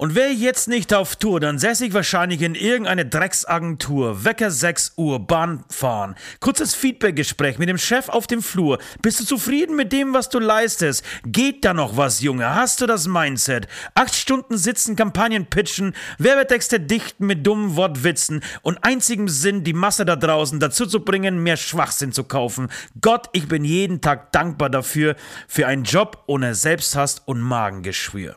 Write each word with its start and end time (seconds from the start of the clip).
Und 0.00 0.14
wäre 0.14 0.28
ich 0.28 0.38
jetzt 0.38 0.68
nicht 0.68 0.94
auf 0.94 1.16
Tour, 1.16 1.40
dann 1.40 1.58
säße 1.58 1.84
ich 1.84 1.92
wahrscheinlich 1.92 2.42
in 2.42 2.54
irgendeine 2.54 3.04
Drecksagentur. 3.04 4.24
Wecker 4.24 4.52
6 4.52 4.92
Uhr, 4.94 5.18
Bahn 5.26 5.64
fahren. 5.68 6.14
Kurzes 6.38 6.76
Feedbackgespräch 6.76 7.58
mit 7.58 7.68
dem 7.68 7.78
Chef 7.78 8.08
auf 8.08 8.28
dem 8.28 8.40
Flur. 8.40 8.78
Bist 9.02 9.18
du 9.18 9.24
zufrieden 9.24 9.74
mit 9.74 9.92
dem, 9.92 10.14
was 10.14 10.28
du 10.28 10.38
leistest? 10.38 11.04
Geht 11.26 11.64
da 11.64 11.74
noch 11.74 11.96
was, 11.96 12.20
Junge? 12.20 12.54
Hast 12.54 12.80
du 12.80 12.86
das 12.86 13.08
Mindset? 13.08 13.66
Acht 13.96 14.14
Stunden 14.14 14.56
sitzen, 14.56 14.94
Kampagnen 14.94 15.46
pitchen, 15.46 15.96
Werbetexte 16.18 16.78
dichten 16.78 17.26
mit 17.26 17.44
dummen 17.44 17.74
Wortwitzen 17.74 18.44
und 18.62 18.78
einzigem 18.84 19.28
Sinn, 19.28 19.64
die 19.64 19.72
Masse 19.72 20.04
da 20.04 20.14
draußen 20.14 20.60
dazu 20.60 20.86
zu 20.86 21.00
bringen, 21.00 21.42
mehr 21.42 21.56
Schwachsinn 21.56 22.12
zu 22.12 22.22
kaufen. 22.22 22.68
Gott, 23.00 23.30
ich 23.32 23.48
bin 23.48 23.64
jeden 23.64 24.00
Tag 24.00 24.30
dankbar 24.30 24.70
dafür, 24.70 25.16
für 25.48 25.66
einen 25.66 25.82
Job 25.82 26.22
ohne 26.28 26.54
Selbsthass 26.54 27.20
und 27.26 27.40
Magengeschwür. 27.40 28.36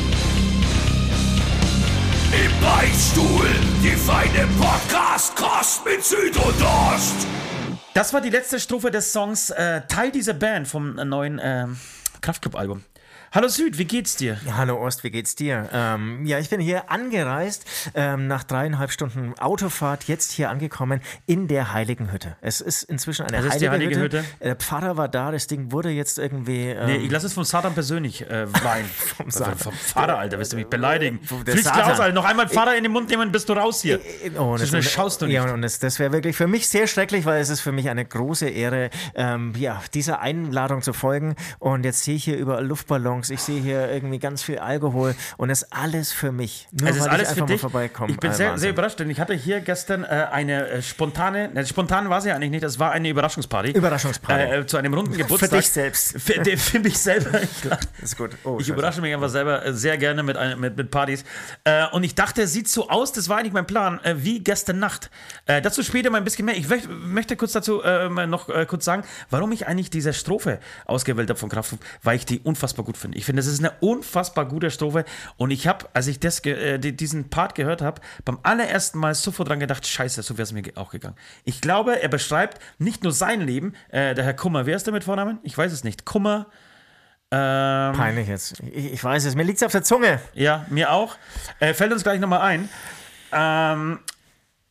Im 2.31 2.61
Beichtstuhl, 2.61 3.45
die 3.83 3.89
feine 3.89 4.47
Podcast-Kost 4.57 5.85
mit 5.85 6.01
Süd 6.01 6.37
und 6.37 6.61
Ost. 6.63 7.27
Das 7.93 8.13
war 8.13 8.21
die 8.21 8.29
letzte 8.29 8.57
Strophe 8.57 8.89
des 8.89 9.11
Songs 9.11 9.49
äh, 9.49 9.81
Teil 9.89 10.11
dieser 10.11 10.33
Band 10.33 10.65
vom 10.65 10.95
neuen 10.95 11.39
äh, 11.39 11.67
Kraftclub-Album. 12.21 12.85
Hallo 13.33 13.47
Süd, 13.47 13.77
wie 13.77 13.85
geht's 13.85 14.17
dir? 14.17 14.37
Ja, 14.45 14.57
hallo 14.57 14.75
Ost, 14.85 15.05
wie 15.05 15.09
geht's 15.09 15.35
dir? 15.35 15.69
Ähm, 15.71 16.25
ja, 16.25 16.37
ich 16.39 16.49
bin 16.49 16.59
hier 16.59 16.91
angereist, 16.91 17.63
ähm, 17.95 18.27
nach 18.27 18.43
dreieinhalb 18.43 18.91
Stunden 18.91 19.39
Autofahrt, 19.39 20.03
jetzt 20.09 20.33
hier 20.33 20.49
angekommen 20.49 20.99
in 21.27 21.47
der 21.47 21.71
Heiligen 21.71 22.11
Hütte. 22.11 22.35
Es 22.41 22.59
ist 22.59 22.83
inzwischen 22.83 23.25
eine 23.25 23.37
Was 23.37 23.45
ist 23.45 23.51
heilige, 23.51 23.65
die 23.65 23.69
Heilige 23.69 23.99
Hütte. 24.01 24.17
Hütte? 24.19 24.29
Der 24.41 24.55
Pfarrer 24.57 24.97
war 24.97 25.07
da, 25.07 25.31
das 25.31 25.47
Ding 25.47 25.71
wurde 25.71 25.91
jetzt 25.91 26.19
irgendwie. 26.19 26.71
Ähm, 26.71 26.87
Nee, 26.87 26.97
ich 26.97 27.09
lasse 27.09 27.25
es 27.27 27.31
vom 27.33 27.45
Satan 27.45 27.73
persönlich 27.73 28.29
äh, 28.29 28.51
weinen. 28.65 28.89
vom, 29.15 29.31
Satan. 29.31 29.57
vom 29.57 29.73
Vater, 29.75 30.17
Alter, 30.17 30.37
wirst 30.37 30.51
du 30.51 30.57
mich 30.57 30.67
beleidigen. 30.67 31.21
Der 31.45 31.53
Fliegst 31.53 31.73
Satan. 31.73 31.89
raus, 31.89 32.01
Alter. 32.01 32.13
Noch 32.13 32.25
einmal 32.25 32.49
Vater 32.49 32.75
in 32.75 32.83
den 32.83 32.91
Mund 32.91 33.09
nehmen, 33.09 33.31
bist 33.31 33.47
du 33.47 33.53
raus 33.53 33.81
hier. 33.81 34.01
Oh, 34.37 34.57
so 34.57 34.65
schnell 34.65 34.83
schaust 34.83 35.21
du 35.21 35.27
nicht. 35.27 35.35
Ja, 35.35 35.53
und 35.53 35.61
das, 35.61 35.79
das 35.79 35.99
wäre 35.99 36.11
wirklich 36.11 36.35
für 36.35 36.47
mich 36.47 36.67
sehr 36.67 36.85
schrecklich, 36.85 37.23
weil 37.23 37.39
es 37.39 37.47
ist 37.47 37.61
für 37.61 37.71
mich 37.71 37.89
eine 37.89 38.03
große 38.03 38.49
Ehre, 38.49 38.89
ähm, 39.15 39.53
ja, 39.57 39.81
dieser 39.93 40.19
Einladung 40.19 40.81
zu 40.81 40.91
folgen. 40.91 41.35
Und 41.59 41.85
jetzt 41.85 42.03
sehe 42.03 42.15
ich 42.15 42.25
hier 42.25 42.35
überall 42.35 42.65
Luftballons, 42.67 43.20
ich 43.29 43.41
sehe 43.41 43.61
hier 43.61 43.89
irgendwie 43.91 44.19
ganz 44.19 44.41
viel 44.43 44.59
Alkohol 44.59 45.15
und 45.37 45.49
das 45.49 45.63
ist 45.63 45.73
alles 45.73 46.11
für 46.11 46.31
mich. 46.31 46.67
Nur 46.71 46.89
Es 46.89 46.95
ist 46.97 47.03
weil 47.03 47.09
alles 47.09 47.31
ich 47.31 47.37
für 47.37 47.45
dich. 47.45 47.61
vorbeikomme. 47.61 48.11
Ich 48.11 48.17
bin 48.17 48.31
Ah, 48.31 48.33
sehr, 48.33 48.57
sehr 48.57 48.69
überrascht, 48.71 48.99
denn 48.99 49.09
ich 49.09 49.19
hatte 49.19 49.33
hier 49.33 49.59
gestern 49.61 50.03
äh, 50.03 50.27
eine 50.31 50.67
äh, 50.69 50.81
spontane, 50.81 51.49
ne, 51.53 51.65
spontan 51.65 52.09
war 52.09 52.21
sie 52.21 52.29
ja 52.29 52.35
eigentlich 52.35 52.51
nicht, 52.51 52.63
das 52.63 52.79
war 52.79 52.91
eine 52.91 53.09
Überraschungsparty. 53.09 53.71
Überraschungsparty. 53.71 54.43
Äh, 54.61 54.65
zu 54.65 54.77
einem 54.77 54.93
runden 54.93 55.15
Geburtstag. 55.17 55.51
dich 55.51 55.69
selbst. 55.69 56.13
Für, 56.21 56.39
de- 56.39 56.57
für 56.57 56.79
mich 56.79 56.97
selber. 56.97 57.39
Ich, 58.01 58.03
ist 58.03 58.17
gut. 58.17 58.31
Oh, 58.43 58.57
ich 58.59 58.65
scheiße. 58.67 58.71
überrasche 58.73 59.01
mich 59.01 59.13
einfach 59.13 59.29
selber 59.29 59.65
äh, 59.65 59.73
sehr 59.73 59.97
gerne 59.97 60.23
mit, 60.23 60.37
mit, 60.57 60.77
mit 60.77 60.91
Partys. 60.91 61.23
Äh, 61.63 61.85
und 61.91 62.03
ich 62.03 62.15
dachte, 62.15 62.43
es 62.43 62.53
sieht 62.53 62.67
so 62.67 62.89
aus, 62.89 63.11
das 63.11 63.27
war 63.29 63.37
eigentlich 63.37 63.53
mein 63.53 63.65
Plan, 63.67 63.99
äh, 64.03 64.15
wie 64.17 64.39
gestern 64.39 64.79
Nacht. 64.79 65.09
Äh, 65.45 65.61
dazu 65.61 65.83
später 65.83 66.09
mal 66.09 66.17
ein 66.19 66.23
bisschen 66.23 66.45
mehr. 66.45 66.55
Ich 66.55 66.69
möcht, 66.69 66.87
möchte 66.89 67.35
kurz 67.35 67.51
dazu 67.51 67.81
äh, 67.83 68.07
noch 68.27 68.49
äh, 68.49 68.65
kurz 68.65 68.85
sagen, 68.85 69.03
warum 69.29 69.51
ich 69.51 69.67
eigentlich 69.67 69.89
diese 69.89 70.13
Strophe 70.13 70.59
ausgewählt 70.85 71.29
habe 71.29 71.39
von 71.39 71.49
Kraftwerk, 71.49 71.81
weil 72.03 72.15
ich 72.15 72.25
die 72.25 72.39
unfassbar 72.39 72.85
gut 72.85 72.97
finde. 72.97 73.10
Ich 73.15 73.25
finde, 73.25 73.41
das 73.41 73.51
ist 73.51 73.59
eine 73.59 73.71
unfassbar 73.79 74.47
gute 74.47 74.71
Strophe. 74.71 75.05
Und 75.37 75.51
ich 75.51 75.67
habe, 75.67 75.87
als 75.93 76.07
ich 76.07 76.19
das, 76.19 76.43
äh, 76.45 76.77
die, 76.79 76.95
diesen 76.95 77.29
Part 77.29 77.55
gehört 77.55 77.81
habe, 77.81 78.01
beim 78.25 78.39
allerersten 78.43 78.99
Mal 78.99 79.15
sofort 79.15 79.49
dran 79.49 79.59
gedacht, 79.59 79.87
scheiße, 79.87 80.21
so 80.21 80.37
wäre 80.37 80.43
es 80.43 80.51
mir 80.51 80.63
auch 80.75 80.91
gegangen. 80.91 81.15
Ich 81.43 81.61
glaube, 81.61 82.01
er 82.01 82.09
beschreibt 82.09 82.61
nicht 82.77 83.03
nur 83.03 83.11
sein 83.11 83.41
Leben, 83.41 83.73
äh, 83.89 84.13
der 84.15 84.23
Herr 84.23 84.33
Kummer, 84.33 84.65
wer 84.65 84.75
ist 84.75 84.85
der 84.85 84.93
mit 84.93 85.03
Vornamen? 85.03 85.39
Ich 85.43 85.57
weiß 85.57 85.71
es 85.71 85.83
nicht. 85.83 86.05
Kummer, 86.05 86.47
ähm, 87.33 87.93
Peinlich 87.93 88.27
jetzt. 88.27 88.59
Ich, 88.73 88.93
ich 88.93 89.03
weiß 89.03 89.23
es, 89.23 89.35
mir 89.35 89.43
liegt's 89.43 89.63
auf 89.63 89.71
der 89.71 89.83
Zunge. 89.83 90.19
ja, 90.33 90.65
mir 90.69 90.91
auch. 90.91 91.15
Äh, 91.59 91.73
fällt 91.73 91.93
uns 91.93 92.03
gleich 92.03 92.19
nochmal 92.19 92.41
ein. 92.41 92.69
Ähm, 93.31 93.99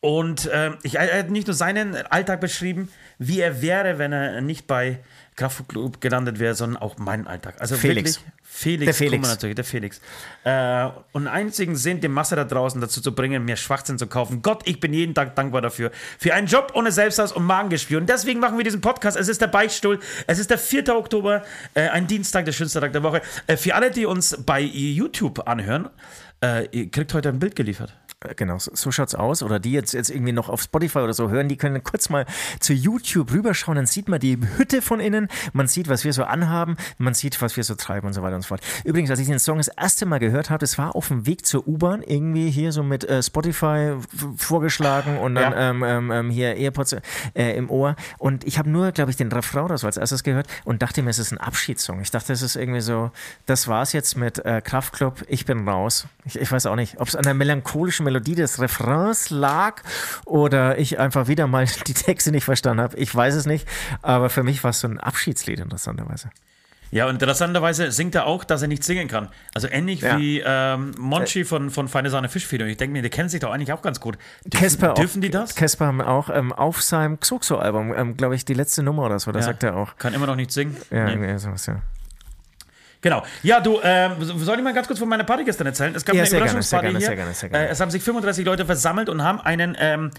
und 0.00 0.48
ähm, 0.52 0.76
ich, 0.82 0.96
er 0.96 1.18
hat 1.18 1.30
nicht 1.30 1.46
nur 1.46 1.54
seinen 1.54 1.94
Alltag 2.06 2.40
beschrieben, 2.40 2.90
wie 3.18 3.40
er 3.40 3.62
wäre, 3.62 3.98
wenn 3.98 4.12
er 4.12 4.40
nicht 4.40 4.66
bei 4.66 4.98
Kraftclub 5.40 6.02
gelandet 6.02 6.38
wäre, 6.38 6.54
sondern 6.54 6.82
auch 6.82 6.98
meinen 6.98 7.26
Alltag. 7.26 7.54
Also 7.60 7.74
Felix. 7.76 8.20
Felix, 8.42 8.84
Der 8.84 8.94
Felix. 8.94 9.26
Natürlich, 9.26 9.54
der 9.56 9.64
Felix. 9.64 10.00
Äh, 10.44 10.88
und 11.12 11.28
einzigen 11.28 11.76
Sinn, 11.76 12.00
die 12.00 12.08
Masse 12.08 12.36
da 12.36 12.44
draußen 12.44 12.78
dazu 12.78 13.00
zu 13.00 13.14
bringen, 13.14 13.46
mehr 13.46 13.56
Schwachsinn 13.56 13.96
zu 13.96 14.06
kaufen. 14.06 14.42
Gott, 14.42 14.62
ich 14.66 14.80
bin 14.80 14.92
jeden 14.92 15.14
Tag 15.14 15.34
dankbar 15.36 15.62
dafür. 15.62 15.92
Für 16.18 16.34
einen 16.34 16.46
Job 16.46 16.72
ohne 16.74 16.92
Selbsthass 16.92 17.32
und 17.32 17.44
Magengeschwür. 17.44 18.00
Und 18.00 18.08
deswegen 18.10 18.38
machen 18.38 18.58
wir 18.58 18.64
diesen 18.64 18.82
Podcast. 18.82 19.16
Es 19.16 19.28
ist 19.28 19.40
der 19.40 19.46
Beichtstuhl. 19.46 19.98
Es 20.26 20.38
ist 20.38 20.50
der 20.50 20.58
4. 20.58 20.94
Oktober, 20.94 21.42
äh, 21.72 21.88
ein 21.88 22.06
Dienstag, 22.06 22.44
der 22.44 22.52
schönste 22.52 22.80
Tag 22.80 22.92
der 22.92 23.02
Woche. 23.02 23.22
Äh, 23.46 23.56
für 23.56 23.74
alle, 23.74 23.90
die 23.90 24.04
uns 24.04 24.36
bei 24.44 24.60
YouTube 24.60 25.48
anhören, 25.48 25.88
äh, 26.42 26.68
ihr 26.70 26.90
kriegt 26.90 27.14
heute 27.14 27.30
ein 27.30 27.38
Bild 27.38 27.56
geliefert. 27.56 27.96
Äh, 28.24 28.34
Genau, 28.36 28.58
so, 28.58 28.90
schaut's 28.92 29.14
aus. 29.14 29.42
Oder 29.42 29.58
die 29.60 29.72
jetzt, 29.72 29.92
jetzt 29.92 30.10
irgendwie 30.10 30.32
noch 30.32 30.48
auf 30.48 30.62
Spotify 30.62 30.98
oder 31.00 31.12
so 31.14 31.30
hören, 31.30 31.48
die 31.48 31.56
können 31.56 31.82
kurz 31.84 32.08
mal 32.08 32.26
zu 32.58 32.72
YouTube 32.72 33.32
rüberschauen, 33.32 33.76
dann 33.76 33.86
sieht 33.86 34.08
man 34.08 34.20
die 34.20 34.38
Hütte 34.56 34.82
von 34.82 35.00
innen, 35.00 35.28
man 35.52 35.66
sieht, 35.68 35.88
was 35.88 36.04
wir 36.04 36.12
so 36.12 36.24
anhaben, 36.24 36.76
man 36.98 37.14
sieht, 37.14 37.40
was 37.42 37.56
wir 37.56 37.64
so 37.64 37.74
treiben 37.74 38.06
und 38.06 38.12
so 38.12 38.22
weiter 38.22 38.36
und 38.36 38.42
so 38.42 38.48
fort. 38.48 38.60
Übrigens, 38.84 39.10
als 39.10 39.20
ich 39.20 39.26
den 39.26 39.38
Song 39.38 39.58
das 39.58 39.68
erste 39.68 40.06
Mal 40.06 40.18
gehört 40.18 40.50
habe, 40.50 40.58
das 40.58 40.78
war 40.78 40.94
auf 40.96 41.08
dem 41.08 41.26
Weg 41.26 41.44
zur 41.46 41.66
U-Bahn, 41.66 42.02
irgendwie 42.02 42.50
hier 42.50 42.72
so 42.72 42.82
mit 42.82 43.04
äh, 43.04 43.22
Spotify 43.22 43.94
vorgeschlagen 44.36 45.18
und 45.18 45.34
dann 45.34 45.52
Ja. 45.52 45.70
ähm, 45.70 45.82
ähm, 45.84 46.10
ähm, 46.10 46.30
hier 46.30 46.56
Airpods 46.56 46.96
äh, 47.34 47.56
im 47.56 47.70
Ohr. 47.70 47.96
Und 48.18 48.44
ich 48.44 48.58
habe 48.58 48.68
nur, 48.70 48.92
glaube 48.92 49.10
ich, 49.10 49.16
den 49.16 49.30
Refrain 49.32 49.64
oder 49.64 49.78
so 49.78 49.86
als 49.86 49.96
erstes 49.96 50.22
gehört 50.22 50.46
und 50.64 50.82
dachte 50.82 51.02
mir, 51.02 51.10
es 51.10 51.18
ist 51.18 51.32
ein 51.32 51.38
Abschiedssong. 51.38 52.00
Ich 52.00 52.10
dachte, 52.10 52.32
es 52.32 52.42
ist 52.42 52.56
irgendwie 52.56 52.80
so, 52.80 53.10
das 53.46 53.68
war's 53.68 53.92
jetzt 53.92 54.16
mit 54.16 54.38
äh, 54.44 54.60
Kraftklub, 54.62 55.24
ich 55.28 55.44
bin 55.44 55.68
raus. 55.68 56.06
Ich, 56.24 56.38
ich 56.38 56.50
weiß 56.50 56.66
auch 56.66 56.76
nicht, 56.76 57.00
ob 57.00 57.08
es 57.08 57.16
an 57.16 57.22
der 57.22 57.34
melancholischen 57.34 58.04
Melodie 58.10 58.34
des 58.34 58.60
Refrains 58.60 59.30
lag 59.30 59.82
oder 60.26 60.78
ich 60.78 60.98
einfach 60.98 61.28
wieder 61.28 61.46
mal 61.46 61.66
die 61.86 61.94
Texte 61.94 62.32
nicht 62.32 62.44
verstanden 62.44 62.82
habe. 62.82 62.96
Ich 62.96 63.14
weiß 63.14 63.34
es 63.36 63.46
nicht, 63.46 63.66
aber 64.02 64.30
für 64.30 64.42
mich 64.42 64.64
war 64.64 64.70
es 64.70 64.80
so 64.80 64.88
ein 64.88 64.98
Abschiedslied 64.98 65.60
interessanterweise. 65.60 66.30
Ja, 66.92 67.06
und 67.06 67.12
interessanterweise 67.22 67.92
singt 67.92 68.16
er 68.16 68.26
auch, 68.26 68.42
dass 68.42 68.62
er 68.62 68.68
nicht 68.68 68.82
singen 68.82 69.06
kann. 69.06 69.28
Also 69.54 69.68
ähnlich 69.68 70.00
Ja. 70.00 70.18
wie 70.18 70.42
ähm, 70.44 70.90
Monchi 70.98 71.44
von, 71.44 71.70
von 71.70 71.86
Feine 71.86 72.10
Sahne 72.10 72.28
Fischfeder. 72.28 72.66
Ich 72.66 72.78
denke 72.78 72.94
mir, 72.94 73.00
der 73.02 73.12
kennt 73.12 73.30
sich 73.30 73.38
doch 73.38 73.52
eigentlich 73.52 73.72
auch 73.72 73.80
ganz 73.80 74.00
gut. 74.00 74.18
Dürfen, 74.44 74.84
auch- 74.88 74.94
dürfen 74.94 75.20
die 75.22 75.30
das? 75.30 75.54
Casper 75.54 75.86
haben 75.86 76.00
auch 76.00 76.30
ähm, 76.30 76.52
auf 76.52 76.82
seinem 76.82 77.20
Xuxo-Album, 77.20 77.94
ähm, 77.96 78.16
glaube 78.16 78.34
ich, 78.34 78.44
die 78.44 78.54
letzte 78.54 78.82
Nummer 78.82 79.04
oder 79.04 79.20
so, 79.20 79.30
da 79.30 79.38
Ja. 79.38 79.44
sagt 79.44 79.62
er 79.62 79.76
auch. 79.76 79.96
Kann 79.98 80.14
immer 80.14 80.26
noch 80.26 80.34
nicht 80.34 80.50
singen. 80.50 80.76
Ja, 80.90 81.04
Nee. 81.04 81.12
irgendwie 81.12 81.38
sowas, 81.38 81.66
ja. 81.66 81.76
Genau. 83.00 83.22
Ja, 83.42 83.60
du, 83.60 83.80
ähm, 83.82 84.12
soll 84.20 84.58
ich 84.58 84.64
mal 84.64 84.74
ganz 84.74 84.86
kurz 84.86 84.98
von 84.98 85.08
meiner 85.08 85.24
Party 85.24 85.44
gestern 85.44 85.66
erzählen? 85.66 85.94
Es 85.94 86.04
gab 86.04 86.14
Ja, 86.14 86.22
eine 86.22 86.30
Überraschungsparty 86.30 86.86
gerne, 86.86 86.98
hier. 86.98 87.06
sehr 87.06 87.16
gerne, 87.16 87.34
sehr 87.34 87.48
gerne. 87.48 87.66
Äh, 87.68 87.70
es 87.70 87.80
haben 87.80 87.90
sich 87.90 88.02
35 88.02 88.44
Leute 88.44 88.66
versammelt 88.66 89.08
und 89.08 89.22
haben 89.22 89.40
einen, 89.40 89.76
ähm, 89.78 90.10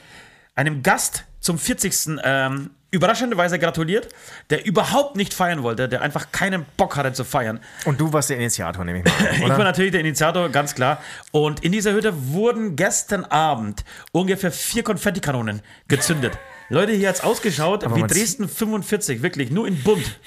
einem 0.55 0.81
Gast 0.83 1.25
zum 1.39 1.57
40. 1.59 2.19
Ähm, 2.23 2.71
überraschenderweise 2.91 3.57
gratuliert, 3.57 4.09
der 4.49 4.65
überhaupt 4.65 5.15
nicht 5.15 5.33
feiern 5.33 5.63
wollte, 5.63 5.87
der 5.87 6.01
einfach 6.01 6.33
keinen 6.33 6.65
Bock 6.75 6.97
hatte 6.97 7.13
zu 7.13 7.23
feiern. 7.23 7.61
Und 7.85 8.01
du 8.01 8.11
warst 8.11 8.29
der 8.29 8.37
Initiator, 8.37 8.83
nehme 8.83 8.99
ich 8.99 9.05
mal 9.05 9.29
an, 9.29 9.35
Ich 9.43 9.49
war 9.49 9.63
natürlich 9.63 9.91
der 9.91 10.01
Initiator, 10.01 10.49
ganz 10.49 10.75
klar. 10.75 11.01
Und 11.31 11.63
in 11.63 11.71
dieser 11.71 11.93
Hütte 11.93 12.11
wurden 12.33 12.75
gestern 12.75 13.23
Abend 13.23 13.85
ungefähr 14.11 14.51
vier 14.51 14.83
Konfettikanonen 14.83 15.61
gezündet. 15.87 16.37
Leute, 16.71 16.93
hier 16.93 17.09
hat's 17.09 17.21
ausgeschaut 17.21 17.83
Aber 17.83 17.97
wie 17.97 17.99
man 17.99 18.09
Dresden 18.09 18.47
45, 18.47 19.21
wirklich, 19.21 19.51
nur 19.51 19.67
in 19.67 19.81
bunt. 19.83 20.19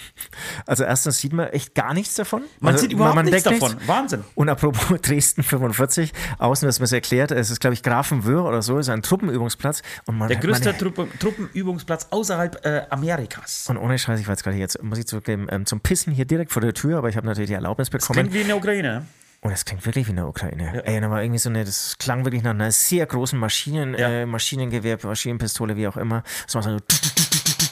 Also 0.66 0.84
erstens 0.84 1.18
sieht 1.18 1.32
man 1.32 1.48
echt 1.48 1.74
gar 1.74 1.94
nichts 1.94 2.14
davon. 2.14 2.42
Man 2.60 2.74
also, 2.74 2.82
sieht 2.82 2.92
überhaupt 2.92 3.24
nichts 3.24 3.44
deckt 3.44 3.62
davon. 3.62 3.76
Wahnsinn. 3.86 4.24
Und 4.34 4.50
apropos 4.50 5.00
Dresden 5.02 5.42
45, 5.42 6.12
außen 6.38 6.68
ist 6.68 6.80
mir 6.80 6.84
es 6.84 6.92
erklärt, 6.92 7.30
es 7.30 7.50
ist, 7.50 7.60
glaube 7.60 7.72
ich, 7.72 7.82
Grafenwöhr 7.82 8.44
oder 8.44 8.60
so, 8.60 8.78
ist 8.78 8.90
ein 8.90 9.00
Truppenübungsplatz. 9.00 9.82
Und 10.06 10.18
man, 10.18 10.28
Der 10.28 10.36
größte 10.36 10.70
man, 10.70 10.78
Truppen, 10.78 11.18
Truppenübungsplatz 11.18 12.08
außerhalb 12.10 12.64
äh, 12.66 12.82
Amerikas. 12.90 13.66
und 13.70 13.78
ohne 13.78 13.98
Scheiß, 13.98 14.20
ich 14.20 14.26
jetzt 14.26 14.42
gerade 14.42 14.54
hier, 14.54 14.64
jetzt 14.64 14.82
muss 14.82 14.98
ich 14.98 15.06
zugeben, 15.06 15.46
ähm, 15.50 15.64
zum 15.64 15.80
Pissen 15.80 16.12
hier 16.12 16.26
direkt 16.26 16.52
vor 16.52 16.60
der 16.60 16.74
Tür, 16.74 16.98
aber 16.98 17.08
ich 17.08 17.16
habe 17.16 17.26
natürlich 17.26 17.48
die 17.48 17.54
Erlaubnis 17.54 17.88
bekommen. 17.88 18.18
Klingt 18.18 18.34
wie 18.34 18.42
in 18.42 18.48
der 18.48 18.56
Ukraine. 18.58 19.06
Und 19.44 19.50
das 19.50 19.66
klingt 19.66 19.84
wirklich 19.84 20.06
wie 20.06 20.10
in 20.10 20.16
der 20.16 20.26
Ukraine. 20.26 20.82
Ey, 20.86 20.98
da 21.02 21.10
war 21.10 21.22
irgendwie 21.22 21.38
so 21.38 21.50
eine, 21.50 21.64
das 21.66 21.96
klang 21.98 22.24
wirklich 22.24 22.42
nach 22.42 22.52
einer 22.52 22.72
sehr 22.72 23.04
großen 23.04 23.38
Maschinen, 23.38 23.92
Ja. 23.94 24.08
äh, 24.08 24.26
Maschinengewehr, 24.26 24.96
Maschinenpistole, 25.02 25.76
wie 25.76 25.86
auch 25.86 25.98
immer. 25.98 26.22
Das 26.46 26.54
war 26.54 26.62
so, 26.62 26.70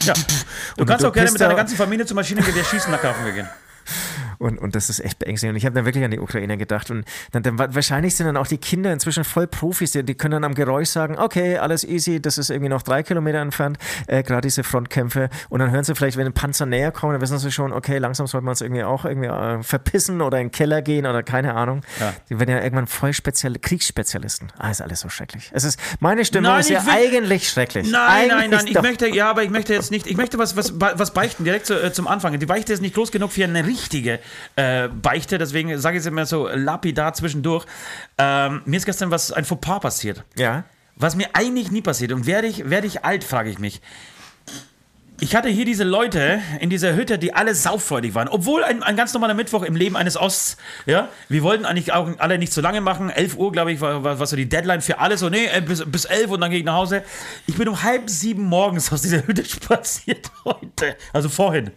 Ja. 0.05 0.13
Du 0.77 0.85
kannst 0.85 1.03
du 1.03 1.09
auch 1.09 1.13
gerne 1.15 1.31
mit 1.33 1.41
deiner 1.41 1.55
ganzen 1.55 1.77
Familie 1.77 2.05
zum 2.05 2.17
Maschinengewehr 2.17 2.63
schießen 2.65 2.91
nach 2.93 3.01
Grafenwöhr 3.01 3.33
gehen. 3.33 3.49
Und, 4.39 4.59
und 4.59 4.75
das 4.75 4.91
ist 4.91 5.01
echt 5.01 5.19
beängstigend. 5.19 5.53
Und 5.55 5.57
ich 5.59 5.65
habe 5.67 5.75
dann 5.75 5.85
wirklich 5.85 6.05
an 6.05 6.11
die 6.11 6.19
Ukrainer 6.21 6.57
gedacht. 6.57 6.91
Und 6.91 7.05
dann, 7.33 7.43
dann 7.43 7.59
wahrscheinlich 7.59 8.15
sind 8.17 8.27
dann 8.27 8.37
auch 8.37 8.47
die 8.47 8.59
Kinder 8.59 8.93
inzwischen 8.93 9.25
voll 9.25 9.47
Profis. 9.47 9.93
Die, 9.93 10.03
die 10.05 10.15
können 10.15 10.33
dann 10.33 10.45
am 10.45 10.55
Geräusch 10.55 10.89
sagen, 10.89 11.19
okay, 11.19 11.59
alles 11.59 11.85
easy, 11.85 12.21
das 12.21 12.39
ist 12.39 12.51
irgendwie 12.51 12.69
noch 12.69 12.83
drei 12.83 13.03
Kilometer 13.03 13.39
entfernt, 13.39 13.79
äh, 14.07 14.23
gerade 14.23 14.43
diese 14.43 14.65
Frontkämpfe. 14.65 15.29
Und 15.49 15.61
dann 15.61 15.71
hören 15.71 15.85
sie 15.85 15.95
vielleicht, 15.95 16.17
wenn 16.17 16.27
ein 16.27 16.33
Panzer 16.33 16.67
näher 16.67 16.93
kommt, 16.93 17.15
dann 17.15 17.21
wissen 17.21 17.39
sie 17.39 17.51
schon, 17.53 17.73
okay, 17.73 17.99
langsam 17.99 18.27
sollte 18.27 18.45
man 18.45 18.53
uns 18.53 18.61
irgendwie 18.61 18.85
auch 18.85 19.05
irgendwie 19.05 19.29
äh, 19.29 19.63
verpissen 19.63 20.21
oder 20.21 20.39
in 20.39 20.47
den 20.49 20.53
Keller 20.53 20.83
gehen 20.83 21.07
oder 21.07 21.23
keine 21.23 21.55
Ahnung. 21.55 21.83
Ja. 22.01 22.13
Die 22.29 22.39
werden 22.39 22.51
ja 22.51 22.63
irgendwann 22.63 22.87
voll 22.87 23.13
spezielle 23.13 23.59
Kriegsspezialisten. 23.59 24.53
Ah, 24.59 24.71
ist 24.71 24.81
alles 24.83 25.01
so 25.01 25.09
schrecklich. 25.09 25.51
Es 25.53 25.65
ist, 25.65 25.79
meine 26.01 26.25
Stimme 26.25 26.49
Nein, 26.49 26.61
ist 26.61 26.71
ja 26.71 26.81
ich 26.81 26.87
will- 26.87 26.93
eigentlich 26.93 27.49
schrecklich. 27.49 27.91
Nein, 27.91 28.29
nein, 28.29 28.31
Eigentlich 28.39 28.51
nein, 28.61 28.67
ich 28.69 28.73
doch. 28.75 28.83
möchte, 28.83 29.09
ja, 29.09 29.31
aber 29.31 29.43
ich 29.43 29.51
möchte 29.51 29.75
jetzt 29.75 29.91
nicht, 29.91 30.07
ich 30.07 30.17
möchte 30.17 30.39
was, 30.39 30.57
was, 30.57 30.73
was 30.79 31.13
beichten, 31.13 31.45
direkt 31.45 31.67
zu, 31.67 31.75
äh, 31.83 31.93
zum 31.93 32.07
Anfang. 32.07 32.39
Die 32.39 32.47
Beichte 32.47 32.73
ist 32.73 32.81
nicht 32.81 32.95
groß 32.95 33.13
genug 33.13 33.33
für 33.33 33.45
eine 33.45 33.67
richtige 33.67 34.19
äh, 34.57 34.89
Beichte, 34.89 35.39
deswegen 35.39 35.79
sage 35.79 35.97
ich 35.97 36.01
es 36.01 36.07
immer 36.07 36.27
so 36.27 36.49
lapidar 36.49 37.15
zwischendurch. 37.15 37.67
Ähm, 38.19 38.63
mir 38.65 38.77
ist 38.77 38.87
gestern 38.87 39.11
was, 39.11 39.33
ein 39.33 39.45
Fauxpas 39.45 39.81
passiert. 39.81 40.25
Ja. 40.37 40.65
Was 40.97 41.17
mir 41.17 41.29
eigentlich 41.33 41.71
nie 41.71 41.83
passiert. 41.83 42.13
Und 42.13 42.27
werde 42.27 42.47
ich, 42.47 42.69
werde 42.69 42.87
ich 42.87 43.05
alt, 43.05 43.25
frage 43.25 43.51
ich 43.51 43.59
mich. 43.59 43.81
Ich 45.23 45.37
hatte 45.37 45.49
hier 45.49 45.65
diese 45.65 45.85
Leute 45.85 46.41
in 46.59 46.69
dieser 46.69 46.97
Hütte, 46.97 47.17
die 47.17 47.33
alle 47.33 47.55
sauffreudig 47.55 48.13
waren. 48.17 48.27
Obwohl 48.27 48.65
ein, 48.65 48.83
ein 48.83 48.97
ganz 48.97 49.15
normaler 49.15 49.35
Mittwoch 49.35 49.63
im 49.63 49.77
Leben 49.77 49.97
eines 49.97 50.17
Osts, 50.17 50.57
ja. 50.85 51.11
Wir 51.29 51.45
wollten 51.45 51.65
eigentlich 51.65 51.93
auch 51.93 52.11
alle 52.19 52.39
nicht 52.39 52.53
so 52.53 52.61
lange 52.61 52.81
machen. 52.81 53.09
11 53.09 53.37
Uhr, 53.37 53.53
glaube 53.53 53.71
ich, 53.71 53.81
war, 53.81 54.03
war, 54.03 54.19
war 54.19 54.27
so 54.27 54.35
die 54.35 54.49
Deadline 54.49 54.81
für 54.81 54.99
alles. 54.99 55.21
So, 55.21 55.29
nee, 55.29 55.47
äh, 55.47 55.61
bis, 55.61 55.85
bis 55.89 56.07
11 56.07 56.33
und 56.33 56.41
dann 56.41 56.51
gehe 56.51 56.59
ich 56.59 56.65
nach 56.65 56.75
Hause. 56.75 57.05
Ich 57.47 57.57
bin 57.57 57.69
um 57.69 57.85
halb 57.85 58.11
sieben 58.11 58.43
morgens 58.43 58.93
aus 58.93 59.03
dieser 59.03 59.25
Hütte 59.25 59.45
spaziert 59.49 60.29
heute. 60.45 60.97
Also 61.13 61.29
vorhin. 61.29 61.71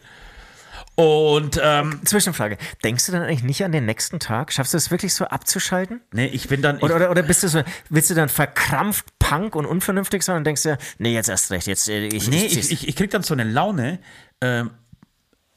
Und, 0.95 1.59
ähm, 1.61 1.99
Zwischenfrage. 2.05 2.57
Denkst 2.83 3.05
du 3.05 3.11
dann 3.11 3.23
eigentlich 3.23 3.43
nicht 3.43 3.63
an 3.65 3.73
den 3.73 3.85
nächsten 3.85 4.19
Tag? 4.19 4.53
Schaffst 4.53 4.73
du 4.73 4.77
es 4.77 4.91
wirklich 4.91 5.13
so 5.13 5.25
abzuschalten? 5.25 6.01
nee, 6.13 6.27
ich 6.27 6.47
bin 6.47 6.61
dann. 6.61 6.77
Ich, 6.77 6.83
Oder, 6.83 6.95
oder, 6.95 7.11
oder 7.11 7.21
bist 7.23 7.43
du 7.43 7.49
so, 7.49 7.63
willst 7.89 8.09
du 8.09 8.13
dann 8.13 8.29
verkrampft, 8.29 9.05
punk 9.19 9.55
und 9.55 9.65
unvernünftig 9.65 10.23
sein 10.23 10.37
und 10.37 10.43
denkst 10.45 10.63
dir, 10.63 10.77
nee, 10.97 11.13
jetzt 11.13 11.27
erst 11.27 11.51
recht, 11.51 11.67
jetzt, 11.67 11.89
äh, 11.89 12.07
ich, 12.07 12.29
Nee, 12.29 12.47
zieh's. 12.47 12.67
ich, 12.67 12.83
ich, 12.83 12.87
ich 12.87 12.95
krieg 12.95 13.11
dann 13.11 13.23
so 13.23 13.33
eine 13.33 13.43
Laune. 13.43 13.99
Ähm, 14.39 14.71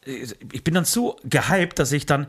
ich 0.04 0.64
bin 0.64 0.74
dann 0.74 0.84
so 0.84 1.16
gehypt, 1.24 1.78
dass 1.78 1.92
ich 1.92 2.06
dann 2.06 2.26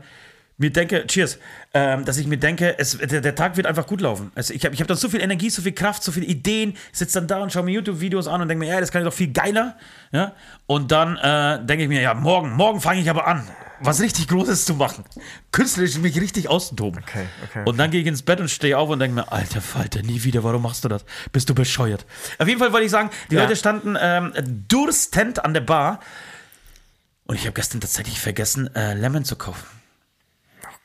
mir 0.60 0.70
denke, 0.70 1.06
cheers, 1.06 1.38
ähm, 1.74 2.04
dass 2.04 2.16
ich 2.18 2.26
mir 2.26 2.36
denke, 2.36 2.78
es, 2.78 2.96
der, 2.98 3.20
der 3.20 3.34
Tag 3.34 3.56
wird 3.56 3.66
einfach 3.66 3.86
gut 3.86 4.00
laufen. 4.00 4.30
Also 4.34 4.54
ich 4.54 4.64
habe 4.64 4.74
ich 4.74 4.80
hab 4.80 4.88
dann 4.88 4.96
so 4.96 5.08
viel 5.08 5.20
Energie, 5.20 5.50
so 5.50 5.62
viel 5.62 5.72
Kraft, 5.72 6.02
so 6.04 6.12
viele 6.12 6.26
Ideen, 6.26 6.76
sitze 6.92 7.18
dann 7.18 7.28
da 7.28 7.38
und 7.42 7.52
schaue 7.52 7.64
mir 7.64 7.72
YouTube-Videos 7.72 8.28
an 8.28 8.42
und 8.42 8.48
denke 8.48 8.64
mir, 8.64 8.72
ja, 8.72 8.80
das 8.80 8.92
kann 8.92 9.02
ich 9.02 9.08
doch 9.08 9.14
viel 9.14 9.32
geiler. 9.32 9.76
Ja? 10.12 10.32
Und 10.66 10.92
dann 10.92 11.16
äh, 11.16 11.64
denke 11.64 11.84
ich 11.84 11.88
mir, 11.88 12.00
ja, 12.00 12.14
morgen, 12.14 12.52
morgen 12.52 12.80
fange 12.80 13.00
ich 13.00 13.08
aber 13.10 13.26
an, 13.26 13.48
was 13.80 14.00
richtig 14.00 14.28
Großes 14.28 14.66
zu 14.66 14.74
machen. 14.74 15.04
Künstlerisch 15.52 15.96
mich 15.98 16.20
richtig 16.20 16.48
auszutoben. 16.50 17.02
Okay, 17.02 17.24
okay, 17.48 17.62
Und 17.64 17.78
dann 17.78 17.90
gehe 17.90 18.02
ich 18.02 18.06
ins 18.06 18.22
Bett 18.22 18.38
und 18.40 18.50
stehe 18.50 18.76
auf 18.76 18.90
und 18.90 18.98
denke 18.98 19.14
mir, 19.14 19.32
alter 19.32 19.62
Falter, 19.62 20.02
nie 20.02 20.22
wieder, 20.24 20.44
warum 20.44 20.60
machst 20.62 20.84
du 20.84 20.88
das? 20.88 21.04
Bist 21.32 21.48
du 21.48 21.54
bescheuert? 21.54 22.04
Auf 22.38 22.46
jeden 22.46 22.60
Fall 22.60 22.72
wollte 22.72 22.84
ich 22.84 22.90
sagen, 22.92 23.08
die 23.30 23.36
Ja. 23.36 23.42
Leute 23.42 23.56
standen 23.56 23.96
ähm, 23.98 24.32
durstend 24.68 25.42
an 25.44 25.54
der 25.54 25.62
Bar 25.62 26.00
und 27.24 27.36
ich 27.36 27.42
habe 27.42 27.52
gestern 27.54 27.80
tatsächlich 27.80 28.20
vergessen, 28.20 28.74
äh, 28.74 28.92
Lemon 28.94 29.24
zu 29.24 29.36
kaufen. 29.36 29.64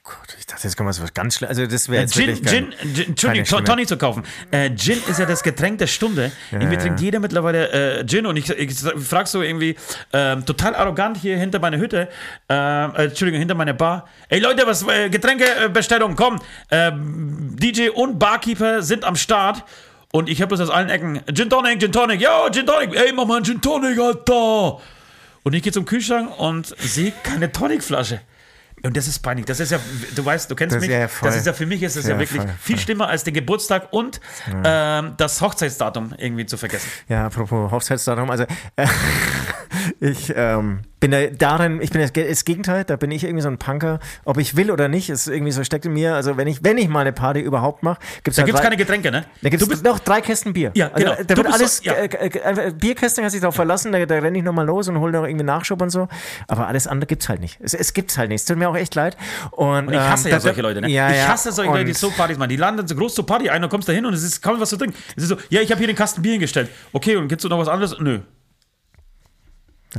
Gott, 0.07 0.35
ich 0.37 0.45
dachte, 0.45 0.65
jetzt 0.65 0.77
kommt 0.77 0.87
was 0.87 1.13
ganz 1.15 1.33
schlimm. 1.35 1.49
Also, 1.49 1.65
das 1.65 1.89
wäre 1.89 2.03
jetzt 2.03 2.13
Gin, 2.13 2.27
wirklich 2.27 2.47
Gin, 2.47 2.69
kein- 2.69 2.93
Gin, 2.93 3.05
Entschuldigung, 3.07 3.45
keine 3.49 3.63
To- 3.65 3.71
Tonic 3.71 3.87
zu 3.87 3.97
kaufen. 3.97 4.21
Äh, 4.51 4.69
Gin 4.75 4.99
ist 5.07 5.17
ja 5.17 5.25
das 5.25 5.41
Getränk 5.41 5.79
der 5.79 5.87
Stunde. 5.87 6.31
irgendwie 6.51 6.75
ja. 6.75 6.79
trinkt 6.79 6.99
jeder 7.01 7.19
mittlerweile 7.19 8.01
äh, 8.01 8.05
Gin 8.05 8.27
und 8.27 8.37
ich, 8.37 8.47
ich 8.51 8.75
frage 8.77 9.27
so 9.27 9.41
irgendwie 9.41 9.75
ähm, 10.13 10.45
total 10.45 10.75
arrogant 10.75 11.17
hier 11.17 11.37
hinter 11.39 11.57
meiner 11.57 11.77
Hütte, 11.79 12.07
ähm, 12.49 12.93
äh, 12.95 13.05
Entschuldigung, 13.05 13.39
hinter 13.39 13.55
meiner 13.55 13.73
Bar. 13.73 14.07
Ey 14.29 14.39
Leute, 14.39 14.67
was 14.67 14.87
äh, 14.87 15.09
Getränkebestellung, 15.09 16.15
komm. 16.15 16.39
Ähm, 16.69 17.55
DJ 17.57 17.89
und 17.89 18.19
Barkeeper 18.19 18.83
sind 18.83 19.03
am 19.05 19.15
Start. 19.15 19.63
Und 20.11 20.29
ich 20.29 20.39
habe 20.41 20.55
das 20.55 20.59
aus 20.69 20.73
allen 20.73 20.89
Ecken. 20.89 21.21
Gin 21.33 21.49
Tonic, 21.49 21.79
Gin 21.79 21.91
Tonic, 21.91 22.21
yo, 22.21 22.47
Gin 22.51 22.67
Tonic, 22.67 22.95
ey, 22.95 23.11
mach 23.11 23.25
mal 23.25 23.37
einen 23.37 23.45
Gin 23.45 23.59
Tonic, 23.59 23.99
Alter. 23.99 24.79
Und 25.41 25.53
ich 25.55 25.63
gehe 25.63 25.73
zum 25.73 25.85
Kühlschrank 25.85 26.39
und 26.39 26.67
sehe 26.79 27.11
keine 27.23 27.51
Tonicflasche. 27.51 28.21
Und 28.85 28.95
das 28.95 29.07
ist 29.07 29.19
peinlich. 29.19 29.45
Das 29.45 29.59
ist 29.59 29.71
ja, 29.71 29.79
du 30.15 30.23
weißt, 30.25 30.49
du 30.51 30.55
kennst 30.55 30.75
Das- 30.75 30.81
mich. 30.81 30.91
ja, 30.91 31.07
voll. 31.07 31.27
das 31.29 31.37
ist 31.37 31.45
ja 31.47 31.53
für 31.53 31.65
mich 31.65 31.81
ist 31.83 31.95
es 31.95 32.05
ja, 32.05 32.11
Ja, 32.13 32.19
wirklich 32.19 32.41
voll, 32.41 32.49
viel 32.59 32.75
voll. 32.75 32.83
schlimmer 32.83 33.07
als 33.07 33.23
den 33.23 33.33
Geburtstag 33.33 33.87
und 33.91 34.19
ähm, 34.63 35.13
das 35.17 35.41
Hochzeitsdatum 35.41 36.13
irgendwie 36.17 36.45
zu 36.45 36.57
vergessen. 36.57 36.87
Ja, 37.07 37.25
apropos 37.25 37.71
Hochzeitsdatum, 37.71 38.29
also 38.29 38.45
äh, 38.75 38.87
ich 39.99 40.31
ähm, 40.35 40.81
bin 41.09 41.11
da 41.11 41.27
darin, 41.27 41.81
ich 41.81 41.91
bin 41.91 42.01
das, 42.01 42.13
Ge- 42.13 42.27
das 42.27 42.45
Gegenteil, 42.45 42.83
da 42.83 42.95
bin 42.95 43.11
ich 43.11 43.23
irgendwie 43.23 43.41
so 43.41 43.49
ein 43.49 43.57
Punker, 43.57 43.99
ob 44.25 44.37
ich 44.37 44.55
will 44.55 44.71
oder 44.71 44.87
nicht, 44.87 45.09
ist 45.09 45.27
irgendwie 45.27 45.51
so 45.51 45.63
steckt 45.63 45.85
in 45.85 45.93
mir, 45.93 46.15
also 46.15 46.37
wenn 46.37 46.47
ich, 46.47 46.63
wenn 46.63 46.77
ich 46.77 46.87
mal 46.87 47.01
eine 47.01 47.13
Party 47.13 47.39
überhaupt 47.41 47.83
mache, 47.83 47.99
gibt's 48.23 48.35
Da 48.37 48.41
ja 48.41 48.45
gibt 48.45 48.55
es 48.55 48.61
drei- 48.61 48.69
keine 48.69 48.77
Getränke, 48.77 49.11
ne? 49.11 49.25
Da 49.41 49.49
gibt 49.49 49.61
Du 49.61 49.65
es 49.65 49.69
bist- 49.69 49.83
noch 49.83 49.99
drei 49.99 50.21
Kästen 50.21 50.53
Bier. 50.53 50.71
Ja, 50.75 50.87
also, 50.91 50.97
genau. 51.05 51.15
Da 51.17 51.35
Du 51.35 51.43
wird 51.43 51.53
alles, 51.53 51.77
so- 51.77 51.83
ja. 51.83 51.93
äh, 51.93 52.71
Bierkästen 52.75 53.23
hat 53.23 53.31
sich 53.31 53.41
darauf 53.41 53.55
verlassen, 53.55 53.91
da, 53.91 54.05
da 54.05 54.15
renne 54.15 54.37
ich 54.37 54.43
nochmal 54.43 54.65
los 54.65 54.87
und 54.87 54.99
hole 54.99 55.11
noch 55.11 55.25
irgendwie 55.25 55.45
Nachschub 55.45 55.81
und 55.81 55.89
so. 55.89 56.07
Aber 56.47 56.67
alles 56.67 56.87
andere 56.87 57.07
gibt's 57.07 57.29
halt 57.29 57.39
nicht. 57.41 57.57
Es, 57.61 57.73
es 57.73 57.93
gibt's 57.93 58.17
halt 58.17 58.29
nicht. 58.29 58.41
Es 58.41 58.45
tut 58.45 58.57
mir 58.57 58.69
auch 58.69 58.75
echt 58.75 58.95
leid. 58.95 59.15
Und, 59.51 59.87
Und 59.87 59.93
ich 59.93 59.99
hasse 59.99 60.27
ähm, 60.29 60.31
ja 60.31 60.37
da- 60.37 60.41
solche 60.41 60.61
Leute, 60.61 60.81
ne? 60.81 60.89
Ja, 60.89 61.09
ich 61.11 61.27
hasse 61.27 61.51
solche 61.51 61.71
Leute, 61.71 61.85
die 61.85 61.93
so 61.93 62.09
Partys 62.09 62.37
machen. 62.37 62.49
Die 62.49 62.55
laden 62.57 62.77
dann 62.77 62.87
so 62.87 62.95
groß 62.95 63.13
zur 63.15 63.25
Party 63.25 63.49
ein 63.49 63.63
und 63.63 63.69
kommst 63.69 63.87
da 63.87 63.93
hin 63.93 64.05
und 64.05 64.13
es 64.13 64.23
ist 64.23 64.41
kaum 64.41 64.59
was 64.59 64.69
zu 64.69 64.77
trinken. 64.77 64.95
Es 65.15 65.23
ist 65.23 65.29
so, 65.29 65.37
ja, 65.49 65.61
ich 65.61 65.69
habe 65.71 65.79
hier 65.79 65.87
den 65.87 65.95
Kasten 65.95 66.21
Bier 66.21 66.31
hingestellt. 66.33 66.69
Okay, 66.93 67.15
und 67.15 67.27
gibt's 67.27 67.43
du 67.43 67.49
noch 67.49 67.59
was 67.59 67.67
anderes? 67.67 67.95
Nö. 67.99 68.19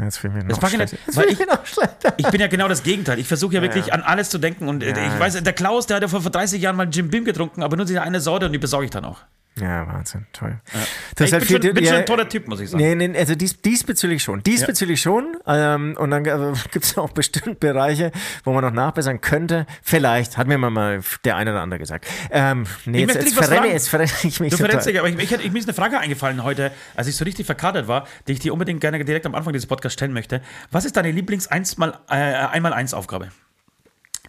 Jetzt 0.03 0.19
fühle 0.19 0.39
ich 0.39 0.45
mich 0.45 0.57
Das 0.57 0.61
noch 0.61 0.71
nicht, 0.71 0.89
schlechter. 0.91 0.97
Jetzt 1.07 1.17
weil 1.17 1.25
ich- 1.27 1.41
ich 1.41 1.47
noch 1.47 1.67
schlechter. 1.67 2.15
Ich 2.17 2.29
bin 2.29 2.41
ja 2.41 2.47
genau 2.49 2.69
das 2.69 2.83
Gegenteil. 2.83 3.19
Ich 3.19 3.27
versuche 3.29 3.55
ja 3.55 3.63
wirklich 3.63 3.87
Ja. 3.87 3.95
an 3.95 4.03
alles 4.03 4.31
zu 4.31 4.39
denken. 4.39 4.69
Und 4.69 4.83
Ja. 4.83 4.91
ich 4.91 5.19
weiß, 5.21 5.43
der 5.43 5.53
Klaus, 5.53 5.87
der 5.87 5.97
hat 5.97 6.03
ja 6.03 6.09
vor, 6.09 6.21
vor 6.23 6.31
30 6.31 6.61
Jahren 6.61 6.77
mal 6.77 6.89
Jim 6.89 7.09
Beam 7.11 7.25
getrunken, 7.25 7.63
aber 7.63 7.77
nur 7.77 7.87
diese 7.87 8.03
eine 8.03 8.21
Sorte 8.21 8.47
und 8.47 8.53
die 8.53 8.59
besorge 8.59 8.85
ich 8.87 8.91
dann 8.91 9.05
auch. 9.05 9.19
Ja, 9.59 9.87
Wahnsinn, 9.87 10.27
toll. 10.35 10.59
Ja. 10.75 10.81
Das 11.15 11.33
ich 11.33 11.39
bin, 11.39 11.49
schon, 11.49 11.75
bin 11.75 11.85
ja, 11.85 11.91
schon 11.91 12.01
ein 12.01 12.07
toller 12.07 12.29
Typ, 12.29 12.47
muss 12.47 12.61
ich 12.61 12.69
sagen. 12.69 12.83
Nee, 12.83 12.95
nee, 12.95 13.19
also 13.19 13.35
dies, 13.35 13.59
diesbezüglich 13.63 14.23
schon. 14.23 14.43
Diesbezüglich 14.43 15.03
ja. 15.03 15.11
schon. 15.11 15.39
Ähm, 15.47 15.97
und 15.99 16.11
dann 16.11 16.27
äh, 16.27 16.53
gibt 16.73 16.85
es 16.85 16.99
auch 16.99 17.11
bestimmt 17.11 17.59
Bereiche, 17.59 18.13
wo 18.45 18.53
man 18.53 18.63
noch 18.63 18.73
nachbessern 18.73 19.23
könnte. 19.23 19.65
Vielleicht, 19.83 20.37
hat 20.37 20.47
mir 20.47 20.59
mal 20.59 21.01
der 21.25 21.37
eine 21.37 21.53
oder 21.53 21.63
andere 21.63 21.79
gesagt. 21.79 22.07
Ähm, 22.31 22.67
nee, 22.85 23.05
ich 23.05 23.09
jetzt, 23.09 23.25
jetzt, 23.25 23.35
verrenne, 23.35 23.69
jetzt 23.69 23.89
verrenne 23.89 24.11
ich 24.25 24.41
mich. 24.41 24.51
Du 24.51 24.59
verrennst 24.59 24.87
dich, 24.87 24.99
aber 24.99 25.09
ich, 25.09 25.19
ich, 25.19 25.33
ich, 25.33 25.51
mir 25.51 25.59
ist 25.59 25.69
eine 25.69 25.75
Frage 25.75 25.99
eingefallen 25.99 26.45
heute, 26.45 26.71
als 26.95 27.07
ich 27.07 27.17
so 27.17 27.25
richtig 27.25 27.47
verkadert 27.47 27.89
war, 27.89 28.07
die 28.29 28.33
ich 28.33 28.41
dir 28.41 28.53
unbedingt 28.53 28.83
gerne 28.83 29.03
direkt 29.07 29.25
am 29.25 29.35
Anfang 29.35 29.55
dieses 29.55 29.67
Podcasts 29.67 29.95
stellen 29.95 30.13
möchte. 30.13 30.43
Was 30.71 30.85
ist 30.85 30.99
deine 30.99 31.13
Lieblings-1x1-Aufgabe? 31.13 33.25
Äh, 33.25 33.29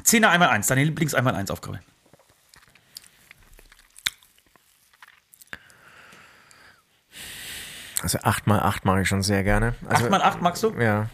10er 0.05 0.29
1x1, 0.29 0.69
deine 0.69 0.85
Lieblings-1x1-Aufgabe? 0.85 1.81
Also 8.01 8.19
8x8 8.19 8.79
mache 8.83 9.01
ich 9.01 9.07
schon 9.07 9.23
sehr 9.23 9.43
gerne. 9.43 9.75
Also, 9.87 10.05
8 10.05 10.11
mal 10.11 10.21
8 10.21 10.41
magst 10.41 10.63
du? 10.63 10.71
Ja. 10.79 11.09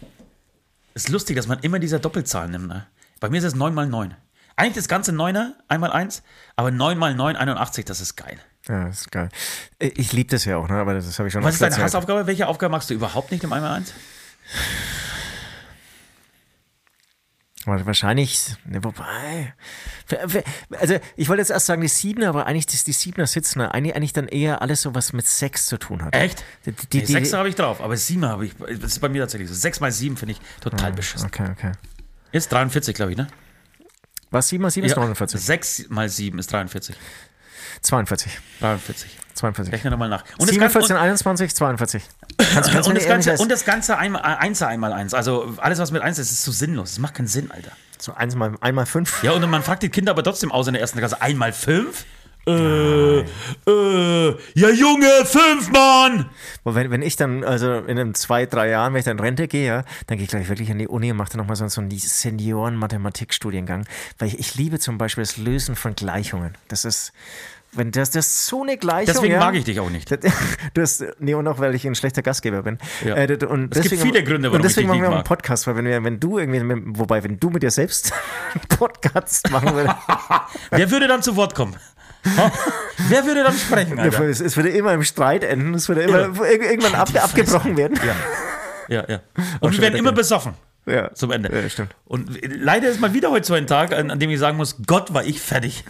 Ist 0.94 1.08
lustig, 1.08 1.36
dass 1.36 1.46
man 1.46 1.58
immer 1.60 1.78
diese 1.78 1.98
Doppelzahlen 1.98 2.50
nimmt. 2.52 2.68
Ne? 2.68 2.86
Bei 3.20 3.28
mir 3.28 3.38
ist 3.38 3.44
es 3.44 3.54
9 3.54 3.74
mal 3.74 3.86
9. 3.86 4.14
Eigentlich 4.56 4.74
das 4.74 4.88
ganze 4.88 5.10
9er, 5.10 5.52
einmal 5.66 5.90
1, 5.90 6.22
aber 6.54 6.70
9 6.70 6.96
mal 6.96 7.14
9, 7.14 7.34
81, 7.36 7.84
das 7.84 8.00
ist 8.00 8.16
geil. 8.16 8.38
Ja, 8.68 8.86
das 8.86 9.02
ist 9.02 9.10
geil. 9.10 9.28
Ich 9.78 10.12
liebe 10.12 10.30
das 10.30 10.44
ja 10.44 10.56
auch, 10.56 10.68
ne? 10.68 10.76
aber 10.76 10.94
das 10.94 11.18
habe 11.18 11.26
ich 11.28 11.32
schon 11.32 11.42
Was 11.42 11.54
ist 11.54 11.62
deine. 11.62 11.76
Hassaufgabe? 11.76 12.26
Welche 12.26 12.46
Aufgabe 12.46 12.70
magst 12.70 12.88
du 12.88 12.94
überhaupt 12.94 13.32
nicht 13.32 13.42
im 13.42 13.52
einmal 13.52 13.72
1? 13.72 13.92
Aber 13.92 15.03
Wahrscheinlich, 17.66 18.56
ne, 18.66 18.84
wobei. 18.84 19.54
Also, 20.78 20.98
ich 21.16 21.28
wollte 21.28 21.40
jetzt 21.40 21.50
erst 21.50 21.66
sagen, 21.66 21.80
die 21.80 21.88
Siebener, 21.88 22.28
aber 22.28 22.46
eigentlich 22.46 22.66
die, 22.66 22.76
die 22.76 22.92
Siebener 22.92 23.26
sitzen 23.26 23.60
eigentlich, 23.62 23.96
eigentlich 23.96 24.12
dann 24.12 24.28
eher 24.28 24.60
alles 24.60 24.82
so, 24.82 24.94
was 24.94 25.12
mit 25.12 25.26
Sex 25.26 25.66
zu 25.66 25.78
tun 25.78 26.02
hat. 26.04 26.14
Echt? 26.14 26.44
Die, 26.66 26.72
Die, 26.72 26.98
nee, 26.98 27.04
6 27.04 27.32
habe 27.32 27.48
ich 27.48 27.54
drauf, 27.54 27.80
aber 27.80 27.96
7 27.96 28.24
habe 28.26 28.46
ich. 28.46 28.54
Das 28.56 28.92
ist 28.92 28.98
bei 29.00 29.08
mir 29.08 29.22
tatsächlich 29.22 29.48
so. 29.48 29.54
6 29.54 29.80
mal 29.80 29.90
7 29.92 30.16
finde 30.16 30.32
ich 30.32 30.40
total 30.60 30.92
beschissen. 30.92 31.26
Okay, 31.28 31.48
okay. 31.50 31.72
Ist 32.32 32.52
43, 32.52 32.94
glaube 32.94 33.12
ich, 33.12 33.18
ne? 33.18 33.28
Was? 34.30 34.48
7 34.48 34.60
mal 34.60 34.70
7 34.70 34.86
ist 34.86 34.96
49. 34.96 35.40
6 35.40 35.88
mal 35.88 36.08
7 36.08 36.38
ist 36.38 36.52
43. 36.52 36.96
42. 37.80 38.38
43. 38.60 39.18
42. 39.34 39.72
Rechne 39.72 39.90
nochmal 39.90 40.08
nach. 40.08 40.22
Und 40.38 40.42
das, 40.42 40.50
7, 40.50 40.60
Gan- 40.60 40.70
14, 40.70 40.96
21, 40.96 41.54
42. 41.54 42.02
Kannst, 42.36 42.70
kannst 42.72 42.88
und, 42.88 42.96
das 42.96 43.06
Ganze, 43.06 43.36
und 43.36 43.50
das 43.50 43.64
Ganze 43.64 43.98
einmal, 43.98 44.22
Einser 44.22 44.68
einmal 44.68 44.92
eins. 44.92 45.14
Also 45.14 45.54
alles, 45.58 45.78
was 45.78 45.90
mit 45.90 46.02
eins 46.02 46.18
ist, 46.18 46.30
ist 46.32 46.44
so 46.44 46.52
sinnlos. 46.52 46.90
Das 46.90 46.98
macht 46.98 47.14
keinen 47.14 47.26
Sinn, 47.28 47.50
Alter. 47.50 47.72
so 47.98 48.14
eins 48.14 48.34
mal, 48.34 48.54
einmal 48.60 48.86
5. 48.86 49.22
Ja, 49.22 49.32
und 49.32 49.48
man 49.50 49.62
fragt 49.62 49.82
die 49.82 49.88
Kinder 49.88 50.12
aber 50.12 50.22
trotzdem 50.22 50.52
aus 50.52 50.66
in 50.66 50.74
der 50.74 50.80
ersten 50.80 50.98
Klasse. 50.98 51.20
Einmal 51.20 51.52
fünf? 51.52 52.04
Äh, 52.46 53.20
äh, 53.20 53.24
ja 54.54 54.68
Junge, 54.68 55.08
fünf, 55.24 55.70
Mann! 55.70 56.28
Wenn, 56.64 56.90
wenn 56.90 57.00
ich 57.00 57.16
dann, 57.16 57.42
also 57.42 57.72
in 57.78 57.98
einem 57.98 58.12
zwei, 58.12 58.44
drei 58.44 58.68
Jahren, 58.68 58.92
wenn 58.92 58.98
ich 58.98 59.06
dann 59.06 59.16
in 59.16 59.24
Rente 59.24 59.48
gehe, 59.48 59.66
ja, 59.66 59.84
dann 60.08 60.18
gehe 60.18 60.24
ich 60.24 60.30
gleich 60.30 60.48
wirklich 60.50 60.70
an 60.70 60.78
die 60.78 60.86
Uni 60.86 61.10
und 61.10 61.16
mache 61.16 61.30
dann 61.30 61.38
nochmal 61.38 61.56
so, 61.56 61.66
so 61.68 61.80
einen 61.80 61.90
Senioren-Mathematik-Studiengang. 61.90 63.86
Weil 64.18 64.28
ich, 64.28 64.38
ich 64.38 64.54
liebe 64.56 64.78
zum 64.78 64.98
Beispiel 64.98 65.22
das 65.24 65.38
Lösen 65.38 65.74
von 65.74 65.94
Gleichungen. 65.94 66.56
Das 66.68 66.84
ist, 66.84 67.12
Wenn 67.76 67.90
das, 67.90 68.10
das 68.10 68.26
ist 68.26 68.46
so 68.46 68.62
eine 68.62 68.76
Gleichung. 68.76 69.12
Deswegen 69.14 69.34
ja. 69.34 69.40
mag 69.40 69.54
ich 69.54 69.64
dich 69.64 69.80
auch 69.80 69.90
nicht. 69.90 70.10
Du 70.10 70.80
hast, 70.80 71.04
nee, 71.18 71.34
und 71.34 71.46
auch, 71.48 71.58
weil 71.58 71.74
ich 71.74 71.86
ein 71.86 71.94
schlechter 71.94 72.22
Gastgeber 72.22 72.62
bin. 72.62 72.78
Ja. 73.04 73.16
Äh, 73.16 73.38
und 73.46 73.74
Es 73.76 73.88
gibt 73.88 74.02
viele 74.02 74.22
Gründe, 74.22 74.48
warum 74.48 74.56
Und 74.56 74.64
deswegen 74.64 74.88
ich 74.88 74.92
dich 74.92 75.00
machen 75.00 75.02
wir 75.02 75.08
auch 75.08 75.10
nicht 75.10 75.10
einen 75.10 75.14
mag. 75.16 75.24
Podcast, 75.24 75.66
weil 75.66 75.76
wenn, 75.76 75.84
wir, 75.86 76.04
wenn 76.04 76.20
du 76.20 76.38
irgendwie, 76.38 76.60
mit, 76.60 76.98
wobei, 76.98 77.22
wenn 77.24 77.38
du 77.40 77.50
mit 77.50 77.62
dir 77.62 77.70
selbst 77.70 78.12
einen 78.54 78.68
Podcast 78.78 79.50
machen 79.50 79.74
würdest, 79.74 79.96
Wer 80.70 80.90
würde 80.90 81.08
dann 81.08 81.22
zu 81.22 81.36
Wort 81.36 81.54
kommen? 81.54 81.74
Wer 83.08 83.26
würde 83.26 83.42
dann 83.42 83.54
sprechen, 83.54 83.98
Alter? 83.98 84.24
es, 84.24 84.40
es 84.40 84.56
würde 84.56 84.70
immer 84.70 84.92
im 84.94 85.02
Streit 85.04 85.44
enden, 85.44 85.74
es 85.74 85.88
würde 85.88 86.02
immer 86.02 86.20
Ja. 86.20 86.26
ir- 86.28 86.70
irgendwann 86.70 86.94
ab, 86.94 87.10
abgebrochen 87.14 87.76
werden. 87.76 87.98
Ja, 88.88 89.04
ja. 89.08 89.20
Und 89.60 89.72
wir 89.72 89.80
werden 89.82 89.96
immer 89.96 90.12
besoffen. 90.12 90.54
Ja. 90.86 91.12
Zum 91.14 91.30
Ende. 91.32 91.50
Ja, 91.54 91.68
stimmt. 91.68 91.94
Und 92.04 92.38
leider 92.42 92.88
ist 92.88 93.00
mal 93.00 93.14
wieder 93.14 93.30
heute 93.30 93.46
so 93.46 93.54
ein 93.54 93.66
Tag, 93.66 93.92
an, 93.94 94.10
an 94.10 94.18
dem 94.18 94.28
ich 94.30 94.38
sagen 94.38 94.56
muss: 94.58 94.76
Gott, 94.86 95.12
war 95.14 95.24
ich 95.24 95.40
fertig. 95.40 95.84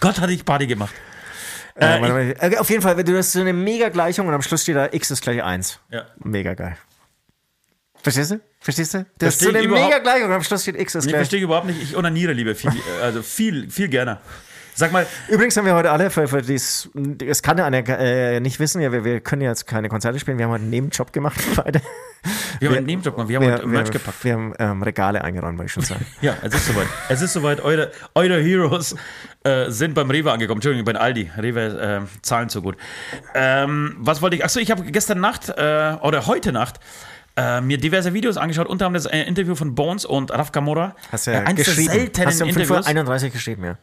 Gott 0.00 0.20
hatte 0.20 0.32
ich 0.32 0.44
Party 0.46 0.66
gemacht. 0.66 0.94
Äh, 1.80 1.96
Äh, 1.96 2.00
mal. 2.00 2.34
Äh, 2.38 2.56
auf 2.58 2.68
jeden 2.70 2.82
Fall, 2.82 3.02
du 3.02 3.16
hast 3.16 3.32
so 3.32 3.40
eine 3.40 3.52
mega 3.52 3.88
Gleichung 3.88 4.26
und 4.28 4.34
am 4.34 4.42
Schluss 4.42 4.62
steht 4.62 4.76
da 4.76 4.88
x 4.92 5.10
ist 5.10 5.22
gleich 5.22 5.42
1. 5.42 5.80
Ja. 5.90 6.04
Mega 6.22 6.54
geil. 6.54 6.76
Verstehst 8.02 8.30
du? 8.30 8.40
Verstehst 8.60 8.94
du? 8.94 9.06
Das 9.18 9.34
ist 9.34 9.40
so 9.40 9.50
ich 9.50 9.56
eine 9.56 9.64
überhaupt- 9.64 9.86
mega 9.88 9.98
Gleichung 9.98 10.28
und 10.28 10.34
am 10.34 10.42
Schluss 10.42 10.62
steht 10.62 10.78
x 10.78 10.94
ist 10.94 11.04
Ich 11.04 11.10
gleich. 11.10 11.20
verstehe 11.20 11.40
überhaupt 11.42 11.66
nicht, 11.66 11.82
ich 11.82 11.96
onaniere 11.96 12.32
lieber 12.32 12.54
viel, 12.54 12.70
äh, 12.70 13.02
also 13.02 13.22
viel, 13.22 13.70
viel 13.70 13.88
gerne. 13.88 14.18
Sag 14.80 14.92
mal, 14.92 15.06
Übrigens 15.28 15.54
haben 15.58 15.66
wir 15.66 15.74
heute 15.74 15.90
alle, 15.90 16.08
für, 16.08 16.26
für 16.26 16.40
dies, 16.40 16.88
das 16.94 17.42
kann 17.42 17.58
ja 17.58 17.66
einer 17.66 17.86
äh, 17.86 18.40
nicht 18.40 18.58
wissen, 18.60 18.80
ja, 18.80 18.90
wir, 18.90 19.04
wir 19.04 19.20
können 19.20 19.42
ja 19.42 19.50
jetzt 19.50 19.66
keine 19.66 19.90
Konzerte 19.90 20.18
spielen, 20.18 20.38
wir 20.38 20.46
haben 20.46 20.52
heute 20.52 20.62
einen 20.62 20.70
Nebenjob 20.70 21.12
gemacht, 21.12 21.38
beide. 21.56 21.82
wir 22.60 22.70
haben 22.70 22.76
einen 22.78 22.86
Nebenjob 22.86 23.14
gemacht, 23.14 23.28
wir 23.28 23.36
haben 23.36 23.44
Wir, 23.44 23.52
heute 23.52 23.62
wir, 23.64 23.68
Merch 23.68 23.90
gepackt. 23.90 24.24
wir 24.24 24.32
haben 24.32 24.54
ähm, 24.58 24.82
Regale 24.82 25.22
eingeräumt, 25.22 25.58
wollte 25.58 25.66
ich 25.66 25.72
schon 25.74 25.82
sagen. 25.84 26.06
Ja, 26.22 26.34
es 26.42 26.54
ist 26.54 26.66
soweit. 26.66 26.86
Es 27.10 27.20
ist 27.20 27.34
soweit. 27.34 27.60
Eure, 27.60 27.90
eure 28.14 28.40
Heroes 28.40 28.96
äh, 29.44 29.70
sind 29.70 29.92
beim 29.94 30.10
Rewe 30.10 30.32
angekommen. 30.32 30.56
Entschuldigung, 30.60 30.90
bei 30.90 30.98
Aldi. 30.98 31.30
Rewe 31.36 32.06
äh, 32.06 32.22
zahlen 32.22 32.48
so 32.48 32.62
gut. 32.62 32.78
Ähm, 33.34 33.96
was 33.98 34.22
wollte 34.22 34.36
ich? 34.36 34.44
Achso, 34.44 34.60
ich 34.60 34.70
habe 34.70 34.82
gestern 34.84 35.20
Nacht 35.20 35.50
äh, 35.50 35.96
oder 36.00 36.26
heute 36.26 36.52
Nacht 36.52 36.80
äh, 37.36 37.60
mir 37.60 37.76
diverse 37.76 38.14
Videos 38.14 38.38
angeschaut, 38.38 38.66
unter 38.66 38.86
anderem 38.86 39.02
das 39.04 39.12
äh, 39.12 39.24
Interview 39.24 39.54
von 39.56 39.74
Bones 39.74 40.06
und 40.06 40.30
Raf 40.30 40.52
Kamora. 40.52 40.96
Hast 41.12 41.26
du 41.26 41.32
Äh, 41.32 41.34
ja 41.34 41.40
eines 41.40 41.66
der 41.66 41.74
geschrieben. 41.74 41.92
seltenen 41.92 42.28
Hast 42.28 42.40
du 42.40 42.44
um 42.44 42.48
Interviews. 42.50 42.86
5.31 42.86 43.24
Uhr 43.24 43.30
geschrieben, 43.30 43.64
ja. 43.64 43.78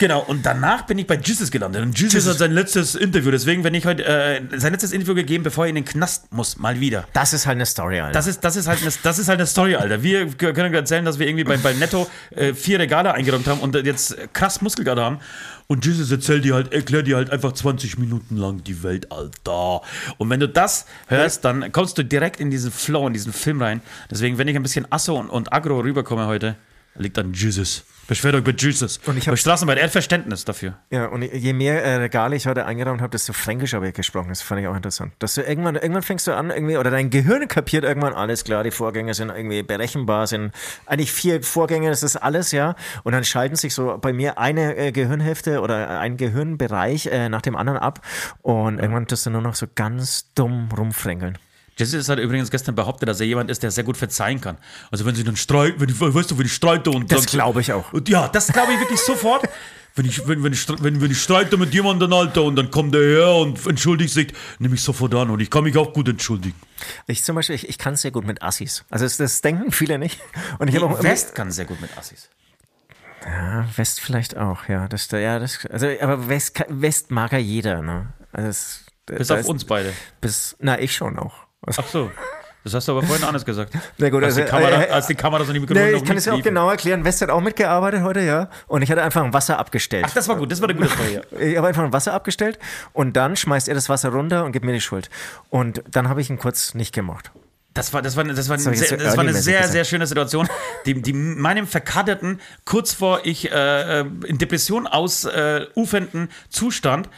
Genau, 0.00 0.20
und 0.20 0.46
danach 0.46 0.86
bin 0.86 0.96
ich 0.96 1.06
bei 1.06 1.16
Jesus 1.22 1.50
gelandet. 1.50 1.82
Und 1.82 2.00
Jesus, 2.00 2.26
hat 2.26 2.38
sein 2.38 2.52
letztes 2.52 2.94
Interview. 2.94 3.30
Deswegen, 3.30 3.64
wenn 3.64 3.74
ich 3.74 3.84
heute 3.84 4.02
äh, 4.06 4.40
sein 4.56 4.72
letztes 4.72 4.92
Interview 4.92 5.14
gegeben, 5.14 5.44
bevor 5.44 5.66
er 5.66 5.68
in 5.68 5.74
den 5.74 5.84
Knast 5.84 6.32
muss, 6.32 6.56
mal 6.56 6.80
wieder. 6.80 7.06
Das 7.12 7.34
ist 7.34 7.46
halt 7.46 7.56
eine 7.56 7.66
Story, 7.66 8.00
Alter. 8.00 8.14
Das 8.14 8.26
ist, 8.26 8.42
das, 8.42 8.56
ist 8.56 8.66
halt 8.66 8.80
eine, 8.80 8.90
das 9.02 9.18
ist 9.18 9.28
halt 9.28 9.38
eine 9.38 9.46
Story, 9.46 9.74
Alter. 9.74 10.02
Wir 10.02 10.26
können 10.32 10.72
erzählen, 10.72 11.04
dass 11.04 11.18
wir 11.18 11.28
irgendwie 11.28 11.44
bei, 11.44 11.58
bei 11.58 11.74
Netto 11.74 12.08
äh, 12.30 12.54
vier 12.54 12.78
Regale 12.78 13.12
eingeräumt 13.12 13.46
haben 13.46 13.60
und 13.60 13.76
jetzt 13.84 14.16
krass 14.32 14.62
Muskelkater 14.62 15.04
haben. 15.04 15.18
Und 15.66 15.84
Jesus 15.84 16.10
erzählt 16.10 16.46
dir 16.46 16.54
halt, 16.54 16.72
erklärt 16.72 17.06
dir 17.06 17.16
halt 17.16 17.28
einfach 17.28 17.52
20 17.52 17.98
Minuten 17.98 18.38
lang 18.38 18.64
die 18.64 18.82
Welt, 18.82 19.12
Alter. 19.12 19.82
Und 20.16 20.30
wenn 20.30 20.40
du 20.40 20.48
das 20.48 20.86
hörst, 21.08 21.44
dann 21.44 21.72
kommst 21.72 21.98
du 21.98 22.04
direkt 22.04 22.40
in 22.40 22.50
diesen 22.50 22.72
Flow, 22.72 23.06
in 23.06 23.12
diesen 23.12 23.34
Film 23.34 23.60
rein. 23.60 23.82
Deswegen, 24.10 24.38
wenn 24.38 24.48
ich 24.48 24.56
ein 24.56 24.62
bisschen 24.62 24.90
Asso 24.90 25.20
und, 25.20 25.28
und 25.28 25.52
Agro 25.52 25.78
rüberkomme 25.80 26.26
heute, 26.26 26.56
liegt 26.94 27.18
an 27.18 27.34
Jesus. 27.34 27.84
Beschwert 28.10 28.34
euch 28.34 28.42
bei 28.42 28.50
Jesus. 28.58 28.98
Und 29.06 29.16
ich 29.18 29.28
hab- 29.28 29.32
bei 29.34 29.36
Straßenbahn, 29.36 29.78
er 29.78 29.84
hat 29.84 29.92
Verständnis 29.92 30.44
dafür. 30.44 30.74
Ja, 30.90 31.06
und 31.06 31.22
je 31.22 31.52
mehr 31.52 31.84
äh, 31.84 31.94
Regale 31.94 32.34
ich 32.34 32.48
heute 32.48 32.66
eingeräumt 32.66 33.00
habe, 33.00 33.10
desto 33.10 33.32
fränkisch 33.32 33.72
habe 33.72 33.86
ich 33.86 33.94
gesprochen. 33.94 34.30
Das 34.30 34.42
fand 34.42 34.60
ich 34.60 34.66
auch 34.66 34.74
interessant. 34.74 35.12
Dass 35.20 35.34
du 35.34 35.42
irgendwann, 35.42 35.76
irgendwann 35.76 36.02
fängst 36.02 36.26
du 36.26 36.34
an, 36.34 36.50
irgendwie, 36.50 36.76
oder 36.76 36.90
dein 36.90 37.10
Gehirn 37.10 37.46
kapiert 37.46 37.84
irgendwann, 37.84 38.12
alles 38.12 38.42
klar, 38.42 38.64
die 38.64 38.72
Vorgänge 38.72 39.14
sind 39.14 39.28
irgendwie 39.30 39.62
berechenbar, 39.62 40.26
sind 40.26 40.50
eigentlich 40.86 41.12
vier 41.12 41.40
Vorgänge, 41.44 41.88
das 41.88 42.02
ist 42.02 42.16
alles, 42.16 42.50
ja. 42.50 42.74
Und 43.04 43.12
dann 43.12 43.22
schalten 43.22 43.54
sich 43.54 43.74
so 43.74 43.96
bei 43.98 44.12
mir 44.12 44.38
eine 44.38 44.76
äh, 44.76 44.90
Gehirnhälfte 44.90 45.60
oder 45.60 46.00
ein 46.00 46.16
Gehirnbereich 46.16 47.06
äh, 47.06 47.28
nach 47.28 47.42
dem 47.42 47.54
anderen 47.54 47.78
ab. 47.78 48.04
Und 48.42 48.80
irgendwann 48.80 49.06
tust 49.06 49.24
du 49.26 49.30
nur 49.30 49.40
noch 49.42 49.54
so 49.54 49.68
ganz 49.72 50.32
dumm 50.34 50.68
rumfränkeln. 50.76 51.38
Jesus 51.80 52.08
hat 52.08 52.18
übrigens 52.18 52.50
gestern 52.50 52.74
behauptet, 52.74 53.08
dass 53.08 53.20
er 53.20 53.26
jemand 53.26 53.50
ist, 53.50 53.62
der 53.62 53.70
sehr 53.70 53.84
gut 53.84 53.96
verzeihen 53.96 54.40
kann. 54.40 54.56
Also 54.90 55.04
wenn 55.06 55.14
sie 55.14 55.24
dann 55.24 55.36
streiten, 55.36 55.80
wenn 55.80 55.88
ich, 55.88 56.00
weißt 56.00 56.30
du, 56.30 56.38
wenn 56.38 56.46
ich 56.46 56.52
streite 56.54 56.90
und 56.90 57.10
Das 57.10 57.26
glaube 57.26 57.60
ich 57.60 57.72
auch. 57.72 57.92
Und 57.92 58.08
ja, 58.08 58.28
das 58.28 58.48
glaube 58.48 58.72
ich 58.72 58.80
wirklich 58.80 59.00
sofort. 59.00 59.48
Wenn 59.96 60.06
ich, 60.06 60.26
wenn, 60.28 60.40
wenn, 60.44 60.52
ich, 60.52 60.68
wenn, 60.68 61.00
wenn 61.00 61.10
ich 61.10 61.20
streite 61.20 61.56
mit 61.56 61.74
jemandem, 61.74 62.12
Alter, 62.12 62.44
und 62.44 62.54
dann 62.54 62.70
kommt 62.70 62.94
der 62.94 63.02
her 63.02 63.34
und 63.34 63.66
entschuldigt 63.66 64.14
sich, 64.14 64.32
nehme 64.60 64.76
ich 64.76 64.82
sofort 64.82 65.12
an 65.16 65.30
und 65.30 65.40
ich 65.40 65.50
kann 65.50 65.64
mich 65.64 65.76
auch 65.76 65.92
gut 65.92 66.06
entschuldigen. 66.08 66.54
Ich 67.08 67.24
zum 67.24 67.34
Beispiel, 67.34 67.56
ich, 67.56 67.68
ich 67.68 67.76
kann 67.76 67.96
sehr 67.96 68.12
gut 68.12 68.24
mit 68.24 68.40
Assis. 68.40 68.84
Also 68.88 69.04
das, 69.04 69.16
das 69.16 69.40
denken 69.40 69.72
viele 69.72 69.98
nicht. 69.98 70.20
Und 70.60 70.68
ich 70.68 70.76
habe 70.76 70.86
auch 70.86 71.02
West 71.02 71.34
kann 71.34 71.50
sehr 71.50 71.64
gut 71.64 71.80
mit 71.80 71.90
Assis. 71.98 72.30
Ja, 73.26 73.66
West 73.76 74.00
vielleicht 74.00 74.36
auch, 74.36 74.68
ja. 74.68 74.86
Das, 74.86 75.10
ja, 75.10 75.40
das, 75.40 75.66
also, 75.66 75.88
aber 76.00 76.28
West, 76.28 76.62
West 76.68 77.10
mag 77.10 77.32
ja 77.32 77.38
jeder, 77.38 77.82
ne? 77.82 78.12
Also 78.32 78.46
das, 78.46 78.84
Bis 79.06 79.26
da 79.28 79.34
auf 79.34 79.40
ist- 79.40 79.48
uns 79.48 79.64
beide. 79.64 79.92
Bis, 80.20 80.56
na, 80.60 80.78
ich 80.78 80.94
schon 80.94 81.18
auch. 81.18 81.34
Also, 81.66 81.82
Ach 81.82 81.88
so. 81.88 82.10
Das 82.62 82.74
hast 82.74 82.88
du 82.88 82.92
aber 82.92 83.02
vorhin 83.02 83.24
anders 83.24 83.44
gesagt. 83.44 83.72
Na 83.98 84.10
gut, 84.10 84.22
als, 84.22 84.34
die 84.34 84.42
also, 84.42 84.54
Kamera, 84.54 84.82
äh, 84.82 84.90
als 84.90 85.06
die 85.06 85.14
Kamera 85.14 85.44
so 85.44 85.52
die 85.52 85.60
Mikrofone 85.60 85.86
nee, 85.86 85.96
ich 85.96 86.04
kann 86.04 86.08
nicht 86.14 86.18
es 86.18 86.24
ja 86.26 86.34
auch 86.34 86.42
genau 86.42 86.68
erklären. 86.68 87.04
West 87.04 87.22
hat 87.22 87.30
auch 87.30 87.40
mitgearbeitet 87.40 88.02
heute, 88.02 88.20
ja. 88.20 88.50
Und 88.66 88.82
ich 88.82 88.90
hatte 88.90 89.02
einfach 89.02 89.22
ein 89.22 89.32
Wasser 89.32 89.58
abgestellt. 89.58 90.04
Ach, 90.06 90.12
das 90.12 90.28
war 90.28 90.36
gut, 90.36 90.52
das 90.52 90.60
war 90.60 90.68
eine 90.68 90.78
gute. 90.78 90.90
Ja. 91.12 91.20
Ich 91.40 91.56
habe 91.56 91.68
einfach 91.68 91.82
ein 91.82 91.92
Wasser 91.92 92.12
abgestellt 92.12 92.58
und 92.92 93.16
dann 93.16 93.36
schmeißt 93.36 93.68
er 93.68 93.74
das 93.74 93.88
Wasser 93.88 94.10
runter 94.10 94.44
und 94.44 94.52
gibt 94.52 94.66
mir 94.66 94.72
die 94.72 94.80
Schuld. 94.80 95.08
Und 95.48 95.82
dann 95.90 96.08
habe 96.08 96.20
ich 96.20 96.28
ihn 96.28 96.38
kurz 96.38 96.74
nicht 96.74 96.94
gemacht. 96.94 97.30
Das 97.72 97.94
war, 97.94 98.02
das 98.02 98.16
war, 98.16 98.24
das 98.24 98.48
war, 98.48 98.58
ich 98.58 98.64
jetzt 98.64 98.88
sehr, 98.88 98.98
das 98.98 99.16
war 99.16 99.22
eine 99.22 99.32
sehr, 99.32 99.68
sehr 99.68 99.84
schöne 99.84 100.06
Situation, 100.06 100.48
die, 100.86 101.00
die 101.00 101.12
meinem 101.12 101.68
verkaterten, 101.68 102.40
kurz 102.64 102.92
vor 102.92 103.20
ich 103.24 103.50
äh, 103.50 104.00
äh, 104.00 104.04
in 104.26 104.38
Depression 104.38 104.88
ausufernden 104.88 106.30
Zustand 106.48 107.08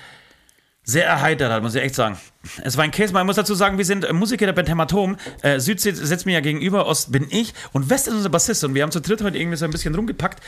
sehr 0.85 1.07
erheitert 1.07 1.51
hat, 1.51 1.63
muss 1.63 1.75
ich 1.75 1.83
echt 1.83 1.95
sagen. 1.95 2.19
Es 2.65 2.77
war 2.77 2.85
ein 2.85 2.91
Case, 2.91 3.13
man 3.13 3.27
muss 3.27 3.37
dazu 3.37 3.55
sagen, 3.55 3.79
wir 3.79 3.85
sind 3.85 4.05
äh, 4.05 4.13
Musiker 4.13 4.47
der 4.47 4.53
Band 4.53 4.69
Hämatom. 4.69 5.17
Äh, 5.43 5.61
Süd 5.61 5.81
sitzt 5.81 6.27
mir 6.27 6.33
ja 6.33 6.41
gegenüber, 6.41 6.87
Ost 6.87 7.13
bin 7.13 7.27
ich 7.31 7.55
und 7.73 7.89
West 7.89 8.09
ist 8.09 8.15
unser 8.15 8.31
Bassist. 8.31 8.65
Und 8.65 8.75
wir 8.75 8.83
haben 8.83 8.91
zu 8.91 9.01
dritt 9.01 9.23
heute 9.23 9.39
irgendwie 9.39 9.57
so 9.57 9.65
ein 9.65 9.71
bisschen 9.71 9.95
rumgepackt. 9.95 10.43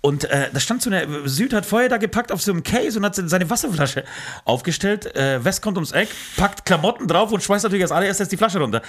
Und 0.00 0.24
äh, 0.24 0.50
da 0.52 0.60
stand 0.60 0.82
so 0.82 0.90
eine, 0.90 1.28
Süd 1.28 1.52
hat 1.52 1.66
vorher 1.66 1.88
da 1.88 1.96
gepackt 1.96 2.30
auf 2.30 2.42
so 2.42 2.52
einem 2.52 2.62
Case 2.62 2.98
und 2.98 3.04
hat 3.04 3.16
seine 3.16 3.50
Wasserflasche 3.50 4.04
aufgestellt. 4.44 5.14
Äh, 5.16 5.44
West 5.44 5.62
kommt 5.62 5.76
ums 5.76 5.92
Eck, 5.92 6.08
packt 6.36 6.64
Klamotten 6.64 7.08
drauf 7.08 7.32
und 7.32 7.42
schmeißt 7.42 7.64
natürlich 7.64 7.84
als 7.84 7.92
allererstes 7.92 8.28
die 8.28 8.36
Flasche 8.36 8.60
runter. 8.60 8.82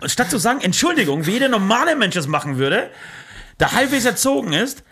Und 0.00 0.10
statt 0.10 0.30
zu 0.30 0.38
sagen, 0.38 0.60
Entschuldigung, 0.60 1.26
wie 1.26 1.32
jeder 1.32 1.48
normale 1.48 1.96
Mensch 1.96 2.16
es 2.16 2.28
machen 2.28 2.58
würde, 2.58 2.90
der 3.58 3.72
halbwegs 3.72 4.04
erzogen 4.04 4.52
ist, 4.52 4.84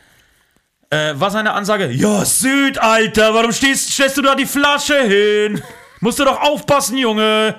äh, 0.90 1.14
war 1.14 1.30
seine 1.30 1.52
Ansage, 1.52 1.90
ja, 1.90 2.25
Süd, 2.25 2.78
Alter, 2.78 3.35
warum 3.35 3.52
stehst, 3.52 3.92
stellst 3.92 4.16
du 4.16 4.23
da 4.23 4.35
die 4.35 4.47
Flasche 4.47 5.00
hin? 5.02 5.62
Musst 6.04 6.18
du 6.18 6.25
doch 6.25 6.38
aufpassen, 6.42 6.99
Junge. 6.99 7.54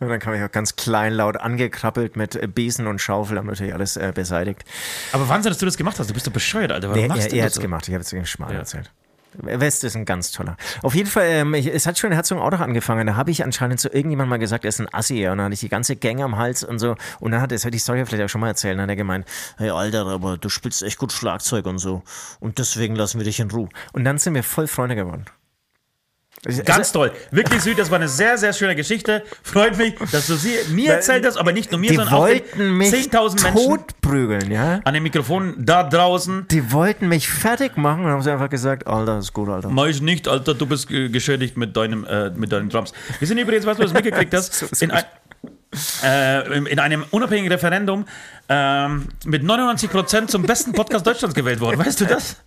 Und 0.00 0.08
dann 0.08 0.18
kam 0.18 0.34
ich 0.34 0.42
auch 0.42 0.50
ganz 0.50 0.74
kleinlaut 0.74 1.36
angekrabbelt 1.36 2.16
mit 2.16 2.36
Besen 2.56 2.88
und 2.88 3.00
Schaufel, 3.00 3.38
haben 3.38 3.46
natürlich 3.46 3.72
alles 3.72 3.96
äh, 3.96 4.10
beseitigt. 4.12 4.64
Aber 5.12 5.28
Wahnsinn, 5.28 5.50
dass 5.52 5.58
du 5.58 5.66
das 5.66 5.76
gemacht 5.76 5.96
hast. 6.00 6.10
Du 6.10 6.14
bist 6.14 6.26
doch 6.26 6.32
bescheuert, 6.32 6.72
Alter. 6.72 6.88
Warum 6.88 7.00
Nee, 7.00 7.06
machst 7.06 7.22
er, 7.26 7.28
du 7.30 7.36
er 7.36 7.42
das 7.44 7.52
es 7.52 7.54
so? 7.54 7.60
gemacht. 7.62 7.86
Ich 7.86 7.94
habe 7.94 8.00
jetzt 8.02 8.10
den 8.10 8.26
Schmarrn 8.26 8.52
Ja. 8.54 8.58
erzählt. 8.58 8.90
West 9.34 9.84
ist 9.84 9.94
ein 9.94 10.04
ganz 10.04 10.32
toller. 10.32 10.56
Auf 10.82 10.96
jeden 10.96 11.08
Fall, 11.08 11.24
ähm, 11.28 11.54
ich, 11.54 11.68
es 11.68 11.86
hat 11.86 11.98
schon 12.00 12.10
in 12.10 12.14
Herzog 12.14 12.38
auch 12.40 12.50
noch 12.50 12.58
angefangen. 12.60 13.06
Da 13.06 13.14
habe 13.14 13.30
ich 13.30 13.44
anscheinend 13.44 13.78
zu 13.78 13.88
irgendjemandem 13.90 14.30
mal 14.30 14.38
gesagt, 14.38 14.64
er 14.64 14.70
ist 14.70 14.80
ein 14.80 14.92
Assi. 14.92 15.20
Und 15.28 15.38
dann 15.38 15.44
hatte 15.44 15.54
ich 15.54 15.60
die 15.60 15.68
ganze 15.68 15.94
Gang 15.94 16.20
am 16.20 16.36
Hals 16.38 16.64
und 16.64 16.80
so. 16.80 16.96
Und 17.20 17.30
dann 17.30 17.40
hat 17.40 17.52
er, 17.52 17.54
das 17.58 17.64
hätte 17.64 17.76
ich 17.76 17.82
Story 17.84 18.04
vielleicht 18.04 18.24
auch 18.24 18.28
schon 18.28 18.40
mal 18.40 18.48
erzählt, 18.48 18.74
dann 18.74 18.82
hat 18.82 18.88
er 18.90 18.96
gemeint, 18.96 19.24
hey 19.56 19.70
Alter, 19.70 20.04
aber 20.08 20.36
du 20.36 20.48
spielst 20.48 20.82
echt 20.82 20.98
gut 20.98 21.12
Schlagzeug 21.12 21.64
und 21.66 21.78
so. 21.78 22.02
Und 22.40 22.58
deswegen 22.58 22.96
lassen 22.96 23.20
wir 23.20 23.24
dich 23.24 23.38
in 23.38 23.52
Ruhe. 23.52 23.68
Und 23.92 24.02
dann 24.02 24.18
sind 24.18 24.34
wir 24.34 24.42
voll 24.42 24.66
Freunde 24.66 24.96
geworden. 24.96 25.26
Ganz 26.64 26.90
toll. 26.90 27.12
Wirklich, 27.30 27.62
Süd, 27.62 27.78
das 27.78 27.88
war 27.88 27.98
eine 27.98 28.08
sehr, 28.08 28.36
sehr 28.36 28.52
schöne 28.52 28.74
Geschichte. 28.74 29.22
Freut 29.44 29.78
mich, 29.78 29.94
dass 30.10 30.26
du 30.26 30.34
sie 30.34 30.54
mir 30.72 30.94
erzählt 30.94 31.24
hast, 31.24 31.36
aber 31.36 31.52
nicht 31.52 31.70
nur 31.70 31.78
mir, 31.78 31.90
die 31.90 31.96
sondern 31.96 32.14
auch 32.14 32.22
wollten 32.22 32.76
mich 32.76 32.92
10.000 32.92 33.42
Menschen 33.44 33.54
totprügeln, 33.54 34.50
ja? 34.50 34.80
an 34.82 34.92
den 34.92 35.04
Mikrofonen 35.04 35.64
da 35.64 35.84
draußen. 35.84 36.48
Die 36.48 36.72
wollten 36.72 37.06
mich 37.06 37.28
fertig 37.28 37.76
machen 37.76 38.04
und 38.04 38.10
haben 38.10 38.22
sie 38.22 38.32
einfach 38.32 38.50
gesagt, 38.50 38.88
Alter, 38.88 39.18
ist 39.18 39.32
gut, 39.32 39.50
Alter. 39.50 39.68
Mach 39.70 39.86
ich 39.86 40.02
nicht, 40.02 40.26
Alter, 40.26 40.54
du 40.54 40.66
bist 40.66 40.90
äh, 40.90 41.10
geschädigt 41.10 41.56
mit, 41.56 41.76
deinem, 41.76 42.04
äh, 42.06 42.30
mit 42.30 42.50
deinen 42.50 42.70
Drums. 42.70 42.92
Wir 43.20 43.28
sind 43.28 43.38
übrigens, 43.38 43.64
was 43.64 43.76
du 43.76 43.84
das 43.84 43.92
mitgekriegt 43.92 44.34
hast, 44.34 44.62
in, 44.82 44.90
ein, 44.90 45.04
äh, 46.02 46.58
in 46.58 46.80
einem 46.80 47.04
unabhängigen 47.12 47.52
Referendum 47.52 48.04
ähm, 48.48 49.06
mit 49.24 49.44
99% 49.44 50.26
zum 50.26 50.42
besten 50.42 50.72
Podcast 50.72 51.06
Deutschlands 51.06 51.36
gewählt 51.36 51.60
worden. 51.60 51.78
Weißt 51.78 52.00
du 52.00 52.06
das? 52.06 52.42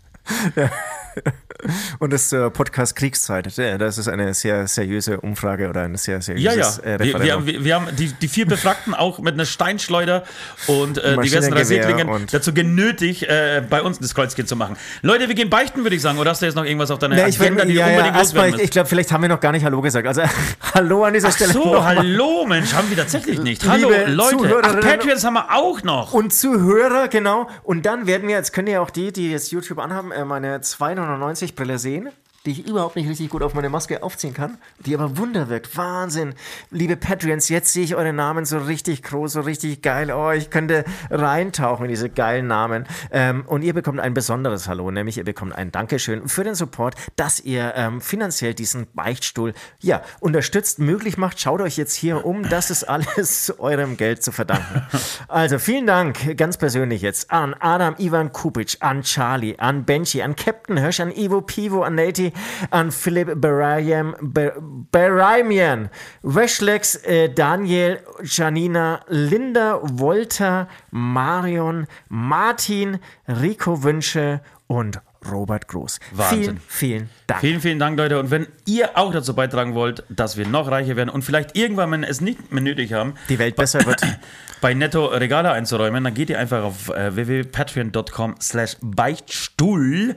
Und 2.00 2.14
das 2.14 2.30
zur 2.30 2.50
Podcast 2.50 2.96
Kriegszeit. 2.96 3.46
Das 3.58 3.98
ist 3.98 4.08
eine 4.08 4.34
sehr 4.34 4.68
seriöse 4.68 5.20
Umfrage 5.20 5.70
oder 5.70 5.82
eine 5.82 5.98
sehr 5.98 6.22
seriöses 6.22 6.82
ja, 6.84 6.92
ja. 6.92 6.96
Äh, 6.96 7.00
wir, 7.00 7.46
wir, 7.46 7.64
wir, 7.64 7.76
haben 7.76 7.88
die, 7.96 8.12
die, 8.14 8.28
vier 8.28 8.46
Befragten 8.46 8.94
auch 8.94 9.20
mit 9.20 9.34
einer 9.34 9.46
Steinschleuder 9.46 10.24
und 10.68 10.98
äh, 10.98 11.18
diversen 11.18 11.54
Rasierklingen 11.54 12.28
dazu 12.32 12.54
genötigt, 12.54 13.24
äh, 13.24 13.64
bei 13.68 13.82
uns 13.82 14.00
das 14.00 14.14
Kreuzkind 14.14 14.48
zu 14.48 14.56
machen. 14.56 14.76
Leute, 15.02 15.28
wir 15.28 15.36
gehen 15.36 15.50
beichten, 15.50 15.84
würde 15.84 15.96
ich 15.96 16.02
sagen. 16.02 16.20
Oder 16.20 16.32
hast 16.32 16.42
du 16.42 16.46
jetzt 16.46 16.56
noch 16.56 16.66
irgendwas 16.66 16.92
auf 16.92 17.00
deiner 17.00 17.16
nee, 17.16 17.24
Agenda, 17.24 17.64
ich, 17.64 17.70
die 17.70 17.76
ja, 17.76 17.86
du 17.86 17.92
unbedingt 17.92 18.16
ja, 18.16 18.22
erstmal, 18.22 18.50
Ich, 18.50 18.60
ich 18.60 18.72
glaube, 18.72 18.90
vielleicht 18.90 19.12
haben 19.12 19.22
wir 19.22 19.30
noch 19.30 19.40
gar 19.40 19.52
nicht 19.52 19.66
Hallo 19.66 19.82
gesagt. 19.82 20.08
Also 20.08 20.22
Hallo 20.74 21.04
an 21.04 21.14
dieser 21.14 21.30
Ach 21.30 21.34
Stelle. 21.34 21.54
so, 21.54 21.84
Hallo, 21.84 22.46
Mensch, 22.46 22.74
haben 22.74 22.90
wir 22.90 22.98
tatsächlich 22.98 23.40
nicht. 23.40 23.68
Hallo, 23.68 23.90
Liebe 23.90 24.12
Leute. 24.12 24.62
Ach, 24.64 24.80
Patreons 24.80 25.24
haben 25.24 25.34
wir 25.34 25.54
auch 25.54 25.84
noch. 25.84 26.14
Und 26.14 26.34
Zuhörer, 26.34 27.08
genau. 27.08 27.50
Und 27.64 27.86
dann 27.86 28.08
werden 28.08 28.28
wir, 28.28 28.36
jetzt 28.36 28.54
können 28.54 28.68
ja 28.68 28.82
auch 28.82 28.90
die, 28.90 29.12
die 29.12 29.32
jetzt 29.32 29.52
YouTube 29.52 29.80
anhaben, 29.80 30.12
äh, 30.12 30.26
meine 30.26 30.62
200 30.62 31.05
1999 31.06 31.56
Brille 31.56 31.80
sehen? 31.80 32.10
Die 32.46 32.52
ich 32.52 32.68
überhaupt 32.68 32.96
nicht 32.96 33.10
richtig 33.10 33.30
gut 33.30 33.42
auf 33.42 33.54
meine 33.54 33.70
Maske 33.70 34.04
aufziehen 34.04 34.34
kann, 34.34 34.58
die 34.80 34.94
aber 34.94 35.18
Wunder 35.18 35.50
wirkt. 35.50 35.76
Wahnsinn. 35.78 36.36
Liebe 36.72 36.96
Patreons, 36.96 37.50
jetzt 37.50 37.74
sehe 37.74 37.84
ich 37.84 37.96
eure 37.96 38.14
Namen 38.14 38.46
so 38.46 38.58
richtig 38.58 39.04
groß, 39.04 39.34
so 39.34 39.42
richtig 39.42 39.82
geil. 39.82 40.12
Oh, 40.12 40.32
ich 40.32 40.50
könnte 40.50 40.86
reintauchen 41.10 41.86
in 41.86 41.90
diese 41.90 42.10
geilen 42.10 42.48
Namen. 42.48 42.86
Ähm, 43.12 43.44
und 43.48 43.64
ihr 43.64 43.74
bekommt 43.74 44.00
ein 44.00 44.14
besonderes 44.14 44.68
Hallo, 44.68 44.92
nämlich 44.92 45.18
ihr 45.18 45.24
bekommt 45.24 45.56
ein 45.56 45.72
Dankeschön 45.72 46.28
für 46.28 46.44
den 46.44 46.56
Support, 46.56 46.96
dass 47.16 47.40
ihr 47.40 47.74
ähm, 47.76 48.02
finanziell 48.02 48.54
diesen 48.54 48.88
Beichtstuhl 48.94 49.54
ja, 49.80 50.02
unterstützt, 50.20 50.80
möglich 50.80 51.18
macht. 51.18 51.40
Schaut 51.40 51.62
euch 51.62 51.78
jetzt 51.78 51.96
hier 51.96 52.26
um. 52.26 52.48
Das 52.48 52.70
ist 52.70 52.84
alles 52.84 53.54
eurem 53.60 53.98
Geld 53.98 54.24
zu 54.24 54.32
verdanken. 54.32 54.86
Also 55.28 55.58
vielen 55.60 55.88
Dank, 55.88 56.38
ganz 56.38 56.58
persönlich 56.58 57.02
jetzt, 57.02 57.32
an 57.32 57.56
Adam 57.60 57.96
Ivan 57.98 58.32
Kupic, 58.32 58.78
an 58.82 59.02
Charlie, 59.02 59.58
an 59.58 59.86
Benji, 59.86 60.22
an 60.22 60.36
Captain 60.36 60.78
Hirsch, 60.78 61.00
an 61.00 61.12
Ivo 61.12 61.42
Pivo, 61.42 61.84
an 61.84 61.96
Nati, 61.96 62.34
an 62.72 62.92
Philipp 62.92 63.40
Berayam, 63.42 64.16
Ber- 64.22 64.56
Beraymian, 64.92 65.90
Weshlex, 66.24 66.96
äh, 67.06 67.30
Daniel, 67.30 68.00
Janina, 68.24 69.02
Linda, 69.08 69.80
Wolter, 69.82 70.68
Marion, 70.92 71.88
Martin, 72.10 73.00
Rico 73.28 73.84
Wünsche 73.84 74.42
und 74.68 75.00
Robert 75.32 75.68
Groß. 75.68 76.00
Wahnsinn. 76.12 76.40
Vielen, 76.40 76.60
vielen 76.68 77.10
Dank. 77.28 77.42
Vielen, 77.42 77.62
vielen 77.62 77.80
Dank, 77.80 77.98
Leute. 77.98 78.20
Und 78.20 78.32
wenn 78.32 78.48
ihr 78.66 78.98
auch 78.98 79.12
dazu 79.12 79.34
beitragen 79.36 79.74
wollt, 79.74 80.04
dass 80.10 80.38
wir 80.38 80.48
noch 80.48 80.70
reicher 80.70 80.96
werden 80.96 81.10
und 81.10 81.24
vielleicht 81.24 81.56
irgendwann, 81.58 81.92
wenn 81.92 82.02
wir 82.02 82.10
es 82.10 82.22
nicht 82.22 82.52
mehr 82.52 82.62
nötig 82.62 82.94
haben, 82.94 83.16
Die 83.30 83.40
Welt 83.40 83.56
besser 83.56 83.86
wird. 83.86 84.02
bei 84.62 84.74
Netto 84.74 85.06
Regale 85.06 85.52
einzuräumen, 85.52 86.04
dann 86.04 86.14
geht 86.14 86.30
ihr 86.30 86.40
einfach 86.40 86.64
auf 86.64 86.90
äh, 86.90 87.16
www.patreon.com 87.16 88.36
slash 88.42 88.78
Beichtstuhl 88.82 90.16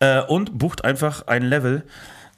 äh, 0.00 0.20
und 0.22 0.58
bucht 0.58 0.84
einfach 0.84 1.26
ein 1.26 1.42
Level 1.42 1.84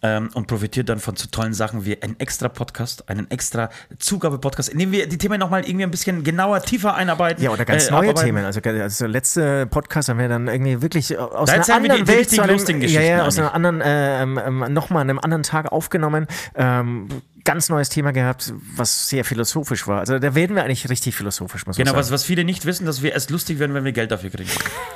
ähm, 0.02 0.30
und 0.34 0.46
profitiert 0.46 0.88
dann 0.88 0.98
von 0.98 1.16
so 1.16 1.26
tollen 1.30 1.52
Sachen 1.52 1.84
wie 1.84 2.00
einen 2.02 2.18
extra 2.18 2.48
Podcast, 2.48 3.08
einen 3.08 3.30
extra 3.30 3.70
Zugabe-Podcast, 3.98 4.68
in 4.68 4.78
dem 4.78 4.92
wir 4.92 5.08
die 5.08 5.18
Themen 5.18 5.38
nochmal 5.38 5.64
irgendwie 5.64 5.84
ein 5.84 5.90
bisschen 5.90 6.24
genauer, 6.24 6.62
tiefer 6.62 6.94
einarbeiten. 6.94 7.42
Ja, 7.42 7.50
oder 7.50 7.64
ganz 7.64 7.88
äh, 7.88 7.90
neue 7.90 8.10
abarbeiten. 8.10 8.26
Themen. 8.26 8.44
Also, 8.44 8.60
also 8.60 9.06
letzte 9.06 9.66
Podcast 9.66 10.08
haben 10.08 10.18
wir 10.18 10.28
dann 10.28 10.48
irgendwie 10.48 10.82
wirklich 10.82 11.18
aus 11.18 11.48
Da 11.48 11.54
einer 11.54 11.66
wir 11.66 11.74
anderen 11.74 12.04
die 12.04 12.08
Welt 12.08 12.40
einem, 12.40 12.82
ja, 12.82 13.00
ja, 13.00 13.24
aus 13.26 13.38
einer 13.38 13.54
anderen, 13.54 13.80
äh, 13.80 14.22
ähm, 14.22 14.40
ähm, 14.44 14.72
nochmal 14.72 15.02
einem 15.02 15.18
anderen 15.18 15.42
Tag 15.42 15.70
aufgenommen. 15.70 16.26
Ähm, 16.54 17.08
ganz 17.44 17.68
neues 17.68 17.88
Thema 17.88 18.12
gehabt, 18.12 18.52
was 18.76 19.08
sehr 19.08 19.24
philosophisch 19.24 19.86
war. 19.86 20.00
Also 20.00 20.18
da 20.18 20.34
werden 20.34 20.56
wir 20.56 20.64
eigentlich 20.64 20.88
richtig 20.88 21.14
philosophisch, 21.14 21.66
muss 21.66 21.76
Genau, 21.76 21.92
man 21.92 21.98
was, 21.98 22.06
sagen. 22.06 22.14
was 22.14 22.24
viele 22.24 22.44
nicht 22.44 22.66
wissen, 22.66 22.86
dass 22.86 23.02
wir 23.02 23.12
erst 23.12 23.30
lustig 23.30 23.58
werden, 23.58 23.74
wenn 23.74 23.84
wir 23.84 23.92
Geld 23.92 24.10
dafür 24.10 24.30
kriegen. 24.30 24.50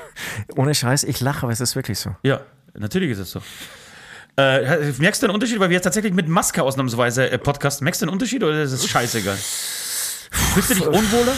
Ohne 0.56 0.75
Scheiß, 0.75 1.04
ich 1.04 1.20
lache, 1.20 1.44
aber 1.44 1.52
es 1.52 1.61
ist 1.61 1.76
wirklich 1.76 1.99
so. 1.99 2.14
Ja, 2.23 2.40
natürlich 2.75 3.11
ist 3.11 3.18
es 3.18 3.30
so. 3.30 3.40
Äh, 4.36 4.92
merkst 4.98 5.22
du 5.22 5.26
einen 5.26 5.34
Unterschied, 5.34 5.60
weil 5.60 5.68
wir 5.70 5.74
jetzt 5.74 5.84
tatsächlich 5.84 6.12
mit 6.12 6.28
Maske 6.28 6.62
ausnahmsweise 6.62 7.30
äh, 7.30 7.38
Podcast, 7.38 7.82
merkst 7.82 8.02
du 8.02 8.06
einen 8.06 8.12
Unterschied 8.12 8.42
oder 8.42 8.62
ist 8.62 8.72
es 8.72 8.86
scheißegal? 8.88 9.36
Fühlst 10.30 10.70
du 10.70 10.74
dich 10.74 10.86
unwohler? 10.86 11.32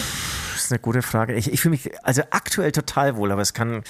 Das 0.54 0.64
ist 0.64 0.72
eine 0.72 0.78
gute 0.78 1.02
Frage. 1.02 1.34
Ich, 1.34 1.52
ich 1.52 1.60
fühle 1.60 1.72
mich 1.72 1.90
also 2.02 2.22
aktuell 2.30 2.72
total 2.72 3.16
wohl, 3.16 3.30
aber 3.30 3.42
es 3.42 3.52
kann, 3.52 3.82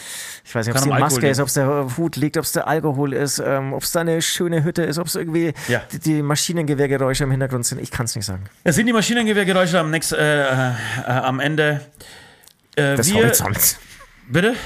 ich 0.44 0.52
weiß 0.52 0.66
nicht, 0.66 0.74
ob 0.74 0.78
es 0.78 0.82
die 0.82 0.90
am 0.90 0.94
Alkohol 0.94 1.10
Maske 1.12 1.28
ist, 1.28 1.38
ob 1.38 1.46
es 1.46 1.54
der 1.54 1.96
Hut 1.96 2.16
liegt, 2.16 2.36
ob 2.36 2.42
es 2.44 2.50
der 2.52 2.66
Alkohol 2.66 3.12
ist, 3.12 3.38
ähm, 3.38 3.72
ob 3.72 3.84
es 3.84 3.92
da 3.92 4.00
eine 4.00 4.20
schöne 4.20 4.64
Hütte 4.64 4.82
ist, 4.82 4.98
ob 4.98 5.06
es 5.06 5.14
irgendwie 5.14 5.54
Ja. 5.68 5.82
die, 5.92 6.00
die 6.00 6.22
Maschinengewehrgeräusche 6.22 7.22
im 7.22 7.30
Hintergrund 7.30 7.64
sind. 7.64 7.80
Ich 7.80 7.92
kann 7.92 8.06
es 8.06 8.16
nicht 8.16 8.24
sagen. 8.26 8.46
Es 8.64 8.74
sind 8.74 8.86
die 8.86 8.92
Maschinengewehrgeräusche 8.92 9.78
am, 9.78 9.92
nächsten, 9.92 10.16
äh, 10.16 10.70
äh, 10.70 10.72
am 11.06 11.38
Ende. 11.38 11.82
Äh, 12.74 12.96
Des 12.96 13.12
wir, 13.12 13.22
Horizonts. 13.22 13.78
Bitte? 14.28 14.56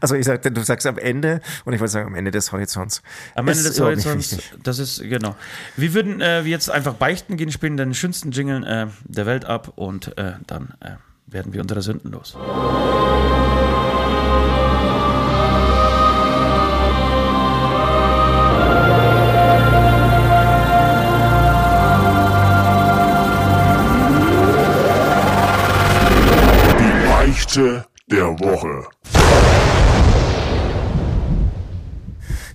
Also 0.00 0.14
ich 0.14 0.26
sagte, 0.26 0.50
du 0.50 0.62
sagst 0.62 0.86
am 0.86 0.98
Ende 0.98 1.40
und 1.64 1.72
ich 1.72 1.80
wollte 1.80 1.92
sagen 1.92 2.06
am 2.08 2.14
Ende 2.14 2.30
des 2.30 2.52
Horizonts. 2.52 3.02
Am 3.34 3.48
Ende 3.48 3.62
des 3.62 3.80
Horizonts. 3.80 4.36
Das 4.62 4.78
ist, 4.78 5.00
genau. 5.02 5.36
Wir 5.76 5.94
würden 5.94 6.20
äh, 6.20 6.42
jetzt 6.42 6.70
einfach 6.70 6.94
beichten 6.94 7.36
gehen, 7.36 7.50
spielen 7.52 7.76
den 7.76 7.94
schönsten 7.94 8.30
Jingle 8.30 8.64
äh, 8.66 8.86
der 9.04 9.26
Welt 9.26 9.44
ab 9.44 9.72
und 9.76 10.16
äh, 10.18 10.32
dann 10.46 10.74
äh, 10.80 10.92
werden 11.26 11.52
wir 11.52 11.60
unsere 11.60 11.82
Sünden 11.82 12.10
los. 12.10 12.36
Die 26.78 27.08
Beichte 27.08 27.84
der 28.10 28.38
Woche. 28.40 28.86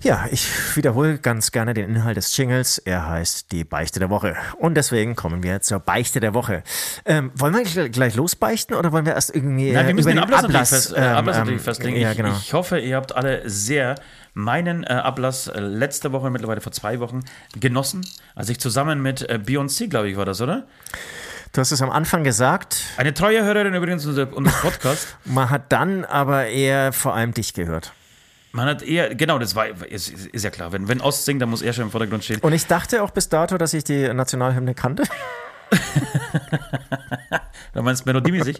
Ja, 0.04 0.26
ich 0.30 0.76
wiederhole 0.76 1.16
ganz 1.16 1.50
gerne 1.50 1.72
den 1.72 1.88
Inhalt 1.88 2.18
des 2.18 2.36
Jingles. 2.36 2.76
Er 2.76 3.08
heißt 3.08 3.50
die 3.52 3.64
Beichte 3.64 4.00
der 4.00 4.10
Woche. 4.10 4.36
Und 4.58 4.74
deswegen 4.74 5.16
kommen 5.16 5.42
wir 5.42 5.62
zur 5.62 5.80
Beichte 5.80 6.20
der 6.20 6.34
Woche. 6.34 6.62
Ähm, 7.06 7.32
wollen 7.36 7.54
wir 7.54 7.88
gleich- 7.88 8.14
losbeichten 8.14 8.76
oder 8.76 8.92
wollen 8.92 9.06
wir 9.06 9.14
erst 9.14 9.34
irgendwie 9.34 9.72
Nein, 9.72 9.84
äh, 9.84 9.88
wir 9.88 9.94
müssen 9.94 10.10
über 10.10 10.20
den 10.20 10.24
Ablass, 10.24 10.42
natürlich, 10.42 10.56
Ablass, 10.60 10.70
fest, 10.70 10.92
äh, 10.92 11.06
ähm, 11.10 11.16
Ablass 11.16 11.36
ähm, 11.36 11.40
natürlich 11.44 11.62
festlegen. 11.62 11.96
Ja, 11.96 12.10
ich, 12.10 12.18
genau. 12.18 12.36
ich 12.36 12.52
hoffe, 12.52 12.78
ihr 12.78 12.96
habt 12.96 13.16
alle 13.16 13.48
sehr 13.48 13.94
meinen 14.34 14.84
äh, 14.84 14.88
Ablass 14.88 15.46
äh, 15.48 15.58
letzte 15.58 16.12
Woche, 16.12 16.28
mittlerweile 16.28 16.60
vor 16.60 16.72
zwei 16.72 17.00
Wochen, 17.00 17.20
genossen. 17.58 18.06
Als 18.34 18.50
ich 18.50 18.60
zusammen 18.60 19.00
mit 19.00 19.26
äh, 19.30 19.38
Beyoncé, 19.42 19.88
glaube 19.88 20.10
ich, 20.10 20.18
war 20.18 20.26
das, 20.26 20.42
oder? 20.42 20.66
Du 21.54 21.62
hast 21.62 21.72
es 21.72 21.80
am 21.80 21.90
Anfang 21.90 22.24
gesagt, 22.24 22.76
Eine 22.98 23.14
treue 23.14 23.42
Hörerin 23.42 23.72
übrigens 23.72 24.04
unseres 24.04 24.34
unseres 24.34 24.60
Podcasts. 24.60 25.16
man 25.24 25.48
hat 25.48 25.72
dann 25.72 26.04
aber 26.04 26.48
eher 26.48 26.92
vor 26.92 27.14
allem 27.14 27.32
dich 27.32 27.54
gehört. 27.54 27.94
Man 28.54 28.68
hat 28.68 28.82
eher, 28.82 29.12
genau, 29.16 29.40
das 29.40 29.56
war, 29.56 29.66
ist, 29.90 30.10
ist 30.10 30.44
ja 30.44 30.50
klar, 30.50 30.70
wenn, 30.70 30.86
wenn 30.86 31.00
Ost 31.00 31.24
singt, 31.24 31.42
dann 31.42 31.50
muss 31.50 31.60
er 31.60 31.72
schon 31.72 31.84
im 31.86 31.90
Vordergrund 31.90 32.22
stehen. 32.22 32.38
Und 32.40 32.52
ich 32.52 32.66
dachte 32.66 33.02
auch 33.02 33.10
bis 33.10 33.28
dato, 33.28 33.58
dass 33.58 33.74
ich 33.74 33.82
die 33.82 34.06
Nationalhymne 34.14 34.74
kannte. 34.74 35.02
Da 37.72 37.82
meinst 37.82 38.06
melodiemäßig. 38.06 38.58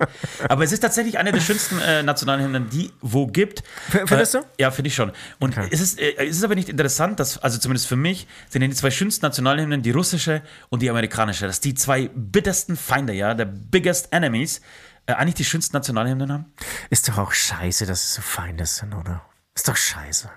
Aber 0.48 0.64
es 0.64 0.72
ist 0.72 0.80
tatsächlich 0.80 1.18
eine 1.18 1.30
der 1.30 1.40
schönsten 1.40 1.78
äh, 1.80 2.02
Nationalhymnen, 2.02 2.68
die 2.68 2.90
wo 3.00 3.28
gibt. 3.28 3.60
F- 3.92 4.02
findest 4.08 4.34
äh, 4.34 4.40
du? 4.40 4.46
Ja, 4.58 4.72
finde 4.72 4.88
ich 4.88 4.94
schon. 4.96 5.12
Und 5.38 5.56
Okay. 5.56 5.68
es, 5.70 5.80
ist, 5.80 6.00
äh, 6.00 6.14
es 6.16 6.36
ist 6.38 6.42
aber 6.44 6.56
nicht 6.56 6.68
interessant, 6.68 7.20
dass, 7.20 7.38
also 7.38 7.58
zumindest 7.58 7.86
für 7.86 7.94
mich, 7.94 8.26
sind 8.48 8.62
ja 8.62 8.68
die 8.68 8.74
zwei 8.74 8.90
schönsten 8.90 9.24
Nationalhymnen 9.24 9.82
die 9.82 9.92
russische 9.92 10.42
und 10.68 10.82
die 10.82 10.90
amerikanische. 10.90 11.46
Dass 11.46 11.60
die 11.60 11.74
zwei 11.74 12.10
bittersten 12.12 12.76
Feinde, 12.76 13.12
ja, 13.12 13.34
der 13.34 13.44
biggest 13.44 14.12
enemies, 14.12 14.60
äh, 15.06 15.12
eigentlich 15.12 15.34
die 15.36 15.44
schönsten 15.44 15.76
Nationalhymnen 15.76 16.32
haben. 16.32 16.46
Ist 16.90 17.08
doch 17.08 17.18
auch 17.18 17.30
scheiße, 17.32 17.86
dass 17.86 18.02
es 18.02 18.14
so 18.14 18.22
Feinde 18.22 18.66
sind, 18.66 18.92
oder? 18.94 19.22
Ist 19.54 19.68
doch 19.68 19.76
scheiße. 19.76 20.28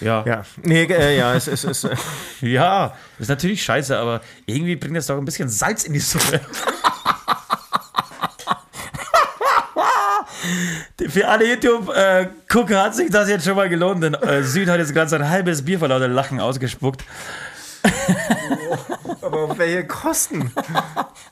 Ja. 0.00 0.24
Ja, 0.26 0.44
nee, 0.62 0.84
äh, 0.84 1.16
ja, 1.16 1.34
es 1.34 1.48
ist. 1.48 1.84
Äh, 1.84 1.96
Ja, 2.40 2.94
ist 3.18 3.28
natürlich 3.28 3.62
scheiße, 3.62 3.96
aber 3.96 4.20
irgendwie 4.44 4.76
bringt 4.76 4.96
das 4.96 5.06
doch 5.06 5.16
ein 5.16 5.24
bisschen 5.24 5.48
Salz 5.48 5.84
in 5.84 5.94
die 5.94 6.00
Suppe. 6.00 6.40
Für 11.08 11.28
alle 11.28 11.48
YouTube-Gucker 11.48 12.82
hat 12.82 12.94
sich 12.94 13.10
das 13.10 13.28
jetzt 13.28 13.44
schon 13.44 13.56
mal 13.56 13.68
gelohnt, 13.68 14.02
denn 14.02 14.14
äh, 14.14 14.42
Süd 14.42 14.68
hat 14.68 14.78
jetzt 14.78 14.92
gerade 14.92 15.14
ein 15.16 15.28
halbes 15.28 15.64
Bier 15.64 15.78
vor 15.78 15.88
lauter 15.88 16.08
Lachen 16.08 16.40
ausgespuckt. 16.40 17.04
aber 19.22 19.38
auf 19.44 19.58
welche 19.58 19.86
Kosten? 19.86 20.52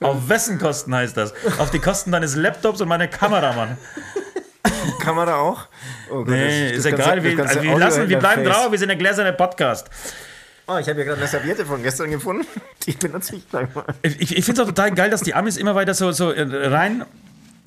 Auf 0.01 0.29
wessen 0.29 0.59
Kosten 0.59 0.95
heißt 0.95 1.17
das? 1.17 1.33
Auf 1.59 1.71
die 1.71 1.79
Kosten 1.79 2.13
deines 2.13 2.37
Laptops 2.37 2.81
und 2.81 2.89
meiner 2.89 3.09
Kamera, 3.09 3.53
Mann. 3.53 3.77
Kann 5.01 5.17
man 5.17 5.27
da 5.27 5.37
auch? 5.37 5.67
Oh 6.11 6.19
Gott, 6.19 6.29
Nee, 6.29 6.69
das- 6.71 6.77
ist 6.79 6.85
das 6.87 6.93
ganze- 6.93 7.03
egal, 7.03 7.17
das 7.17 7.25
wir, 7.25 7.45
also 7.47 7.63
wir, 7.63 7.79
lassen, 7.79 8.09
wir 8.09 8.19
bleiben 8.19 8.45
drauf, 8.45 8.71
wir 8.71 8.79
sind 8.79 8.89
der 8.89 8.97
gläserne 8.97 9.33
Podcast. 9.33 9.89
Oh, 10.69 10.79
ich 10.79 10.87
habe 10.89 10.95
hier 10.97 11.05
gerade 11.07 11.19
eine 11.21 11.27
Serviette 11.29 11.67
von 11.67 11.83
gestern 11.83 12.11
gefunden. 12.11 12.47
Die 12.87 12.93
benutze 12.93 13.35
ich 13.37 13.49
gleich 13.49 13.75
mal. 13.75 13.85
Ich, 14.03 14.37
ich 14.37 14.45
finde 14.45 14.53
es 14.53 14.61
auch 14.61 14.69
total 14.73 14.93
geil, 14.93 15.11
dass 15.11 15.23
die 15.23 15.35
Amis 15.35 15.57
immer 15.57 15.75
weiter 15.75 15.93
so, 15.95 16.13
so 16.13 16.31
äh, 16.31 16.43
rein 16.69 17.05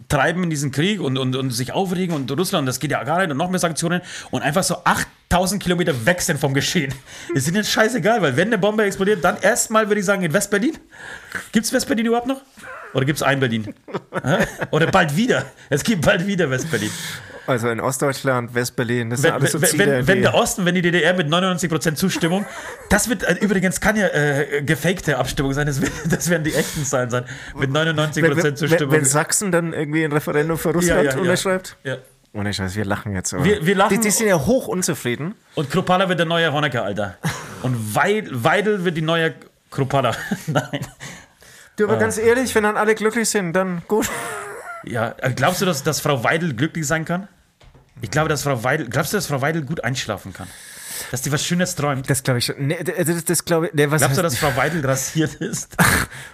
treiben 0.08 0.44
in 0.44 0.50
diesen 0.50 0.72
Krieg 0.72 1.02
und, 1.02 1.18
und, 1.18 1.36
und 1.36 1.50
sich 1.52 1.72
aufregen 1.74 2.16
und 2.16 2.32
Russland, 2.32 2.68
das 2.68 2.80
geht 2.80 2.92
ja 2.92 3.04
gar 3.04 3.18
nicht 3.20 3.32
und 3.32 3.38
noch 3.38 3.50
mehr 3.50 3.60
Sanktionen 3.60 4.02
und 4.32 4.44
einfach 4.44 4.64
so 4.64 4.78
8000 4.84 5.62
Kilometer 5.62 6.06
weg 6.06 6.22
sind 6.22 6.40
vom 6.40 6.54
Geschehen. 6.54 6.94
Ist 7.34 7.48
ihnen 7.48 7.64
scheißegal, 7.64 8.22
weil 8.22 8.38
wenn 8.38 8.50
eine 8.50 8.60
Bombe 8.60 8.84
explodiert, 8.84 9.24
dann 9.24 9.38
erstmal 9.42 9.90
würde 9.90 10.00
ich 10.00 10.06
sagen 10.06 10.22
in 10.22 10.32
Westberlin. 10.32 10.78
Gibt 11.52 11.66
es 11.66 11.74
Westberlin 11.74 12.06
überhaupt 12.06 12.28
noch? 12.28 12.42
Oder 12.96 13.06
gibt 13.06 13.18
es 13.18 13.24
ein 13.24 13.40
Berlin? 13.40 13.76
Oder 14.72 14.88
bald 14.88 15.16
wieder. 15.16 15.46
Es 15.70 15.84
gibt 15.84 16.04
bald 16.06 16.26
wieder 16.26 16.50
Westberlin. 16.50 16.90
Also 17.48 17.70
in 17.70 17.80
Ostdeutschland, 17.80 18.56
Westberlin, 18.56 19.12
das 19.12 19.22
sind 19.22 19.28
Wenn, 19.30 19.34
alles 19.36 19.52
so 19.52 19.60
Ziele. 19.60 19.86
wenn, 19.98 20.08
wenn 20.08 20.22
der 20.24 20.34
Osten, 20.34 20.66
wenn 20.66 20.74
die 20.74 20.82
DDR 20.82 21.14
mit 21.14 21.28
99% 21.28 21.94
Zustimmung, 21.94 22.44
das 22.90 23.08
wird 23.08 23.22
äh, 23.24 23.34
übrigens 23.40 23.80
kann 23.80 23.96
ja 23.96 24.08
äh, 24.08 24.64
gefakte 24.64 25.18
Abstimmung 25.20 25.54
sein, 25.54 25.68
das, 25.68 25.80
wird, 25.80 25.92
das 26.10 26.28
werden 26.32 26.44
die 26.44 26.56
echten 26.56 26.84
Zahlen 26.84 27.12
sein. 27.12 27.26
Mit 27.56 27.70
99% 27.70 28.22
wenn, 28.24 28.44
wenn, 28.44 28.56
Zustimmung. 28.56 28.92
wenn, 28.94 29.06
Sachsen 29.06 29.52
dann 29.52 29.74
irgendwie 29.74 30.04
ein 30.04 30.12
Referendum 30.12 30.58
für 30.58 30.72
Russland 30.74 31.16
unterschreibt. 31.18 31.78
Ja. 31.84 31.98
Ohne 32.34 32.52
Scheiß, 32.52 32.76
wir 32.76 32.86
lachen 32.86 33.14
jetzt. 33.14 33.34
Aber 33.34 33.46
Wir- 33.46 33.64
wir 33.64 33.76
lachen- 33.76 33.94
Die, 33.94 34.00
die 34.00 34.10
sind 34.12 34.28
ja 34.28 34.40
hoch 34.44 34.68
unzufrieden. 34.68 35.36
Und 35.54 35.70
Kropala 35.70 36.10
wird 36.10 36.18
der 36.20 36.26
neue 36.26 36.52
Honecker, 36.52 36.84
Alter. 36.84 37.18
Und 37.62 37.94
Weid, 37.96 38.26
Weidel 38.32 38.84
wird 38.86 38.98
die 38.98 39.02
neue 39.04 39.36
Kropala. 39.70 40.16
Nein. 40.48 40.80
Du, 41.78 41.86
aber 41.86 41.98
ganz 41.98 42.18
ehrlich, 42.18 42.54
wenn 42.56 42.64
dann 42.64 42.78
alle 42.78 42.96
glücklich 42.96 43.30
sind, 43.30 43.54
dann 43.54 43.82
gut. 43.88 44.10
Ja, 44.84 45.16
äh, 45.18 45.34
glaubst 45.34 45.62
du, 45.62 45.66
dass, 45.66 45.84
dass 45.84 46.00
Frau 46.00 46.24
Weidel 46.24 46.54
glücklich 46.54 46.88
sein 46.88 47.06
kann? 47.06 47.28
Ich 48.02 48.12
glaube, 48.12 48.30
dass 48.30 48.44
Frau 48.44 48.64
Weidel, 48.64 48.88
glaubst 48.90 49.14
du, 49.14 49.18
dass 49.18 49.28
Frau 49.28 49.42
Weidel 49.42 49.64
gut 49.64 49.84
einschlafen 49.84 50.34
kann? 50.34 50.48
Dass 51.12 51.22
die 51.22 51.32
was 51.32 51.44
Schönes 51.46 51.76
träumt. 51.76 52.10
Das 52.10 52.24
glaube 52.24 52.40
ich 52.40 52.46
schon. 52.46 52.68
Nee, 52.68 52.82
das, 52.84 53.26
das, 53.26 53.44
glaube 53.44 53.68
ich. 53.68 53.74
Nee, 53.74 53.90
was 53.92 54.00
Glaubst 54.00 54.18
du, 54.18 54.22
dass 54.22 54.38
Frau 54.38 54.56
Weidel 54.56 54.86
rasiert 54.86 55.36
ist? 55.42 55.76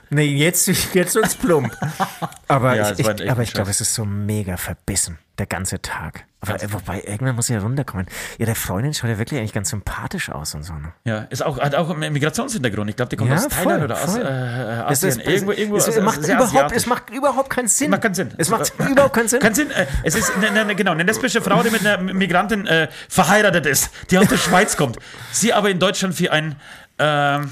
Nee, 0.10 0.26
jetzt, 0.26 0.68
jetzt 0.94 1.16
wird's 1.16 1.36
plump. 1.36 1.76
Aber 2.48 2.76
Ja, 2.76 2.92
ich, 2.92 3.00
ich, 3.00 3.32
aber 3.32 3.42
ich 3.42 3.54
glaube, 3.54 3.72
es 3.72 3.82
ist 3.82 3.94
so 3.94 4.06
mega 4.06 4.58
verbissen, 4.58 5.18
der 5.38 5.46
ganze 5.46 5.82
Tag. 5.82 6.26
Aber, 6.42 6.56
äh, 6.62 6.72
wobei, 6.74 7.02
irgendwann 7.06 7.36
muss 7.36 7.48
sie 7.48 7.54
ja 7.54 7.60
runterkommen. 7.60 8.06
Ihre 8.40 8.56
Freundin 8.56 8.94
schaut 8.94 9.10
ja 9.10 9.18
wirklich 9.20 9.40
eigentlich 9.40 9.54
ganz 9.54 9.70
sympathisch 9.70 10.30
aus 10.30 10.56
und 10.56 10.64
so. 10.64 10.74
Ne? 10.74 10.92
Ja, 11.04 11.20
ist 11.30 11.44
auch, 11.44 11.60
hat 11.60 11.76
auch 11.76 11.90
einen 11.90 12.12
Migrationshintergrund. 12.14 12.90
Ich 12.90 12.96
glaube, 12.96 13.10
die 13.10 13.16
kommt 13.16 13.30
Ja, 13.30 13.38
aus 13.38 13.48
Thailand 13.48 13.64
voll, 13.80 13.84
oder 13.86 13.96
aus 14.04 14.16
äh, 14.16 14.22
äh, 14.22 14.92
Es, 14.92 15.04
Asien. 15.04 15.20
ist, 15.20 15.28
irgendwo, 15.28 15.52
irgendwo 15.52 15.78
es, 15.78 15.88
aus- 15.88 16.00
macht 16.02 16.24
sehr 16.24 16.36
überhaupt, 16.36 16.72
es 16.76 16.86
macht 16.88 17.10
überhaupt 17.12 17.50
keinen 17.52 17.68
Sinn. 17.68 17.92
Macht 17.92 18.02
keinen 18.02 18.16
Sinn. 18.16 18.34
Es 18.38 18.50
macht 18.50 18.74
überhaupt 18.90 19.14
keinen 19.16 19.28
Sinn. 19.28 19.40
Keinen 19.40 19.56
Sinn. 19.56 19.72
Äh, 19.72 19.86
Es 20.04 20.16
ist 20.16 20.32
eine, 20.36 20.50
eine, 20.62 20.76
genau, 20.76 20.92
eine 20.92 21.04
lesbische 21.04 21.42
Frau, 21.42 21.62
die 21.64 21.70
mit 21.70 21.86
einer 21.86 21.98
Migrantin 22.02 22.66
äh, 22.68 22.88
verheiratet 23.08 23.66
ist, 23.68 23.92
die 24.10 24.18
aus 24.18 24.28
der 24.28 24.38
Schweiz 24.38 24.78
kommt. 24.78 24.98
Sie 25.32 25.54
aber 25.54 25.70
in 25.70 25.80
Deutschland 25.80 26.16
für 26.16 26.32
ein, 26.32 26.56
ähm, 26.98 27.52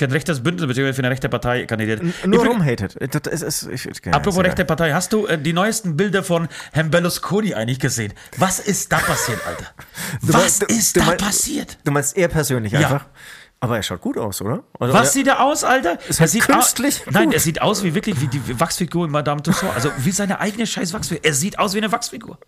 für 0.00 0.06
ein 0.06 0.10
rechtes 0.12 0.42
Bündnis 0.42 0.66
bzw. 0.66 0.92
für 0.92 0.98
eine 1.02 1.10
rechte 1.10 1.28
Partei 1.28 1.64
kandidiert. 1.66 2.02
Nur 2.02 2.40
Übrig- 2.42 2.48
rumhatet. 2.50 2.96
Das 3.24 3.42
ist, 3.42 3.68
ich, 3.68 3.86
ich, 3.86 4.04
ja, 4.04 4.12
Apropos 4.12 4.42
rechte 4.42 4.64
Partei, 4.64 4.92
hast 4.92 5.12
du 5.12 5.26
äh, 5.26 5.38
die 5.38 5.52
neuesten 5.52 5.96
Bilder 5.96 6.24
von 6.24 6.48
Herrn 6.72 6.90
Berlusconi 6.90 7.54
eigentlich 7.54 7.78
gesehen? 7.78 8.12
Was 8.38 8.58
ist 8.58 8.90
da 8.90 8.98
passiert, 8.98 9.38
Alter? 9.46 9.66
Du 10.22 10.32
Was 10.32 10.40
meinst- 10.40 10.62
du- 10.62 10.66
ist 10.66 10.96
du 10.96 11.00
da 11.00 11.06
meinst- 11.06 11.24
passiert? 11.24 11.78
Du 11.84 11.92
meinst 11.92 12.16
er 12.16 12.28
persönlich 12.28 12.72
Ja. 12.72 12.80
einfach? 12.80 13.06
Aber 13.62 13.76
er 13.76 13.82
schaut 13.82 14.00
gut 14.00 14.16
aus, 14.16 14.40
oder? 14.40 14.64
Also, 14.78 14.94
Was 14.94 15.12
sieht 15.12 15.26
er 15.26 15.44
aus, 15.44 15.64
Alter? 15.64 15.98
Ist 16.08 16.18
er 16.18 16.28
sieht 16.28 16.46
künstlich 16.46 17.06
Aus, 17.06 17.12
nein, 17.12 17.30
er 17.30 17.40
sieht 17.40 17.60
aus 17.60 17.84
wie 17.84 17.94
wirklich 17.94 18.18
wie 18.22 18.28
die 18.28 18.58
Wachsfigur 18.58 19.04
in 19.04 19.10
Madame 19.12 19.42
Tussauds. 19.42 19.74
Also 19.74 19.90
wie 19.98 20.12
seine 20.12 20.40
eigene 20.40 20.66
scheiß 20.66 20.94
Wachsfigur. 20.94 21.22
Er 21.26 21.34
sieht 21.34 21.58
aus 21.58 21.74
wie 21.74 21.78
eine 21.78 21.92
Wachsfigur. 21.92 22.38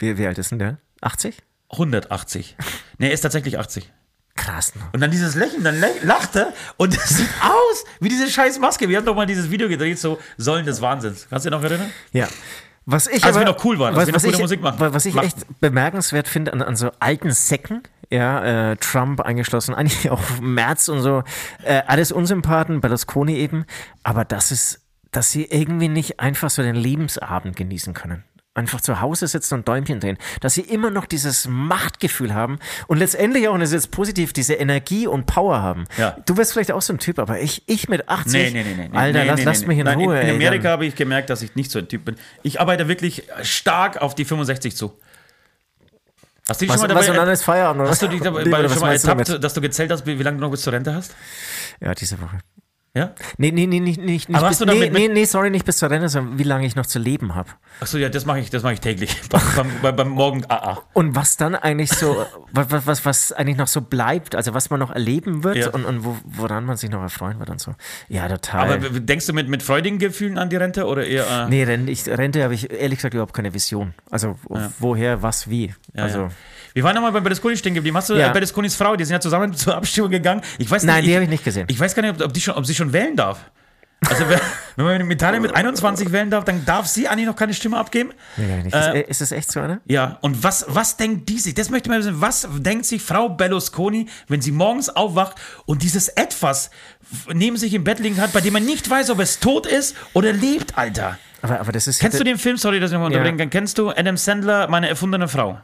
wie, 0.00 0.18
wie 0.18 0.26
alt 0.26 0.38
ist 0.38 0.50
denn 0.50 0.58
der? 0.58 0.78
80? 1.02 1.36
180. 1.70 2.56
Nee, 2.98 3.06
er 3.06 3.12
ist 3.12 3.20
tatsächlich 3.20 3.60
80. 3.60 3.92
Krass. 4.40 4.74
Ne? 4.74 4.80
Und 4.92 5.00
dann 5.00 5.10
dieses 5.10 5.34
Lächeln, 5.34 5.62
dann 5.62 5.76
lä- 5.80 6.02
lacht 6.02 6.34
er 6.34 6.52
und 6.78 6.96
es 6.96 7.08
sieht 7.10 7.28
aus 7.42 7.84
wie 8.00 8.08
diese 8.08 8.30
scheiß 8.30 8.58
Maske. 8.58 8.88
Wir 8.88 8.96
haben 8.96 9.04
doch 9.04 9.14
mal 9.14 9.26
dieses 9.26 9.50
Video 9.50 9.68
gedreht, 9.68 9.98
so 9.98 10.18
Säulen 10.38 10.64
des 10.64 10.80
Wahnsinns. 10.80 11.26
Kannst 11.28 11.44
du 11.44 11.50
dich 11.50 11.58
noch 11.58 11.62
erinnern? 11.64 11.90
Ja. 12.12 12.26
Was 12.86 13.06
ich 13.06 13.22
Als 13.22 13.36
aber, 13.36 13.44
noch 13.44 13.62
cool 13.64 13.78
waren, 13.78 13.94
was, 13.94 14.06
wir 14.06 14.12
noch 14.12 14.16
was 14.16 14.22
gute 14.24 14.36
ich, 14.36 14.40
Musik 14.40 14.62
machen. 14.62 14.76
Was 14.78 15.04
ich 15.04 15.14
echt 15.16 15.36
bemerkenswert 15.60 16.26
finde 16.26 16.52
an, 16.54 16.62
an 16.62 16.74
so 16.74 16.90
alten 16.98 17.30
Säcken, 17.32 17.82
ja, 18.08 18.70
äh, 18.72 18.76
Trump 18.76 19.20
eingeschlossen, 19.20 19.74
eigentlich 19.76 20.10
auch 20.10 20.22
Merz 20.40 20.88
und 20.88 21.02
so, 21.02 21.22
äh, 21.62 21.82
alles 21.86 22.10
Unsympathen, 22.10 22.80
Berlusconi 22.80 23.36
eben, 23.36 23.66
aber 24.02 24.24
das 24.24 24.50
ist, 24.50 24.80
dass 25.12 25.30
sie 25.30 25.44
irgendwie 25.44 25.88
nicht 25.88 26.18
einfach 26.18 26.48
so 26.48 26.62
den 26.62 26.74
Lebensabend 26.76 27.54
genießen 27.56 27.92
können. 27.94 28.24
Einfach 28.52 28.80
zu 28.80 29.00
Hause 29.00 29.28
sitzen 29.28 29.54
und 29.54 29.68
Däumchen 29.68 30.00
drehen, 30.00 30.18
dass 30.40 30.54
sie 30.54 30.62
immer 30.62 30.90
noch 30.90 31.06
dieses 31.06 31.46
Machtgefühl 31.46 32.34
haben 32.34 32.58
und 32.88 32.98
letztendlich 32.98 33.46
auch, 33.46 33.54
und 33.54 33.60
das 33.60 33.68
ist 33.68 33.74
jetzt 33.74 33.90
positiv, 33.92 34.32
diese 34.32 34.54
Energie 34.54 35.06
und 35.06 35.26
Power 35.26 35.62
haben. 35.62 35.84
Ja. 35.96 36.16
Du 36.26 36.36
wirst 36.36 36.52
vielleicht 36.52 36.72
auch 36.72 36.82
so 36.82 36.92
ein 36.92 36.98
Typ, 36.98 37.20
aber 37.20 37.40
ich, 37.40 37.62
ich 37.66 37.88
mit 37.88 38.08
80, 38.08 38.52
Nee, 38.52 38.64
nee, 38.64 38.74
nee, 38.74 38.88
nee. 38.88 38.98
Alter, 38.98 39.20
nee, 39.20 39.24
lass, 39.24 39.38
nee, 39.38 39.44
lass 39.44 39.60
nee, 39.60 39.66
mich 39.68 39.78
in 39.78 39.84
Nein, 39.84 39.98
Ruhe. 40.00 40.20
In, 40.20 40.26
ey, 40.26 40.34
Amerika 40.34 40.70
habe 40.70 40.84
ich 40.84 40.96
gemerkt, 40.96 41.30
dass 41.30 41.42
ich 41.42 41.54
nicht 41.54 41.70
so 41.70 41.78
ein 41.78 41.86
Typ 41.86 42.04
bin. 42.04 42.16
Ich 42.42 42.60
arbeite 42.60 42.88
wirklich 42.88 43.22
stark 43.42 44.02
auf 44.02 44.16
die 44.16 44.24
65 44.24 44.74
zu. 44.74 44.98
Hast 46.48 46.60
du 46.60 46.64
dich 46.64 46.74
was, 46.74 46.80
schon 46.80 46.88
mal 46.88 46.96
was 46.96 47.06
dabei, 47.06 47.18
und 47.20 47.24
dann 47.24 47.32
ist 47.32 47.44
Feierabend, 47.44 47.82
oder? 47.82 47.90
hast 47.90 48.02
du 48.02 48.08
dich 48.08 48.20
dabei 48.20 48.44
was 48.64 48.72
schon 48.72 48.80
mal 48.80 48.92
ertappt, 48.92 49.44
dass 49.44 49.54
du 49.54 49.60
gezählt 49.60 49.92
hast, 49.92 50.04
wie, 50.06 50.18
wie 50.18 50.22
lange 50.24 50.38
du 50.38 50.42
noch 50.42 50.50
bis 50.50 50.62
zur 50.62 50.72
Rente 50.72 50.92
hast? 50.92 51.14
Ja, 51.80 51.94
diese 51.94 52.20
Woche. 52.20 52.40
Ja? 52.92 53.14
Nee, 53.38 53.52
nee, 53.52 53.68
nee, 53.68 53.78
nicht, 53.78 54.00
nicht, 54.00 54.28
nicht 54.28 54.48
bis, 54.48 54.60
nee, 54.60 54.90
nee, 54.90 55.06
nee, 55.06 55.24
sorry, 55.24 55.50
nicht 55.50 55.64
bis 55.64 55.78
zur 55.78 55.90
Rente, 55.90 56.08
sondern 56.08 56.40
wie 56.40 56.42
lange 56.42 56.66
ich 56.66 56.74
noch 56.74 56.86
zu 56.86 56.98
leben 56.98 57.36
habe. 57.36 57.50
Achso, 57.78 57.98
ja, 57.98 58.08
das 58.08 58.26
mache 58.26 58.40
ich, 58.40 58.50
das 58.50 58.64
mache 58.64 58.72
ich 58.72 58.80
täglich. 58.80 59.14
beim, 59.30 59.70
beim, 59.80 59.94
beim, 59.94 60.08
Morgen 60.08 60.44
AA. 60.48 60.82
Und 60.92 61.14
was 61.14 61.36
dann 61.36 61.54
eigentlich 61.54 61.90
so, 61.90 62.26
was, 62.52 62.86
was, 62.86 63.04
was 63.04 63.32
eigentlich 63.32 63.58
noch 63.58 63.68
so 63.68 63.80
bleibt, 63.80 64.34
also 64.34 64.54
was 64.54 64.70
man 64.70 64.80
noch 64.80 64.90
erleben 64.90 65.44
wird 65.44 65.56
Ja. 65.56 65.70
und, 65.70 65.84
und 65.84 66.04
wo, 66.04 66.16
woran 66.24 66.64
man 66.64 66.76
sich 66.76 66.90
noch 66.90 67.00
erfreuen 67.00 67.38
wird 67.38 67.50
und 67.50 67.60
so. 67.60 67.76
Ja, 68.08 68.28
total. 68.28 68.72
Aber 68.72 69.00
denkst 69.00 69.26
du 69.26 69.34
mit, 69.34 69.48
mit 69.48 69.62
freudigen 69.62 70.00
Gefühlen 70.00 70.36
an 70.36 70.50
die 70.50 70.56
Rente 70.56 70.86
oder 70.86 71.06
eher. 71.06 71.44
Äh, 71.46 71.48
nee, 71.48 71.62
Rente, 71.62 72.18
Rente 72.18 72.42
habe 72.42 72.54
ich 72.54 72.72
ehrlich 72.72 72.98
gesagt 72.98 73.14
überhaupt 73.14 73.34
keine 73.34 73.54
Vision. 73.54 73.94
Also 74.10 74.36
woher, 74.80 75.22
was, 75.22 75.48
wie. 75.48 75.74
Ja, 75.94 76.02
also, 76.02 76.22
ja. 76.22 76.30
Wir 76.74 76.82
waren 76.84 76.94
nochmal 76.94 77.12
bei 77.12 77.20
Berlusconi 77.20 77.56
stehen 77.56 77.74
geblieben. 77.74 77.96
Hast 77.96 78.10
du 78.10 78.14
Ja. 78.14 78.28
Berlusconis 78.30 78.74
Frau, 78.76 78.96
die 78.96 79.04
sind 79.04 79.14
ja 79.14 79.20
zusammen 79.20 79.54
zur 79.56 79.74
Abstimmung 79.76 80.10
gegangen. 80.10 80.42
Ich 80.58 80.70
weiß 80.70 80.84
Nein, 80.84 80.96
nicht, 80.96 81.08
die 81.08 81.14
habe 81.14 81.24
ich 81.24 81.30
nicht 81.30 81.44
gesehen. 81.44 81.66
Ich 81.70 81.78
weiß 81.80 81.94
gar 81.94 82.02
nicht, 82.02 82.20
ob, 82.20 82.26
ob, 82.26 82.32
die 82.32 82.40
schon, 82.40 82.54
ob 82.54 82.66
sie 82.66 82.74
schon 82.74 82.92
wählen 82.92 83.16
darf. 83.16 83.38
Also, 84.08 84.24
wenn 84.28 84.40
man 84.86 84.98
in 84.98 85.10
Italien 85.10 85.42
mit 85.42 85.54
21 85.54 86.10
wählen 86.10 86.30
darf, 86.30 86.44
dann 86.44 86.64
darf 86.64 86.86
sie 86.86 87.06
eigentlich 87.06 87.26
noch 87.26 87.36
keine 87.36 87.52
Stimme 87.52 87.76
abgeben. 87.76 88.12
nicht. 88.38 88.74
Äh, 88.74 89.02
ist, 89.02 89.20
das 89.20 89.30
echt 89.30 89.52
so 89.52 89.60
eine? 89.60 89.80
Ja, 89.84 90.16
und 90.22 90.42
was, 90.42 90.64
was 90.68 90.96
denkt 90.96 91.28
die 91.28 91.38
sich? 91.38 91.52
Das 91.54 91.68
möchte 91.68 91.88
ich 91.88 91.90
mal 91.90 91.98
wissen. 91.98 92.18
Was 92.20 92.48
denkt 92.60 92.86
sich 92.86 93.02
Frau 93.02 93.28
Berlusconi, 93.28 94.06
wenn 94.28 94.40
sie 94.40 94.52
morgens 94.52 94.88
aufwacht 94.88 95.36
und 95.66 95.82
dieses 95.82 96.08
Etwas 96.08 96.70
neben 97.32 97.58
sich 97.58 97.74
im 97.74 97.84
Bett 97.84 97.98
liegen 97.98 98.18
hat, 98.22 98.32
bei 98.32 98.40
dem 98.40 98.54
man 98.54 98.64
nicht 98.64 98.88
weiß, 98.88 99.10
ob 99.10 99.18
es 99.20 99.38
tot 99.38 99.66
ist 99.66 99.94
oder 100.14 100.32
lebt, 100.32 100.78
Alter? 100.78 101.18
Aber, 101.42 101.60
aber 101.60 101.72
das 101.72 101.86
ist 101.86 102.00
Kennst 102.00 102.18
du 102.18 102.24
den 102.24 102.38
Film? 102.38 102.56
Sorry, 102.56 102.80
dass 102.80 102.90
ich 102.90 102.94
nochmal 102.94 103.10
Ja. 103.12 103.18
unterbrechen 103.18 103.38
kann. 103.38 103.50
Kennst 103.50 103.76
du 103.76 103.90
Adam 103.90 104.16
Sandler, 104.16 104.68
meine 104.68 104.88
erfundene 104.88 105.28
Frau? 105.28 105.60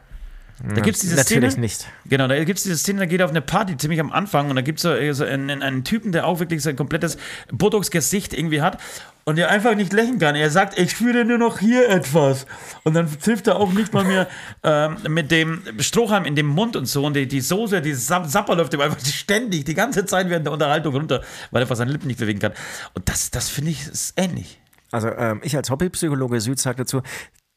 Da 0.63 0.81
gibt 0.81 0.95
es 0.95 1.01
diese 1.01 1.15
Natürlich 1.15 1.51
Szene. 1.51 1.61
nicht. 1.61 1.85
Genau, 2.05 2.27
da 2.27 2.43
gibt 2.43 2.57
es 2.57 2.63
diese 2.63 2.77
Szene, 2.77 2.99
da 2.99 3.05
geht 3.05 3.19
er 3.19 3.25
auf 3.25 3.31
eine 3.31 3.41
Party 3.41 3.77
ziemlich 3.77 3.99
am 3.99 4.11
Anfang 4.11 4.49
und 4.49 4.55
da 4.55 4.61
gibt 4.63 4.79
es 4.79 4.83
so, 4.83 5.13
so 5.13 5.23
einen, 5.23 5.61
einen 5.61 5.83
Typen, 5.83 6.11
der 6.11 6.25
auch 6.25 6.39
wirklich 6.39 6.63
sein 6.63 6.75
komplettes 6.75 7.17
Botox-Gesicht 7.51 8.33
irgendwie 8.33 8.61
hat 8.61 8.79
und 9.25 9.35
der 9.37 9.49
einfach 9.51 9.75
nicht 9.75 9.93
lächeln 9.93 10.17
kann. 10.17 10.35
Er 10.35 10.49
sagt, 10.49 10.79
ich 10.79 10.95
fühle 10.95 11.25
nur 11.25 11.37
noch 11.37 11.59
hier 11.59 11.87
etwas. 11.89 12.47
Und 12.83 12.95
dann 12.95 13.07
trifft 13.19 13.45
er 13.47 13.57
auch 13.57 13.71
nicht 13.71 13.93
mal 13.93 14.03
mehr 14.03 14.27
ähm, 14.63 14.97
mit 15.09 15.29
dem 15.31 15.61
Strohhalm 15.79 16.25
in 16.25 16.35
dem 16.35 16.47
Mund 16.47 16.75
und 16.75 16.85
so. 16.87 17.05
Und 17.05 17.15
die, 17.15 17.27
die 17.27 17.41
Soße, 17.41 17.81
die 17.81 17.93
Sa- 17.93 18.23
Sapper 18.23 18.55
läuft 18.55 18.73
ihm 18.73 18.81
einfach 18.81 18.99
ständig, 19.05 19.65
die 19.65 19.73
ganze 19.75 20.05
Zeit 20.05 20.29
während 20.29 20.45
der 20.47 20.53
Unterhaltung 20.53 20.95
runter, 20.95 21.23
weil 21.51 21.61
er 21.61 21.67
fast 21.67 21.79
seine 21.79 21.91
Lippen 21.91 22.07
nicht 22.07 22.19
bewegen 22.19 22.39
kann. 22.39 22.53
Und 22.95 23.07
das, 23.09 23.29
das 23.29 23.49
finde 23.49 23.71
ich 23.71 23.85
ist 23.87 24.13
ähnlich. 24.17 24.59
Also 24.91 25.09
ähm, 25.09 25.41
ich 25.43 25.55
als 25.55 25.69
Hobbypsychologe 25.69 26.39
Süd 26.41 26.57
sage 26.59 26.77
dazu, 26.77 27.01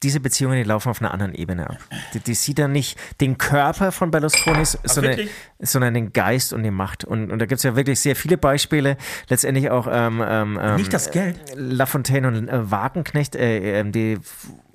diese 0.02 0.20
Beziehungen, 0.20 0.56
die 0.56 0.62
laufen 0.62 0.88
auf 0.88 1.00
einer 1.00 1.12
anderen 1.12 1.34
Ebene 1.34 1.68
ab. 1.68 1.78
Die, 2.14 2.20
die 2.20 2.34
sieht 2.34 2.58
dann 2.58 2.72
nicht 2.72 2.98
den 3.20 3.36
Körper 3.36 3.92
von 3.92 4.10
Berlusconi, 4.10 4.64
sondern, 4.64 5.28
sondern 5.58 5.94
den 5.94 6.12
Geist 6.12 6.52
und 6.52 6.62
die 6.62 6.70
Macht. 6.70 7.04
Und, 7.04 7.30
und 7.30 7.38
da 7.38 7.46
gibt 7.46 7.58
es 7.58 7.62
ja 7.64 7.76
wirklich 7.76 8.00
sehr 8.00 8.16
viele 8.16 8.38
Beispiele, 8.38 8.96
letztendlich 9.28 9.70
auch 9.70 9.86
ähm, 9.90 10.22
ähm, 10.26 10.58
ähm, 10.60 10.76
Nicht 10.76 10.92
das 10.92 11.10
Geld. 11.10 11.38
Lafontaine 11.54 12.28
und 12.28 12.48
äh, 12.48 12.70
Wagenknecht, 12.70 13.36
äh, 13.36 13.80
ähm, 13.80 13.92
die 13.92 14.18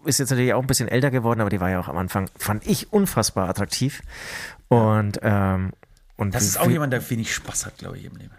ist 0.06 0.20
jetzt 0.20 0.30
natürlich 0.30 0.54
auch 0.54 0.62
ein 0.62 0.68
bisschen 0.68 0.88
älter 0.88 1.10
geworden, 1.10 1.42
aber 1.42 1.50
die 1.50 1.60
war 1.60 1.72
ja 1.72 1.80
auch 1.80 1.88
am 1.88 1.98
Anfang, 1.98 2.30
fand 2.38 2.68
ich, 2.68 2.94
unfassbar 2.94 3.50
attraktiv. 3.50 4.04
Und, 4.68 5.20
ähm, 5.24 5.72
und 6.18 6.36
Das 6.36 6.44
ist 6.44 6.60
auch 6.60 6.70
jemand, 6.70 6.94
der 6.94 7.10
wenig 7.10 7.34
Spaß 7.34 7.66
hat, 7.66 7.78
glaube 7.80 7.98
ich, 7.98 8.06
im 8.06 8.16
Leben. 8.16 8.32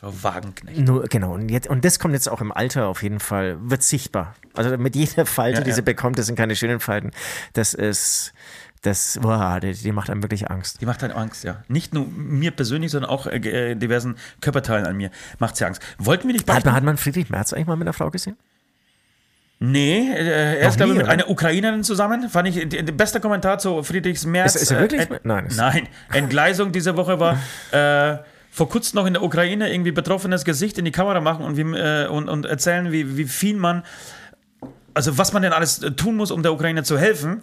Frau 0.00 0.12
Wagenknecht. 0.22 0.78
nur, 0.78 1.04
genau, 1.08 1.34
und, 1.34 1.50
jetzt, 1.50 1.68
und 1.68 1.84
das 1.84 1.98
kommt 1.98 2.14
jetzt 2.14 2.28
auch 2.28 2.40
im 2.40 2.52
Alter 2.52 2.86
auf 2.88 3.02
jeden 3.02 3.20
Fall, 3.20 3.58
wird 3.60 3.82
sichtbar. 3.82 4.34
Also 4.54 4.76
mit 4.78 4.96
jeder 4.96 5.26
Falte, 5.26 5.58
Ja, 5.58 5.64
die 5.64 5.70
ja. 5.70 5.76
sie 5.76 5.82
bekommt, 5.82 6.18
das 6.18 6.26
sind 6.26 6.36
keine 6.36 6.56
schönen 6.56 6.80
Falten. 6.80 7.10
Das 7.52 7.74
ist, 7.74 8.32
das, 8.82 9.18
boah, 9.20 9.60
die, 9.60 9.74
die 9.74 9.92
macht 9.92 10.08
einem 10.08 10.22
wirklich 10.22 10.50
Angst. 10.50 10.80
Die 10.80 10.86
macht 10.86 11.02
halt 11.02 11.12
Angst, 11.14 11.44
ja. 11.44 11.62
Nicht 11.68 11.92
nur 11.92 12.06
mir 12.06 12.50
persönlich, 12.50 12.90
sondern 12.92 13.10
auch 13.10 13.26
äh, 13.26 13.36
äh, 13.72 13.74
diversen 13.74 14.16
Körperteilen 14.40 14.86
an 14.86 14.96
mir 14.96 15.10
macht 15.38 15.56
sie 15.56 15.66
Angst. 15.66 15.82
Wollten 15.98 16.26
wir 16.28 16.32
nicht 16.32 16.50
Hat 16.50 16.64
hat 16.64 16.82
man 16.82 16.96
Friedrich 16.96 17.28
Merz 17.28 17.52
eigentlich 17.52 17.66
mal 17.66 17.76
mit 17.76 17.86
einer 17.86 17.92
Frau 17.92 18.10
gesehen? 18.10 18.36
Nee, 19.62 20.08
äh, 20.10 20.60
er 20.60 20.68
ist, 20.70 20.78
glaube 20.78 20.92
ich, 20.92 20.96
mit 20.96 21.04
oder? 21.04 21.12
einer 21.12 21.28
Ukrainerin 21.28 21.84
zusammen. 21.84 22.30
Fand 22.30 22.48
ich 22.48 22.66
der 22.70 22.82
bester 22.84 23.20
Kommentar 23.20 23.58
zu 23.58 23.82
Friedrichs 23.82 24.24
Merz. 24.24 24.54
Ist- 24.54 24.62
ist 24.62 24.70
er 24.70 24.80
wirklich 24.80 25.02
Äh, 25.02 25.20
Nein, 25.24 25.48
Nein. 25.54 25.88
Entgleisung 26.10 26.72
diese 26.72 26.96
Woche 26.96 27.20
war 27.20 27.38
äh, 27.72 28.16
vor 28.50 28.68
kurzem 28.68 28.96
noch 28.96 29.06
in 29.06 29.14
der 29.14 29.22
Ukraine 29.22 29.72
irgendwie 29.72 29.92
betroffenes 29.92 30.44
Gesicht 30.44 30.76
in 30.78 30.84
die 30.84 30.90
Kamera 30.90 31.20
machen 31.20 31.44
und, 31.44 31.56
wie, 31.56 31.62
äh, 31.62 32.08
und, 32.08 32.28
und 32.28 32.46
erzählen, 32.46 32.90
wie, 32.90 33.16
wie 33.16 33.24
viel 33.24 33.56
man, 33.56 33.84
also 34.92 35.16
was 35.16 35.32
man 35.32 35.42
denn 35.42 35.52
alles 35.52 35.80
tun 35.96 36.16
muss, 36.16 36.30
um 36.30 36.42
der 36.42 36.52
Ukraine 36.52 36.82
zu 36.82 36.98
helfen. 36.98 37.42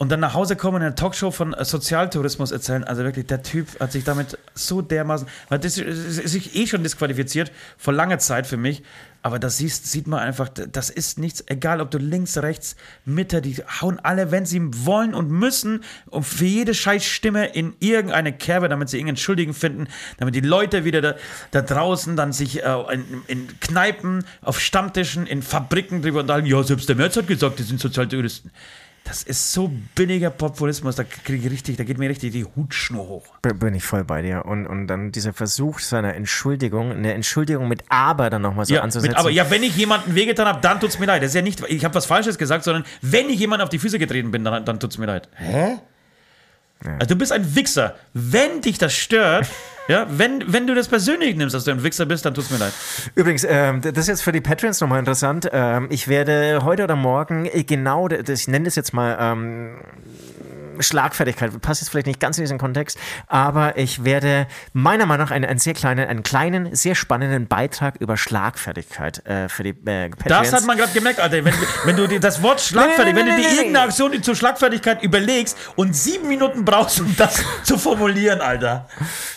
Und 0.00 0.08
dann 0.08 0.20
nach 0.20 0.32
Hause 0.32 0.56
kommen 0.56 0.76
und 0.76 0.80
in 0.80 0.86
einer 0.86 0.96
Talkshow 0.96 1.30
von 1.30 1.52
äh, 1.52 1.62
Sozialtourismus 1.62 2.52
erzählen. 2.52 2.84
Also 2.84 3.04
wirklich, 3.04 3.26
der 3.26 3.42
Typ 3.42 3.78
hat 3.80 3.92
sich 3.92 4.02
damit 4.02 4.38
so 4.54 4.80
dermaßen, 4.80 5.28
weil 5.50 5.58
das 5.58 5.76
ist 5.76 6.16
ist 6.16 6.32
sich 6.32 6.56
eh 6.56 6.66
schon 6.66 6.82
disqualifiziert 6.82 7.52
vor 7.76 7.92
langer 7.92 8.18
Zeit 8.18 8.46
für 8.46 8.56
mich. 8.56 8.82
Aber 9.20 9.38
das 9.38 9.58
siehst, 9.58 9.86
sieht 9.92 10.06
man 10.06 10.20
einfach, 10.20 10.48
das 10.48 10.88
ist 10.88 11.18
nichts, 11.18 11.44
egal 11.48 11.82
ob 11.82 11.90
du 11.90 11.98
links, 11.98 12.38
rechts, 12.38 12.76
Mitte, 13.04 13.42
die 13.42 13.56
hauen 13.82 14.00
alle, 14.00 14.30
wenn 14.30 14.46
sie 14.46 14.62
wollen 14.86 15.12
und 15.12 15.30
müssen, 15.30 15.84
und 16.06 16.22
für 16.22 16.46
jede 16.46 16.72
Scheißstimme 16.72 17.48
in 17.48 17.74
irgendeine 17.80 18.32
Kerbe, 18.32 18.70
damit 18.70 18.88
sie 18.88 18.96
irgendeinen 18.96 19.18
Schuldigen 19.18 19.52
finden, 19.52 19.86
damit 20.16 20.34
die 20.34 20.40
Leute 20.40 20.86
wieder 20.86 21.02
da, 21.02 21.14
da 21.50 21.60
draußen 21.60 22.16
dann 22.16 22.32
sich 22.32 22.62
äh, 22.62 22.94
in, 22.94 23.04
in 23.26 23.60
Kneipen, 23.60 24.24
auf 24.40 24.58
Stammtischen, 24.58 25.26
in 25.26 25.42
Fabriken 25.42 26.00
drüber 26.00 26.20
unterhalten. 26.20 26.46
Ja, 26.46 26.62
selbst 26.62 26.88
der 26.88 26.96
Merz 26.96 27.18
hat 27.18 27.26
gesagt, 27.26 27.58
die 27.58 27.64
sind 27.64 27.78
Sozialtouristen. 27.78 28.50
Das 29.04 29.22
ist 29.24 29.52
so 29.52 29.72
billiger 29.96 30.30
Populismus, 30.30 30.94
da 30.94 31.04
kriege 31.04 31.46
ich 31.46 31.52
richtig, 31.52 31.76
da 31.76 31.84
geht 31.84 31.98
mir 31.98 32.08
richtig 32.08 32.32
die 32.32 32.44
Hutschnur 32.44 33.08
hoch. 33.08 33.26
Bin 33.42 33.74
ich 33.74 33.82
voll 33.82 34.04
bei 34.04 34.22
dir. 34.22 34.44
Und, 34.44 34.66
und 34.66 34.86
dann 34.86 35.10
dieser 35.10 35.32
Versuch 35.32 35.80
seiner 35.80 36.14
Entschuldigung, 36.14 36.92
eine 36.92 37.14
Entschuldigung 37.14 37.66
mit 37.66 37.82
Aber 37.88 38.30
dann 38.30 38.42
nochmal 38.42 38.66
so 38.66 38.74
Ja, 38.74 38.82
anzusetzen. 38.82 39.10
mit, 39.10 39.18
aber 39.18 39.30
ja, 39.30 39.50
wenn 39.50 39.62
ich 39.64 39.76
jemanden 39.76 40.14
wehgetan 40.14 40.46
habe, 40.46 40.60
dann 40.60 40.78
tut's 40.78 40.98
mir 40.98 41.06
leid. 41.06 41.22
Das 41.22 41.30
ist 41.30 41.34
ja 41.34 41.42
nicht, 41.42 41.60
ich 41.68 41.84
habe 41.84 41.94
was 41.94 42.06
Falsches 42.06 42.38
gesagt, 42.38 42.62
sondern 42.62 42.84
wenn 43.02 43.28
ich 43.30 43.40
jemand 43.40 43.62
auf 43.62 43.68
die 43.68 43.78
Füße 43.80 43.98
getreten 43.98 44.30
bin, 44.30 44.44
dann, 44.44 44.64
dann 44.64 44.78
tut's 44.78 44.96
mir 44.98 45.06
leid. 45.06 45.28
Hä? 45.34 45.78
Also 46.84 47.14
du 47.14 47.16
bist 47.16 47.32
ein 47.32 47.54
Wichser. 47.54 47.96
Wenn 48.14 48.62
dich 48.62 48.78
das 48.78 48.94
stört, 48.94 49.46
ja, 49.88 50.06
wenn, 50.10 50.52
wenn 50.52 50.66
du 50.66 50.74
das 50.74 50.88
persönlich 50.88 51.36
nimmst, 51.36 51.54
dass 51.54 51.64
du 51.64 51.70
ein 51.70 51.82
Wichser 51.82 52.06
bist, 52.06 52.24
dann 52.24 52.34
tut's 52.34 52.50
mir 52.50 52.58
leid. 52.58 52.72
Übrigens, 53.14 53.44
ähm, 53.48 53.80
das 53.82 53.98
ist 53.98 54.08
jetzt 54.08 54.22
für 54.22 54.32
die 54.32 54.40
Patreons 54.40 54.80
nochmal 54.80 54.98
interessant. 54.98 55.48
Ähm, 55.52 55.88
ich 55.90 56.08
werde 56.08 56.60
heute 56.62 56.84
oder 56.84 56.96
morgen 56.96 57.46
äh, 57.46 57.64
genau, 57.64 58.08
das, 58.08 58.40
ich 58.40 58.48
nenne 58.48 58.64
das 58.64 58.76
jetzt 58.76 58.94
mal 58.94 59.16
ähm, 59.20 59.76
Schlagfertigkeit, 60.82 61.60
passt 61.60 61.80
jetzt 61.82 61.90
vielleicht 61.90 62.06
nicht 62.06 62.20
ganz 62.20 62.38
in 62.38 62.44
diesen 62.44 62.58
Kontext, 62.58 62.98
aber 63.26 63.76
ich 63.78 64.04
werde 64.04 64.46
meiner 64.72 65.06
Meinung 65.06 65.26
nach 65.26 65.30
einen, 65.30 65.44
einen 65.44 65.58
sehr 65.58 65.74
kleinen, 65.74 66.08
einen 66.08 66.22
kleinen, 66.22 66.74
sehr 66.74 66.94
spannenden 66.94 67.46
Beitrag 67.46 67.96
über 68.00 68.16
Schlagfertigkeit 68.16 69.24
äh, 69.26 69.48
für 69.48 69.62
die 69.62 69.70
äh, 69.70 70.08
Patreons. 70.10 70.50
Das 70.50 70.60
hat 70.60 70.66
man 70.66 70.76
gerade 70.76 70.92
gemerkt, 70.92 71.20
Alter. 71.20 71.44
Wenn, 71.44 71.54
wenn 71.84 71.96
du 71.96 72.06
dir 72.06 72.20
das 72.20 72.42
Wort 72.42 72.60
Schlagfertig, 72.60 73.14
wenn 73.14 73.26
du 73.26 73.36
dir 73.36 73.48
irgendeine 73.50 73.80
Aktion 73.86 74.22
zur 74.22 74.34
Schlagfertigkeit 74.34 75.02
überlegst 75.02 75.56
und 75.76 75.94
sieben 75.94 76.28
Minuten 76.28 76.64
brauchst, 76.64 77.00
um 77.00 77.14
das 77.16 77.42
zu 77.62 77.78
formulieren, 77.78 78.40
Alter. 78.40 78.88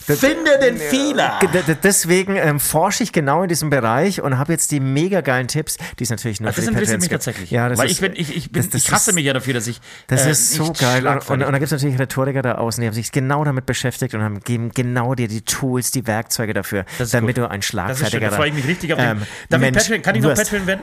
Finde 0.06 0.60
den 0.60 0.78
Fehler. 0.78 1.40
Deswegen 1.84 2.36
ähm, 2.36 2.60
forsche 2.60 3.04
ich 3.04 3.12
genau 3.12 3.44
in 3.44 3.50
diesem 3.50 3.70
Bereich 3.70 4.22
und 4.22 4.38
habe 4.38 4.52
jetzt 4.54 4.72
die 4.72 4.80
mega 4.80 5.22
geilen 5.22 5.48
Tipps, 5.48 5.78
die 6.00 6.04
es 6.04 6.10
natürlich 6.10 6.40
nur 6.42 6.48
Das 6.48 6.56
für 6.56 6.62
die 6.62 6.68
interessiert 6.68 7.00
Patreons 7.00 7.02
mich 7.04 7.10
gibt. 7.10 7.24
tatsächlich. 7.24 7.52
Ja, 7.52 7.70
das 7.70 7.78
Weil 7.78 7.86
ist, 7.88 7.92
ich, 7.94 8.02
bin, 8.02 8.14
ich, 8.16 8.36
ich, 8.36 8.52
bin, 8.52 8.62
das- 8.62 8.70
das 8.72 8.82
ich 8.84 8.92
hasse 8.92 9.12
ist- 9.12 9.16
mich 9.16 9.26
ja 9.26 9.34
dafür, 9.34 9.54
dass 9.54 9.68
ich. 9.68 9.80
Das 10.08 10.26
äh, 10.26 10.32
ist 10.32 10.54
so 10.54 10.74
geil. 10.74 11.08
Und, 11.08 11.30
und, 11.34 11.44
und 11.44 11.52
da 11.52 11.58
gibt 11.60 11.66
es 11.66 11.72
natürlich 11.72 12.00
Rhetoriker 12.00 12.42
da 12.42 12.56
außen, 12.56 12.82
die 12.82 12.88
haben 12.88 12.94
sich 12.94 13.12
genau 13.12 13.44
damit 13.44 13.66
beschäftigt 13.66 14.14
und 14.14 14.22
haben 14.22 14.40
geben 14.40 14.72
genau 14.72 15.16
dir 15.16 15.28
die 15.28 15.42
Tools, 15.42 15.92
die 15.92 16.08
Werkzeuge 16.08 16.54
dafür, 16.54 16.86
Das 16.98 17.12
damit 17.12 17.36
gut. 17.36 17.46
du 17.46 17.50
ein 17.50 17.60
Das 17.60 17.66
ist 17.66 17.70
schön, 17.70 17.80
schlagfertiger 17.80 18.30
da 18.30 18.36
freue 18.36 18.50
ich 18.50 18.56
mich 18.56 18.68
richtig 18.68 18.94
auf 18.94 19.00
den. 19.00 19.10
ähm, 19.10 19.22
Mensch 19.60 19.78
Patreon, 19.78 20.02
kann 20.02 20.16
ich 20.16 20.22
noch. 20.22 20.34
Patreon 20.34 20.68
werden? 20.68 20.82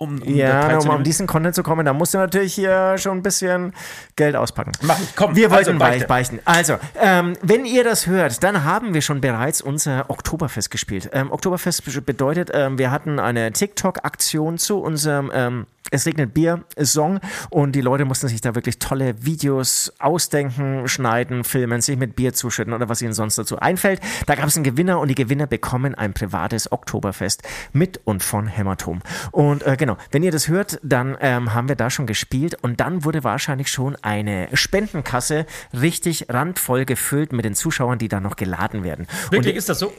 Um, 0.00 0.22
um 0.22 0.34
Ja, 0.34 0.78
um, 0.78 0.88
um 0.90 1.02
diesen 1.02 1.26
Content 1.26 1.56
zu 1.56 1.64
kommen, 1.64 1.84
da 1.84 1.92
musst 1.92 2.14
du 2.14 2.18
natürlich 2.18 2.54
hier 2.54 2.96
schon 2.98 3.18
ein 3.18 3.22
bisschen 3.24 3.72
Geld 4.14 4.36
auspacken. 4.36 4.70
Mach 4.82 4.96
komm. 5.16 5.34
Wir 5.34 5.50
wollten 5.50 5.70
Also, 5.80 5.84
also, 5.84 6.06
beichte. 6.06 6.06
beichten. 6.06 6.38
Also, 6.44 6.76
ähm, 7.00 7.32
wenn 7.42 7.64
ihr 7.64 7.82
das 7.82 8.06
hört, 8.06 8.44
dann 8.44 8.62
haben 8.62 8.94
wir 8.94 9.02
schon 9.02 9.20
bereits 9.20 9.60
unser 9.60 10.08
Oktoberfest 10.08 10.70
gespielt. 10.70 11.10
Ähm, 11.12 11.32
Oktoberfest 11.32 11.84
be- 11.84 12.00
bedeutet, 12.00 12.50
ähm, 12.54 12.78
wir 12.78 12.92
hatten 12.92 13.18
eine 13.18 13.50
TikTok-Aktion 13.52 14.58
zu 14.58 14.78
unserem 14.78 15.32
ähm, 15.34 15.66
Es 15.90 16.04
regnet 16.04 16.34
Bier-Song 16.34 17.18
und 17.48 17.72
die 17.72 17.80
Leute 17.80 18.04
mussten 18.04 18.28
sich 18.28 18.42
da 18.42 18.54
wirklich 18.54 18.78
tolle 18.78 19.14
Videos 19.24 19.90
ausdenken, 19.98 20.86
schneiden, 20.86 21.44
filmen, 21.44 21.80
sich 21.80 21.96
mit 21.96 22.14
Bier 22.14 22.34
zuschütten 22.34 22.74
oder 22.74 22.90
was 22.90 23.00
ihnen 23.00 23.14
sonst 23.14 23.38
dazu 23.38 23.58
einfällt. 23.58 24.00
Da 24.26 24.34
gab 24.34 24.46
es 24.48 24.56
einen 24.56 24.64
Gewinner 24.64 25.00
und 25.00 25.08
die 25.08 25.14
Gewinner 25.14 25.46
bekommen 25.46 25.94
ein 25.94 26.12
privates 26.12 26.70
Oktoberfest 26.70 27.42
mit 27.72 28.00
und 28.04 28.22
von 28.22 28.46
Hämatom. 28.48 29.00
Und 29.30 29.66
äh, 29.66 29.76
genau, 29.78 29.87
wenn 30.10 30.22
ihr 30.22 30.32
das 30.32 30.48
hört, 30.48 30.78
dann 30.82 31.16
ähm, 31.20 31.54
haben 31.54 31.68
wir 31.68 31.76
da 31.76 31.90
schon 31.90 32.06
gespielt 32.06 32.56
und 32.62 32.80
dann 32.80 33.04
wurde 33.04 33.24
wahrscheinlich 33.24 33.68
schon 33.68 33.96
eine 34.02 34.48
Spendenkasse 34.52 35.46
richtig 35.72 36.26
randvoll 36.28 36.84
gefüllt 36.84 37.32
mit 37.32 37.44
den 37.44 37.54
Zuschauern, 37.54 37.98
die 37.98 38.08
dann 38.08 38.22
noch 38.22 38.36
geladen 38.36 38.84
werden. 38.84 39.06
Wirklich, 39.30 39.52
Und 39.52 39.58
ist 39.58 39.68
das 39.68 39.78
so? 39.78 39.92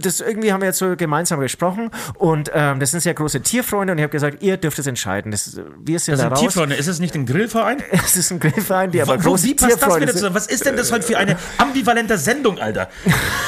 Das 0.00 0.20
irgendwie 0.20 0.52
haben 0.52 0.60
wir 0.60 0.68
jetzt 0.68 0.78
so 0.78 0.96
gemeinsam 0.96 1.40
gesprochen 1.40 1.90
und 2.18 2.50
ähm, 2.54 2.80
das 2.80 2.90
sind 2.92 3.00
sehr 3.00 3.14
große 3.14 3.40
Tierfreunde 3.42 3.92
und 3.92 3.98
ich 3.98 4.02
habe 4.02 4.12
gesagt, 4.12 4.42
ihr 4.42 4.56
dürft 4.56 4.78
es 4.78 4.86
entscheiden. 4.86 5.30
Das, 5.32 5.56
wir 5.78 5.98
sind 5.98 6.12
Das 6.12 6.20
da 6.20 6.24
sind 6.24 6.32
raus. 6.32 6.40
Tierfreunde. 6.40 6.76
Ist 6.76 6.86
es 6.88 6.98
nicht 7.00 7.14
ein 7.14 7.26
Grillverein? 7.26 7.78
Es 8.04 8.16
ist 8.16 8.30
ein 8.30 8.40
Grillverein, 8.40 8.90
die 8.90 9.00
aber 9.02 9.16
Wo, 9.24 9.30
große 9.30 9.46
wie 9.46 9.54
passt 9.54 9.72
das 9.72 9.78
Tierfreunde 9.80 10.02
wieder 10.02 10.12
sind. 10.12 10.18
zusammen? 10.18 10.36
Was 10.36 10.46
ist 10.46 10.66
denn 10.66 10.76
das 10.76 10.92
heute 10.92 11.06
für 11.06 11.18
eine 11.18 11.36
ambivalente 11.58 12.18
Sendung, 12.18 12.58
Alter? 12.58 12.88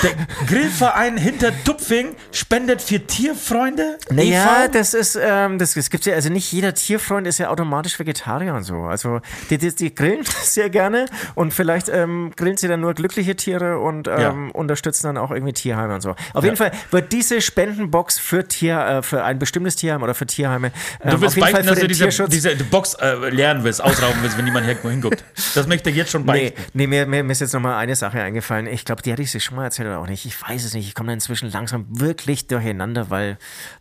Der 0.03 0.11
Grillverein 0.47 1.17
hinter 1.17 1.53
Tupfing 1.65 2.15
spendet 2.33 2.81
für 2.83 3.01
Tierfreunde? 3.07 3.99
Naja, 4.11 4.63
e.V.? 4.65 4.73
das 4.73 4.95
ist, 4.95 5.19
ähm, 5.21 5.59
das, 5.59 5.75
das 5.75 5.91
gibt's 5.91 6.07
ja, 6.07 6.15
also 6.15 6.31
nicht 6.31 6.51
jeder 6.53 6.75
Tierfreund 6.75 7.27
ist 7.27 7.39
ja 7.39 7.49
automatisch 7.51 7.99
Vegetarier 7.99 8.55
und 8.55 8.65
so. 8.65 8.77
Also 8.85 9.21
die, 9.51 9.59
die, 9.59 9.75
die 9.75 9.95
grillen 9.95 10.25
sehr 10.43 10.71
gerne 10.71 11.07
und 11.35 11.53
vielleicht 11.53 11.89
ähm, 11.89 12.33
grillen 12.37 12.57
sie 12.57 12.69
dann 12.69 12.81
nur 12.81 12.95
glückliche 12.95 13.37
Tiere 13.37 13.79
und 13.79 14.09
ähm, 14.09 14.15
Ja. 14.19 14.35
unterstützen 14.53 15.07
dann 15.09 15.19
auch 15.19 15.31
irgendwie 15.31 15.53
Tierheime 15.53 15.95
und 15.95 16.01
so. 16.01 16.15
Auf 16.33 16.45
jeden 16.45 16.57
Fall 16.57 16.73
wird 16.91 17.13
diese 17.13 17.41
Spendenbox 17.41 18.19
für 18.19 18.47
Tier, 18.47 18.79
äh, 18.79 19.03
für 19.03 19.23
ein 19.25 19.39
bestimmtes 19.39 19.77
Tierheim 19.77 20.03
oder 20.03 20.15
für 20.15 20.27
Tierheime 20.27 20.73
ähm, 21.03 21.11
Du 21.11 21.21
willst 21.21 21.37
auf 21.37 21.37
jeden 21.37 21.45
Fall 21.47 21.53
beichten, 21.53 21.67
dass 21.69 21.81
du 21.81 21.89
diese, 22.29 22.29
diese 22.29 22.65
Box 22.65 22.95
äh, 22.95 23.15
lernen 23.31 23.65
willst, 23.65 23.83
ausrauben 23.83 24.19
willst, 24.23 24.37
wenn 24.39 24.45
niemand 24.45 24.67
irgendwo 24.67 24.91
hinguckt. 24.91 25.23
Das 25.55 25.67
möchte 25.67 25.91
ich 25.91 25.97
jetzt 25.97 26.11
schon 26.11 26.23
Nee, 26.23 26.51
beichten. 26.51 26.63
nee 26.73 26.87
mir, 26.87 27.07
mir, 27.07 27.23
mir 27.23 27.33
ist 27.33 27.41
jetzt 27.41 27.53
nochmal 27.53 27.75
eine 27.77 27.95
Sache 27.97 28.21
eingefallen. 28.21 28.67
Ich 28.67 28.85
glaube, 28.85 29.03
die 29.03 29.13
hatte 29.13 29.23
ich 29.23 29.31
sich 29.31 29.45
schon 29.45 29.57
mal 29.57 29.65
erzählt 29.65 29.89
oder 29.89 29.99
auch 29.99 30.07
nicht. 30.07 30.25
Ich 30.25 30.41
weiß 30.41 30.65
es 30.65 30.75
nicht. 30.75 30.87
Ich 30.89 30.95
komme 30.95 31.09
da 31.09 31.15
inzwischen 31.15 31.51
langsam 31.51 31.87
wirklich 31.89 32.47
durcheinander, 32.47 33.11
weil 33.11 33.39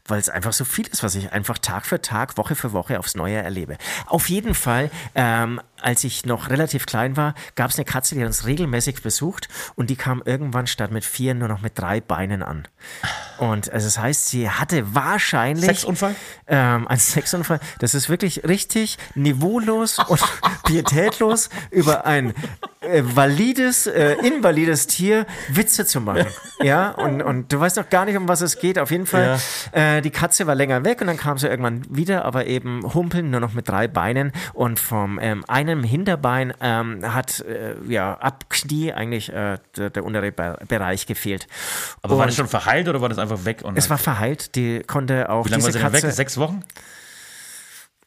weil 0.07 0.19
es 0.19 0.29
einfach 0.29 0.51
so 0.53 0.65
viel 0.65 0.85
ist, 0.87 1.01
was 1.03 1.15
ich 1.15 1.31
einfach 1.31 1.57
Tag 1.57 1.85
für 1.85 2.01
Tag, 2.01 2.37
Woche 2.37 2.55
für 2.55 2.73
Woche 2.73 2.99
aufs 2.99 3.15
Neue 3.15 3.37
erlebe. 3.37 3.77
Auf 4.05 4.27
jeden 4.29 4.53
Fall, 4.53 4.91
ähm, 5.15 5.61
als 5.83 6.03
ich 6.03 6.25
noch 6.25 6.49
relativ 6.49 6.85
klein 6.85 7.17
war, 7.17 7.33
gab 7.55 7.71
es 7.71 7.77
eine 7.77 7.85
Katze, 7.85 8.15
die 8.15 8.21
hat 8.21 8.27
uns 8.27 8.45
regelmäßig 8.45 9.01
besucht 9.01 9.47
und 9.75 9.89
die 9.89 9.95
kam 9.95 10.21
irgendwann 10.25 10.67
statt 10.67 10.91
mit 10.91 11.05
vier 11.05 11.33
nur 11.33 11.47
noch 11.47 11.61
mit 11.61 11.77
drei 11.77 12.01
Beinen 12.01 12.43
an. 12.43 12.67
Und 13.37 13.71
also 13.71 13.87
das 13.87 13.99
heißt, 13.99 14.27
sie 14.29 14.49
hatte 14.49 14.95
wahrscheinlich 14.95 15.65
Sexunfall? 15.65 16.15
ähm, 16.47 16.87
ein 16.87 16.97
Sexunfall. 16.97 17.59
Das 17.79 17.93
ist 17.93 18.09
wirklich 18.09 18.43
richtig 18.47 18.97
niveaulos 19.15 19.99
und 19.99 20.21
pietätlos 20.65 21.49
über 21.71 22.05
ein 22.05 22.33
äh, 22.81 23.01
valides, 23.03 23.87
äh, 23.87 24.13
invalides 24.25 24.87
Tier 24.87 25.25
Witze 25.49 25.85
zu 25.85 26.01
machen. 26.01 26.27
Ja, 26.61 26.91
und, 26.91 27.21
und 27.21 27.51
du 27.51 27.59
weißt 27.59 27.77
noch 27.77 27.89
gar 27.89 28.05
nicht, 28.05 28.17
um 28.17 28.27
was 28.27 28.41
es 28.41 28.59
geht. 28.59 28.79
Auf 28.79 28.91
jeden 28.91 29.05
Fall, 29.05 29.39
äh, 29.71 30.01
die 30.01 30.11
Katze 30.11 30.47
war 30.47 30.55
länger 30.55 30.85
weg 30.85 31.01
und 31.01 31.07
dann 31.07 31.17
kam 31.17 31.37
sie 31.37 31.47
irgendwann 31.47 31.83
wieder, 31.89 32.25
aber 32.25 32.45
eben 32.45 32.93
humpeln 32.93 33.29
nur 33.31 33.39
noch 33.39 33.53
mit 33.53 33.67
drei 33.67 33.87
Beinen 33.87 34.31
und 34.53 34.79
vom 34.79 35.19
ähm, 35.21 35.43
einem 35.73 35.83
Hinterbein 35.83 36.53
ähm, 36.61 37.13
hat 37.13 37.41
äh, 37.41 37.75
ja 37.87 38.13
ab 38.15 38.45
Knie 38.49 38.93
eigentlich 38.93 39.31
äh, 39.31 39.57
der, 39.77 39.89
der 39.89 40.05
untere 40.05 40.31
Be 40.31 40.57
Bereich 40.67 41.05
gefehlt. 41.05 41.47
Aber 42.01 42.15
war 42.15 42.21
Und 42.23 42.29
das 42.29 42.35
schon 42.35 42.47
verheilt 42.47 42.87
oder 42.87 43.01
war 43.01 43.09
das 43.09 43.17
einfach 43.17 43.45
weg? 43.45 43.61
Und 43.63 43.77
es 43.77 43.89
war 43.89 43.97
verheilt, 43.97 44.55
die 44.55 44.81
konnte 44.81 45.29
auch 45.29 45.45
Wie 45.45 45.49
lange 45.49 45.63
war 45.63 45.71
sie 45.71 45.79
denn 45.79 45.91
Katze. 45.91 46.07
weg? 46.07 46.13
Sechs 46.13 46.37
Wochen? 46.37 46.63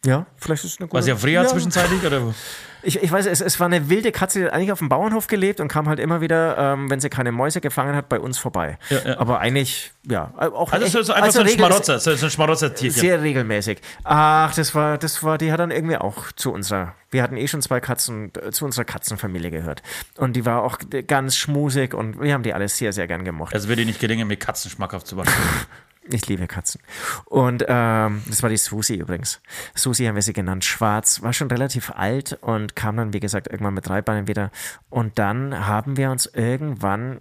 Ja, 0.06 0.26
vielleicht 0.36 0.64
ist 0.64 0.72
es 0.74 0.78
eine 0.78 0.86
gute 0.88 0.94
War 0.94 1.02
sie 1.02 1.12
auf 1.12 1.24
Reha 1.24 1.42
Ja. 1.42 1.48
zwischenzeitlich? 1.48 2.04
Oder? 2.04 2.22
Ich, 2.82 3.02
ich 3.02 3.10
weiß, 3.10 3.26
es, 3.26 3.40
es 3.40 3.58
war 3.58 3.66
eine 3.66 3.88
wilde 3.90 4.12
Katze, 4.12 4.38
die 4.38 4.44
hat 4.44 4.52
eigentlich 4.52 4.70
auf 4.70 4.78
dem 4.78 4.88
Bauernhof 4.88 5.26
gelebt 5.26 5.58
und 5.58 5.66
kam 5.66 5.88
halt 5.88 5.98
immer 5.98 6.20
wieder, 6.20 6.56
ähm, 6.56 6.88
wenn 6.88 7.00
sie 7.00 7.08
keine 7.10 7.32
Mäuse 7.32 7.60
gefangen 7.60 7.96
hat, 7.96 8.08
bei 8.08 8.20
uns 8.20 8.38
vorbei. 8.38 8.78
Ja, 8.90 8.98
ja. 9.04 9.18
Aber 9.18 9.40
eigentlich, 9.40 9.90
ja, 10.08 10.32
auch 10.36 10.70
Also 10.70 10.84
echt- 10.84 10.92
so, 10.92 11.02
so 11.02 11.12
einfach 11.12 11.26
also 11.26 11.38
so 11.38 11.40
ein 11.40 11.46
regel- 11.48 11.66
Schmarotzer, 11.66 11.98
so, 11.98 12.14
so 12.14 12.26
ein 12.26 12.30
Schmarotzer-Tierchen. 12.30 13.00
Sehr 13.00 13.22
regelmäßig. 13.22 13.80
Ach, 14.04 14.54
das 14.54 14.72
war, 14.76 14.98
das 14.98 15.24
war, 15.24 15.36
die 15.36 15.50
hat 15.50 15.58
dann 15.58 15.72
irgendwie 15.72 15.96
auch 15.96 16.30
zu 16.36 16.52
unserer, 16.52 16.94
wir 17.10 17.24
hatten 17.24 17.36
eh 17.36 17.48
schon 17.48 17.60
zwei 17.60 17.80
Katzen, 17.80 18.30
äh, 18.40 18.52
zu 18.52 18.64
unserer 18.64 18.84
Katzenfamilie 18.84 19.50
gehört. 19.50 19.82
Und 20.18 20.34
die 20.36 20.46
war 20.46 20.62
auch 20.62 20.78
ganz 21.08 21.36
schmusig 21.36 21.92
und 21.92 22.20
wir 22.20 22.34
haben 22.34 22.44
die 22.44 22.54
alles 22.54 22.78
sehr, 22.78 22.92
sehr 22.92 23.08
gern 23.08 23.24
gemocht. 23.24 23.52
Also 23.52 23.66
würde 23.68 23.84
nicht 23.84 23.98
gelingen, 23.98 24.28
mir 24.28 24.36
Katzen 24.36 24.70
schmackhaft 24.70 25.08
zu 25.08 25.16
machen. 25.16 25.32
Ich 26.10 26.26
liebe 26.28 26.46
Katzen. 26.46 26.80
Und 27.24 27.64
ähm, 27.66 28.22
das 28.26 28.42
war 28.42 28.50
die 28.50 28.56
Susi 28.56 28.94
übrigens. 28.94 29.40
Susi 29.74 30.04
haben 30.04 30.14
wir 30.14 30.22
sie 30.22 30.32
genannt. 30.32 30.64
Schwarz, 30.64 31.22
war 31.22 31.32
schon 31.32 31.50
relativ 31.50 31.90
alt 31.90 32.38
und 32.40 32.76
kam 32.76 32.96
dann, 32.96 33.12
wie 33.12 33.20
gesagt, 33.20 33.48
irgendwann 33.48 33.74
mit 33.74 33.88
drei 33.88 34.02
Beinen 34.02 34.28
wieder. 34.28 34.50
Und 34.88 35.18
dann 35.18 35.66
haben 35.66 35.96
wir 35.96 36.10
uns 36.10 36.26
irgendwann, 36.26 37.20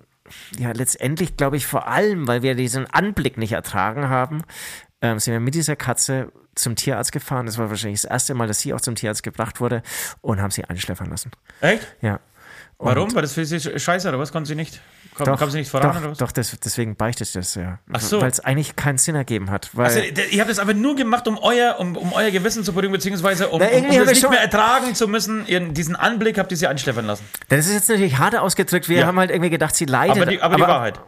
ja, 0.58 0.71
letztendlich 0.71 1.38
glaube 1.38 1.58
ich 1.58 1.65
vor 1.65 1.88
allem, 1.88 2.28
weil 2.28 2.41
wir 2.41 2.56
diesen 2.56 2.86
Anblick 2.88 3.38
nicht 3.38 3.54
ertragen 3.54 4.10
haben, 4.10 4.43
ähm, 5.02 5.19
sind 5.19 5.34
wir 5.34 5.39
mit 5.39 5.56
dieser 5.56 5.76
Katze 5.76 6.32
zum 6.56 6.76
Tierarzt 6.76 7.12
gefahren. 7.12 7.45
Das 7.45 7.58
war 7.58 7.69
wahrscheinlich 7.69 8.02
das 8.02 8.10
erste 8.10 8.34
Mal, 8.34 8.48
dass 8.48 8.60
sie 8.60 8.74
auch 8.74 8.82
zum 8.82 8.95
Tierarzt 8.95 9.24
gebracht 9.24 9.60
wurde 9.60 9.84
und 10.21 10.41
haben 10.41 10.52
sie 10.52 10.63
einschläfern 10.63 11.10
lassen. 11.10 11.32
Echt? 11.62 11.95
Ja. 12.02 12.19
Und 12.78 12.88
Warum? 12.88 13.15
War 13.15 13.21
das 13.21 13.34
für 13.34 13.45
sie 13.45 13.60
scheiße 13.60 14.08
oder 14.10 14.19
was? 14.19 14.32
Konnten 14.32 14.48
sie 14.48 14.56
nicht? 14.56 14.82
Kam, 15.17 15.28
Doch, 15.28 15.39
kam 15.39 15.49
sie 15.49 15.60
nicht 15.60 15.71
voran 15.71 15.93
doch, 15.93 16.01
oder 16.01 16.12
was? 16.12 16.17
doch 16.17 16.32
das, 16.34 16.58
deswegen 16.60 16.97
beichtet 16.97 17.34
das 17.36 17.56
ja. 17.56 17.80
Ach 17.93 18.01
so. 18.01 18.19
Weil 18.19 18.30
es 18.30 18.41
eigentlich 18.41 18.75
keinen 18.75 18.97
Sinn 18.97 19.15
ergeben 19.15 19.49
hat. 19.49 19.69
Weil 19.71 19.86
Also, 19.86 19.99
d- 20.01 20.25
ihr 20.30 20.41
habt 20.41 20.51
das 20.51 20.60
aber 20.60 20.73
nur 20.73 20.97
gemacht, 20.97 21.25
um 21.30 21.38
euer, 21.38 21.78
um, 21.80 21.95
um 21.95 22.12
euer 22.12 22.32
Gewissen 22.32 22.65
zu 22.65 22.73
beruhigen, 22.73 22.91
beziehungsweise 22.91 23.47
um, 23.47 23.60
Na, 23.62 23.67
um, 23.67 23.86
um 23.86 23.97
das 23.97 24.10
nicht 24.10 24.30
mehr 24.30 24.41
ertragen 24.41 24.93
zu 24.93 25.08
müssen. 25.08 25.47
Ihren, 25.47 25.73
diesen 25.73 25.95
Anblick 25.95 26.38
habt 26.38 26.51
ihr 26.51 26.58
sie 26.58 26.67
einschläfern 26.67 27.06
lassen. 27.06 27.23
Das 27.47 27.65
ist 27.65 27.73
jetzt 27.73 27.88
natürlich 27.89 28.17
hart 28.17 28.36
ausgedrückt. 28.36 28.89
Wir 28.89 28.99
Ja. 28.99 29.06
haben 29.08 29.17
halt 29.17 29.32
irgendwie 29.32 29.49
gedacht, 29.51 29.73
sie 29.75 29.86
leidet. 29.86 30.17
Aber 30.17 30.25
die, 30.25 30.41
aber 30.41 30.56
die 30.58 30.62
Wahrheit. 30.63 30.99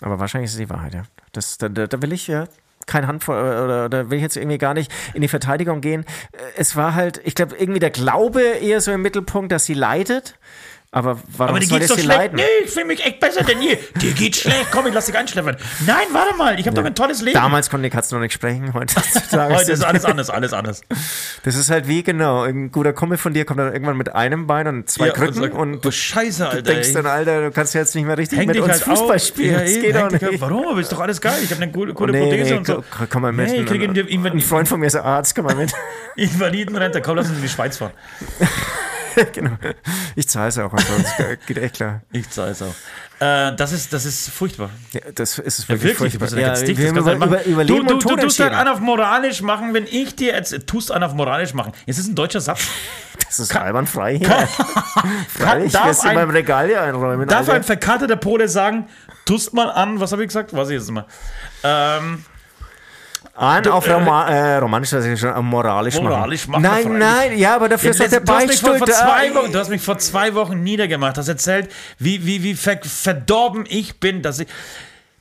Aber 0.00 0.20
wahrscheinlich 0.20 0.48
ist 0.50 0.54
es 0.54 0.58
die 0.58 0.70
Wahrheit, 0.70 0.94
ja. 0.94 1.02
Das, 1.32 1.58
da, 1.58 1.68
da, 1.68 1.88
da 1.88 2.00
will 2.02 2.12
ich 2.12 2.28
ja 2.28 2.44
kein 2.86 3.08
Hand 3.08 3.24
vor, 3.24 3.34
oder 3.36 3.88
da 3.88 4.10
will 4.10 4.18
ich 4.18 4.22
jetzt 4.22 4.36
irgendwie 4.36 4.58
gar 4.58 4.74
nicht 4.74 4.92
in 5.12 5.22
die 5.22 5.26
Verteidigung 5.28 5.80
gehen. 5.80 6.04
Äh, 6.30 6.38
Es 6.56 6.76
war 6.76 6.94
halt, 6.94 7.20
ich 7.24 7.34
glaube, 7.34 7.56
irgendwie 7.56 7.80
der 7.80 7.90
Glaube 7.90 8.42
eher 8.42 8.80
so 8.80 8.92
im 8.92 9.02
Mittelpunkt, 9.02 9.50
dass 9.50 9.64
sie 9.64 9.74
leidet. 9.74 10.38
Aber 10.92 11.18
warum 11.36 11.56
Aber 11.56 11.64
soll 11.66 11.80
doch 11.90 11.96
sie 11.96 12.02
schlecht. 12.04 12.18
leiden? 12.18 12.36
Nee, 12.36 12.42
ich 12.64 12.70
fühle 12.70 12.86
mich 12.86 13.04
echt 13.04 13.20
besser 13.20 13.44
denn 13.44 13.60
je. 13.60 13.76
Dir 14.00 14.12
geht's 14.12 14.38
schlecht. 14.40 14.68
Komm, 14.70 14.86
ich 14.86 14.94
lass 14.94 15.04
dich 15.06 15.16
einschläfern. 15.18 15.56
Nein, 15.86 16.06
warte 16.12 16.34
mal. 16.36 16.58
Ich 16.58 16.66
habe 16.66 16.74
doch 16.74 16.84
ein 16.84 16.94
tolles 16.94 17.20
Leben. 17.20 17.34
Damals 17.34 17.68
die 17.82 17.90
Katzen 17.90 18.16
noch 18.16 18.22
nicht 18.22 18.32
sprechen. 18.32 18.72
Heutzutage 18.72 19.54
Heute 19.54 19.72
ist 19.72 19.84
alles 19.84 20.04
anders, 20.06 20.30
alles 20.30 20.52
anders. 20.54 20.80
das 21.44 21.54
ist 21.56 21.70
halt 21.70 21.86
wie, 21.88 22.02
genau, 22.02 22.44
ein 22.44 22.70
guter 22.72 22.92
Kumpel 22.94 23.18
von 23.18 23.34
dir 23.34 23.44
kommt 23.44 23.60
dann 23.60 23.72
irgendwann 23.72 23.96
mit 23.98 24.14
einem 24.14 24.46
Bein 24.46 24.66
und 24.68 24.88
zwei 24.88 25.08
Ja, 25.08 25.12
Krücken 25.12 25.42
und, 25.42 25.52
und, 25.52 25.72
sagt, 25.74 25.84
du 25.84 25.90
Scheiße, 25.90 26.44
Alter. 26.48 26.62
du 26.62 26.72
denkst 26.72 26.88
ey. 26.88 26.94
dann, 26.94 27.06
Alter, 27.06 27.40
du 27.42 27.50
kannst 27.50 27.74
jetzt 27.74 27.94
nicht 27.94 28.06
mehr 28.06 28.16
richtig 28.16 28.38
Häng 28.38 28.46
mit 28.46 28.58
uns 28.58 28.72
halt 28.72 28.82
Fußball 28.82 29.16
auf. 29.16 29.22
spielen. 29.22 29.52
Ja, 29.54 29.60
das 29.60 29.74
geht 29.74 29.94
doch 29.96 30.08
dich 30.08 30.22
halt- 30.22 30.32
nicht. 30.32 30.40
Warum? 30.40 30.68
Aber 30.68 30.80
ist 30.80 30.92
doch 30.92 31.00
alles 31.00 31.20
geil. 31.20 31.38
Ich 31.42 31.50
habe 31.50 31.62
eine 31.62 31.72
coole, 31.72 31.92
coole 31.92 32.12
Nee, 32.12 32.20
Prothese 32.22 32.50
nee, 32.52 32.58
und 32.58 32.66
so. 32.66 32.84
komm, 33.10 33.22
mal 33.22 33.32
mit. 33.32 33.48
Nee, 33.50 33.56
ich 33.60 33.66
ein 34.32 34.40
Freund 34.40 34.68
von 34.68 34.80
mir 34.80 34.86
ist 34.86 34.96
Arzt, 34.96 35.34
komm 35.34 35.44
mal 35.44 35.54
mit. 35.56 35.72
Invalidenrente. 36.16 37.02
Komm, 37.02 37.16
lass 37.16 37.26
uns 37.28 37.36
in 37.36 37.42
die 37.42 37.48
Schweiz 37.50 37.76
fahren. 37.76 37.92
genau. 39.32 39.56
Ich 40.14 40.28
zahle 40.28 40.48
es 40.48 40.58
auch. 40.58 40.72
Das 40.72 40.86
geht 41.46 41.58
echt 41.58 41.76
klar. 41.76 42.02
Ich 42.12 42.28
zahle 42.30 42.50
es 42.52 42.62
auch. 42.62 42.74
Äh, 43.18 43.56
das, 43.56 43.72
ist, 43.72 43.92
das 43.92 44.04
ist 44.04 44.28
furchtbar. 44.28 44.68
Ja, 44.92 45.00
das 45.14 45.38
ist 45.38 45.60
Ja, 45.60 45.68
wirklich, 45.70 45.98
wirklich, 46.00 46.18
furchtbar. 46.18 46.38
ja, 46.38 46.48
ganz 46.48 46.64
dicht, 46.64 46.78
wir 46.78 46.92
das 46.92 47.04
halt 47.06 47.16
über, 47.24 47.44
über 47.44 47.64
du, 47.64 47.82
du, 47.82 47.84
du 47.84 47.98
tust 47.98 48.10
dann 48.10 48.18
entschieden. 48.48 48.54
an 48.54 48.68
auf 48.68 48.80
moralisch 48.80 49.40
machen, 49.40 49.72
wenn 49.72 49.86
ich 49.86 50.14
dir 50.16 50.34
jetzt 50.34 50.66
tust 50.66 50.92
an 50.92 51.02
auf 51.02 51.14
moralisch 51.14 51.54
machen. 51.54 51.72
Jetzt 51.86 51.98
ist 51.98 52.08
ein 52.08 52.14
deutscher 52.14 52.40
Satz. 52.40 52.60
Das 53.28 53.40
ist 53.40 53.56
einwandfrei 53.56 54.18
hier. 54.18 54.48
Freilich, 55.36 55.72
darf 55.72 55.86
wirst 55.88 56.02
du 56.04 56.04
in 56.04 56.10
ein- 56.10 56.14
meinem 56.16 56.30
Regal 56.30 56.68
hier 56.68 56.80
einräumen. 56.82 57.26
Darf 57.26 57.40
Alter. 57.40 57.54
ein 57.54 57.64
verkaterter 57.64 58.14
Pole 58.16 58.48
sagen, 58.48 58.86
tust 59.24 59.52
mal 59.52 59.68
an, 59.70 59.98
was 59.98 60.12
habe 60.12 60.22
ich 60.22 60.28
gesagt? 60.28 60.54
Weiß 60.54 60.68
ich 60.68 60.74
jetzt 60.74 60.84
nicht 60.88 60.94
mehr. 60.94 61.06
Ähm, 61.64 62.24
An 63.36 63.66
auf 63.68 63.88
Roma 63.88 64.28
äh, 64.28 64.56
romanisch, 64.58 64.90
das 64.90 65.04
ist 65.04 65.20
schon 65.20 65.34
äh, 65.34 65.42
moralisch, 65.42 65.94
Moralisch 65.96 66.48
machen. 66.48 66.62
machen, 66.62 66.98
Nein, 66.98 66.98
nein, 67.30 67.38
ja, 67.38 67.54
aber 67.56 67.68
dafür 67.68 67.90
ist 67.90 68.00
der 68.00 68.24
zwei 68.24 68.46
da. 69.28 69.34
Wochen, 69.34 69.52
du 69.52 69.58
hast 69.58 69.68
mich 69.68 69.82
vor 69.82 69.98
zwei 69.98 70.34
Wochen 70.34 70.62
niedergemacht, 70.62 71.18
hast 71.18 71.28
erzählt, 71.28 71.70
wie, 71.98 72.24
wie, 72.26 72.42
wie 72.42 72.54
ver 72.54 72.78
verdorben 72.82 73.64
ich 73.68 74.00
bin, 74.00 74.22
dass 74.22 74.38
ich 74.40 74.48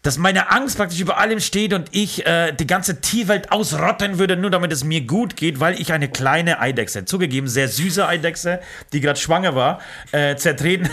dass 0.01 0.19
meine 0.19 0.51
Angst 0.51 0.77
praktisch 0.77 0.99
über 0.99 1.17
allem 1.17 1.39
steht 1.39 1.73
und 1.73 1.87
ich 1.91 2.27
äh, 2.27 2.51
die 2.51 2.67
ganze 2.67 3.01
Tierwelt 3.01 3.51
ausrotten 3.51 4.19
würde, 4.19 4.37
nur 4.37 4.51
damit 4.51 4.71
es 4.71 4.83
mir 4.83 5.01
gut 5.01 5.35
geht, 5.35 5.59
weil 5.59 5.81
ich 5.81 5.91
eine 5.93 6.07
kleine 6.07 6.59
Eidechse, 6.59 7.05
zugegeben 7.05 7.47
sehr 7.47 7.67
süße 7.69 8.07
Eidechse, 8.07 8.59
die 8.93 9.01
gerade 9.01 9.19
schwanger 9.19 9.55
war, 9.55 9.79
äh, 10.11 10.35
zertreten, 10.35 10.89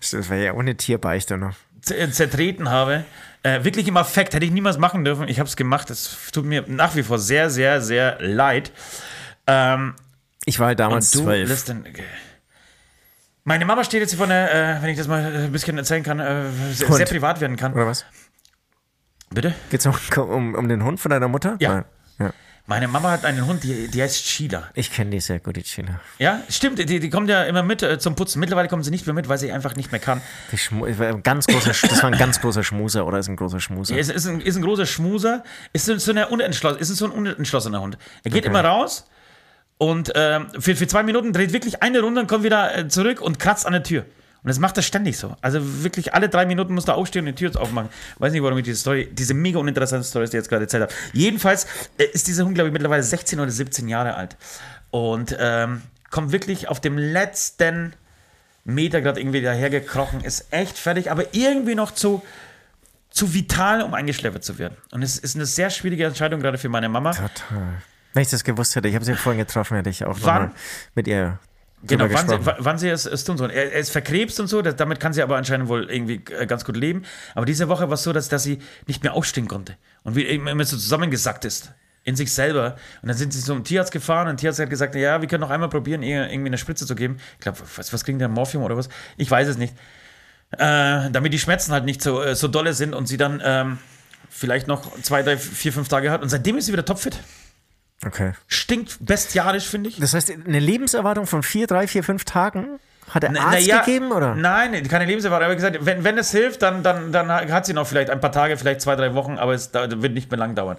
Das 0.00 0.30
wäre 0.30 0.44
ja 0.46 0.52
ohne 0.54 0.76
Tierbeichte 0.76 1.36
noch. 1.36 1.52
z- 1.82 2.14
zertreten 2.14 2.70
habe. 2.70 3.04
Äh, 3.44 3.64
wirklich 3.64 3.88
im 3.88 3.96
Affekt, 3.96 4.34
hätte 4.34 4.44
ich 4.46 4.52
niemals 4.52 4.78
machen 4.78 5.04
dürfen. 5.04 5.26
Ich 5.28 5.38
habe 5.40 5.48
es 5.48 5.56
gemacht. 5.56 5.90
Es 5.90 6.16
tut 6.32 6.44
mir 6.44 6.64
nach 6.68 6.94
wie 6.94 7.02
vor 7.02 7.18
sehr, 7.18 7.50
sehr, 7.50 7.80
sehr 7.80 8.18
leid. 8.20 8.72
Ähm, 9.46 9.94
Ich 10.44 10.58
war 10.60 10.68
halt 10.68 10.80
damals 10.80 11.10
du 11.10 11.22
zwölf. 11.22 11.64
meine 13.44 13.64
Mama 13.64 13.82
steht 13.82 14.00
jetzt 14.00 14.10
hier 14.10 14.18
vor 14.18 14.26
einer, 14.26 14.50
äh, 14.50 14.82
wenn 14.82 14.90
ich 14.90 14.98
das 14.98 15.08
mal 15.08 15.24
ein 15.24 15.52
bisschen 15.52 15.76
erzählen 15.76 16.04
kann, 16.04 16.20
äh, 16.20 16.50
sehr, 16.72 16.92
sehr 16.92 17.06
privat 17.06 17.40
werden 17.40 17.56
kann. 17.56 17.72
Oder 17.72 17.86
was? 17.86 18.04
Bitte? 19.30 19.54
Geht's 19.70 19.86
um, 19.86 19.94
um, 20.16 20.54
um 20.54 20.68
den 20.68 20.84
Hund 20.84 21.00
von 21.00 21.10
deiner 21.10 21.28
Mutter? 21.28 21.56
Ja. 21.58 21.84
Ja. 22.18 22.32
Meine 22.66 22.86
Mama 22.86 23.10
hat 23.10 23.24
einen 23.24 23.44
Hund, 23.46 23.64
die, 23.64 23.88
die 23.88 24.00
heißt 24.00 24.24
Sheila. 24.24 24.70
Ich 24.74 24.92
kenne 24.92 25.10
die 25.10 25.20
sehr 25.20 25.40
gut, 25.40 25.56
die 25.56 25.62
China. 25.62 26.00
Ja, 26.18 26.42
stimmt, 26.48 26.78
die, 26.78 27.00
die 27.00 27.10
kommt 27.10 27.28
ja 27.28 27.42
immer 27.42 27.64
mit 27.64 27.82
äh, 27.82 27.98
zum 27.98 28.14
Putzen. 28.14 28.38
Mittlerweile 28.38 28.68
kommt 28.68 28.84
sie 28.84 28.92
nicht 28.92 29.04
mehr 29.04 29.14
mit, 29.14 29.28
weil 29.28 29.36
sie 29.36 29.50
einfach 29.50 29.74
nicht 29.74 29.90
mehr 29.90 30.00
kann. 30.00 30.22
Die 30.52 30.58
Schmu 30.58 30.84
ein 30.84 31.22
ganz 31.24 31.48
großer, 31.48 31.70
das 31.88 32.02
war 32.02 32.10
ein 32.12 32.18
ganz 32.18 32.40
großer 32.40 32.62
Schmuser 32.62 33.04
oder 33.04 33.18
ist 33.18 33.28
ein 33.28 33.34
großer 33.34 33.58
Schmuser? 33.58 33.98
Es 33.98 34.08
ist 34.08 34.26
ein, 34.26 34.40
ist 34.40 34.56
ein 34.56 34.62
großer 34.62 34.86
Schmuser, 34.86 35.42
ist 35.72 35.86
so, 35.86 36.10
eine 36.12 36.28
unentschloss, 36.28 36.76
ist 36.76 36.94
so 36.94 37.06
ein 37.06 37.10
unentschlossener 37.10 37.80
Hund. 37.80 37.98
Er 38.22 38.30
geht 38.30 38.44
immer 38.44 38.64
raus 38.64 39.06
und 39.78 40.12
ähm, 40.14 40.46
für, 40.56 40.76
für 40.76 40.86
zwei 40.86 41.02
Minuten 41.02 41.32
dreht 41.32 41.52
wirklich 41.52 41.82
eine 41.82 42.00
Runde 42.00 42.20
und 42.20 42.28
kommt 42.28 42.44
wieder 42.44 42.78
äh, 42.78 42.86
zurück 42.86 43.20
und 43.20 43.40
kratzt 43.40 43.66
an 43.66 43.72
der 43.72 43.82
Tür. 43.82 44.04
Und 44.44 44.48
das 44.48 44.58
macht 44.58 44.76
er 44.76 44.82
ständig 44.82 45.18
so. 45.18 45.36
Also 45.40 45.84
wirklich 45.84 46.14
alle 46.14 46.28
drei 46.28 46.46
Minuten 46.46 46.74
muss 46.74 46.88
er 46.88 46.96
aufstehen 46.96 47.28
und 47.28 47.38
die 47.38 47.46
Tür 47.48 47.60
aufmachen. 47.60 47.88
Weiß 48.18 48.32
nicht, 48.32 48.42
warum 48.42 48.58
ich 48.58 48.64
diese 48.64 48.78
Story, 48.78 49.08
diese 49.12 49.34
mega 49.34 49.60
uninteressante 49.60 50.04
Story, 50.04 50.24
die 50.24 50.30
ich 50.30 50.34
jetzt 50.34 50.48
gerade 50.48 50.64
erzählt 50.64 50.82
habe. 50.82 50.92
Jedenfalls 51.12 51.66
äh, 51.96 52.04
ist 52.12 52.26
dieser 52.26 52.44
Hund, 52.44 52.54
glaube 52.54 52.68
ich, 52.68 52.72
mittlerweile 52.72 53.04
16 53.04 53.38
oder 53.38 53.50
17 53.50 53.88
Jahre 53.88 54.14
alt. 54.14 54.36
Und 54.90 55.36
ähm, 55.38 55.82
kommt 56.10 56.32
wirklich 56.32 56.68
auf 56.68 56.80
dem 56.80 56.98
letzten 56.98 57.94
Meter 58.64 59.00
gerade 59.00 59.20
irgendwie 59.20 59.42
dahergekrochen, 59.42 60.22
ist 60.22 60.52
echt 60.52 60.76
fertig, 60.76 61.10
aber 61.10 61.34
irgendwie 61.34 61.74
noch 61.74 61.92
zu, 61.92 62.22
zu 63.10 63.34
vital, 63.34 63.82
um 63.82 63.94
eingeschläfert 63.94 64.44
zu 64.44 64.58
werden. 64.58 64.76
Und 64.90 65.02
es 65.02 65.18
ist 65.18 65.36
eine 65.36 65.46
sehr 65.46 65.70
schwierige 65.70 66.04
Entscheidung 66.04 66.40
gerade 66.40 66.58
für 66.58 66.68
meine 66.68 66.88
Mama. 66.88 67.12
Total. 67.12 67.82
Wenn 68.12 68.22
ich 68.22 68.28
das 68.28 68.44
gewusst 68.44 68.76
hätte, 68.76 68.88
ich 68.88 68.94
habe 68.94 69.04
sie 69.04 69.14
vorhin 69.14 69.38
getroffen, 69.44 69.76
hätte 69.76 69.90
ich 69.90 70.04
auch 70.04 70.18
noch 70.18 70.26
Wann? 70.26 70.42
mal 70.42 70.52
mit 70.94 71.08
ihr 71.08 71.38
Genau, 71.84 72.06
wann 72.10 72.28
sie, 72.28 72.38
wann 72.40 72.78
sie 72.78 72.88
es, 72.88 73.06
es 73.06 73.24
tun 73.24 73.36
soll. 73.36 73.50
Er, 73.50 73.72
er 73.72 73.80
ist 73.80 73.90
verkrebst 73.90 74.38
und 74.38 74.46
so, 74.46 74.62
das, 74.62 74.76
damit 74.76 75.00
kann 75.00 75.12
sie 75.12 75.22
aber 75.22 75.36
anscheinend 75.36 75.68
wohl 75.68 75.90
irgendwie 75.90 76.22
äh, 76.32 76.46
ganz 76.46 76.64
gut 76.64 76.76
leben. 76.76 77.02
Aber 77.34 77.44
diese 77.44 77.68
Woche 77.68 77.88
war 77.88 77.94
es 77.94 78.04
so, 78.04 78.12
dass, 78.12 78.28
dass 78.28 78.44
sie 78.44 78.58
nicht 78.86 79.02
mehr 79.02 79.14
aufstehen 79.14 79.48
konnte 79.48 79.76
und 80.04 80.14
wie 80.14 80.22
immer 80.22 80.64
so 80.64 80.76
zusammengesackt 80.76 81.44
ist 81.44 81.72
in 82.04 82.16
sich 82.16 82.32
selber. 82.32 82.76
Und 83.02 83.08
dann 83.08 83.16
sind 83.16 83.32
sie 83.32 83.40
zum 83.40 83.64
Tierarzt 83.64 83.92
gefahren 83.92 84.28
und 84.28 84.32
der 84.34 84.36
Tierarzt 84.38 84.60
hat 84.60 84.70
gesagt, 84.70 84.94
ja, 84.94 85.20
wir 85.20 85.28
können 85.28 85.40
noch 85.40 85.50
einmal 85.50 85.68
probieren, 85.68 86.02
ihr 86.02 86.28
irgendwie 86.28 86.48
eine 86.48 86.58
Spritze 86.58 86.86
zu 86.86 86.94
geben. 86.94 87.18
Ich 87.34 87.40
glaube, 87.40 87.58
was, 87.76 87.92
was 87.92 88.04
kriegen 88.04 88.18
die, 88.18 88.28
Morphium 88.28 88.62
oder 88.62 88.76
was? 88.76 88.88
Ich 89.16 89.30
weiß 89.30 89.48
es 89.48 89.56
nicht. 89.56 89.74
Äh, 90.52 91.10
damit 91.10 91.32
die 91.32 91.38
Schmerzen 91.38 91.72
halt 91.72 91.84
nicht 91.84 92.02
so, 92.02 92.22
äh, 92.22 92.34
so 92.34 92.48
dolle 92.48 92.74
sind 92.74 92.94
und 92.94 93.06
sie 93.06 93.16
dann 93.16 93.40
ähm, 93.44 93.78
vielleicht 94.28 94.66
noch 94.66 95.00
zwei, 95.02 95.22
drei, 95.22 95.36
vier, 95.36 95.72
fünf 95.72 95.88
Tage 95.88 96.10
hat. 96.10 96.22
Und 96.22 96.28
seitdem 96.28 96.58
ist 96.58 96.66
sie 96.66 96.72
wieder 96.72 96.84
topfit. 96.84 97.18
Okay. 98.04 98.32
Stinkt 98.48 98.96
bestialisch, 99.00 99.68
finde 99.68 99.90
ich. 99.90 99.98
Das 99.98 100.14
heißt, 100.14 100.30
eine 100.30 100.58
Lebenserwartung 100.58 101.26
von 101.26 101.42
vier, 101.42 101.66
drei, 101.66 101.86
vier, 101.86 102.02
fünf 102.02 102.24
Tagen 102.24 102.78
hat 103.10 103.22
der 103.22 103.30
Na- 103.32 103.40
Arzt 103.46 103.52
na 103.52 103.58
ja, 103.58 103.80
gegeben, 103.82 104.10
oder? 104.12 104.34
Nein, 104.34 104.86
keine 104.88 105.04
Lebenserwartung. 105.04 105.46
Aber 105.46 105.54
gesagt, 105.54 105.78
wenn, 105.80 106.02
wenn 106.04 106.18
es 106.18 106.30
hilft, 106.30 106.62
dann, 106.62 106.82
dann, 106.82 107.12
dann 107.12 107.28
hat 107.30 107.66
sie 107.66 107.72
noch 107.74 107.86
vielleicht 107.86 108.10
ein 108.10 108.20
paar 108.20 108.32
Tage, 108.32 108.56
vielleicht 108.56 108.80
zwei, 108.80 108.96
drei 108.96 109.14
Wochen, 109.14 109.38
aber 109.38 109.52
es 109.54 109.72
wird 109.72 110.14
nicht 110.14 110.30
mehr 110.30 110.38
lang 110.38 110.54
dauern. 110.54 110.78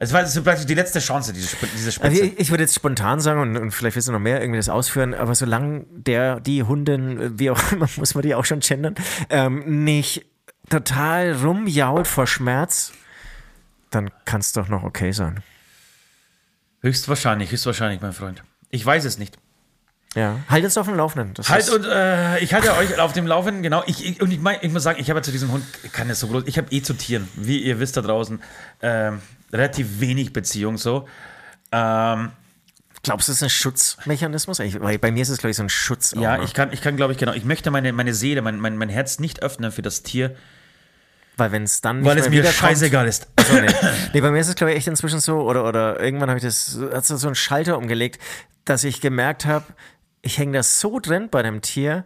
Es 0.00 0.12
war 0.12 0.22
praktisch 0.22 0.64
die 0.66 0.74
letzte 0.74 1.00
Chance, 1.00 1.32
diese, 1.32 1.56
Spr- 1.56 1.66
diese 1.74 1.90
Spritze. 1.90 2.22
Also 2.22 2.32
ich, 2.36 2.50
würde 2.50 2.62
jetzt 2.62 2.76
spontan 2.76 3.18
sagen, 3.20 3.40
und, 3.40 3.56
und 3.56 3.72
vielleicht 3.72 3.96
willst 3.96 4.06
du 4.06 4.12
noch 4.12 4.20
mehr 4.20 4.40
irgendwie 4.40 4.58
das 4.58 4.68
ausführen, 4.68 5.12
aber 5.12 5.34
solange 5.34 5.86
der, 5.90 6.38
die 6.38 6.62
Hundin, 6.62 7.36
wie 7.38 7.50
auch 7.50 7.60
immer, 7.72 7.88
muss 7.96 8.14
man 8.14 8.22
die 8.22 8.34
auch 8.36 8.44
schon 8.44 8.60
gendern, 8.60 8.94
ähm, 9.28 9.84
nicht 9.84 10.24
total 10.70 11.32
rumjault 11.32 12.06
vor 12.06 12.28
Schmerz, 12.28 12.92
dann 13.90 14.10
kann 14.24 14.40
es 14.40 14.52
doch 14.52 14.68
noch 14.68 14.84
okay 14.84 15.10
sein. 15.10 15.42
Höchstwahrscheinlich, 16.80 17.50
höchstwahrscheinlich, 17.50 18.00
mein 18.00 18.12
Freund. 18.12 18.42
Ich 18.70 18.84
weiß 18.84 19.04
es 19.04 19.18
nicht. 19.18 19.36
Ja. 20.14 20.40
Halt 20.48 20.64
uns 20.64 20.78
auf 20.78 20.86
dem 20.86 20.96
Laufenden. 20.96 21.34
Das 21.34 21.48
Halt 21.48 21.68
und 21.68 21.84
äh, 21.84 22.38
ich 22.38 22.54
halte 22.54 22.74
euch 22.76 22.98
auf 22.98 23.12
dem 23.12 23.26
Laufenden, 23.26 23.62
genau. 23.62 23.82
Ich, 23.86 24.04
ich, 24.04 24.22
und 24.22 24.32
ich, 24.32 24.40
mein, 24.40 24.56
ich 24.62 24.72
muss 24.72 24.82
sagen, 24.82 24.98
ich 25.00 25.10
habe 25.10 25.18
ja 25.18 25.22
zu 25.22 25.32
diesem 25.32 25.52
Hund 25.52 25.64
keine 25.92 26.14
so 26.14 26.28
groß. 26.28 26.44
Ich 26.46 26.56
habe 26.56 26.72
eh 26.72 26.82
zu 26.82 26.94
Tieren, 26.94 27.28
wie 27.36 27.58
ihr 27.58 27.78
wisst 27.78 27.96
da 27.96 28.00
draußen, 28.00 28.40
ähm, 28.80 29.20
relativ 29.52 30.00
wenig 30.00 30.32
Beziehung 30.32 30.78
so. 30.78 31.06
Ähm, 31.72 32.30
Glaubst 33.02 33.28
du, 33.28 33.32
es 33.32 33.38
ist 33.38 33.42
ein 33.42 33.50
Schutzmechanismus? 33.50 34.58
Ich, 34.58 34.80
weil 34.80 34.98
bei 34.98 35.12
mir 35.12 35.22
ist 35.22 35.28
es, 35.28 35.38
glaube 35.38 35.50
ich, 35.50 35.56
so 35.56 35.62
ein 35.62 35.68
Schutz. 35.68 36.14
ja, 36.18 36.36
ne? 36.36 36.44
ich 36.44 36.52
kann, 36.52 36.72
ich 36.72 36.82
kann 36.82 36.96
glaube 36.96 37.12
ich, 37.12 37.18
genau. 37.18 37.32
Ich 37.32 37.44
möchte 37.44 37.70
meine, 37.70 37.92
meine 37.92 38.12
Seele, 38.12 38.42
mein, 38.42 38.58
mein, 38.58 38.76
mein 38.76 38.88
Herz 38.88 39.18
nicht 39.18 39.42
öffnen 39.42 39.70
für 39.70 39.82
das 39.82 40.02
Tier, 40.02 40.34
Weil 41.38 41.52
wenn 41.52 41.62
es 41.62 41.80
dann 41.80 42.00
nicht 42.00 42.06
weil 42.06 42.18
es 42.18 42.28
mir 42.28 42.44
scheißegal 42.44 43.06
ist. 43.06 43.28
So, 43.48 43.54
nee. 43.54 43.68
nee, 44.12 44.20
bei 44.20 44.30
mir 44.30 44.40
ist 44.40 44.48
es, 44.48 44.54
glaube 44.54 44.72
ich, 44.72 44.78
echt 44.78 44.88
inzwischen 44.88 45.20
so, 45.20 45.40
oder, 45.40 45.64
oder 45.64 46.00
irgendwann 46.00 46.28
habe 46.28 46.38
ich 46.38 46.44
das, 46.44 46.78
hat 46.92 47.06
so 47.06 47.26
einen 47.26 47.34
Schalter 47.34 47.78
umgelegt, 47.78 48.20
dass 48.64 48.84
ich 48.84 49.00
gemerkt 49.00 49.46
habe, 49.46 49.64
ich 50.20 50.38
hänge 50.38 50.52
da 50.52 50.62
so 50.62 50.98
drin 50.98 51.28
bei 51.30 51.42
dem 51.42 51.62
Tier, 51.62 52.04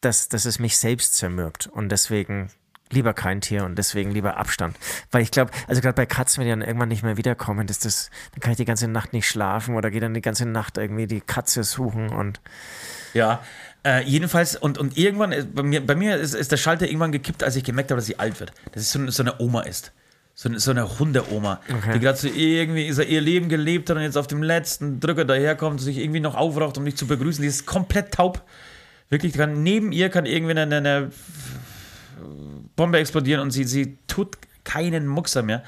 dass, 0.00 0.28
dass 0.28 0.44
es 0.44 0.58
mich 0.58 0.76
selbst 0.78 1.14
zermürbt. 1.14 1.66
Und 1.66 1.90
deswegen 1.90 2.50
lieber 2.90 3.14
kein 3.14 3.40
Tier 3.40 3.64
und 3.64 3.76
deswegen 3.76 4.12
lieber 4.12 4.36
Abstand. 4.36 4.76
Weil 5.10 5.22
ich 5.22 5.30
glaube, 5.30 5.50
also 5.66 5.80
gerade 5.80 5.94
bei 5.94 6.06
Katzen, 6.06 6.40
wenn 6.40 6.46
die 6.46 6.50
dann 6.50 6.62
irgendwann 6.62 6.88
nicht 6.88 7.02
mehr 7.02 7.16
wiederkommen, 7.16 7.66
ist 7.68 7.84
das, 7.84 8.10
dann 8.32 8.40
kann 8.40 8.52
ich 8.52 8.56
die 8.56 8.64
ganze 8.64 8.88
Nacht 8.88 9.12
nicht 9.12 9.26
schlafen 9.26 9.74
oder 9.74 9.90
gehe 9.90 10.00
dann 10.00 10.14
die 10.14 10.20
ganze 10.20 10.46
Nacht 10.46 10.78
irgendwie 10.78 11.06
die 11.06 11.20
Katze 11.20 11.64
suchen 11.64 12.10
und 12.10 12.40
Ja, 13.12 13.42
äh, 13.86 14.02
jedenfalls, 14.04 14.56
und, 14.56 14.78
und 14.78 14.98
irgendwann, 14.98 15.30
ist, 15.32 15.54
bei 15.54 15.62
mir, 15.62 15.86
bei 15.86 15.94
mir 15.94 16.16
ist, 16.16 16.34
ist 16.34 16.50
der 16.52 16.56
Schalter 16.56 16.86
irgendwann 16.86 17.12
gekippt, 17.12 17.44
als 17.44 17.54
ich 17.56 17.64
gemerkt 17.64 17.90
habe, 17.90 17.98
dass 18.00 18.06
sie 18.06 18.18
alt 18.18 18.38
wird. 18.40 18.52
Dass 18.72 18.82
es 18.82 18.92
so, 18.92 18.98
eine- 18.98 19.12
so 19.12 19.22
eine 19.22 19.40
Oma 19.40 19.62
ist. 19.62 19.92
So 20.38 20.48
eine, 20.50 20.60
so 20.60 20.70
eine 20.70 20.98
Hundeoma, 20.98 21.60
die 21.94 22.00
gerade 22.00 22.18
so 22.18 22.28
irgendwie 22.28 22.92
so 22.92 23.00
ihr 23.00 23.22
Leben 23.22 23.48
gelebt 23.48 23.88
hat 23.88 23.96
und 23.96 24.02
jetzt 24.02 24.18
auf 24.18 24.26
dem 24.26 24.42
letzten 24.42 25.00
Drücker 25.00 25.24
daherkommt, 25.24 25.80
sich 25.80 25.96
irgendwie 25.96 26.20
noch 26.20 26.34
aufraucht, 26.34 26.76
um 26.76 26.84
dich 26.84 26.96
zu 26.96 27.06
begrüßen. 27.06 27.40
Die 27.40 27.48
ist 27.48 27.64
komplett 27.64 28.12
taub. 28.12 28.42
Wirklich, 29.08 29.32
kann, 29.32 29.62
neben 29.62 29.92
ihr 29.92 30.10
kann 30.10 30.26
irgendwie 30.26 30.58
eine, 30.58 30.76
eine 30.76 31.10
Bombe 32.76 32.98
explodieren 32.98 33.40
und 33.40 33.50
sie, 33.50 33.64
sie 33.64 33.98
tut 34.06 34.36
keinen 34.64 35.06
Muckser 35.06 35.42
mehr. 35.42 35.62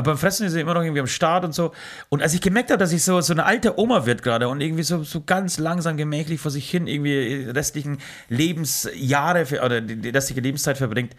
Aber 0.00 0.12
beim 0.12 0.18
Fressen 0.18 0.46
ist 0.46 0.54
sie 0.54 0.60
immer 0.60 0.72
noch 0.72 0.82
irgendwie 0.82 1.00
am 1.00 1.06
Start 1.06 1.44
und 1.44 1.52
so. 1.52 1.72
Und 2.08 2.22
als 2.22 2.32
ich 2.32 2.40
gemerkt 2.40 2.70
habe, 2.70 2.78
dass 2.78 2.90
ich 2.90 3.04
so, 3.04 3.20
so 3.20 3.34
eine 3.34 3.44
alte 3.44 3.78
Oma 3.78 4.06
wird 4.06 4.22
gerade 4.22 4.48
und 4.48 4.62
irgendwie 4.62 4.82
so, 4.82 5.04
so 5.04 5.20
ganz 5.22 5.58
langsam 5.58 5.98
gemächlich 5.98 6.40
vor 6.40 6.50
sich 6.50 6.70
hin 6.70 6.86
irgendwie 6.86 7.50
restlichen 7.50 7.98
Lebensjahre 8.30 9.46
oder 9.62 9.82
die, 9.82 10.08
restliche 10.08 10.40
Lebenszeit 10.40 10.78
verbringt, 10.78 11.14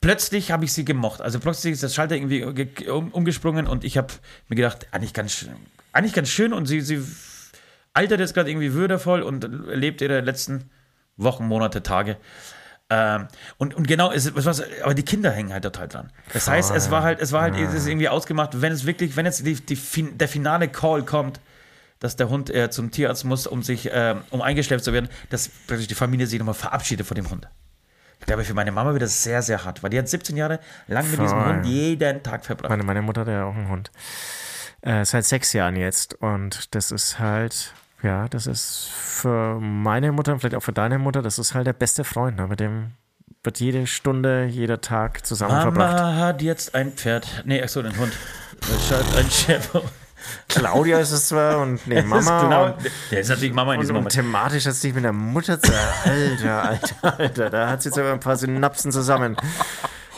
plötzlich 0.00 0.52
habe 0.52 0.64
ich 0.64 0.72
sie 0.72 0.84
gemocht. 0.84 1.20
Also 1.20 1.40
plötzlich 1.40 1.72
ist 1.72 1.82
das 1.82 1.96
Schalter 1.96 2.14
irgendwie 2.14 2.52
ge- 2.54 2.88
um, 2.90 3.08
umgesprungen 3.10 3.66
und 3.66 3.82
ich 3.82 3.98
habe 3.98 4.14
mir 4.48 4.54
gedacht, 4.54 4.86
eigentlich 4.92 5.14
ganz, 5.14 5.32
schön- 5.32 5.50
eigentlich 5.92 6.14
ganz 6.14 6.28
schön 6.28 6.52
und 6.52 6.66
sie, 6.66 6.80
sie 6.80 7.02
altert 7.92 8.20
jetzt 8.20 8.34
gerade 8.34 8.50
irgendwie 8.50 8.72
würdevoll 8.72 9.22
und 9.22 9.48
lebt 9.66 10.00
ihre 10.00 10.20
letzten 10.20 10.70
Wochen, 11.16 11.46
Monate, 11.46 11.82
Tage. 11.82 12.16
Ähm, 12.94 13.28
und, 13.56 13.74
und 13.74 13.88
genau, 13.88 14.12
es, 14.12 14.34
was, 14.34 14.62
aber 14.82 14.92
die 14.92 15.02
Kinder 15.02 15.30
hängen 15.30 15.50
halt 15.50 15.64
total 15.64 15.88
dran. 15.88 16.10
Das 16.34 16.46
heißt, 16.46 16.72
es 16.72 16.90
war 16.90 17.02
halt, 17.02 17.20
es 17.20 17.32
war 17.32 17.40
halt 17.40 17.56
es 17.56 17.72
ist 17.72 17.86
irgendwie 17.86 18.10
ausgemacht, 18.10 18.60
wenn 18.60 18.70
es 18.70 18.84
wirklich, 18.84 19.16
wenn 19.16 19.24
jetzt 19.24 19.46
die, 19.46 19.54
die, 19.54 19.78
der 20.12 20.28
finale 20.28 20.68
Call 20.68 21.02
kommt, 21.02 21.40
dass 22.00 22.16
der 22.16 22.28
Hund 22.28 22.50
äh, 22.50 22.68
zum 22.70 22.90
Tierarzt 22.90 23.24
muss, 23.24 23.46
um 23.46 23.62
sich, 23.62 23.88
ähm, 23.90 24.20
um 24.28 24.42
eingeschleppt 24.42 24.84
zu 24.84 24.92
werden, 24.92 25.08
dass 25.30 25.48
praktisch 25.48 25.86
die 25.86 25.94
Familie 25.94 26.26
sich 26.26 26.38
nochmal 26.38 26.54
verabschiedet 26.54 27.06
von 27.06 27.14
dem 27.14 27.30
Hund. 27.30 27.48
Ich 28.20 28.26
glaube, 28.26 28.44
für 28.44 28.54
meine 28.54 28.72
Mama 28.72 28.92
wird 28.92 29.02
das 29.02 29.22
sehr, 29.22 29.40
sehr 29.40 29.64
hart, 29.64 29.82
weil 29.82 29.88
die 29.88 29.98
hat 29.98 30.08
17 30.08 30.36
Jahre 30.36 30.60
lang 30.86 31.10
mit 31.10 31.18
diesem. 31.18 31.46
Hund 31.46 31.64
jeden 31.64 32.22
Tag 32.22 32.44
verbracht. 32.44 32.68
meine, 32.68 32.82
meine 32.82 33.00
Mutter 33.00 33.22
hat 33.22 33.28
ja 33.28 33.44
auch 33.44 33.54
einen 33.54 33.68
Hund. 33.68 33.90
Äh, 34.82 35.04
seit 35.06 35.24
sechs 35.24 35.54
Jahren 35.54 35.76
jetzt 35.76 36.14
und 36.14 36.74
das 36.74 36.90
ist 36.90 37.18
halt, 37.18 37.72
Ja, 38.02 38.28
das 38.28 38.46
ist 38.46 38.88
für 38.92 39.58
meine 39.60 40.10
Mutter 40.12 40.32
und 40.32 40.40
vielleicht 40.40 40.56
auch 40.56 40.62
für 40.62 40.72
deine 40.72 40.98
Mutter, 40.98 41.22
das 41.22 41.38
ist 41.38 41.54
halt 41.54 41.66
der 41.66 41.72
beste 41.72 42.02
Freund. 42.04 42.36
Ne? 42.36 42.46
Mit 42.48 42.60
dem 42.60 42.92
wird 43.44 43.60
jede 43.60 43.86
Stunde, 43.86 44.44
jeder 44.46 44.80
Tag 44.80 45.24
zusammen 45.26 45.52
Mama 45.52 45.62
verbracht. 45.62 46.16
hat 46.16 46.42
jetzt 46.42 46.74
ein 46.74 46.92
Pferd. 46.92 47.42
Nee, 47.44 47.62
achso, 47.62 47.82
den 47.82 47.96
Hund. 47.96 48.12
Ein 49.16 49.30
Schäfer. 49.30 49.82
Claudia 50.48 50.98
ist 51.00 51.10
es 51.10 51.28
zwar 51.28 51.58
und 51.60 51.84
nee, 51.86 52.00
Mama. 52.04 52.42
genau, 52.42 52.66
und, 52.66 52.76
der 53.10 53.20
ist 53.20 53.28
natürlich 53.28 53.52
Mama 53.52 53.72
in 53.72 53.78
und, 53.78 53.82
diesem 53.82 53.96
und 53.96 54.02
Moment. 54.02 54.14
thematisch 54.14 54.66
hat 54.66 54.74
sich 54.74 54.94
mit 54.94 55.02
der 55.02 55.12
Mutter 55.12 55.60
zu. 55.60 55.72
Alter, 56.04 56.62
Alter, 56.62 57.18
Alter. 57.18 57.50
Da 57.50 57.68
hat 57.68 57.82
sie 57.82 57.88
jetzt 57.88 57.98
aber 57.98 58.12
ein 58.12 58.20
paar 58.20 58.36
Synapsen 58.36 58.92
zusammen 58.92 59.36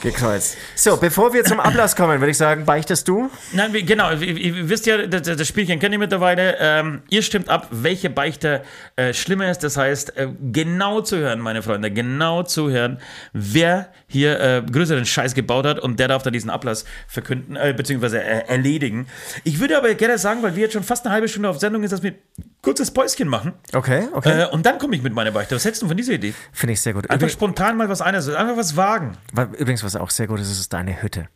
gekreuzt. 0.05 0.57
So, 0.77 0.97
bevor 0.97 1.33
wir 1.35 1.43
zum 1.45 1.59
Ablass 1.59 1.97
kommen, 1.97 2.21
würde 2.21 2.31
ich 2.31 2.37
sagen, 2.37 2.65
beichtest 2.65 3.09
du? 3.09 3.29
Nein, 3.53 3.73
wie- 3.73 3.83
genau, 3.85 4.13
ihr, 4.13 4.37
ihr 4.37 4.69
wisst 4.69 4.87
ja, 4.87 5.07
das, 5.09 5.23
das 5.23 5.49
Spielchen 5.49 5.81
kennt 5.81 5.93
ihr 5.93 5.99
mittlerweile. 5.99 6.57
Ähm, 6.61 7.03
ihr 7.11 7.23
stimmt 7.23 7.49
ab, 7.49 7.67
welche 7.73 8.09
Beichte 8.11 8.63
äh, 8.95 9.13
schlimmer 9.13 9.51
ist. 9.51 9.65
Das 9.65 9.77
heißt, 9.77 10.17
äh, 10.17 10.29
genau 10.53 11.01
zu 11.01 11.17
hören, 11.17 11.41
meine 11.41 11.63
Freunde, 11.63 11.91
genau 11.91 12.45
zu 12.45 12.71
hören, 12.71 13.01
wer 13.33 13.89
hier 14.15 14.41
äh, 14.41 14.63
größeren 14.63 15.05
Scheiß 15.05 15.35
gebaut 15.35 15.67
hat 15.67 15.79
und 15.79 16.01
der 16.01 16.09
darf 16.09 16.23
dann 16.23 16.33
diesen 16.33 16.49
Ablass 16.49 16.87
verkünden, 17.07 17.57
äh, 17.57 17.75
beziehungsweise 17.77 18.23
äh, 18.23 18.49
erledigen. 18.49 19.07
Ich 19.45 19.61
würde 19.61 19.77
aber 19.77 19.93
gerne 19.95 20.17
sagen, 20.17 20.43
weil 20.43 20.57
wir 20.57 20.63
jetzt 20.63 20.73
schon 20.73 20.83
fast 20.83 21.05
eine 21.05 21.13
halbe 21.15 21.29
Stunde 21.29 21.49
auf 21.51 21.59
Sendung 21.59 21.83
sind, 21.83 21.93
dass 21.93 22.03
wir 22.03 22.13
ein 22.13 22.19
kurzes 22.63 22.91
Päuschen 22.93 23.29
machen 23.29 23.53
Okay, 23.75 24.09
okay. 24.13 24.43
äh, 24.45 24.47
und 24.47 24.65
dann 24.65 24.79
komme 24.79 24.97
ich 24.97 25.03
mit 25.03 25.13
meiner 25.13 25.31
Beichte. 25.33 25.55
Was 25.55 25.65
hältst 25.67 25.83
du 25.83 25.87
von 25.89 25.97
dieser 25.99 26.15
Idee? 26.15 26.33
Finde 26.53 26.73
ich 26.73 26.81
sehr 26.81 26.95
gut. 26.95 27.11
Einfach 27.11 27.27
Übrig- 27.27 27.33
spontan 27.33 27.77
mal 27.77 27.91
was 27.91 28.01
eines, 28.01 28.29
einfach 28.31 28.57
was 28.57 28.77
wagen. 28.77 29.19
Wa- 29.33 29.51
Übrigens, 29.59 29.85
was 29.85 29.95
auch 29.97 30.09
sehr 30.11 30.27
gut 30.27 30.41
ist, 30.41 30.51
ist 30.51 30.73
deine 30.73 31.03
Hütte. 31.03 31.29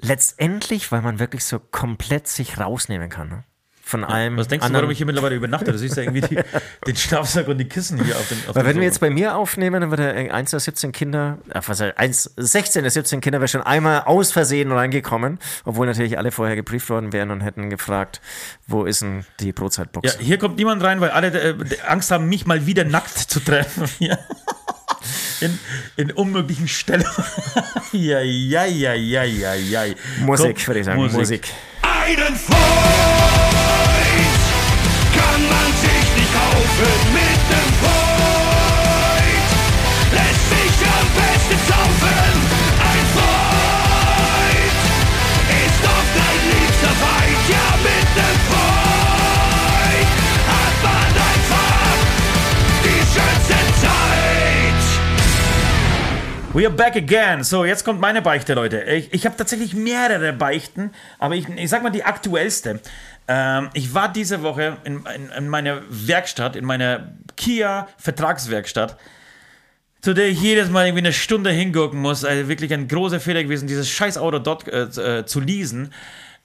Letztendlich, 0.00 0.90
weil 0.92 1.00
man 1.02 1.18
wirklich 1.18 1.44
so 1.44 1.58
komplett 1.58 2.28
sich 2.28 2.58
rausnehmen 2.58 3.08
kann. 3.08 3.28
Ne? 3.28 3.44
Von 3.86 4.02
allem. 4.02 4.38
Was 4.38 4.48
denkst 4.48 4.62
du, 4.62 4.66
anderen- 4.66 4.84
warum 4.84 4.92
ich 4.92 4.96
hier 4.98 5.06
mittlerweile 5.06 5.34
übernachte? 5.36 5.70
Du 5.70 5.76
siehst 5.78 5.96
ja 5.98 6.04
irgendwie 6.04 6.22
die, 6.22 6.38
den 6.86 6.96
Schlafsack 6.96 7.48
und 7.48 7.58
die 7.58 7.66
Kissen 7.68 8.02
hier 8.02 8.16
auf 8.16 8.26
dem 8.28 8.38
auf 8.48 8.54
Weil 8.56 8.64
wenn 8.64 8.76
wir 8.76 8.82
Sofa. 8.82 8.84
jetzt 8.84 9.00
bei 9.00 9.10
mir 9.10 9.36
aufnehmen, 9.36 9.82
dann 9.82 9.90
wird 9.90 10.00
er 10.00 10.34
1 10.34 10.50
der 10.52 10.60
17 10.60 10.90
Kinder, 10.92 11.36
äh, 11.50 11.60
was 11.66 11.80
1, 11.82 12.30
16 12.36 12.82
der 12.82 12.90
17 12.90 13.20
Kinder 13.20 13.40
wäre 13.40 13.48
schon 13.48 13.60
einmal 13.62 14.00
aus 14.04 14.32
Versehen 14.32 14.72
reingekommen, 14.72 15.38
obwohl 15.66 15.86
natürlich 15.86 16.16
alle 16.16 16.32
vorher 16.32 16.56
gebrieft 16.56 16.88
worden 16.88 17.12
wären 17.12 17.30
und 17.30 17.42
hätten 17.42 17.68
gefragt, 17.68 18.22
wo 18.66 18.84
ist 18.86 19.02
denn 19.02 19.26
die 19.40 19.48
Ja, 19.48 19.52
Brotzeitbox? 19.52 20.18
hier 20.18 20.38
kommt 20.38 20.56
niemand 20.56 20.82
rein, 20.82 21.00
weil 21.02 21.10
alle 21.10 21.28
äh, 21.28 21.54
Angst 21.86 22.10
haben, 22.10 22.26
mich 22.28 22.46
mal 22.46 22.64
wieder 22.66 22.84
nackt 22.84 23.16
zu 23.18 23.38
treffen. 23.40 23.84
Hier. 23.98 24.18
In, 25.40 25.58
in 25.96 26.10
unmöglichen 26.12 26.68
Stellungen. 26.68 27.10
ja, 27.92 28.20
ja, 28.20 28.64
ja, 28.64 28.94
ja, 28.94 29.24
ja, 29.24 29.54
ja. 29.54 29.82
Musik, 30.20 30.56
Komm, 30.56 30.66
würde 30.68 30.80
ich 30.80 30.86
sagen. 30.86 31.02
Musik. 31.12 31.48
Einen 31.82 32.34
Freund 32.34 33.53
kaufen 36.74 37.12
mit 37.12 37.40
nem 37.50 37.70
Freund. 37.80 39.48
Lässt 40.12 40.44
sich 40.50 40.76
am 40.86 41.06
besten 41.14 41.58
saufen. 41.68 42.34
Ein 42.90 43.06
Freund 43.14 44.76
ist 45.66 45.82
oft 45.84 46.14
ein 46.26 46.40
liebster 46.50 46.94
Feind. 47.02 47.42
Ja, 47.48 47.66
mit 47.82 48.08
nem 48.16 48.36
Freund 48.48 50.10
hat 50.50 50.76
man 50.82 51.12
einfach 51.30 51.96
die 52.82 53.02
schönste 53.12 53.58
Zeit. 53.80 54.84
We 56.54 56.66
are 56.66 56.74
back 56.74 56.94
again. 56.94 57.42
So, 57.42 57.64
jetzt 57.64 57.84
kommt 57.84 58.00
meine 58.00 58.22
Beichte, 58.22 58.54
Leute. 58.54 58.82
Ich, 58.82 59.12
ich 59.12 59.26
habe 59.26 59.36
tatsächlich 59.36 59.74
mehrere 59.74 60.32
Beichten, 60.32 60.92
aber 61.18 61.34
ich, 61.34 61.48
ich 61.48 61.68
sag 61.68 61.82
mal 61.82 61.90
die 61.90 62.04
aktuellste. 62.04 62.80
Ähm, 63.26 63.70
ich 63.72 63.94
war 63.94 64.12
diese 64.12 64.42
Woche 64.42 64.76
in, 64.84 65.04
in, 65.14 65.30
in 65.30 65.48
meiner 65.48 65.82
Werkstatt, 65.88 66.56
in 66.56 66.64
meiner 66.64 67.12
Kia 67.36 67.88
Vertragswerkstatt, 67.96 68.98
zu 70.00 70.12
der 70.12 70.28
ich 70.28 70.40
jedes 70.40 70.70
Mal 70.70 70.86
irgendwie 70.86 71.04
eine 71.04 71.12
Stunde 71.12 71.50
hingucken 71.50 72.00
muss. 72.00 72.24
Also 72.24 72.48
wirklich 72.48 72.72
ein 72.74 72.88
großer 72.88 73.20
Fehler 73.20 73.42
gewesen, 73.42 73.66
dieses 73.66 73.88
scheiß 73.90 74.18
Auto 74.18 74.38
dort 74.38 74.68
äh, 74.68 75.20
äh, 75.20 75.26
zu 75.26 75.40
leasen. 75.40 75.92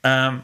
Ähm, 0.03 0.41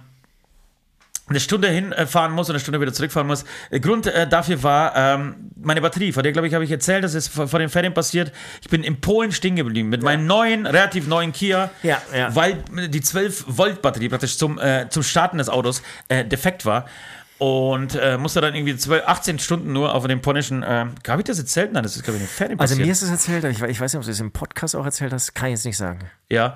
eine 1.27 1.39
Stunde 1.39 1.67
hinfahren 1.69 2.31
muss 2.33 2.49
und 2.49 2.53
eine 2.55 2.59
Stunde 2.59 2.79
wieder 2.79 2.93
zurückfahren 2.93 3.27
muss. 3.27 3.45
Der 3.71 3.79
Grund 3.79 4.05
äh, 4.05 4.27
dafür 4.27 4.61
war 4.61 4.95
ähm, 4.95 5.51
meine 5.59 5.81
Batterie. 5.81 6.11
Von 6.11 6.21
der, 6.21 6.31
glaube 6.31 6.47
ich, 6.47 6.53
habe 6.53 6.63
ich 6.63 6.69
erzählt, 6.71 7.03
das 7.03 7.15
ist 7.15 7.29
vor, 7.29 7.47
den 7.57 7.69
Ferien 7.69 7.93
passiert. 7.95 8.31
Ich 8.61 8.69
bin 8.69 8.83
in 8.83 9.01
Polen 9.01 9.31
stehen 9.31 9.55
geblieben 9.55 9.89
mit 9.89 10.03
meinem 10.03 10.27
neuen, 10.27 10.67
relativ 10.67 11.07
neuen 11.07 11.31
Kia, 11.33 11.71
Ja, 11.81 11.99
ja. 12.15 12.35
weil 12.35 12.63
die 12.89 13.01
12-Volt-Batterie 13.01 14.09
praktisch 14.09 14.37
zum, 14.37 14.59
äh, 14.59 14.87
zum 14.89 15.01
Starten 15.03 15.37
des 15.39 15.49
Autos 15.49 15.81
äh, 16.09 16.23
defekt 16.25 16.65
war. 16.65 16.85
Und 17.37 17.95
äh, 17.95 18.17
musste 18.17 18.39
dann 18.39 18.55
irgendwie 18.55 18.77
12, 18.77 19.03
18 19.07 19.39
Stunden 19.39 19.73
nur 19.73 19.93
auf 19.93 20.07
dem 20.07 20.21
polnischen. 20.21 20.63
Äh, 20.63 20.85
habe 21.07 21.21
ich 21.21 21.25
das 21.25 21.37
erzählt? 21.37 21.73
Nein, 21.73 21.83
das 21.83 21.97
ist, 21.97 22.03
glaube 22.03 22.15
ich, 22.17 22.21
in 22.23 22.27
den 22.27 22.31
Ferien 22.33 22.59
Also 22.59 22.73
passiert. 22.75 22.85
mir 22.85 22.91
ist 22.93 23.01
es 23.01 23.09
erzählt, 23.09 23.43
ich, 23.45 23.61
ich 23.61 23.79
weiß 23.81 23.91
nicht, 23.93 23.99
ob 23.99 24.05
du 24.05 24.11
es 24.11 24.19
im 24.21 24.31
Podcast 24.31 24.73
auch 24.75 24.85
erzählt 24.85 25.11
hast, 25.11 25.35
kann 25.35 25.47
ich 25.49 25.53
jetzt 25.55 25.65
nicht 25.65 25.75
sagen. 25.77 25.99
Ja. 26.29 26.55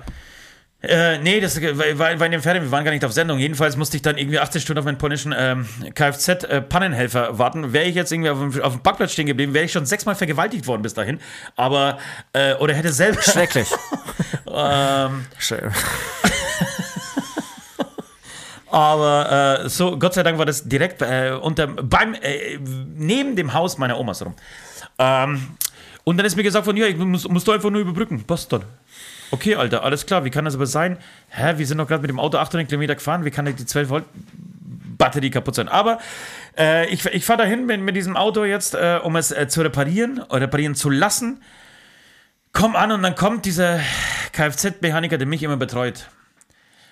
Äh, 0.82 1.18
nee, 1.18 1.40
das 1.40 1.60
war, 1.60 1.98
war 1.98 2.24
in 2.26 2.32
den 2.32 2.40
Ferien, 2.40 2.64
wir 2.64 2.70
waren 2.70 2.84
gar 2.84 2.90
nicht 2.92 3.04
auf 3.04 3.12
Sendung. 3.12 3.38
Jedenfalls 3.38 3.76
musste 3.76 3.96
ich 3.96 4.02
dann 4.02 4.16
irgendwie 4.16 4.38
18 4.38 4.62
Stunden 4.62 4.78
auf 4.78 4.84
meinen 4.86 4.96
polnischen 4.96 5.34
ähm, 5.36 5.66
Kfz-Pannenhelfer 5.94 7.38
warten. 7.38 7.74
Wäre 7.74 7.84
ich 7.84 7.94
jetzt 7.94 8.10
irgendwie 8.12 8.30
auf 8.30 8.38
dem, 8.38 8.62
auf 8.62 8.72
dem 8.72 8.82
Parkplatz 8.82 9.12
stehen 9.12 9.26
geblieben, 9.26 9.52
wäre 9.52 9.66
ich 9.66 9.72
schon 9.72 9.84
sechsmal 9.84 10.14
vergewaltigt 10.14 10.66
worden 10.66 10.80
bis 10.80 10.94
dahin. 10.94 11.20
Aber, 11.56 11.98
äh, 12.32 12.54
oder 12.54 12.72
hätte 12.72 12.92
selber. 12.92 13.20
Schrecklich. 13.20 13.68
ähm, 14.46 15.26
Schre- 15.38 15.70
aber 18.70 19.62
äh, 19.64 19.68
so, 19.68 19.98
Gott 19.98 20.14
sei 20.14 20.22
Dank 20.22 20.38
war 20.38 20.46
das 20.46 20.66
direkt 20.66 21.02
äh, 21.02 21.32
unter, 21.40 21.66
beim, 21.66 22.14
äh, 22.14 22.58
neben 22.96 23.34
dem 23.36 23.52
Haus 23.52 23.78
meiner 23.78 23.98
Omas 23.98 24.24
rum. 24.24 24.34
Ähm, 24.98 25.48
und 26.04 26.16
dann 26.16 26.24
ist 26.24 26.36
mir 26.36 26.42
gesagt 26.42 26.64
von, 26.64 26.76
ja, 26.76 26.86
ich 26.86 26.96
muss, 26.96 27.28
musst 27.28 27.46
du 27.48 27.52
einfach 27.52 27.68
nur 27.70 27.80
überbrücken. 27.80 28.22
Passt 28.24 28.52
dann. 28.52 28.62
Okay, 29.30 29.54
Alter, 29.54 29.84
alles 29.84 30.06
klar. 30.06 30.24
Wie 30.24 30.30
kann 30.30 30.44
das 30.44 30.54
aber 30.54 30.66
sein? 30.66 30.98
Hä, 31.28 31.54
wir 31.56 31.66
sind 31.66 31.78
doch 31.78 31.86
gerade 31.86 32.02
mit 32.02 32.10
dem 32.10 32.18
Auto 32.18 32.38
800 32.38 32.68
Kilometer 32.68 32.96
gefahren. 32.96 33.24
Wie 33.24 33.30
kann 33.30 33.44
die 33.44 33.64
12 33.64 33.88
Volt 33.88 34.04
Batterie 34.98 35.30
kaputt 35.30 35.54
sein? 35.54 35.68
Aber 35.68 35.98
äh, 36.58 36.88
ich, 36.88 37.06
ich 37.06 37.24
fahre 37.24 37.42
dahin 37.42 37.66
mit, 37.66 37.80
mit 37.80 37.94
diesem 37.94 38.16
Auto 38.16 38.44
jetzt, 38.44 38.74
äh, 38.74 38.98
um 39.02 39.14
es 39.16 39.30
äh, 39.30 39.46
zu 39.48 39.62
reparieren 39.62 40.20
oder 40.28 40.40
reparieren 40.42 40.74
zu 40.74 40.90
lassen. 40.90 41.40
Komm 42.52 42.74
an 42.74 42.90
und 42.90 43.02
dann 43.02 43.14
kommt 43.14 43.44
dieser 43.44 43.78
Kfz-Mechaniker, 44.32 45.18
der 45.18 45.28
mich 45.28 45.44
immer 45.44 45.56
betreut. 45.56 46.08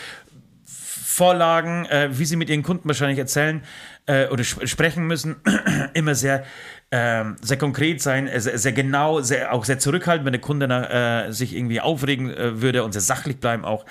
Vorlagen, 1.17 1.87
äh, 1.87 2.11
wie 2.13 2.27
sie 2.27 2.37
mit 2.37 2.51
ihren 2.51 2.63
Kunden 2.63 2.87
wahrscheinlich 2.87 3.19
erzählen 3.19 3.63
äh, 4.05 4.27
oder 4.29 4.43
sp 4.45 4.69
sprechen 4.69 5.07
müssen, 5.07 5.37
immer 5.95 6.15
sehr, 6.15 6.45
ähm, 6.91 7.37
sehr 7.41 7.57
konkret 7.57 8.03
sein, 8.03 8.27
äh, 8.27 8.39
sehr, 8.39 8.59
sehr 8.59 8.73
genau, 8.73 9.23
sehr, 9.23 9.55
auch 9.55 9.65
sehr 9.65 9.79
zurückhaltend, 9.79 10.27
wenn 10.27 10.35
der 10.35 10.43
Kunde 10.43 10.67
äh, 10.67 11.33
sich 11.33 11.57
irgendwie 11.57 11.81
aufregen 11.81 12.29
äh, 12.31 12.61
würde 12.61 12.85
und 12.85 12.93
sehr 12.93 13.01
sachlich 13.01 13.41
bleiben 13.41 13.65
auch. 13.65 13.87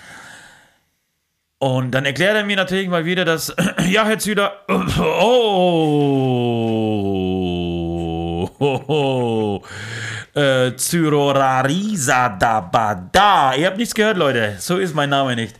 Und 1.57 1.91
dann 1.91 2.05
erklärt 2.05 2.35
er 2.35 2.43
mir 2.43 2.57
natürlich 2.57 2.89
mal 2.89 3.05
wieder, 3.05 3.25
dass, 3.25 3.55
ja, 3.89 4.05
Herr 4.05 4.19
Züder, 4.19 4.61
oh, 4.69 4.85
oh, 8.59 8.81
oh, 8.87 9.63
äh, 10.39 10.75
Zyrorarisa 10.75 12.29
da 12.29 12.61
bada. 12.61 13.55
Ihr 13.55 13.65
habt 13.65 13.77
nichts 13.77 13.95
gehört, 13.95 14.17
Leute. 14.17 14.57
So 14.59 14.77
ist 14.77 14.93
mein 14.93 15.09
Name 15.09 15.35
nicht. 15.35 15.55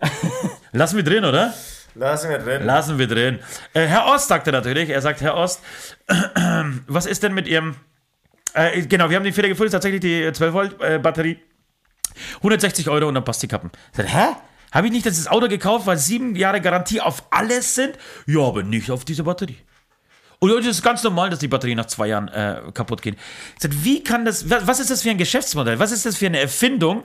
Lassen 0.72 0.96
wir 0.96 1.04
drin, 1.04 1.24
oder? 1.24 1.54
Lassen 1.94 2.28
wir 2.30 2.38
drin. 2.38 2.64
Lassen 2.64 2.98
wir 2.98 3.06
drin. 3.06 3.38
Äh, 3.72 3.86
Herr 3.86 4.06
Ost 4.06 4.28
sagte 4.28 4.52
natürlich, 4.52 4.90
er 4.90 5.00
sagt, 5.00 5.20
Herr 5.22 5.34
Ost, 5.36 5.60
was 6.86 7.06
ist 7.06 7.22
denn 7.22 7.32
mit 7.34 7.48
Ihrem, 7.48 7.76
äh, 8.54 8.82
genau, 8.82 9.08
wir 9.08 9.16
haben 9.16 9.24
den 9.24 9.32
Fehler 9.32 9.48
gefunden, 9.48 9.68
ist 9.68 9.72
tatsächlich 9.72 10.00
die 10.00 10.30
12 10.32 10.52
Volt 10.52 10.80
äh, 10.82 10.98
Batterie. 10.98 11.38
160 12.36 12.88
Euro 12.88 13.08
und 13.08 13.14
dann 13.14 13.24
passt 13.24 13.42
die 13.42 13.48
Kappen. 13.48 13.70
Ich 13.92 13.96
sag, 13.96 14.08
hä? 14.12 14.36
Habe 14.72 14.86
ich 14.88 14.92
nicht 14.92 15.06
das 15.06 15.26
Auto 15.28 15.48
gekauft, 15.48 15.86
weil 15.86 15.96
sieben 15.96 16.34
Jahre 16.36 16.60
Garantie 16.60 17.00
auf 17.00 17.22
alles 17.30 17.74
sind? 17.74 17.96
Ja, 18.26 18.40
aber 18.42 18.62
nicht 18.62 18.90
auf 18.90 19.04
diese 19.04 19.22
Batterie. 19.22 19.56
Und 20.38 20.50
es 20.50 20.66
ist 20.66 20.82
ganz 20.82 21.02
normal, 21.02 21.30
dass 21.30 21.38
die 21.38 21.48
Batterie 21.48 21.74
nach 21.74 21.86
zwei 21.86 22.08
Jahren 22.08 22.28
äh, 22.28 22.60
kaputt 22.74 23.00
geht. 23.00 23.14
Ich 23.56 23.62
sag, 23.62 23.72
wie 23.84 24.04
kann 24.04 24.26
das, 24.26 24.50
wa- 24.50 24.60
was 24.64 24.80
ist 24.80 24.90
das 24.90 25.02
für 25.02 25.10
ein 25.10 25.16
Geschäftsmodell? 25.18 25.78
Was 25.78 25.92
ist 25.92 26.04
das 26.04 26.16
für 26.16 26.26
eine 26.26 26.40
Erfindung? 26.40 27.04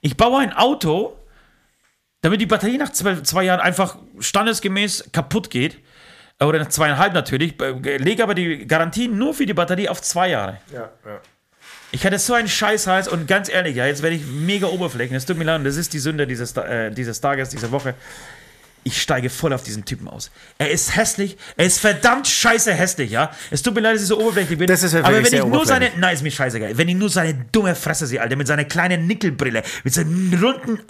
Ich 0.00 0.16
baue 0.16 0.40
ein 0.40 0.52
Auto, 0.54 1.14
damit 2.22 2.40
die 2.40 2.46
Batterie 2.46 2.78
nach 2.78 2.90
zwei, 2.90 3.16
zwei 3.22 3.44
Jahren 3.44 3.60
einfach 3.60 3.98
standesgemäß 4.18 5.10
kaputt 5.12 5.50
geht. 5.50 5.78
Äh, 6.38 6.44
Oder 6.44 6.58
nach 6.58 6.68
zweieinhalb 6.68 7.12
natürlich. 7.14 7.60
äh, 7.60 7.96
Lege 7.96 8.22
aber 8.22 8.34
die 8.34 8.66
Garantie 8.66 9.08
nur 9.08 9.34
für 9.34 9.46
die 9.46 9.54
Batterie 9.54 9.88
auf 9.88 10.00
zwei 10.02 10.28
Jahre. 10.30 10.58
Ja, 10.72 10.90
ja. 11.04 11.20
Ich 11.92 12.06
hatte 12.06 12.18
so 12.18 12.34
einen 12.34 12.48
Scheißhals 12.48 13.08
und 13.08 13.26
ganz 13.26 13.48
ehrlich, 13.48 13.74
ja, 13.74 13.86
jetzt 13.86 14.02
werde 14.02 14.14
ich 14.16 14.24
mega 14.24 14.68
oberflächlich. 14.68 15.16
Es 15.16 15.26
tut 15.26 15.36
mir 15.36 15.44
leid, 15.44 15.58
und 15.58 15.64
das 15.64 15.76
ist 15.76 15.92
die 15.92 15.98
Sünde 15.98 16.26
dieses, 16.26 16.56
äh, 16.56 16.90
dieses 16.92 17.20
Tages, 17.20 17.48
dieser 17.48 17.72
Woche. 17.72 17.94
ich 18.82 19.00
steige 19.00 19.28
voll 19.28 19.52
auf 19.52 19.62
diesen 19.62 19.84
Typen 19.84 20.08
aus. 20.08 20.30
Er 20.56 20.70
ist 20.70 20.96
hässlich, 20.96 21.36
er 21.56 21.66
ist 21.66 21.80
verdammt 21.80 22.26
scheiße 22.26 22.72
hässlich, 22.72 23.10
ja. 23.10 23.30
Es 23.50 23.62
tut 23.62 23.74
mir 23.74 23.80
leid, 23.82 23.96
dass 23.96 24.02
ich 24.02 24.08
so 24.08 24.18
oberflächlich 24.18 24.58
bin. 24.58 24.66
Das 24.66 24.82
ist 24.82 24.94
aber 24.94 25.22
wenn 25.22 25.24
ich 25.24 25.44
nur 25.44 25.66
seine, 25.66 25.90
nein, 25.98 26.14
ist 26.14 26.22
mir 26.22 26.30
scheißegal. 26.30 26.76
Wenn 26.78 26.88
ich 26.88 26.94
nur 26.94 27.10
seine 27.10 27.34
dumme 27.52 27.74
Fresse 27.74 28.06
sehe, 28.06 28.22
Alter, 28.22 28.36
mit 28.36 28.46
seiner 28.46 28.64
kleinen 28.64 29.06
Nickelbrille, 29.06 29.62
mit 29.84 29.92
seinen 29.92 30.32
runden 30.42 30.80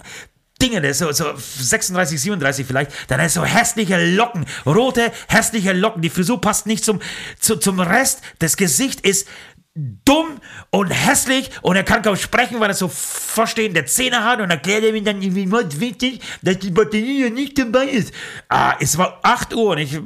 Dingen, 0.61 0.81
der 0.81 0.91
ist 0.91 0.99
so, 0.99 1.11
so 1.11 1.33
36, 1.35 2.21
37 2.21 2.65
vielleicht, 2.65 2.91
dann 3.07 3.19
hat 3.19 3.25
er 3.25 3.29
so 3.29 3.43
hässliche 3.43 4.13
Locken, 4.15 4.45
rote, 4.65 5.11
hässliche 5.27 5.73
Locken. 5.73 6.01
Die 6.01 6.09
Frisur 6.09 6.39
passt 6.39 6.67
nicht 6.67 6.85
zum, 6.85 6.99
zu, 7.39 7.57
zum 7.57 7.79
Rest. 7.79 8.21
Das 8.39 8.57
Gesicht 8.57 9.01
ist 9.01 9.27
dumm 9.73 10.41
und 10.69 10.89
hässlich 10.89 11.49
und 11.61 11.77
er 11.77 11.83
kann 11.83 12.01
kaum 12.01 12.17
sprechen, 12.17 12.59
weil 12.59 12.69
er 12.69 12.73
so 12.73 12.89
verstehende 12.89 13.85
Zähne 13.85 14.23
hat 14.23 14.41
und 14.41 14.51
erklärt 14.51 14.83
er 14.83 14.91
mir 14.91 15.01
dann 15.01 15.19
mal 15.47 15.79
wichtig, 15.79 16.21
dass 16.41 16.59
die 16.59 16.71
Batterie 16.71 17.23
ja 17.23 17.29
nicht 17.29 17.57
dabei 17.57 17.85
ist. 17.85 18.13
Ah, 18.49 18.75
es 18.81 18.97
war 18.97 19.19
8 19.23 19.53
Uhr 19.55 19.71
und 19.71 19.77
ich, 19.77 19.97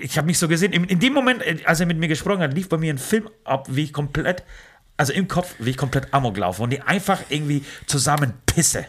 ich 0.00 0.18
habe 0.18 0.26
mich 0.26 0.38
so 0.38 0.48
gesehen, 0.48 0.72
in, 0.72 0.84
in 0.84 0.98
dem 0.98 1.12
Moment, 1.12 1.42
als 1.64 1.78
er 1.78 1.86
mit 1.86 1.98
mir 1.98 2.08
gesprochen 2.08 2.40
hat, 2.40 2.52
lief 2.54 2.68
bei 2.68 2.78
mir 2.78 2.92
ein 2.92 2.98
Film 2.98 3.30
ab, 3.44 3.68
wie 3.70 3.84
ich 3.84 3.92
komplett, 3.92 4.42
also 4.96 5.12
im 5.12 5.28
Kopf, 5.28 5.54
wie 5.60 5.70
ich 5.70 5.76
komplett 5.76 6.12
Amok 6.12 6.36
laufe 6.36 6.60
und 6.60 6.70
die 6.70 6.80
einfach 6.80 7.20
irgendwie 7.28 7.64
zusammen 7.86 8.34
pisse. 8.44 8.86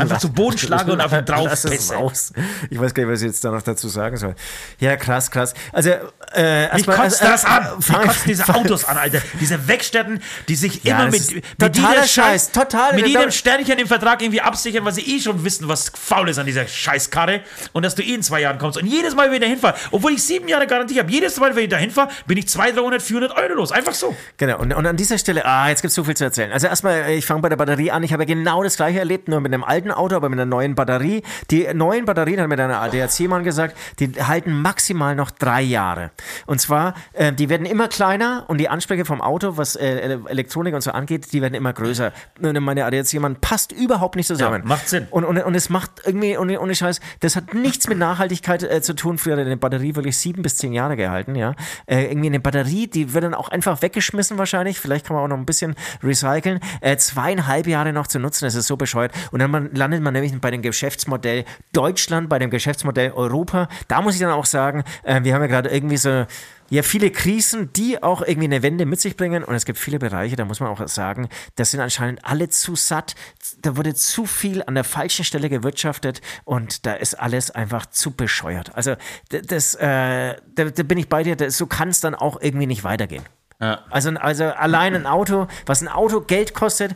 Einfach 0.00 0.18
zu 0.18 0.32
Boden 0.32 0.58
schlage 0.58 0.92
und 0.92 1.00
ihn 1.00 1.24
drauf 1.24 1.48
pisse. 1.62 1.94
raus. 1.94 2.32
Ich 2.70 2.80
weiß 2.80 2.94
gar 2.94 3.04
nicht, 3.04 3.12
was 3.12 3.20
ich 3.22 3.26
jetzt 3.28 3.44
da 3.44 3.50
noch 3.50 3.62
dazu 3.62 3.88
sagen 3.88 4.16
soll. 4.16 4.34
Ja, 4.78 4.96
krass, 4.96 5.30
krass. 5.30 5.54
Also, 5.72 5.90
äh, 6.34 6.68
erstmal- 6.68 6.96
kotzt 6.96 7.22
äh, 7.22 7.26
das 7.26 7.44
an. 7.44 7.62
äh, 7.78 7.82
fang- 7.82 8.06
kotzt 8.06 8.26
diese 8.26 8.48
Autos 8.54 8.84
an, 8.84 8.96
Alter. 8.98 9.20
Diese 9.40 9.66
Werkstätten, 9.68 10.22
die 10.48 10.54
sich 10.54 10.82
Ja, 10.84 11.02
immer 11.02 11.10
mit, 11.10 11.30
mit 11.58 11.76
jeder 11.76 12.06
Scheiß, 12.06 12.52
total. 12.52 12.94
mit 12.94 13.06
jedem 13.06 13.30
Sternchen 13.30 13.78
im 13.78 13.86
Vertrag 13.86 14.22
irgendwie 14.22 14.40
absichern, 14.40 14.84
weil 14.84 14.92
sie 14.92 15.02
eh 15.02 15.20
schon 15.20 15.44
wissen, 15.44 15.68
was 15.68 15.90
faul 15.94 16.28
ist 16.28 16.38
an 16.38 16.46
dieser 16.46 16.66
Scheißkarre 16.66 17.40
und 17.72 17.84
dass 17.84 17.94
du 17.94 18.02
eh 18.02 18.14
in 18.14 18.22
zwei 18.22 18.40
Jahren 18.40 18.58
kommst. 18.58 18.78
Und 18.78 18.86
jedes 18.86 19.14
Mal, 19.14 19.26
wenn 19.28 19.34
ich 19.34 19.40
da 19.40 19.46
hinfahre, 19.46 19.74
obwohl 19.90 20.12
ich 20.12 20.22
sieben 20.24 20.48
Jahre 20.48 20.66
Garantie 20.66 20.98
habe, 20.98 21.10
jedes 21.10 21.38
Mal, 21.38 21.54
wenn 21.56 21.64
ich 21.64 21.68
da 21.70 21.76
hinfahre, 21.76 22.08
bin 22.26 22.38
ich 22.38 22.48
200, 22.48 22.76
300, 22.78 23.02
400 23.02 23.36
Euro 23.36 23.54
los. 23.54 23.72
Einfach 23.72 23.94
so. 23.94 24.16
Genau, 24.36 24.58
und, 24.58 24.72
und 24.72 24.86
an 24.86 24.96
dieser 24.96 25.18
Stelle, 25.18 25.44
ah, 25.44 25.68
jetzt 25.68 25.82
gibt 25.82 25.90
es 25.90 25.94
so 25.94 26.04
viel 26.04 26.16
zu 26.16 26.24
erzählen. 26.24 26.52
Also 26.52 26.66
erstmal, 26.66 26.94
äh, 27.02 27.14
ich 27.14 27.26
fange 27.26 27.40
bei 27.42 27.48
der 27.48 27.56
Batterie 27.56 27.90
an. 27.90 28.02
Ich 28.02 28.12
habe 28.12 28.22
ja 28.22 28.26
genau 28.26 28.62
das 28.62 28.76
gleiche 28.76 28.98
erlebt, 28.98 29.28
nur 29.28 29.40
mit 29.40 29.52
einem 29.52 29.64
alten 29.64 29.89
Auto, 29.92 30.16
aber 30.16 30.28
mit 30.28 30.38
einer 30.38 30.46
neuen 30.46 30.74
Batterie. 30.74 31.22
Die 31.50 31.66
neuen 31.74 32.04
Batterien, 32.04 32.40
hat 32.40 32.48
mir 32.48 32.56
der 32.56 32.80
ADAC-Mann 32.80 33.44
gesagt, 33.44 33.76
die 33.98 34.10
halten 34.22 34.60
maximal 34.60 35.14
noch 35.14 35.30
drei 35.30 35.62
Jahre. 35.62 36.10
Und 36.46 36.60
zwar, 36.60 36.94
äh, 37.12 37.32
die 37.32 37.48
werden 37.48 37.66
immer 37.66 37.88
kleiner 37.88 38.44
und 38.48 38.58
die 38.58 38.68
Ansprüche 38.68 39.04
vom 39.04 39.20
Auto, 39.20 39.56
was 39.56 39.76
äh, 39.76 40.00
Ele- 40.00 40.28
Elektronik 40.28 40.74
und 40.74 40.80
so 40.82 40.90
angeht, 40.92 41.32
die 41.32 41.42
werden 41.42 41.54
immer 41.54 41.72
größer. 41.72 42.12
Und 42.40 42.58
meine 42.60 42.84
ADAC-Mann 42.84 43.36
passt 43.36 43.72
überhaupt 43.72 44.16
nicht 44.16 44.26
zusammen. 44.26 44.62
Ja, 44.62 44.68
macht 44.68 44.88
Sinn. 44.88 45.06
Und, 45.10 45.24
und, 45.24 45.38
und 45.38 45.54
es 45.54 45.70
macht 45.70 45.90
irgendwie, 46.04 46.36
ohne, 46.38 46.60
ohne 46.60 46.74
Scheiß, 46.74 47.00
das 47.20 47.36
hat 47.36 47.54
nichts 47.54 47.88
mit 47.88 47.98
Nachhaltigkeit 47.98 48.62
äh, 48.62 48.82
zu 48.82 48.94
tun. 48.94 49.18
Früher 49.18 49.36
hat 49.36 49.40
eine 49.46 49.56
Batterie 49.56 49.94
wirklich 49.96 50.18
sieben 50.18 50.42
bis 50.42 50.56
zehn 50.56 50.72
Jahre 50.72 50.96
gehalten, 50.96 51.34
ja. 51.34 51.54
Äh, 51.86 52.04
irgendwie 52.04 52.28
eine 52.28 52.40
Batterie, 52.40 52.86
die 52.86 53.12
wird 53.14 53.24
dann 53.24 53.34
auch 53.34 53.48
einfach 53.48 53.82
weggeschmissen 53.82 54.38
wahrscheinlich. 54.38 54.78
Vielleicht 54.80 55.06
kann 55.06 55.16
man 55.16 55.24
auch 55.24 55.28
noch 55.28 55.36
ein 55.36 55.46
bisschen 55.46 55.74
recyceln. 56.02 56.60
Äh, 56.80 56.96
zweieinhalb 56.96 57.66
Jahre 57.66 57.92
noch 57.92 58.06
zu 58.06 58.18
nutzen, 58.18 58.44
das 58.44 58.54
ist 58.54 58.66
so 58.66 58.76
bescheuert. 58.76 59.12
Und 59.30 59.40
dann 59.40 59.50
man, 59.50 59.70
landet 59.80 60.02
man 60.02 60.12
nämlich 60.12 60.38
bei 60.40 60.50
dem 60.50 60.62
Geschäftsmodell 60.62 61.44
Deutschland, 61.72 62.28
bei 62.28 62.38
dem 62.38 62.50
Geschäftsmodell 62.50 63.12
Europa. 63.12 63.68
Da 63.88 64.02
muss 64.02 64.14
ich 64.14 64.20
dann 64.20 64.30
auch 64.30 64.44
sagen, 64.44 64.84
äh, 65.02 65.24
wir 65.24 65.34
haben 65.34 65.40
ja 65.42 65.48
gerade 65.48 65.70
irgendwie 65.70 65.96
so 65.96 66.26
ja, 66.68 66.82
viele 66.84 67.10
Krisen, 67.10 67.72
die 67.72 68.00
auch 68.00 68.22
irgendwie 68.22 68.44
eine 68.44 68.62
Wende 68.62 68.86
mit 68.86 69.00
sich 69.00 69.16
bringen. 69.16 69.42
Und 69.42 69.54
es 69.56 69.64
gibt 69.64 69.78
viele 69.78 69.98
Bereiche, 69.98 70.36
da 70.36 70.44
muss 70.44 70.60
man 70.60 70.68
auch 70.68 70.86
sagen, 70.86 71.28
das 71.56 71.72
sind 71.72 71.80
anscheinend 71.80 72.24
alle 72.24 72.48
zu 72.48 72.76
satt. 72.76 73.16
Da 73.62 73.76
wurde 73.76 73.94
zu 73.94 74.26
viel 74.26 74.62
an 74.62 74.76
der 74.76 74.84
falschen 74.84 75.24
Stelle 75.24 75.48
gewirtschaftet 75.48 76.20
und 76.44 76.86
da 76.86 76.92
ist 76.92 77.14
alles 77.14 77.50
einfach 77.50 77.86
zu 77.86 78.12
bescheuert. 78.12 78.76
Also, 78.76 78.94
das, 79.30 79.74
äh, 79.74 80.36
da, 80.54 80.64
da 80.64 80.82
bin 80.84 80.98
ich 80.98 81.08
bei 81.08 81.24
dir, 81.24 81.34
das, 81.34 81.58
so 81.58 81.66
kann 81.66 81.88
es 81.88 82.00
dann 82.00 82.14
auch 82.14 82.40
irgendwie 82.40 82.66
nicht 82.66 82.84
weitergehen. 82.84 83.24
Ja. 83.60 83.80
Also, 83.90 84.10
also 84.10 84.44
allein 84.44 84.94
ein 84.94 85.06
Auto, 85.06 85.48
was 85.66 85.82
ein 85.82 85.88
Auto 85.88 86.20
Geld 86.20 86.54
kostet, 86.54 86.94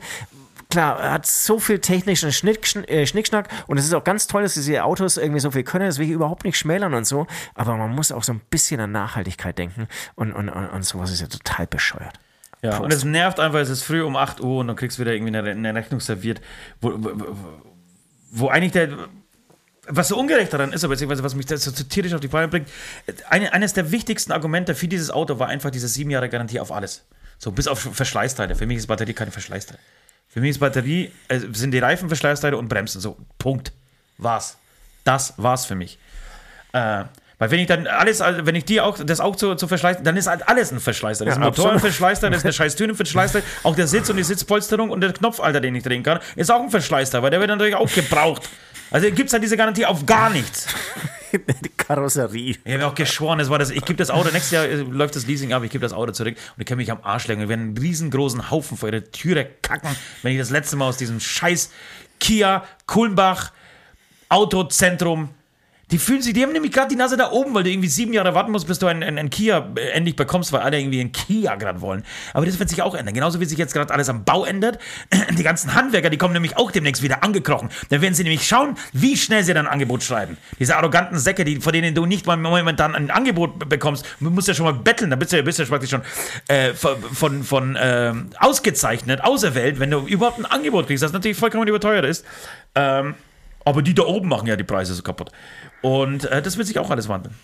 klar, 0.74 1.00
er 1.00 1.12
hat 1.12 1.26
so 1.26 1.58
viel 1.58 1.78
technischen 1.78 2.30
Schnick, 2.32 2.74
äh, 2.88 3.06
Schnickschnack 3.06 3.48
und 3.66 3.78
es 3.78 3.84
ist 3.86 3.94
auch 3.94 4.04
ganz 4.04 4.26
toll, 4.26 4.42
dass 4.42 4.54
diese 4.54 4.84
Autos 4.84 5.16
irgendwie 5.16 5.40
so 5.40 5.50
viel 5.50 5.62
können, 5.64 5.86
das 5.86 5.98
will 5.98 6.06
ich 6.06 6.12
überhaupt 6.12 6.44
nicht 6.44 6.58
schmälern 6.58 6.94
und 6.94 7.06
so, 7.06 7.26
aber 7.54 7.76
man 7.76 7.90
muss 7.94 8.12
auch 8.12 8.22
so 8.22 8.32
ein 8.32 8.40
bisschen 8.50 8.78
an 8.80 8.92
Nachhaltigkeit 8.92 9.56
denken 9.58 9.88
und, 10.14 10.32
und, 10.32 10.48
und, 10.48 10.66
und 10.68 10.82
sowas 10.84 11.10
ist 11.10 11.20
ja 11.20 11.26
total 11.26 11.66
bescheuert. 11.66 12.14
Ja, 12.62 12.70
Prost. 12.70 12.82
und 12.84 12.92
es 12.92 13.04
nervt 13.04 13.40
einfach, 13.40 13.58
es 13.58 13.68
ist 13.70 13.82
früh 13.82 14.02
um 14.02 14.16
8 14.16 14.40
Uhr 14.40 14.60
und 14.60 14.68
dann 14.68 14.76
kriegst 14.76 14.98
du 14.98 15.02
wieder 15.02 15.12
irgendwie 15.12 15.36
eine, 15.36 15.50
eine 15.50 15.74
Rechnung 15.74 16.00
serviert, 16.00 16.40
wo, 16.80 16.92
wo, 16.96 17.36
wo- 18.30 18.48
eigentlich 18.48 18.72
der. 18.72 18.88
Was 19.86 20.08
so 20.08 20.18
ungerecht 20.18 20.50
daran 20.50 20.72
ist, 20.72 20.82
aber 20.82 20.92
beziehungsweise 20.94 21.22
was 21.22 21.34
mich 21.34 21.44
da 21.44 21.58
so, 21.58 21.70
so 21.70 21.84
tierisch 21.84 22.14
auf 22.14 22.20
die 22.20 22.28
Palme 22.28 22.48
bringt, 22.48 22.68
eine, 23.28 23.52
eines 23.52 23.74
der 23.74 23.92
wichtigsten 23.92 24.32
Argumente 24.32 24.74
für 24.74 24.88
dieses 24.88 25.10
Auto 25.10 25.38
war 25.38 25.48
einfach 25.48 25.70
diese 25.70 25.88
sieben 25.88 26.08
Jahre 26.10 26.30
Garantie 26.30 26.58
auf 26.58 26.72
alles. 26.72 27.04
So, 27.36 27.52
bis 27.52 27.68
auf 27.68 27.80
Verschleißteile. 27.80 28.54
Für 28.54 28.64
mich 28.66 28.78
ist 28.78 28.86
Batterie 28.86 29.12
keine 29.12 29.30
Verschleißteile. 29.30 29.78
Für 30.34 30.40
mich 30.40 30.50
ist 30.50 30.58
Batterie, 30.58 31.12
äh, 31.28 31.38
sind 31.52 31.70
die 31.70 31.78
Reifen 31.78 32.08
Verschleißteile 32.08 32.56
und 32.56 32.66
Bremsen. 32.66 33.00
So, 33.00 33.16
Punkt. 33.38 33.72
War's. 34.18 34.58
Das 35.04 35.34
war's 35.36 35.64
für 35.64 35.76
mich. 35.76 35.96
Äh, 36.72 37.04
weil 37.38 37.50
wenn 37.52 37.60
ich 37.60 37.68
dann 37.68 37.86
alles, 37.86 38.20
also 38.20 38.44
wenn 38.44 38.56
ich 38.56 38.64
die 38.64 38.80
auch, 38.80 38.98
das 38.98 39.20
auch 39.20 39.36
zu, 39.36 39.54
zu 39.54 39.68
verschleißen, 39.68 40.02
dann 40.02 40.16
ist 40.16 40.26
halt 40.26 40.48
alles 40.48 40.72
ein 40.72 40.80
Verschleißer. 40.80 41.24
Das 41.24 41.36
Ja, 41.36 41.38
Motor 41.38 41.66
ein 41.66 41.76
absolut. 41.76 41.80
Verschleißer, 41.82 42.30
das 42.30 42.38
ist 42.38 42.44
eine 42.46 42.52
scheiß 42.54 42.74
Tür 42.74 42.88
ein 42.88 42.96
Verschleißer, 42.96 43.42
auch 43.62 43.76
der 43.76 43.86
Sitz 43.86 44.10
und 44.10 44.16
die 44.16 44.24
Sitzpolsterung 44.24 44.90
und 44.90 45.02
der 45.02 45.12
Knopf, 45.12 45.38
Alter, 45.38 45.60
den 45.60 45.76
ich 45.76 45.84
drehen 45.84 46.02
kann, 46.02 46.18
ist 46.34 46.50
auch 46.50 46.60
ein 46.60 46.70
Verschleißer, 46.70 47.22
weil 47.22 47.30
der 47.30 47.38
wird 47.38 47.50
natürlich 47.50 47.76
auch 47.76 47.92
gebraucht. 47.92 48.48
Also 48.90 49.10
gibt 49.10 49.28
es 49.28 49.32
halt 49.32 49.42
diese 49.42 49.56
Garantie 49.56 49.86
auf 49.86 50.06
gar 50.06 50.30
nichts. 50.30 50.66
Die 51.32 51.68
Karosserie. 51.76 52.56
Ich 52.64 52.72
habe 52.74 52.86
auch 52.86 52.94
geschworen, 52.94 53.40
das 53.40 53.50
war 53.50 53.58
das, 53.58 53.70
ich 53.70 53.84
gebe 53.84 53.96
das 53.96 54.10
Auto, 54.10 54.30
nächstes 54.30 54.52
Jahr 54.52 54.64
äh, 54.66 54.76
läuft 54.76 55.16
das 55.16 55.26
Leasing 55.26 55.52
ab, 55.52 55.64
ich 55.64 55.70
gebe 55.70 55.82
das 55.82 55.92
Auto 55.92 56.12
zurück 56.12 56.36
und 56.36 56.60
ich 56.60 56.66
kann 56.66 56.76
mich 56.76 56.92
am 56.92 56.98
Arsch 57.02 57.26
legen. 57.26 57.40
Wir 57.40 57.48
werden 57.48 57.68
einen 57.68 57.78
riesengroßen 57.78 58.52
Haufen 58.52 58.76
vor 58.76 58.88
ihre 58.88 59.10
Türe 59.10 59.48
kacken, 59.62 59.90
wenn 60.22 60.32
ich 60.32 60.38
das 60.38 60.50
letzte 60.50 60.76
Mal 60.76 60.86
aus 60.86 60.96
diesem 60.96 61.18
scheiß 61.18 61.70
Kia, 62.20 62.64
Kulmbach, 62.86 63.50
Autozentrum. 64.28 65.30
Die 65.94 65.98
fühlen 66.00 66.22
sich, 66.22 66.32
die 66.32 66.42
haben 66.42 66.50
nämlich 66.50 66.72
gerade 66.72 66.88
die 66.88 66.96
Nase 66.96 67.16
da 67.16 67.30
oben, 67.30 67.54
weil 67.54 67.62
du 67.62 67.70
irgendwie 67.70 67.86
sieben 67.86 68.12
Jahre 68.12 68.34
warten 68.34 68.50
musst, 68.50 68.66
bis 68.66 68.80
du 68.80 68.88
einen, 68.88 69.04
einen, 69.04 69.30
Kia 69.30 69.64
äh, 69.76 69.90
endlich 69.90 70.16
bekommst, 70.16 70.52
weil 70.52 70.60
alle 70.62 70.76
irgendwie 70.76 70.98
einen 70.98 71.12
Kia 71.12 71.54
gerade 71.54 71.80
wollen. 71.82 72.02
Aber 72.32 72.44
das 72.44 72.58
wird 72.58 72.68
sich 72.68 72.82
auch 72.82 72.96
ändern. 72.96 73.14
Genauso 73.14 73.38
wie 73.38 73.44
sich 73.44 73.58
jetzt 73.58 73.74
gerade 73.74 73.94
alles 73.94 74.08
am 74.08 74.24
Bau 74.24 74.44
ändert. 74.44 74.80
Die 75.38 75.44
ganzen 75.44 75.72
Handwerker, 75.72 76.10
die 76.10 76.18
kommen 76.18 76.32
nämlich 76.32 76.56
auch 76.56 76.72
demnächst 76.72 77.04
wieder 77.04 77.22
angekrochen. 77.22 77.68
Dann 77.90 78.02
werden 78.02 78.12
sie 78.12 78.24
nämlich 78.24 78.44
schauen, 78.44 78.76
wie 78.92 79.16
schnell 79.16 79.44
sie 79.44 79.54
dann 79.54 79.68
ein 79.68 79.72
Angebot 79.72 80.02
schreiben. 80.02 80.36
Diese 80.58 80.76
arroganten 80.76 81.16
Säcke, 81.16 81.44
die, 81.44 81.60
von 81.60 81.72
denen 81.72 81.94
du 81.94 82.06
nicht 82.06 82.26
mal 82.26 82.36
momentan 82.36 82.96
ein 82.96 83.12
Angebot 83.12 83.60
be- 83.60 83.66
bekommst. 83.66 84.04
Du 84.18 84.30
musst 84.30 84.48
ja 84.48 84.54
schon 84.54 84.64
mal 84.66 84.74
betteln, 84.74 85.10
da 85.10 85.16
bist 85.16 85.32
du 85.32 85.36
ja, 85.36 85.42
bist 85.42 85.60
du 85.60 85.66
praktisch 85.66 85.90
schon 85.90 86.02
äh, 86.48 86.74
von, 86.74 87.00
von, 87.00 87.44
von 87.44 87.78
ähm, 87.80 88.30
ausgezeichnet, 88.40 89.22
auserwählt, 89.22 89.78
wenn 89.78 89.92
du 89.92 90.00
überhaupt 90.08 90.40
ein 90.40 90.46
Angebot 90.46 90.88
kriegst, 90.88 91.04
das 91.04 91.12
natürlich 91.12 91.38
vollkommen 91.38 91.68
überteuert 91.68 92.04
ist. 92.04 92.24
Ähm, 92.74 93.14
aber 93.64 93.80
die 93.80 93.94
da 93.94 94.02
oben 94.02 94.28
machen 94.28 94.48
ja 94.48 94.56
die 94.56 94.64
Preise 94.64 94.92
so 94.92 95.02
kaputt. 95.02 95.30
Und 95.84 96.24
äh, 96.24 96.40
das 96.40 96.56
wird 96.56 96.66
sich 96.66 96.78
auch 96.78 96.88
alles 96.88 97.10
wandeln. 97.10 97.34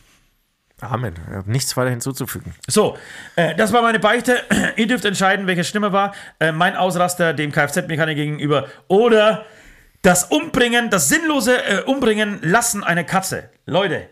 Amen. 0.81 1.13
Ich 1.29 1.37
habe 1.37 1.51
nichts 1.51 1.77
weiter 1.77 1.91
hinzuzufügen. 1.91 2.55
So, 2.67 2.97
äh, 3.37 3.55
das 3.55 3.71
war 3.75 3.83
meine 3.83 3.99
Beichte. 3.99 4.39
Ihr 4.77 4.87
dürft 4.87 5.05
entscheiden, 5.05 5.47
welche 5.47 5.63
Stimme 5.63 5.93
war. 5.93 6.15
Äh, 6.39 6.51
mein 6.51 6.75
Ausraster 6.75 7.35
dem 7.35 7.53
Kfz-Mechaniker 7.53 8.15
gegenüber 8.15 8.67
oder 8.89 9.45
das 10.01 10.25
Umbringen, 10.25 10.89
das 10.89 11.11
sinnlose 11.11 11.63
äh, 11.63 11.83
Umbringen 11.83 12.39
lassen 12.41 12.83
einer 12.83 13.05
Katze. 13.05 13.51
Leute, 13.67 14.09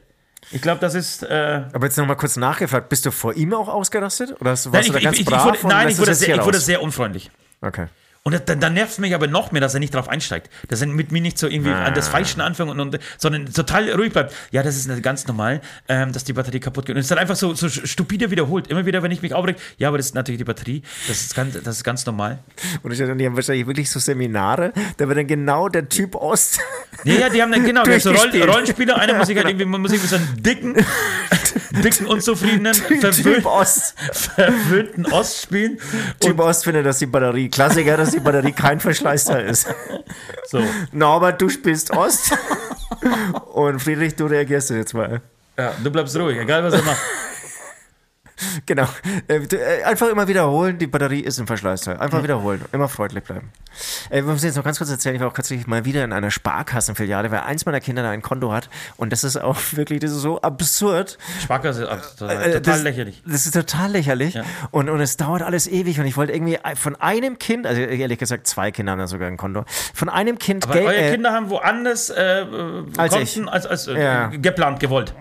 ich 0.51 0.61
glaube, 0.61 0.81
das 0.83 0.95
ist. 0.95 1.23
Äh, 1.23 1.63
Aber 1.73 1.87
jetzt 1.87 1.97
nochmal 1.97 2.17
kurz 2.17 2.37
nachgefragt, 2.37 2.91
bist 2.91 3.07
du 3.07 3.11
vor 3.11 3.33
ihm 3.33 3.55
auch 3.55 3.69
ausgerastet? 3.69 4.39
Oder 4.43 4.51
hast, 4.51 4.67
nein, 4.67 4.75
warst 4.75 4.89
ich, 4.89 4.93
du 4.93 4.99
da 4.99 5.05
ganz 5.05 5.17
ich, 5.17 5.21
ich, 5.23 5.27
brav 5.27 5.45
wurde, 5.47 5.59
und 5.61 5.69
nein, 5.71 5.89
ich 5.89 5.99
wurde, 5.99 6.15
sehr, 6.15 6.35
ich 6.35 6.45
wurde 6.45 6.61
sehr 6.61 6.83
unfreundlich. 6.83 7.31
Okay. 7.63 7.87
Und 8.25 8.49
dann, 8.49 8.61
dann 8.61 8.75
nervt 8.75 8.93
es 8.93 8.99
mich 8.99 9.15
aber 9.15 9.27
noch 9.27 9.53
mehr, 9.53 9.61
dass 9.61 9.75
er 9.75 9.81
nicht 9.81 9.95
drauf 9.95 10.09
einsteigt. 10.09 10.51
Dass 10.69 10.81
er 10.81 10.87
mit 10.89 11.13
mir 11.13 11.21
nicht 11.21 11.39
so 11.39 11.47
irgendwie 11.47 11.71
an 11.71 11.95
das 11.95 12.09
Falsche 12.09 12.43
anfängt, 12.43 12.71
und, 12.71 12.81
und, 12.81 12.99
sondern 13.17 13.53
total 13.53 13.91
ruhig 13.93 14.13
bleibt. 14.13 14.35
Ja, 14.51 14.63
das 14.63 14.77
ist 14.77 15.03
ganz 15.03 15.27
normal, 15.27 15.61
ähm, 15.89 16.13
dass 16.13 16.25
die 16.25 16.33
Batterie 16.33 16.61
kaputt 16.61 16.87
geht. 16.87 16.97
Und 16.97 17.01
es 17.01 17.07
ist 17.07 17.11
dann 17.11 17.19
einfach 17.19 17.37
so, 17.37 17.55
so 17.55 17.69
stupide 17.69 18.31
wiederholt. 18.31 18.67
Immer 18.69 18.85
wieder, 18.85 19.03
wenn 19.03 19.11
ich 19.13 19.23
mich 19.23 19.33
aufreg, 19.33 19.57
ja, 19.79 19.89
aber 19.89 19.97
das 19.97 20.07
ist 20.07 20.15
natürlich 20.15 20.39
die 20.39 20.45
Batterie. 20.45 20.83
Das 21.07 21.21
ist 21.21 21.35
ganz, 21.35 21.55
das 21.63 21.77
ist 21.77 21.85
ganz 21.85 22.05
normal. 22.05 22.39
Und 22.83 22.93
ich, 22.93 22.99
die 22.99 23.05
haben 23.05 23.37
wahrscheinlich 23.37 23.67
wirklich 23.67 23.91
so 23.91 23.99
Seminare, 23.99 24.73
da 24.97 25.09
wird 25.09 25.19
dann 25.19 25.27
genau 25.27 25.69
der 25.69 25.89
Typ 25.89 26.15
Ost. 26.15 26.61
Ja, 27.05 27.15
ja, 27.15 27.29
die 27.29 27.41
haben 27.41 27.53
dann, 27.53 27.65
genau, 27.65 27.85
die 27.85 27.93
haben 27.93 28.01
so 28.01 28.11
Roll. 28.11 28.43
Rollenspieler. 28.43 28.99
Einer 28.99 29.15
muss 29.15 29.29
ich 29.29 29.37
halt 29.37 29.49
irgendwie, 29.49 29.65
muss 29.65 29.93
irgendwie 29.93 30.09
so 30.09 30.17
einen 30.17 30.43
dicken, 30.43 30.75
dicken, 31.85 32.07
unzufriedenen, 32.07 32.73
Typ 32.73 33.01
verwöhnt, 33.01 33.47
Ost. 33.47 33.95
verwöhnten 34.13 35.07
Ost 35.07 35.43
spielen. 35.43 35.79
Typ 36.21 36.39
Ost 36.41 36.65
findet, 36.65 36.87
dass 36.87 36.99
die 36.99 37.07
Batterie, 37.07 37.49
Klassiker, 37.49 37.97
dass 38.09 38.15
die 38.15 38.21
Batterie 38.21 38.53
kein 38.53 38.81
Verschleißteil 38.81 39.47
ist. 39.47 39.69
So. 40.51 40.63
Norbert, 40.93 41.43
du 41.43 41.51
spielst 41.51 41.91
Ost. 41.91 42.33
Und 43.53 43.81
Friedrich, 43.83 44.17
du 44.17 44.25
reagierst 44.25 44.71
jetzt 44.71 44.95
mal. 44.95 45.21
Ja, 45.59 45.75
du 45.85 45.91
bleibst 45.91 46.17
ruhig, 46.17 46.39
egal 46.39 46.65
was 46.65 46.73
er 46.73 46.83
macht. 46.83 46.97
Genau. 48.67 48.89
Äh, 49.29 49.37
äh, 49.37 49.83
Einfach 49.85 50.09
immer 50.09 50.29
wiederholen, 50.29 50.79
die 50.79 50.87
Batterie 50.87 51.21
ist 51.21 51.39
im 51.39 51.47
Verschleißteil. 51.47 51.99
Einfach 51.99 52.23
wiederholen, 52.23 52.65
immer 52.73 52.89
freundlich 52.89 53.25
bleiben. 53.25 53.51
Äh, 54.11 54.17
wir 54.25 54.33
müssen 54.33 54.47
jetzt 54.47 54.57
noch 54.57 54.65
ganz 54.65 54.79
kurz 54.79 54.91
erzählen, 54.91 55.15
ich 55.15 55.21
war 55.21 55.29
auch 55.29 55.33
tatsächlich 55.33 55.67
mal 55.67 55.85
wieder 55.85 56.05
in 56.05 56.13
einer 56.13 56.31
Sparkassenfiliale, 56.31 57.31
weil 57.31 57.41
eins 57.41 57.67
meiner 57.67 57.81
Kinder 57.81 58.03
da 58.03 58.11
ein 58.11 58.23
Konto 58.23 58.53
hat 58.53 58.69
und 58.97 59.13
das 59.13 59.25
ist 59.25 59.37
auch 59.37 59.57
wirklich, 59.73 60.01
das 60.01 60.11
ist 60.13 60.21
so 60.23 60.41
absurd. 60.41 61.19
Sparkasse 61.43 61.85
ist 61.85 62.19
total, 62.19 62.61
das, 62.61 62.83
lächerlich. 62.83 63.23
Das 63.27 63.47
ist 63.47 63.53
total 63.55 63.91
lächerlich. 63.93 64.35
Ja. 64.35 64.45
Und, 64.71 64.89
und 64.89 65.01
es 65.01 65.17
dauert 65.17 65.43
alles 65.43 65.67
ewig. 65.67 65.99
Und 66.01 66.07
ich 66.07 66.17
wollte 66.17 66.33
irgendwie 66.33 66.59
von 66.77 66.97
einem 66.97 67.39
Kind, 67.39 67.67
also 67.67 67.81
ehrlich 67.81 68.19
gesagt, 68.19 68.47
zwei 68.47 68.71
Kinder 68.71 68.93
haben 68.93 68.99
da 68.99 69.07
sogar 69.07 69.29
ein 69.29 69.37
Konto, 69.37 69.65
von 69.95 70.09
einem 70.09 70.39
Kind 70.39 70.65
Aber 70.65 70.75
Geld. 70.75 70.87
eure 70.87 70.97
äh, 70.97 71.11
Kinder 71.13 71.33
haben 71.33 71.51
woanders 71.51 72.11
äh, 72.11 72.45
Als 72.97 73.15
Konten 73.15 73.49
als, 73.49 73.67
als 73.67 73.87
Ja. 73.87 74.29
geplant, 74.29 74.81
gewollt. 74.81 75.15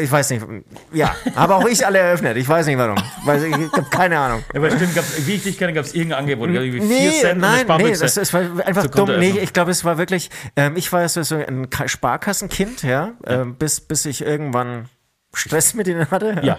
Ich 0.00 0.10
weiß 0.10 0.30
nicht. 0.30 0.44
Ja, 0.92 1.14
aber 1.34 1.56
auch 1.56 1.66
ich 1.66 1.84
alle 1.84 1.98
eröffnet. 1.98 2.36
Ich 2.36 2.48
weiß 2.48 2.66
nicht 2.66 2.78
warum. 2.78 2.96
Weiß, 3.24 3.42
ich 3.42 3.52
habe 3.52 3.86
keine 3.90 4.18
Ahnung. 4.18 4.42
Ja, 4.52 4.60
aber 4.60 4.70
stimmt, 4.70 4.94
gab's, 4.94 5.26
wie 5.26 5.34
ich 5.34 5.42
dich 5.42 5.58
kenne, 5.58 5.72
gab 5.72 5.84
es 5.84 5.94
irgendein 5.94 6.20
Angebot. 6.20 6.50
Irgendwie 6.50 6.80
vier 6.80 6.88
Nee, 7.10 7.20
Cent 7.20 7.40
nein, 7.40 7.66
nee, 7.78 7.94
das, 7.96 8.14
das 8.14 8.32
war 8.32 8.42
einfach 8.64 8.86
dumm. 8.86 9.18
Nee, 9.18 9.38
ich 9.40 9.52
glaube, 9.52 9.70
es 9.70 9.84
war 9.84 9.98
wirklich, 9.98 10.30
ähm, 10.56 10.76
ich 10.76 10.92
war 10.92 11.08
so, 11.08 11.20
ein 11.36 11.68
Ka- 11.70 11.88
Sparkassenkind, 11.88 12.82
ja, 12.82 13.12
Ähm, 13.26 13.56
bis, 13.56 13.80
bis 13.80 14.06
ich 14.06 14.22
irgendwann 14.22 14.88
Stress 15.34 15.74
mit 15.74 15.86
ihnen 15.88 16.10
hatte. 16.10 16.40
ja, 16.42 16.58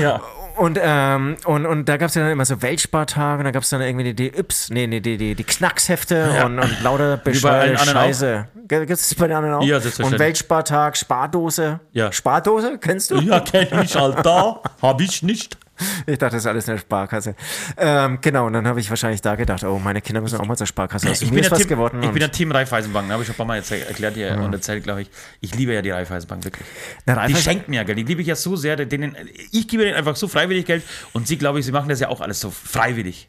ja. 0.00 0.20
Und, 0.56 0.78
ähm, 0.82 1.36
und, 1.44 1.66
und 1.66 1.86
da 1.86 1.96
gab 1.98 2.08
es 2.08 2.14
ja 2.14 2.22
dann 2.22 2.32
immer 2.32 2.44
so 2.44 2.62
Weltspartage 2.62 3.38
und 3.38 3.44
da 3.44 3.50
gab 3.50 3.62
es 3.62 3.68
dann 3.68 3.82
irgendwie 3.82 4.12
die 4.12 4.30
DYPS, 4.30 4.70
nee, 4.70 4.86
nee, 4.86 5.00
die, 5.00 5.16
die, 5.18 5.34
die 5.34 5.44
Knackshefte 5.44 6.32
Ja. 6.34 6.46
und, 6.46 6.58
und 6.58 6.82
lauter 6.82 7.18
bescheuerte 7.18 7.84
Scheiße. 7.84 8.48
Gibt 8.66 8.90
es 8.90 9.14
bei 9.14 9.26
den 9.28 9.36
anderen 9.36 9.56
auch? 9.56 9.62
Ja. 9.62 9.76
Und 10.02 10.18
Weltspartag, 10.18 10.96
Spardose. 10.96 11.80
Ja. 11.92 12.10
Spardose, 12.10 12.78
kennst 12.78 13.10
du? 13.10 13.18
Ja, 13.20 13.40
kenn 13.40 13.68
ich, 13.82 13.96
Alter. 13.96 14.62
Hab 14.80 15.00
ich 15.00 15.22
nicht. 15.22 15.58
Ich 16.06 16.18
dachte, 16.18 16.36
das 16.36 16.44
ist 16.44 16.46
alles 16.46 16.68
eine 16.68 16.78
Sparkasse. 16.78 17.34
Ähm, 17.76 18.18
genau, 18.20 18.46
und 18.46 18.52
dann 18.52 18.66
habe 18.66 18.78
ich 18.80 18.88
wahrscheinlich 18.90 19.22
da 19.22 19.34
gedacht, 19.34 19.64
oh, 19.64 19.78
meine 19.78 20.00
Kinder 20.00 20.20
müssen 20.20 20.38
auch 20.38 20.46
mal 20.46 20.56
zur 20.56 20.66
Sparkasse. 20.66 21.08
Also 21.08 21.24
Ich 21.24 21.30
bin, 21.30 21.42
ja 21.42 21.50
was 21.50 21.58
Team, 21.58 21.68
geworden. 21.68 22.02
ich 22.02 22.10
bin 22.10 22.22
ja 22.22 22.28
Team 22.28 22.52
Raiffeisenbank, 22.52 23.08
ne? 23.08 23.14
habe 23.14 23.22
ich 23.22 23.26
schon 23.26 23.34
ein 23.34 23.38
paar 23.38 23.46
Mal 23.46 23.56
erzählt, 23.56 23.88
erklärt 23.88 24.14
hier 24.14 24.38
und 24.40 24.52
erzählt, 24.52 24.84
glaube 24.84 25.02
ich. 25.02 25.10
Ich 25.40 25.54
liebe 25.54 25.72
ja 25.74 25.82
die 25.82 25.90
Raiffeisenbank, 25.90 26.44
wirklich. 26.44 26.66
Na, 27.06 27.26
Die 27.26 27.34
schenkt 27.36 27.68
mir 27.68 27.76
ja 27.76 27.82
Geld, 27.82 27.98
die 27.98 28.04
liebe 28.04 28.20
ich 28.20 28.28
ja 28.28 28.36
so 28.36 28.56
sehr. 28.56 28.76
Denen, 28.76 29.16
ich 29.52 29.66
gebe 29.68 29.84
denen 29.84 29.96
einfach 29.96 30.16
so 30.16 30.28
freiwillig 30.28 30.66
Geld 30.66 30.84
und 31.12 31.26
sie, 31.26 31.36
glaube 31.38 31.58
ich, 31.58 31.66
sie 31.66 31.72
machen 31.72 31.88
das 31.88 32.00
ja 32.00 32.08
auch 32.08 32.20
alles 32.20 32.40
so 32.40 32.50
freiwillig. 32.50 33.28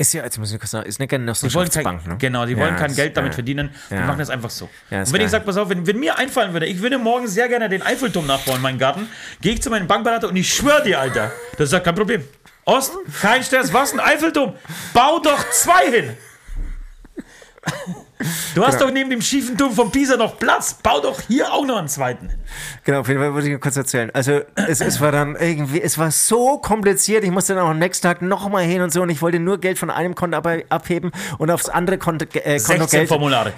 Ist 0.00 0.14
ja, 0.14 0.24
jetzt 0.24 0.38
muss 0.38 0.50
ich 0.50 0.58
kurz 0.58 0.70
sagen, 0.70 0.86
ist 0.88 0.98
eine 0.98 1.08
kein, 1.08 1.20
Genossenschaftsbank, 1.20 2.06
ne? 2.06 2.16
Genau, 2.16 2.46
die 2.46 2.52
Ja, 2.54 2.58
wollen 2.60 2.74
kein 2.76 2.86
das- 2.88 2.96
Geld 2.96 3.14
damit 3.18 3.32
ja. 3.32 3.34
verdienen. 3.34 3.68
Die 3.90 3.94
Ja. 3.96 4.06
machen 4.06 4.18
das 4.20 4.30
einfach 4.30 4.48
so. 4.48 4.70
Ja, 4.88 5.00
und 5.00 5.12
wenn 5.12 5.20
ich 5.20 5.28
sage, 5.28 5.44
pass 5.44 5.58
auf, 5.58 5.68
wenn, 5.68 5.86
wenn 5.86 6.00
mir 6.00 6.16
einfallen 6.16 6.54
würde, 6.54 6.64
ich 6.64 6.80
würde 6.80 6.96
morgen 6.96 7.28
sehr 7.28 7.50
gerne 7.50 7.68
den 7.68 7.82
Eiffelturm 7.82 8.26
nachbauen 8.26 8.56
in 8.56 8.62
meinem 8.62 8.78
Garten, 8.78 9.06
gehe 9.42 9.52
ich 9.52 9.60
zu 9.60 9.68
meinem 9.68 9.86
Bankberater 9.86 10.28
und 10.28 10.36
ich 10.36 10.54
schwöre 10.54 10.82
dir, 10.82 11.00
Alter, 11.00 11.30
das 11.58 11.66
ist 11.68 11.72
ja 11.74 11.80
kein 11.80 11.94
Problem. 11.94 12.24
Ost, 12.64 12.94
kein 13.20 13.42
Stress, 13.44 13.74
was 13.74 13.92
ein 13.92 14.00
Eiffelturm? 14.00 14.54
Bau 14.94 15.18
doch 15.18 15.50
zwei 15.50 15.90
hin! 15.90 16.16
Du 18.54 18.64
hast 18.64 18.74
Genau. 18.74 18.86
doch 18.86 18.92
neben 18.92 19.10
dem 19.10 19.20
schiefen 19.22 19.56
Turm 19.56 19.72
von 19.72 19.90
Pisa 19.90 20.16
noch 20.16 20.38
Platz. 20.38 20.74
Bau 20.82 21.00
doch 21.00 21.20
hier 21.26 21.52
auch 21.52 21.64
noch 21.64 21.78
einen 21.78 21.88
zweiten. 21.88 22.28
Genau, 22.84 23.00
auf 23.00 23.08
jeden 23.08 23.20
Fall 23.20 23.32
wollte 23.32 23.46
ich 23.48 23.52
nur 23.52 23.60
kurz 23.60 23.76
erzählen. 23.76 24.10
Also 24.12 24.40
es, 24.54 24.80
es 24.80 25.00
war 25.00 25.12
dann 25.12 25.36
irgendwie, 25.36 25.80
es 25.80 25.96
war 25.98 26.10
so 26.10 26.58
kompliziert. 26.58 27.24
Ich 27.24 27.30
musste 27.30 27.54
dann 27.54 27.64
auch 27.64 27.70
am 27.70 27.78
nächsten 27.78 28.06
Tag 28.06 28.22
nochmal 28.22 28.64
hin 28.64 28.82
und 28.82 28.92
so 28.92 29.02
und 29.02 29.10
ich 29.10 29.22
wollte 29.22 29.38
nur 29.38 29.58
Geld 29.58 29.78
von 29.78 29.90
einem 29.90 30.14
Konto 30.14 30.36
ab, 30.36 30.48
abheben 30.68 31.12
und 31.38 31.50
aufs 31.50 31.68
andere 31.68 31.98
Konto, 31.98 32.24
äh, 32.34 32.58
Konto 32.58 32.82
16 32.84 32.88
Geld. 32.90 33.08
Formulare. 33.08 33.52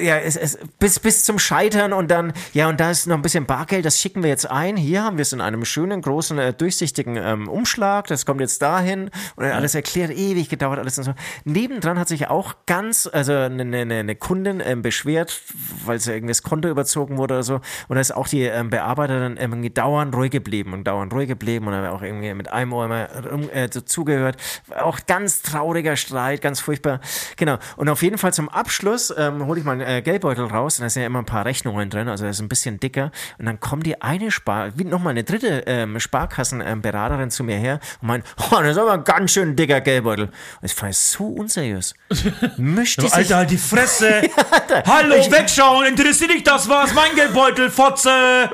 Ja, 0.00 0.18
es, 0.18 0.36
es, 0.36 0.58
bis, 0.78 1.00
bis 1.00 1.24
zum 1.24 1.38
Scheitern 1.38 1.92
und 1.92 2.10
dann, 2.10 2.32
ja, 2.52 2.68
und 2.68 2.78
da 2.78 2.90
ist 2.90 3.06
noch 3.06 3.16
ein 3.16 3.22
bisschen 3.22 3.46
Bargeld, 3.46 3.84
das 3.84 4.00
schicken 4.00 4.22
wir 4.22 4.30
jetzt 4.30 4.48
ein. 4.48 4.76
Hier 4.76 5.02
haben 5.02 5.18
wir 5.18 5.22
es 5.22 5.32
in 5.32 5.40
einem 5.40 5.64
schönen, 5.64 6.00
großen, 6.00 6.38
äh, 6.38 6.52
durchsichtigen 6.52 7.16
ähm, 7.16 7.48
Umschlag. 7.48 8.06
Das 8.06 8.24
kommt 8.24 8.40
jetzt 8.40 8.62
dahin 8.62 9.10
und 9.36 9.44
alles 9.44 9.74
erklärt, 9.74 10.10
ewig 10.10 10.48
gedauert, 10.48 10.78
alles 10.78 10.98
und 10.98 11.04
so. 11.04 11.14
Nebendran 11.44 11.98
hat 11.98 12.08
sich 12.08 12.28
auch 12.28 12.54
ganz, 12.66 13.08
also 13.12 13.32
eine, 13.32 13.62
eine, 13.62 13.94
eine 13.94 14.14
Kundin 14.14 14.62
ähm, 14.64 14.82
beschwert, 14.82 15.40
weil 15.84 15.98
sie 15.98 16.12
irgendwie 16.12 16.32
das 16.32 16.42
Konto 16.42 16.68
überzogen 16.68 17.16
wurde 17.16 17.34
oder 17.34 17.42
so. 17.42 17.60
Und 17.88 17.96
da 17.96 18.00
ist 18.00 18.14
auch 18.14 18.28
die 18.28 18.42
ähm, 18.42 18.70
Bearbeiterin 18.70 19.36
irgendwie 19.36 19.70
dauernd 19.70 20.14
ruhig 20.14 20.30
geblieben 20.30 20.72
und 20.72 20.84
dauernd 20.84 21.12
ruhig 21.12 21.28
geblieben 21.28 21.66
und 21.66 21.72
dann 21.72 21.86
auch 21.86 22.02
irgendwie 22.02 22.32
mit 22.34 22.52
einem 22.52 22.72
Ohr 22.72 22.84
immer 22.84 23.08
äh, 23.52 23.68
so 23.72 23.80
zugehört. 23.80 24.36
Auch 24.78 25.00
ganz 25.06 25.42
trauriger 25.42 25.96
Streit, 25.96 26.42
ganz 26.42 26.60
furchtbar. 26.60 27.00
Genau. 27.36 27.58
Und 27.76 27.88
auf 27.88 28.02
jeden 28.02 28.18
Fall 28.18 28.32
zum 28.32 28.48
Abschluss 28.48 29.12
ähm, 29.16 29.46
hole 29.46 29.58
ich 29.58 29.63
meinen 29.64 29.80
äh, 29.80 30.02
Geldbeutel 30.02 30.46
raus 30.46 30.78
und 30.78 30.84
da 30.84 30.90
sind 30.90 31.02
ja 31.02 31.06
immer 31.06 31.20
ein 31.20 31.26
paar 31.26 31.44
Rechnungen 31.44 31.90
drin, 31.90 32.08
also 32.08 32.24
das 32.24 32.36
ist 32.36 32.42
ein 32.42 32.48
bisschen 32.48 32.78
dicker. 32.80 33.10
Und 33.38 33.46
dann 33.46 33.60
kommt 33.60 33.86
die 33.86 34.00
eine 34.00 34.30
Spar, 34.30 34.76
wie 34.76 34.84
nochmal 34.84 35.12
eine 35.12 35.24
dritte 35.24 35.64
ähm, 35.66 35.98
Sparkassenberaterin 35.98 37.30
zu 37.30 37.44
mir 37.44 37.56
her 37.56 37.80
und 38.00 38.08
meint, 38.08 38.24
oh, 38.50 38.56
das 38.60 38.72
ist 38.72 38.78
aber 38.78 38.92
ein 38.92 39.04
ganz 39.04 39.32
schön 39.32 39.56
dicker 39.56 39.80
Geldbeutel. 39.80 40.26
Und 40.26 40.34
ich 40.62 40.74
fand 40.74 40.92
es 40.92 41.12
so 41.12 41.26
unseriös. 41.26 41.94
Mischt 42.56 43.02
die 43.02 43.10
Alter, 43.10 43.36
halt 43.36 43.50
die 43.50 43.58
Fresse. 43.58 44.22
Hallo, 44.86 45.16
wegschauen. 45.16 45.86
Interessiert 45.86 46.30
dich 46.30 46.44
das 46.44 46.68
was? 46.68 46.94
Mein 46.94 47.14
Geldbeutel, 47.14 47.70
Fotze. 47.70 48.50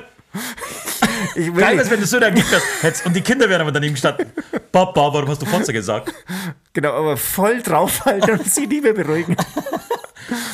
ich 1.34 1.54
will 1.54 1.62
Geil 1.62 1.78
ist, 1.78 1.90
wenn 1.90 2.00
du 2.00 2.06
so 2.06 2.20
das 2.20 2.32
hättest. 2.82 3.06
Und 3.06 3.14
die 3.14 3.20
Kinder 3.20 3.48
wären 3.48 3.62
aber 3.62 3.72
daneben 3.72 3.94
gestanden. 3.94 4.32
Papa, 4.72 5.12
warum 5.12 5.28
hast 5.28 5.42
du 5.42 5.46
Fotze 5.46 5.72
gesagt? 5.72 6.12
Genau, 6.72 6.92
aber 6.92 7.16
voll 7.16 7.62
draufhalten 7.62 8.38
und 8.38 8.50
sie 8.50 8.66
nie 8.66 8.80
mehr 8.80 8.92
beruhigen. 8.92 9.36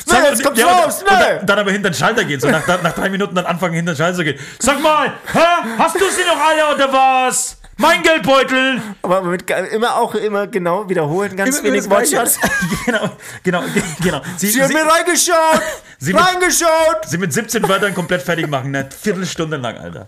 Sag 0.05 0.21
Nee, 0.21 0.29
jetzt 0.29 0.43
kommt's 0.43 0.59
ja, 0.59 0.67
raus, 0.67 1.01
und 1.01 1.11
nee. 1.11 1.17
dann, 1.37 1.45
dann 1.45 1.59
aber 1.59 1.71
hinter 1.71 1.89
den 1.89 1.95
Schalter 1.95 2.23
gehen. 2.23 2.39
So 2.39 2.49
nach, 2.49 2.65
nach 2.67 2.93
drei 2.93 3.09
Minuten 3.09 3.35
dann 3.35 3.45
anfangen, 3.45 3.73
hinter 3.73 3.93
den 3.93 3.97
Schalter 3.97 4.17
zu 4.17 4.23
gehen. 4.23 4.39
Sag 4.59 4.81
mal, 4.81 5.13
hä? 5.33 5.39
Hast 5.77 5.95
du 5.95 6.05
sie 6.09 6.25
noch 6.25 6.39
alle 6.39 6.75
oder 6.75 6.91
was? 6.91 7.57
Mein 7.79 8.01
Geldbeutel! 8.01 8.81
Aber 9.03 9.21
mit, 9.21 9.49
immer 9.71 9.97
auch 9.97 10.15
immer 10.15 10.47
genau 10.47 10.89
wiederholen, 10.89 11.35
ganz 11.35 11.61
wenig 11.61 11.87
Wortschatz. 11.87 12.39
genau, 12.85 13.11
genau, 13.43 13.63
genau. 14.01 14.21
Sie, 14.35 14.47
Sie 14.51 14.63
haben 14.63 14.73
mir 14.73 14.81
reingeschaut! 14.83 15.61
Sie 15.99 16.13
mit- 16.13 16.21
reingeschaut! 16.23 17.05
sie 17.07 17.17
mit 17.19 17.31
17 17.33 17.67
Wörtern 17.67 17.93
komplett 17.93 18.23
fertig 18.23 18.47
machen. 18.49 18.75
Eine 18.75 18.89
Viertelstunde 18.89 19.57
lang, 19.57 19.77
Alter. 19.77 20.07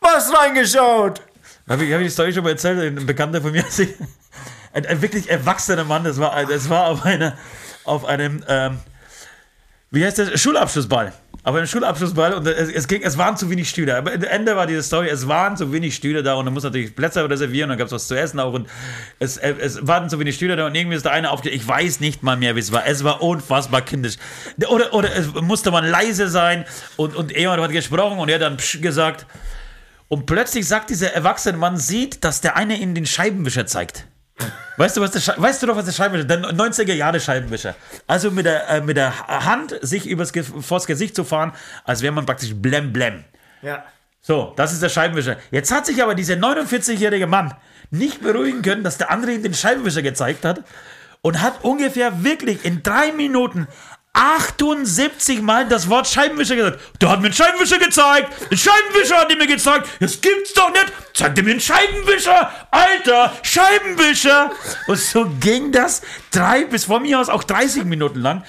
Was 0.00 0.30
reingeschaut? 0.34 1.22
Habe 1.68 1.84
ich, 1.84 1.92
hab 1.92 2.00
ich 2.00 2.08
die 2.08 2.12
Story 2.12 2.32
schon 2.34 2.42
mal 2.44 2.50
erzählt? 2.50 2.98
Ein 2.98 3.06
Bekannter 3.06 3.40
von 3.40 3.52
mir, 3.52 3.64
ein, 4.72 4.86
ein 4.86 5.02
wirklich 5.02 5.30
erwachsener 5.30 5.84
Mann, 5.84 6.04
das 6.04 6.18
war, 6.18 6.44
das 6.44 6.68
war 6.68 6.86
auf, 6.88 7.04
einer, 7.04 7.36
auf 7.84 8.04
einem, 8.04 8.44
ähm, 8.48 8.78
wie 9.90 10.04
heißt 10.04 10.18
das, 10.18 10.40
Schulabschlussball. 10.40 11.12
Auf 11.42 11.54
einem 11.54 11.66
Schulabschlussball 11.66 12.34
und 12.34 12.46
es, 12.46 12.68
es, 12.68 12.86
ging, 12.86 13.02
es 13.02 13.16
waren 13.16 13.34
zu 13.34 13.48
wenig 13.48 13.70
Stühle. 13.70 13.96
Aber 13.96 14.12
am 14.12 14.22
Ende 14.22 14.56
war 14.56 14.66
diese 14.66 14.82
Story, 14.82 15.08
es 15.08 15.26
waren 15.26 15.56
zu 15.56 15.72
wenig 15.72 15.94
Stühle 15.94 16.22
da 16.22 16.34
und 16.34 16.44
man 16.44 16.52
muss 16.52 16.64
natürlich 16.64 16.94
Plätze 16.94 17.28
reservieren 17.28 17.70
und 17.70 17.70
dann 17.70 17.78
gab 17.78 17.86
es 17.86 17.92
was 17.92 18.08
zu 18.08 18.14
essen 18.14 18.38
auch 18.40 18.52
und 18.52 18.68
es, 19.18 19.38
äh, 19.38 19.54
es 19.58 19.86
waren 19.86 20.10
zu 20.10 20.18
wenig 20.18 20.34
Stühle 20.34 20.56
da 20.56 20.66
und 20.66 20.74
irgendwie 20.74 20.96
ist 20.96 21.06
der 21.06 21.12
eine 21.12 21.30
aufgestanden. 21.30 21.60
Ich 21.60 21.66
weiß 21.66 22.00
nicht 22.00 22.22
mal 22.22 22.36
mehr, 22.36 22.56
wie 22.56 22.60
es 22.60 22.72
war. 22.72 22.86
Es 22.86 23.04
war 23.04 23.22
unfassbar 23.22 23.80
kindisch. 23.80 24.16
Oder, 24.68 24.92
oder 24.92 25.16
es 25.16 25.32
musste 25.32 25.70
man 25.70 25.86
leise 25.86 26.28
sein 26.28 26.66
und, 26.96 27.16
und 27.16 27.34
jemand 27.34 27.62
hat 27.62 27.70
gesprochen 27.70 28.18
und 28.18 28.28
er 28.28 28.34
hat 28.34 28.42
dann 28.42 28.58
gesagt. 28.82 29.26
Und 30.08 30.26
plötzlich 30.26 30.66
sagt 30.66 30.90
dieser 30.90 31.14
erwachsene 31.14 31.56
Mann, 31.56 31.76
sieht, 31.76 32.24
dass 32.24 32.40
der 32.40 32.56
eine 32.56 32.76
ihm 32.76 32.94
den 32.94 33.06
Scheibenwischer 33.06 33.64
zeigt. 33.66 34.06
Weißt 34.76 34.96
du, 34.96 35.00
was 35.00 35.10
der 35.10 35.20
Schei- 35.20 35.34
weißt 35.36 35.62
du 35.62 35.66
doch, 35.66 35.76
was 35.76 35.84
der 35.84 35.92
Scheibenwischer 35.92 36.24
Der 36.26 36.38
90er 36.52 36.94
Jahre 36.94 37.20
Scheibenwischer. 37.20 37.74
Also 38.06 38.30
mit 38.30 38.46
der, 38.46 38.68
äh, 38.68 38.80
mit 38.80 38.96
der 38.96 39.12
Hand 39.28 39.76
sich 39.82 40.06
übers, 40.06 40.32
Ge- 40.32 40.42
vors 40.60 40.86
Gesicht 40.86 41.14
zu 41.14 41.24
fahren, 41.24 41.52
als 41.84 42.00
wäre 42.02 42.12
man 42.12 42.24
praktisch 42.26 42.54
blem 42.54 42.92
blem. 42.92 43.24
Ja. 43.62 43.84
So, 44.22 44.52
das 44.56 44.72
ist 44.72 44.82
der 44.82 44.88
Scheibenwischer. 44.88 45.36
Jetzt 45.50 45.72
hat 45.72 45.86
sich 45.86 46.02
aber 46.02 46.14
dieser 46.14 46.34
49-jährige 46.34 47.26
Mann 47.26 47.54
nicht 47.90 48.22
beruhigen 48.22 48.62
können, 48.62 48.84
dass 48.84 48.98
der 48.98 49.10
andere 49.10 49.32
ihm 49.32 49.42
den 49.42 49.54
Scheibenwischer 49.54 50.02
gezeigt 50.02 50.44
hat 50.44 50.62
und 51.22 51.40
hat 51.42 51.62
ungefähr 51.64 52.22
wirklich 52.24 52.64
in 52.64 52.82
drei 52.82 53.12
Minuten 53.12 53.66
78 54.12 55.40
Mal 55.40 55.68
das 55.68 55.88
Wort 55.88 56.06
Scheibenwischer 56.08 56.56
gesagt. 56.56 56.80
Der 57.00 57.10
hat 57.10 57.20
mir 57.20 57.26
einen 57.26 57.34
Scheibenwischer 57.34 57.78
gezeigt. 57.78 58.30
Ein 58.50 58.56
Scheibenwischer 58.56 59.18
hat 59.18 59.30
er 59.30 59.36
mir 59.36 59.46
gezeigt. 59.46 59.88
Das 60.00 60.20
gibt's 60.20 60.52
doch 60.52 60.70
nicht. 60.70 60.92
Zeigt 61.14 61.38
er 61.38 61.44
mir 61.44 61.52
einen 61.52 61.60
Scheibenwischer. 61.60 62.50
Alter, 62.70 63.32
Scheibenwischer. 63.42 64.50
Und 64.88 64.98
so 64.98 65.26
ging 65.40 65.70
das 65.70 66.02
drei 66.32 66.64
bis 66.64 66.84
von 66.86 67.02
mir 67.02 67.20
aus 67.20 67.28
auch 67.28 67.44
30 67.44 67.84
Minuten 67.84 68.20
lang. 68.20 68.42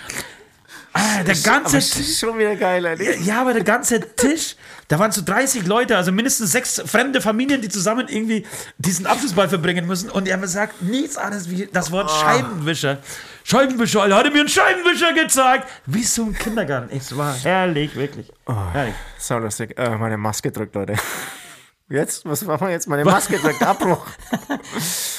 Ah, 0.93 1.24
der 1.24 1.36
ganze 1.36 1.78
das 1.78 1.95
ist 1.95 2.20
schon 2.20 2.38
wieder 2.38 2.55
geil, 2.57 2.86
Alter. 2.86 3.18
ja, 3.20 3.39
aber 3.39 3.53
der 3.53 3.64
ganze 3.64 4.01
Tisch, 4.14 4.57
da 4.89 4.99
waren 4.99 5.14
so 5.14 5.22
30 5.22 5.66
Leute, 5.66 5.95
also 5.95 6.12
mindestens 6.12 6.51
sechs 6.51 6.82
fremde 6.86 7.22
Familien, 7.22 7.62
die 7.62 7.70
zusammen 7.70 8.09
irgendwie 8.09 8.45
diesen 8.78 9.05
Abschlussball 9.05 9.47
verbringen 9.47 9.88
müssen. 9.88 10.09
Und 10.09 10.28
er 10.28 10.45
sagt 10.49 10.82
nichts 10.82 11.16
anderes 11.16 11.49
wie 11.49 11.70
das 11.72 11.91
Wort 11.91 12.12
Scheibenwischer. 12.12 12.97
Scheibenwischer, 13.43 14.03
Alter, 14.03 14.15
hat 14.15 14.25
er 14.25 14.31
mir 14.31 14.39
einen 14.39 14.49
Scheibenwischer 14.49 15.13
gezeigt. 15.13 15.67
Wie 15.85 16.03
so 16.03 16.23
ein 16.25 16.33
Kindergarten. 16.33 16.95
Es 16.95 17.15
war 17.15 17.35
herrlich, 17.35 17.95
wirklich. 17.95 18.31
Herrlich. 18.45 18.95
So 19.17 19.37
lustig. 19.37 19.77
Äh, 19.77 19.97
meine 19.97 20.17
Maske 20.17 20.51
drückt, 20.51 20.75
Leute. 20.75 20.95
Jetzt? 21.89 22.25
Was 22.25 22.43
machen 22.45 22.67
wir 22.67 22.71
jetzt? 22.71 22.87
Meine 22.87 23.03
Maske 23.03 23.37
drückt 23.37 23.61
Abbruch. 23.63 24.05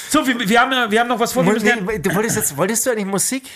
So, 0.09 0.27
wir, 0.27 0.47
wir, 0.47 0.61
haben, 0.61 0.91
wir 0.91 0.99
haben 0.99 1.07
noch 1.07 1.19
was 1.19 1.33
vor. 1.33 1.41
Nee, 1.43 1.97
du 1.97 2.13
wolltest 2.13 2.35
jetzt, 2.35 2.55
wolltest 2.55 2.85
du 2.85 2.91
eigentlich 2.91 3.07
Musik? 3.07 3.49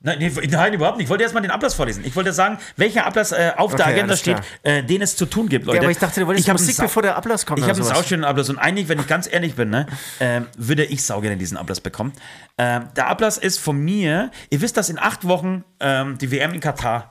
Nein, 0.00 0.18
nee, 0.20 0.30
nein, 0.48 0.72
überhaupt 0.74 0.96
nicht. 0.98 1.06
Ich 1.06 1.10
wollte 1.10 1.24
erstmal 1.24 1.42
den 1.42 1.50
Ablass 1.50 1.74
vorlesen. 1.74 2.04
Ich 2.04 2.14
wollte 2.14 2.32
sagen, 2.32 2.58
welcher 2.76 3.04
Ablass 3.04 3.32
äh, 3.32 3.50
auf 3.56 3.74
der 3.74 3.86
Okay, 3.86 3.94
Agenda 3.94 4.10
alles 4.12 4.20
steht, 4.20 4.36
äh, 4.62 4.84
den 4.84 5.02
es 5.02 5.16
zu 5.16 5.26
tun 5.26 5.48
gibt, 5.48 5.66
Leute. 5.66 5.78
Ja, 5.78 5.82
aber 5.82 5.90
ich 5.90 5.98
dachte, 5.98 6.20
du 6.20 6.26
wolltest 6.28 6.46
ich 6.46 6.52
Musik, 6.52 6.76
Sau- 6.76 6.84
bevor 6.84 7.02
der 7.02 7.16
Ablass 7.16 7.44
kommt. 7.46 7.58
Ich 7.58 7.64
habe 7.64 7.74
einen 7.74 7.82
sauschönen 7.82 8.24
Ablass 8.24 8.48
und 8.48 8.58
eigentlich, 8.58 8.88
wenn 8.88 9.00
ich 9.00 9.08
ganz 9.08 9.28
ehrlich 9.30 9.54
bin, 9.56 9.70
ne, 9.70 9.86
ähm, 10.20 10.46
würde 10.56 10.84
ich 10.84 11.02
saugern 11.02 11.36
diesen 11.40 11.56
Ablass 11.56 11.80
bekommen. 11.80 12.12
Ähm, 12.58 12.84
der 12.96 13.08
Ablass 13.08 13.38
ist 13.38 13.58
von 13.58 13.76
mir, 13.76 14.30
ihr 14.50 14.60
wisst, 14.60 14.76
dass 14.76 14.88
in 14.88 15.00
acht 15.00 15.26
Wochen 15.26 15.64
ähm, 15.80 16.16
die 16.18 16.30
WM 16.30 16.54
in 16.54 16.60
Katar, 16.60 17.10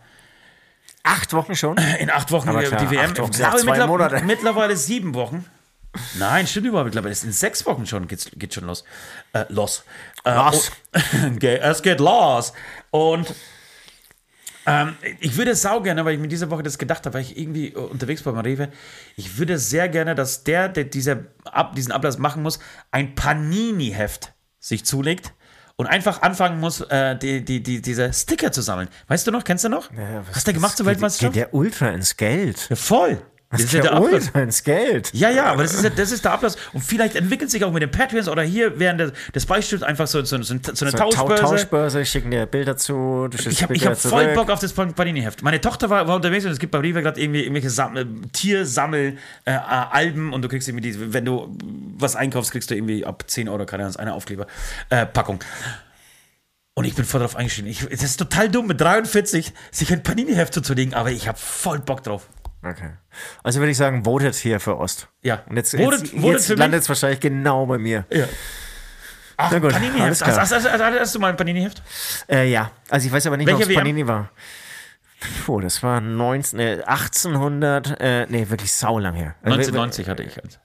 Acht 1.03 1.33
Wochen 1.33 1.55
schon? 1.55 1.77
in 1.99 2.09
acht 2.09 2.31
Wochen 2.31 2.49
äh, 2.55 2.63
klar, 2.63 2.81
die 2.81 2.89
WM, 2.91 3.11
acht 3.11 3.19
Wochen 3.19 3.31
ja 3.33 3.49
glaube, 3.49 3.63
zwei 3.63 3.71
mittler- 3.71 3.87
Monate. 3.87 4.23
mittlerweile 4.25 4.75
sieben 4.77 5.13
Wochen. 5.13 5.45
Nein, 6.19 6.47
stimmt 6.47 6.67
überhaupt 6.67 6.85
mittlerweile. 6.87 7.11
Es 7.13 7.21
sind 7.21 7.33
sechs 7.33 7.65
Wochen 7.65 7.85
schon, 7.85 8.07
geht's, 8.07 8.29
geht 8.35 8.53
schon 8.53 8.65
los. 8.65 8.83
Äh, 9.33 9.45
los. 9.49 9.83
Äh, 10.23 10.35
Los. 10.35 10.71
und- 11.23 11.39
Ge- 11.39 11.59
es 11.59 11.81
geht 11.81 11.99
los. 11.99 12.53
Und 12.91 13.33
ähm, 14.65 14.97
ich 15.21 15.37
würde 15.37 15.55
sau 15.55 15.81
gerne, 15.81 16.03
weil 16.03 16.15
ich 16.15 16.19
mir 16.19 16.27
diese 16.27 16.49
Woche 16.51 16.63
das 16.63 16.77
gedacht 16.77 17.05
habe, 17.05 17.13
weil 17.15 17.21
ich 17.21 17.37
irgendwie 17.37 17.73
unterwegs 17.73 18.25
war 18.25 18.33
beim 18.33 18.41
Rewe, 18.43 18.69
ich 19.15 19.37
würde 19.37 19.57
sehr 19.57 19.87
gerne, 19.87 20.13
dass 20.13 20.43
der, 20.43 20.67
der 20.67 20.83
dieser 20.83 21.19
Ab, 21.45 21.75
diesen 21.75 21.91
Ablass 21.93 22.17
machen 22.17 22.43
muss, 22.43 22.59
ein 22.91 23.15
Panini-Heft 23.15 24.33
sich 24.59 24.83
zulegt 24.85 25.33
und 25.77 25.85
einfach 25.87 26.21
anfangen 26.21 26.59
muss, 26.59 26.81
äh, 26.81 27.15
die, 27.17 27.45
die, 27.45 27.63
die, 27.63 27.81
diese 27.81 28.11
Sticker 28.11 28.51
zu 28.51 28.61
sammeln. 28.61 28.89
Weißt 29.07 29.25
du 29.25 29.31
noch, 29.31 29.45
kennst 29.45 29.63
du 29.63 29.69
noch? 29.69 29.89
Ja, 29.93 30.25
was- 30.27 30.35
Hast 30.37 30.47
du 30.47 30.53
gemacht 30.53 30.75
zur 30.75 30.85
geht- 30.85 30.95
Weltmeisterschaft? 30.95 31.33
Geht 31.33 31.43
der 31.43 31.53
Ultra 31.53 31.89
ins 31.91 32.17
Geld? 32.17 32.67
Ja, 32.69 32.75
voll. 32.75 33.21
Das 33.49 33.61
ist 33.61 33.71
ja 33.71 33.81
der 33.81 33.93
Ablass. 33.93 34.27
Ins 34.29 34.63
Geld. 34.63 35.09
Ja, 35.13 35.29
ja, 35.29 35.45
aber 35.45 35.63
das 35.63 35.73
ist, 35.73 35.83
ja- 35.83 35.89
das 35.89 36.11
ist 36.11 36.25
der 36.25 36.33
Ablass. 36.33 36.57
Und 36.73 36.83
vielleicht 36.83 37.15
entwickelt 37.15 37.49
sich 37.49 37.63
auch 37.63 37.71
mit 37.71 37.81
den 37.81 37.91
Patreons 37.91 38.27
oder 38.27 38.41
hier 38.43 38.77
während 38.77 38.99
des, 38.99 39.13
des 39.33 39.45
Beistifts 39.45 39.83
einfach 39.83 40.05
so, 40.05 40.21
so, 40.25 40.41
so, 40.41 40.53
eine 40.53 40.61
So, 40.75 40.85
Tau- 40.85 41.09
Tauschbörse. 41.09 41.41
Tauschbörse, 41.43 42.05
schicken 42.05 42.31
dir 42.31 42.45
Bilder 42.45 42.75
zu, 42.75 43.29
du 43.29 43.37
Ich 43.49 43.63
habe 43.63 43.73
ich 43.73 43.87
hab 43.87 43.97
voll 43.97 44.33
Bock 44.33 44.49
auf 44.49 44.59
das 44.59 44.73
Panini-Heft. 44.73 45.43
Meine 45.43 45.61
Tochter 45.61 45.89
war, 45.89 46.05
war 46.09 46.17
unterwegs 46.17 46.43
und 46.43 46.51
es 46.51 46.59
gibt 46.59 46.73
bei 46.73 46.79
Rewe 46.79 47.01
gerade 47.01 47.21
irgendwie 47.21 47.41
irgendwelche 47.43 47.69
Sammel, 47.69 48.05
Tiersammel-Alben 48.33 50.33
und 50.33 50.41
du 50.41 50.49
kriegst 50.49 50.67
irgendwie 50.67 50.91
die, 50.91 51.13
wenn 51.13 51.23
du 51.23 51.57
was 51.97 52.17
einkaufst, 52.17 52.51
kriegst 52.51 52.69
du 52.69 52.75
irgendwie 52.75 53.05
ab 53.05 53.23
10 53.27 53.47
Euro, 53.49 53.65
keine 53.65 53.83
Ahnung, 53.85 53.95
eine 53.97 54.13
Aufkleber, 54.13 54.47
äh. 54.89 55.05
Und 56.73 56.85
ich 56.85 56.93
bin 56.93 57.05
voll 57.05 57.21
drauf 57.21 57.35
eingestiegen. 57.35 57.67
Ich, 57.67 57.85
das 57.87 58.03
ist 58.03 58.17
total 58.17 58.49
dumm, 58.49 58.67
mit 58.67 58.79
43 58.79 59.51
sich 59.71 59.91
ein 59.91 60.03
Panini-Heft 60.03 60.53
zuzulegen, 60.53 60.93
aber 60.93 61.11
ich 61.11 61.27
habe 61.27 61.37
voll 61.37 61.79
Bock 61.79 62.03
drauf. 62.03 62.27
Okay. 62.63 62.91
Also 63.43 63.59
würde 63.59 63.71
ich 63.71 63.77
sagen, 63.77 64.03
votet 64.03 64.35
hier 64.35 64.59
für 64.59 64.77
Ost. 64.77 65.07
Ja. 65.21 65.43
Und 65.47 65.57
jetzt, 65.57 65.73
Votet- 65.75 66.01
jetzt, 66.01 66.11
votet 66.21 66.23
jetzt 66.49 66.49
landet 66.57 66.81
es 66.81 66.89
wahrscheinlich 66.89 67.19
genau 67.19 67.65
bei 67.65 67.77
mir. 67.77 68.05
Ja. 68.11 68.25
Ach, 69.37 69.51
Na 69.51 69.59
gut, 69.59 69.71
Panini-Heft. 69.71 70.25
Hast, 70.25 70.51
hast, 70.51 70.65
hast, 70.65 70.81
hast 70.81 71.15
du 71.15 71.19
mal 71.19 71.29
ein 71.29 71.37
Panini-Heft? 71.37 71.83
Äh, 72.27 72.49
ja, 72.49 72.71
also 72.89 73.05
ich 73.07 73.13
weiß 73.13 73.27
aber 73.27 73.37
nicht, 73.37 73.51
ob 73.51 73.61
es? 73.61 73.73
Panini 73.73 74.07
war. 74.07 74.29
Puh, 75.45 75.61
das 75.61 75.81
war 75.83 76.01
19, 76.01 76.59
äh, 76.59 76.81
1800, 76.85 77.99
äh, 78.01 78.25
nee, 78.29 78.49
wirklich 78.49 78.71
saulang 78.71 79.15
her. 79.15 79.35
Also, 79.41 79.57
1990 79.57 80.09
hatte 80.09 80.23
ich 80.23 80.41
eins. 80.43 80.59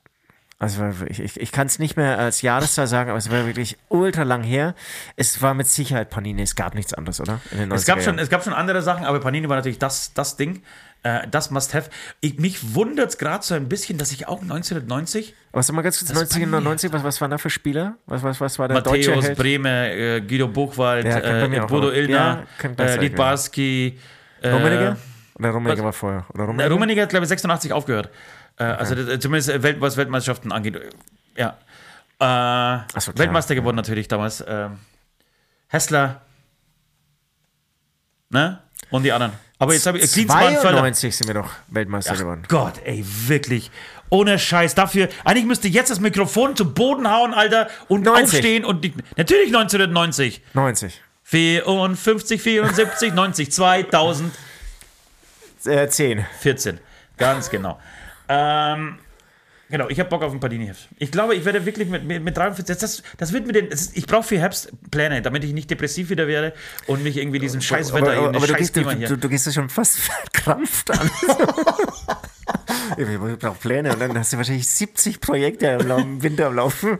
Also 0.59 0.78
wirklich- 0.78 1.20
ich, 1.20 1.40
ich 1.40 1.53
kann 1.53 1.66
es 1.66 1.78
nicht 1.78 1.97
mehr 1.97 2.18
als 2.18 2.40
Jahreszahl 2.40 2.86
sagen, 2.86 3.11
aber 3.11 3.18
es 3.18 3.30
war 3.30 3.47
wirklich 3.47 3.78
ultra 3.88 4.22
lang 4.22 4.43
her. 4.43 4.74
Es 5.16 5.43
war 5.43 5.55
mit 5.55 5.66
Sicherheit 5.66 6.09
Panini, 6.09 6.43
es 6.43 6.55
gab 6.55 6.74
nichts 6.74 6.95
anderes, 6.95 7.20
oder? 7.20 7.40
Es 7.70 7.84
gab, 7.84 7.99
90er 7.99 8.03
schon, 8.03 8.18
es 8.18 8.28
gab 8.30 8.45
schon 8.45 8.53
andere 8.53 8.80
Sachen, 8.80 9.05
aber 9.05 9.20
Panini 9.20 9.49
war 9.49 9.57
natürlich 9.57 9.78
das, 9.80 10.14
das 10.14 10.36
Ding, 10.36 10.62
äh, 11.05 11.27
das 11.29 11.51
Must-Have. 11.51 11.91
Ich- 12.21 12.39
Mich 12.39 12.75
wundert 12.75 13.11
es 13.11 13.19
gerade 13.19 13.45
so 13.45 13.55
ein 13.55 13.69
bisschen, 13.69 13.99
dass 13.99 14.13
ich 14.13 14.29
auch 14.29 14.41
1990 14.43 15.35
Aber 15.53 15.63
sag 15.63 15.75
mal 15.75 15.83
ganz 15.83 15.99
kurz, 15.99 16.09
Das 16.09 16.17
ist 16.23 16.33
1990, 16.35 16.93
was, 16.93 17.03
was 17.05 17.21
waren 17.21 17.31
da 17.31 17.39
für 17.39 17.51
Spieler? 17.51 17.97
Was, 18.07 18.23
was, 18.23 18.41
was 18.41 18.59
war 18.59 18.69
der 18.69 18.81
deutsche 18.83 19.11
Matthäus 19.11 19.25
Held? 19.27 19.39
Brehme, 19.39 19.91
äh, 19.93 20.21
Guido 20.21 20.49
Buchwald, 20.49 21.05
Ja, 21.07 21.19
äh, 21.19 21.61
Bodo. 21.67 21.91
Illner, 21.91 22.13
Ja, 22.15 22.35
äh, 22.43 22.47
gleichzeitig, 22.75 23.01
Liedbarski. 23.11 23.99
Äh, 24.43 24.51
Rummenigge? 24.51 24.97
Oder 25.39 25.51
Rummenigge 25.51 25.79
was? 25.81 25.85
war 25.87 25.93
vorher? 25.93 26.27
Oder 26.35 26.43
äh, 26.43 26.47
Rummenigge? 26.47 26.73
Rummenigge 26.73 27.03
hat, 27.03 27.09
glaube 27.11 27.25
ich, 27.25 27.29
86 27.29 27.73
aufgehört. 27.73 28.11
Äh, 28.59 28.65
Also 28.65 28.95
das- 28.95 29.19
zumindest 29.21 29.49
äh, 29.51 29.63
Welt, 29.63 29.81
was 29.81 29.97
Weltmeisterschaften 29.97 30.53
angeht. 30.53 30.79
Ja. 31.37 31.57
Äh, 32.21 33.01
so. 33.01 33.13
Weltmeister 33.17 33.55
geworden 33.55 33.77
natürlich 33.77 34.07
damals. 34.09 34.45
Hessler. 35.69 36.21
Ne? 38.31 38.59
Und 38.91 39.03
die 39.05 39.13
anderen. 39.13 39.33
Aber 39.63 39.75
jetzt 39.75 39.87
habe 39.87 39.99
ich 39.99 40.11
Klinsmann, 40.11 40.57
Völler. 40.57 40.81
92 40.81 41.17
sind 41.17 41.29
wir 41.29 41.35
doch 41.35 41.51
Weltmeister 41.69 42.17
geworden. 42.17 42.43
Gott, 42.49 42.81
ey, 42.85 43.05
wirklich. 43.27 43.71
Ohne 44.11 44.37
Scheiß. 44.39 44.75
Dafür, 44.75 45.09
eigentlich 45.25 45.45
müsste 45.45 45.69
jetzt 45.69 45.89
das 45.89 46.01
Mikrofon 46.01 46.57
zum 46.57 46.75
Boden 46.75 47.09
hauen, 47.09 47.33
Alter, 47.33 47.69
und 47.87 48.03
90. 48.03 48.25
aufstehen 48.25 48.65
und 48.65 48.83
die, 48.85 48.93
natürlich 49.17 49.47
1990. 49.47 50.43
90. 50.55 51.01
54, 51.23 52.43
74, 52.43 53.15
90, 53.15 53.53
2014. 53.53 54.33
Äh, 55.65 55.89
10. 55.89 56.81
Ganz 57.17 57.49
genau. 57.49 57.79
Ähm, 58.29 58.99
genau, 59.73 59.89
ich 59.89 59.99
habe 59.99 60.09
Bock 60.09 60.23
auf 60.23 60.33
ein 60.33 60.39
Panini-Heft. 60.39 60.89
Ich 60.99 61.11
glaube, 61.11 61.35
ich 61.35 61.45
werde 61.45 61.66
wirklich 61.66 61.89
mit, 61.89 62.05
mit, 62.05 62.23
mit 62.23 62.37
43, 62.37 62.77
das, 62.79 63.03
das 63.16 63.33
wird 63.33 63.47
mir 63.47 63.55
den, 63.55 63.66
ist, 63.66 63.97
ich 63.97 64.07
brauche 64.07 64.23
für 64.23 64.39
Herbst 64.39 64.73
Pläne, 64.93 65.23
damit 65.23 65.43
ich 65.43 65.53
nicht 65.53 65.68
depressiv 65.70 66.11
wieder 66.11 66.29
werde 66.29 66.53
und 66.87 67.03
mich 67.03 67.16
irgendwie 67.16 67.41
diesem 67.41 67.61
scheiß 67.61 67.93
Wetter, 67.93 68.12
aber, 68.12 68.16
aber, 68.16 68.29
aber 68.29 68.47
du, 68.47 68.53
scheiß 68.53 68.59
gehst, 68.59 68.77
du, 68.77 68.81
Klima 68.83 68.97
hier. 68.97 69.09
du, 69.09 69.16
du 69.18 69.29
gehst 69.29 69.47
das 69.49 69.55
schon 69.55 69.68
fast 69.68 69.99
verkrampft 69.99 70.91
an. 70.93 71.11
Ich 72.97 73.38
brauche 73.38 73.59
Pläne 73.59 73.93
und 73.93 74.01
dann 74.01 74.16
hast 74.18 74.32
du 74.32 74.36
wahrscheinlich 74.36 74.68
70 74.68 75.20
Projekte 75.20 75.66
im, 75.66 76.22
Winter 76.22 76.47
am 76.47 76.57
Laufen. 76.57 76.99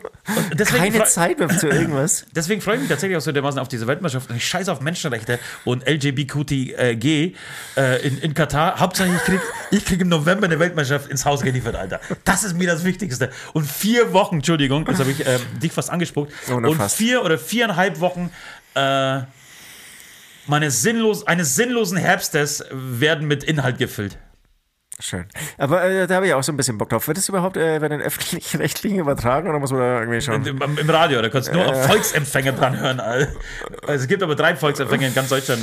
Keine 0.65 1.03
Zeit 1.05 1.39
mehr 1.39 1.49
zu 1.49 1.67
irgendwas. 1.67 2.25
Deswegen 2.35 2.61
freue 2.61 2.75
ich 2.75 2.81
mich 2.81 2.89
tatsächlich 2.89 3.17
auch 3.17 3.21
so 3.21 3.31
dermaßen 3.31 3.59
auf 3.59 3.67
diese 3.67 3.87
Weltmeisterschaft. 3.87 4.31
Ich 4.35 4.47
scheiße 4.47 4.71
auf 4.71 4.81
Menschenrechte 4.81 5.39
und 5.65 5.87
LGBTG 5.87 7.33
äh, 7.77 8.07
in, 8.07 8.17
in 8.19 8.33
Katar. 8.33 8.79
Hauptsache, 8.79 9.09
ich 9.09 9.23
krieg, 9.23 9.41
ich 9.71 9.85
krieg 9.85 10.01
im 10.01 10.09
November 10.09 10.45
eine 10.45 10.59
Weltmeisterschaft 10.59 11.09
ins 11.09 11.25
Haus 11.25 11.41
geliefert, 11.41 11.75
Alter. 11.75 11.99
Das 12.23 12.43
ist 12.43 12.57
mir 12.57 12.67
das 12.67 12.83
Wichtigste. 12.83 13.29
Und 13.53 13.65
vier 13.65 14.13
Wochen, 14.13 14.35
Entschuldigung, 14.35 14.85
das 14.85 14.99
habe 14.99 15.11
ich 15.11 15.25
ähm, 15.25 15.41
dich 15.61 15.71
fast 15.71 15.89
angespuckt. 15.89 16.31
Ohne 16.51 16.69
und 16.69 16.77
fast. 16.77 16.97
vier 16.97 17.23
oder 17.23 17.37
viereinhalb 17.37 17.99
Wochen 17.99 18.31
äh, 18.75 19.21
meine 20.47 20.71
sinnlos, 20.71 21.25
eines 21.25 21.55
sinnlosen 21.55 21.97
Herbstes 21.97 22.63
werden 22.71 23.27
mit 23.27 23.43
Inhalt 23.43 23.77
gefüllt. 23.77 24.17
Schön. 25.05 25.25
Aber 25.57 25.83
äh, 25.83 26.07
da 26.07 26.15
habe 26.15 26.27
ich 26.27 26.33
auch 26.33 26.43
so 26.43 26.53
ein 26.53 26.55
bisschen 26.55 26.77
Bock 26.77 26.87
drauf. 26.87 27.05
Wird 27.09 27.17
das 27.17 27.27
überhaupt 27.27 27.57
äh, 27.57 27.77
bei 27.79 27.89
den 27.89 27.99
öffentlich-rechtlichen 27.99 28.99
übertragen 28.99 29.49
oder 29.49 29.59
muss 29.59 29.69
man 29.71 29.81
da 29.81 29.99
irgendwie 29.99 30.21
schon. 30.21 30.45
Im, 30.45 30.61
im 30.77 30.89
Radio, 30.89 31.21
da 31.21 31.27
kannst 31.27 31.49
du 31.49 31.53
nur 31.53 31.67
auf 31.67 31.87
Volksempfänger 31.87 32.53
dran 32.53 32.79
hören. 32.79 33.01
Also 33.01 33.25
es 33.85 34.07
gibt 34.07 34.23
aber 34.23 34.35
drei 34.35 34.55
Volksempfänger 34.55 35.07
in 35.07 35.13
ganz 35.13 35.27
Deutschland, 35.27 35.61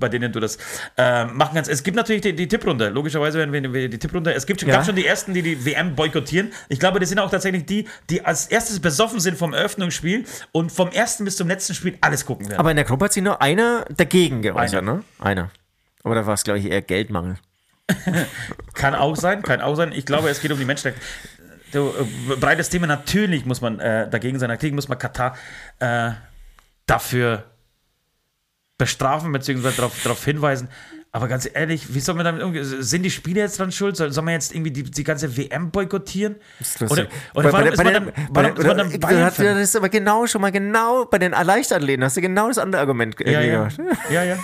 bei 0.00 0.08
denen 0.08 0.32
du 0.32 0.40
das 0.40 0.58
äh, 0.96 1.24
machen 1.26 1.52
kannst. 1.54 1.70
Es 1.70 1.84
gibt 1.84 1.96
natürlich 1.96 2.22
die, 2.22 2.34
die 2.34 2.48
Tipprunde. 2.48 2.88
Logischerweise 2.88 3.38
werden 3.38 3.52
wir 3.52 3.72
wir 3.72 3.88
die 3.88 3.98
Tipprunde. 3.98 4.34
Es 4.34 4.44
gibt 4.44 4.58
schon, 4.60 4.68
Ja. 4.68 4.74
gab 4.78 4.86
schon 4.86 4.96
die 4.96 5.06
ersten, 5.06 5.34
die 5.34 5.42
die 5.42 5.64
WM 5.64 5.94
boykottieren. 5.94 6.52
Ich 6.68 6.80
glaube, 6.80 6.98
das 6.98 7.10
sind 7.10 7.20
auch 7.20 7.30
tatsächlich 7.30 7.66
die, 7.66 7.86
die 8.10 8.24
als 8.24 8.46
erstes 8.48 8.80
besoffen 8.80 9.20
sind 9.20 9.38
vom 9.38 9.54
Eröffnungsspiel 9.54 10.24
und 10.50 10.72
vom 10.72 10.88
ersten 10.90 11.24
bis 11.24 11.36
zum 11.36 11.46
letzten 11.46 11.74
Spiel 11.74 11.96
alles 12.00 12.26
gucken 12.26 12.48
werden. 12.48 12.58
Aber 12.58 12.70
in 12.70 12.76
der 12.76 12.84
Gruppe 12.84 13.04
hat 13.04 13.12
sich 13.12 13.22
nur 13.22 13.40
einer 13.40 13.84
dagegen 13.96 14.42
geäußert, 14.42 14.82
Einer. 14.82 14.94
ne? 14.96 15.04
Einer. 15.20 15.50
Aber 16.02 16.16
da 16.16 16.26
war 16.26 16.34
es, 16.34 16.42
glaube 16.42 16.58
ich, 16.58 16.66
eher 16.68 16.82
Geldmangel. 16.82 17.36
Kann 18.74 18.94
auch 18.94 19.16
sein, 19.16 19.42
kann 19.42 19.60
auch 19.60 19.74
sein. 19.74 19.92
Ich 19.92 20.06
glaube, 20.06 20.28
es 20.28 20.40
geht 20.40 20.50
um 20.52 20.58
die 20.58 20.64
Menschenrechte. 20.64 21.00
Äh, 21.72 22.36
breites 22.36 22.70
Thema, 22.70 22.86
natürlich 22.86 23.44
muss 23.44 23.60
man 23.60 23.80
äh, 23.80 24.08
dagegen 24.08 24.38
sein. 24.38 24.48
Natürlich 24.48 24.74
muss 24.74 24.88
man 24.88 24.98
Katar 24.98 25.36
äh, 25.80 26.12
dafür 26.86 27.44
bestrafen, 28.78 29.32
beziehungsweise 29.32 29.76
darauf 29.76 30.24
hinweisen. 30.24 30.68
Aber 31.14 31.28
ganz 31.28 31.48
ehrlich, 31.54 31.94
wie 31.94 32.00
soll 32.00 32.16
man 32.16 32.24
damit 32.24 32.42
umgehen? 32.42 32.64
Sind 32.64 33.04
die 33.04 33.10
Spieler 33.10 33.42
jetzt 33.42 33.60
dran 33.60 33.70
schuld? 33.70 33.96
Soll, 33.96 34.10
soll 34.10 34.24
man 34.24 34.34
jetzt 34.34 34.52
irgendwie 34.52 34.72
die, 34.72 34.82
die 34.82 35.04
ganze 35.04 35.36
WM 35.36 35.70
boykottieren? 35.70 36.34
ist 36.58 36.80
lustig. 36.80 37.06
Oder, 37.34 37.48
oder 37.48 37.52
Bei- 37.52 37.52
warum 37.52 37.64
bei- 37.66 37.70
ist 37.70 37.76
bei 37.76 37.84
man 37.84 37.94
dann, 37.94 38.04
bei 38.32 38.42
warum 38.42 38.56
ist 38.56 38.66
man 38.66 38.76
dann 38.78 38.90
du 38.90 39.60
Das 39.60 39.76
aber 39.76 39.88
genau 39.90 40.26
schon 40.26 40.40
mal 40.40 40.50
genau 40.50 41.04
bei 41.04 41.18
den 41.18 41.30
Leichtathleten 41.30 42.02
hast 42.04 42.16
du 42.16 42.20
genau 42.20 42.48
das 42.48 42.58
andere 42.58 42.80
Argument 42.80 43.20
äh, 43.20 43.30
ja, 43.30 43.40
ja. 43.42 43.68
gemacht. 43.68 43.78
ja, 44.10 44.24
ja. 44.24 44.38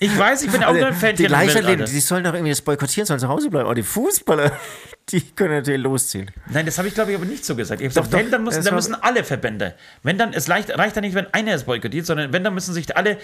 Ich 0.00 0.18
weiß, 0.18 0.42
ich 0.42 0.50
bin 0.50 0.64
auch 0.64 0.74
nur 0.74 0.88
ein 0.88 0.94
Fan 0.94 1.14
die 1.14 1.26
Leichtathleten, 1.26 1.86
die 1.86 2.00
sollen 2.00 2.24
doch 2.24 2.34
irgendwie 2.34 2.50
das 2.50 2.62
boykottieren, 2.62 3.06
sollen 3.06 3.20
zu 3.20 3.28
Hause 3.28 3.48
bleiben. 3.48 3.66
Aber 3.66 3.76
die 3.76 3.84
Fußballer, 3.84 4.50
die 5.10 5.20
können 5.20 5.54
natürlich 5.54 5.80
losziehen. 5.80 6.28
Nein, 6.48 6.66
das 6.66 6.76
habe 6.78 6.88
ich 6.88 6.94
glaube 6.94 7.12
ich 7.12 7.16
aber 7.18 7.26
nicht 7.26 7.44
so 7.44 7.54
gesagt. 7.54 7.80
Ich 7.82 7.86
habe 7.86 7.94
Doch, 7.94 8.02
gesagt, 8.02 8.14
wenn, 8.14 8.24
doch, 8.26 8.32
dann 8.32 8.42
müssen, 8.42 8.56
das 8.56 8.64
dann 8.64 8.74
müssen 8.74 8.94
alle 8.96 9.22
Verbände. 9.22 9.74
Wenn 10.02 10.18
dann, 10.18 10.32
es 10.32 10.48
reicht, 10.48 10.76
reicht 10.76 10.96
ja 10.96 11.02
nicht, 11.02 11.14
wenn 11.14 11.32
einer 11.32 11.54
es 11.54 11.62
boykottiert, 11.62 12.04
sondern 12.04 12.32
wenn, 12.32 12.42
dann 12.42 12.52
müssen 12.54 12.74
sich 12.74 12.96
alle. 12.96 13.18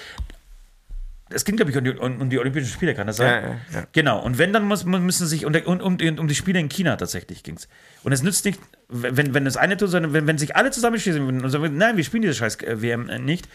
Es 1.28 1.44
ging, 1.44 1.56
glaube 1.56 1.72
ich, 1.72 1.76
um 1.76 1.84
die, 1.84 1.90
um, 1.90 2.30
die 2.30 2.38
Olympischen 2.38 2.68
Spiele, 2.68 2.94
kann 2.94 3.08
das 3.08 3.16
sein? 3.16 3.42
Ja, 3.42 3.48
ja, 3.48 3.56
ja. 3.80 3.86
Genau. 3.92 4.22
Und 4.22 4.38
wenn, 4.38 4.52
dann 4.52 4.64
muss, 4.64 4.84
müssen 4.84 5.26
sich, 5.26 5.44
und 5.44 5.56
um, 5.66 5.80
um, 5.80 5.98
um 6.18 6.28
die 6.28 6.34
Spiele 6.34 6.60
in 6.60 6.68
China 6.68 6.94
tatsächlich 6.96 7.42
ging 7.42 7.56
es. 7.56 7.68
Und 8.04 8.12
es 8.12 8.22
nützt 8.22 8.44
nicht, 8.44 8.60
wenn, 8.88 9.34
wenn 9.34 9.44
das 9.44 9.56
eine 9.56 9.76
tut, 9.76 9.90
sondern 9.90 10.12
wenn, 10.12 10.28
wenn 10.28 10.38
sich 10.38 10.54
alle 10.54 10.70
zusammenschließen 10.70 11.20
würden 11.24 11.42
und 11.42 11.50
sagen, 11.50 11.76
nein, 11.76 11.96
wir 11.96 12.04
spielen 12.04 12.22
diese 12.22 12.34
scheiß 12.34 12.62
äh, 12.62 12.80
WM 12.80 13.06
nicht, 13.24 13.48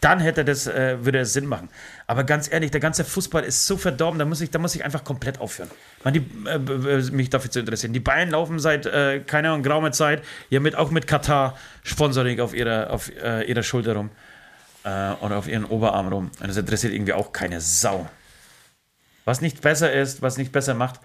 dann 0.00 0.20
hätte 0.20 0.44
das, 0.44 0.66
äh, 0.66 1.04
würde 1.04 1.20
es 1.20 1.32
Sinn 1.32 1.46
machen. 1.46 1.68
Aber 2.06 2.24
ganz 2.24 2.50
ehrlich, 2.50 2.70
der 2.70 2.80
ganze 2.80 3.04
Fußball 3.04 3.42
ist 3.42 3.66
so 3.66 3.76
verdorben, 3.76 4.18
da 4.18 4.24
muss 4.24 4.40
ich, 4.40 4.50
da 4.50 4.58
muss 4.58 4.74
ich 4.74 4.84
einfach 4.84 5.02
komplett 5.02 5.40
aufhören. 5.40 5.70
Man, 6.04 6.14
die, 6.14 6.24
äh, 6.46 7.10
mich 7.10 7.30
dafür 7.30 7.50
zu 7.50 7.60
interessieren. 7.60 7.92
Die 7.92 8.00
Bayern 8.00 8.30
laufen 8.30 8.58
seit, 8.60 8.86
äh, 8.86 9.20
keine 9.20 9.48
Ahnung, 9.48 9.62
geraumer 9.62 9.92
Zeit, 9.92 10.22
ja 10.50 10.60
mit, 10.60 10.76
auch 10.76 10.90
mit 10.90 11.06
Katar 11.06 11.58
Sponsoring 11.82 12.38
auf 12.40 12.54
ihrer, 12.54 12.90
auf, 12.90 13.10
äh, 13.22 13.42
ihrer 13.44 13.62
Schulter 13.62 13.94
rum. 13.94 14.10
Äh, 14.88 15.24
oder 15.24 15.36
auf 15.36 15.48
ihren 15.48 15.64
Oberarm 15.64 16.08
rum. 16.08 16.30
Und 16.40 16.48
das 16.48 16.56
interessiert 16.56 16.92
irgendwie 16.92 17.12
auch 17.12 17.32
keine 17.32 17.60
Sau. 17.60 18.08
Was 19.24 19.40
nicht 19.40 19.60
besser 19.60 19.92
ist, 19.92 20.22
was 20.22 20.38
nicht 20.38 20.52
besser 20.52 20.74
macht, 20.74 21.00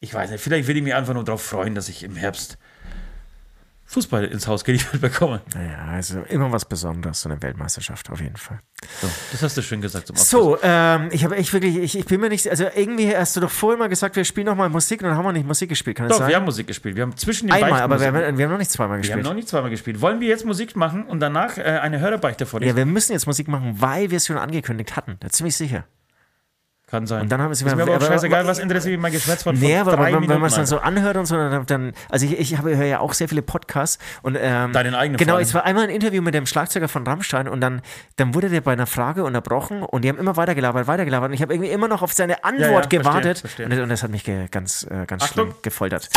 ich 0.00 0.12
weiß 0.12 0.30
nicht. 0.30 0.42
Vielleicht 0.42 0.68
will 0.68 0.76
ich 0.76 0.82
mich 0.82 0.94
einfach 0.94 1.14
nur 1.14 1.24
darauf 1.24 1.42
freuen, 1.42 1.74
dass 1.74 1.88
ich 1.88 2.02
im 2.02 2.16
Herbst 2.16 2.58
Fußball 3.88 4.26
ins 4.26 4.46
Haus 4.46 4.64
geliefert 4.64 5.00
bekomme. 5.00 5.40
Naja, 5.54 5.78
also 5.90 6.20
immer 6.28 6.52
was 6.52 6.66
Besonderes, 6.66 7.22
so 7.22 7.30
eine 7.30 7.40
Weltmeisterschaft, 7.42 8.10
auf 8.10 8.20
jeden 8.20 8.36
Fall. 8.36 8.60
So, 9.00 9.08
das 9.32 9.42
hast 9.42 9.56
du 9.56 9.62
schön 9.62 9.80
gesagt 9.80 10.06
zum 10.06 10.14
Abschluss. 10.14 10.30
So, 10.30 10.58
ähm, 10.62 11.08
ich 11.10 11.24
habe 11.24 11.36
echt 11.36 11.54
wirklich, 11.54 11.76
ich, 11.78 11.98
ich 11.98 12.04
bin 12.04 12.20
mir 12.20 12.28
nicht, 12.28 12.46
also 12.48 12.66
irgendwie 12.74 13.16
hast 13.16 13.34
du 13.34 13.40
doch 13.40 13.50
vorhin 13.50 13.78
mal 13.78 13.88
gesagt, 13.88 14.14
wir 14.16 14.24
spielen 14.26 14.44
noch 14.46 14.56
mal 14.56 14.68
Musik 14.68 15.02
und 15.02 15.08
dann 15.08 15.16
haben 15.16 15.24
wir 15.24 15.32
nicht 15.32 15.46
Musik 15.46 15.70
gespielt, 15.70 15.96
kann 15.96 16.06
das 16.06 16.16
Doch, 16.16 16.20
sein? 16.20 16.28
wir 16.28 16.36
haben 16.36 16.44
Musik 16.44 16.66
gespielt. 16.66 16.96
Wir 16.96 17.02
haben 17.04 17.16
zwischen 17.16 17.46
den 17.48 17.54
Einmal, 17.54 17.80
aber 17.80 17.98
wir 17.98 18.08
haben, 18.08 18.36
wir 18.36 18.44
haben 18.44 18.52
noch 18.52 18.58
nicht 18.58 18.70
zweimal 18.70 18.90
wir 18.90 18.94
haben 18.96 19.02
gespielt. 19.02 19.24
noch 19.24 19.34
nicht 19.34 19.48
zweimal 19.48 19.70
gespielt. 19.70 20.00
Wollen 20.02 20.20
wir 20.20 20.28
jetzt 20.28 20.44
Musik 20.44 20.76
machen 20.76 21.06
und 21.06 21.20
danach 21.20 21.56
äh, 21.56 21.62
eine 21.62 21.98
Hörerbeichte 21.98 22.44
vorlesen? 22.44 22.68
ja, 22.68 22.76
wir 22.76 22.84
müssen 22.86 23.12
jetzt 23.12 23.26
Musik 23.26 23.48
machen, 23.48 23.76
weil 23.80 24.10
wir 24.10 24.18
es 24.18 24.26
schon 24.26 24.36
angekündigt 24.36 24.96
hatten. 24.96 25.16
Da 25.20 25.30
ziemlich 25.30 25.56
sicher. 25.56 25.84
Kann 26.90 27.06
sein. 27.06 27.20
Und 27.22 27.28
dann 27.30 27.42
haben 27.42 27.48
wir- 27.48 27.52
ist 27.52 27.64
mir 27.64 27.72
aber 27.82 27.96
auch 27.96 28.00
scheißegal, 28.00 28.46
was 28.46 28.58
interessiert 28.58 28.92
mich 28.92 29.02
mein 29.02 29.12
Geschwätz 29.12 29.42
von, 29.42 29.54
Nee, 29.58 29.76
aber 29.76 29.92
wenn, 29.98 30.26
wenn 30.26 30.40
man 30.40 30.44
es 30.44 30.54
dann 30.54 30.64
so 30.64 30.78
anhört 30.78 31.18
und 31.18 31.26
so, 31.26 31.36
dann, 31.36 31.66
dann 31.66 31.92
also 32.08 32.24
ich, 32.24 32.38
ich 32.38 32.56
habe 32.56 32.74
höre 32.76 32.86
ja 32.86 33.00
auch 33.00 33.12
sehr 33.12 33.28
viele 33.28 33.42
Podcasts 33.42 33.98
und 34.22 34.38
ähm, 34.40 34.72
Deinen 34.72 34.94
eigenen 34.94 35.18
Genau, 35.18 35.36
es 35.38 35.52
war 35.52 35.64
einmal 35.64 35.84
ein 35.84 35.90
Interview 35.90 36.22
mit 36.22 36.32
dem 36.32 36.46
Schlagzeuger 36.46 36.88
von 36.88 37.06
Rammstein 37.06 37.46
und 37.46 37.60
dann, 37.60 37.82
dann 38.16 38.34
wurde 38.34 38.48
der 38.48 38.62
bei 38.62 38.72
einer 38.72 38.86
Frage 38.86 39.24
unterbrochen 39.24 39.82
und 39.82 40.02
die 40.02 40.08
haben 40.08 40.18
immer 40.18 40.36
weitergelabert, 40.36 40.86
weitergelabert 40.86 41.28
und 41.28 41.34
ich 41.34 41.42
habe 41.42 41.52
irgendwie 41.52 41.70
immer 41.70 41.88
noch 41.88 42.00
auf 42.00 42.14
seine 42.14 42.42
Antwort 42.44 42.70
verstehe, 42.86 42.98
gewartet 43.00 43.38
verstehe. 43.40 43.66
Und, 43.66 43.72
das, 43.72 43.80
und 43.80 43.88
das 43.90 44.02
hat 44.02 44.10
mich 44.10 44.24
ge, 44.24 44.46
ganz, 44.50 44.86
äh, 44.90 45.04
ganz 45.06 45.24
Achtung. 45.24 45.48
schlimm 45.48 45.54
gefoltert. 45.62 46.08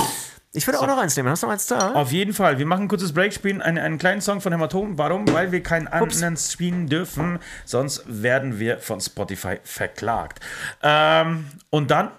Ich 0.54 0.68
würde 0.68 0.82
auch 0.82 0.88
noch 0.88 0.98
eins 0.98 1.16
nehmen. 1.16 1.30
Hast 1.30 1.44
du 1.44 1.48
noch 1.48 1.54
eins 1.54 1.68
da? 1.68 1.94
Auf 1.94 2.12
jeden 2.12 2.34
Fall. 2.34 2.60
Wir 2.60 2.66
machen 2.66 2.84
ein 2.84 2.88
kurzes 2.90 3.14
Break, 3.14 3.34
spielen 3.34 3.62
einen, 3.62 3.78
einen 3.78 3.98
kleinen 3.98 4.20
Song 4.20 4.42
von 4.42 4.52
Hämatom. 4.52 4.98
Warum? 4.98 5.32
Weil 5.32 5.54
wir 5.54 5.64
keinen 5.64 5.88
anderen 5.88 6.36
spielen 6.36 6.88
dürfen. 6.88 7.40
Sonst 7.64 8.04
werden 8.06 8.60
wir 8.60 8.80
von 8.80 9.00
Spotify 9.00 9.60
verklagt. 9.64 10.42
Ähm, 10.84 11.46
und 11.70 11.90
dann 11.90 12.12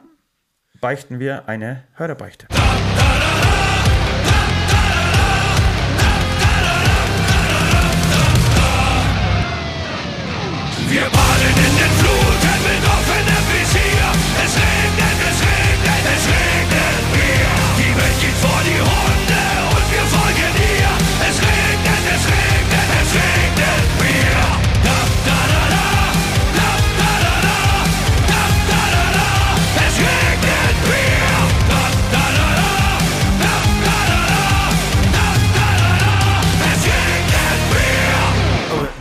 beichten 0.81 1.19
wir 1.21 1.47
eine 1.47 1.85
Hörerbeichte. 1.97 2.47
Wir 10.89 11.03
baden 11.03 11.13
in 11.15 11.22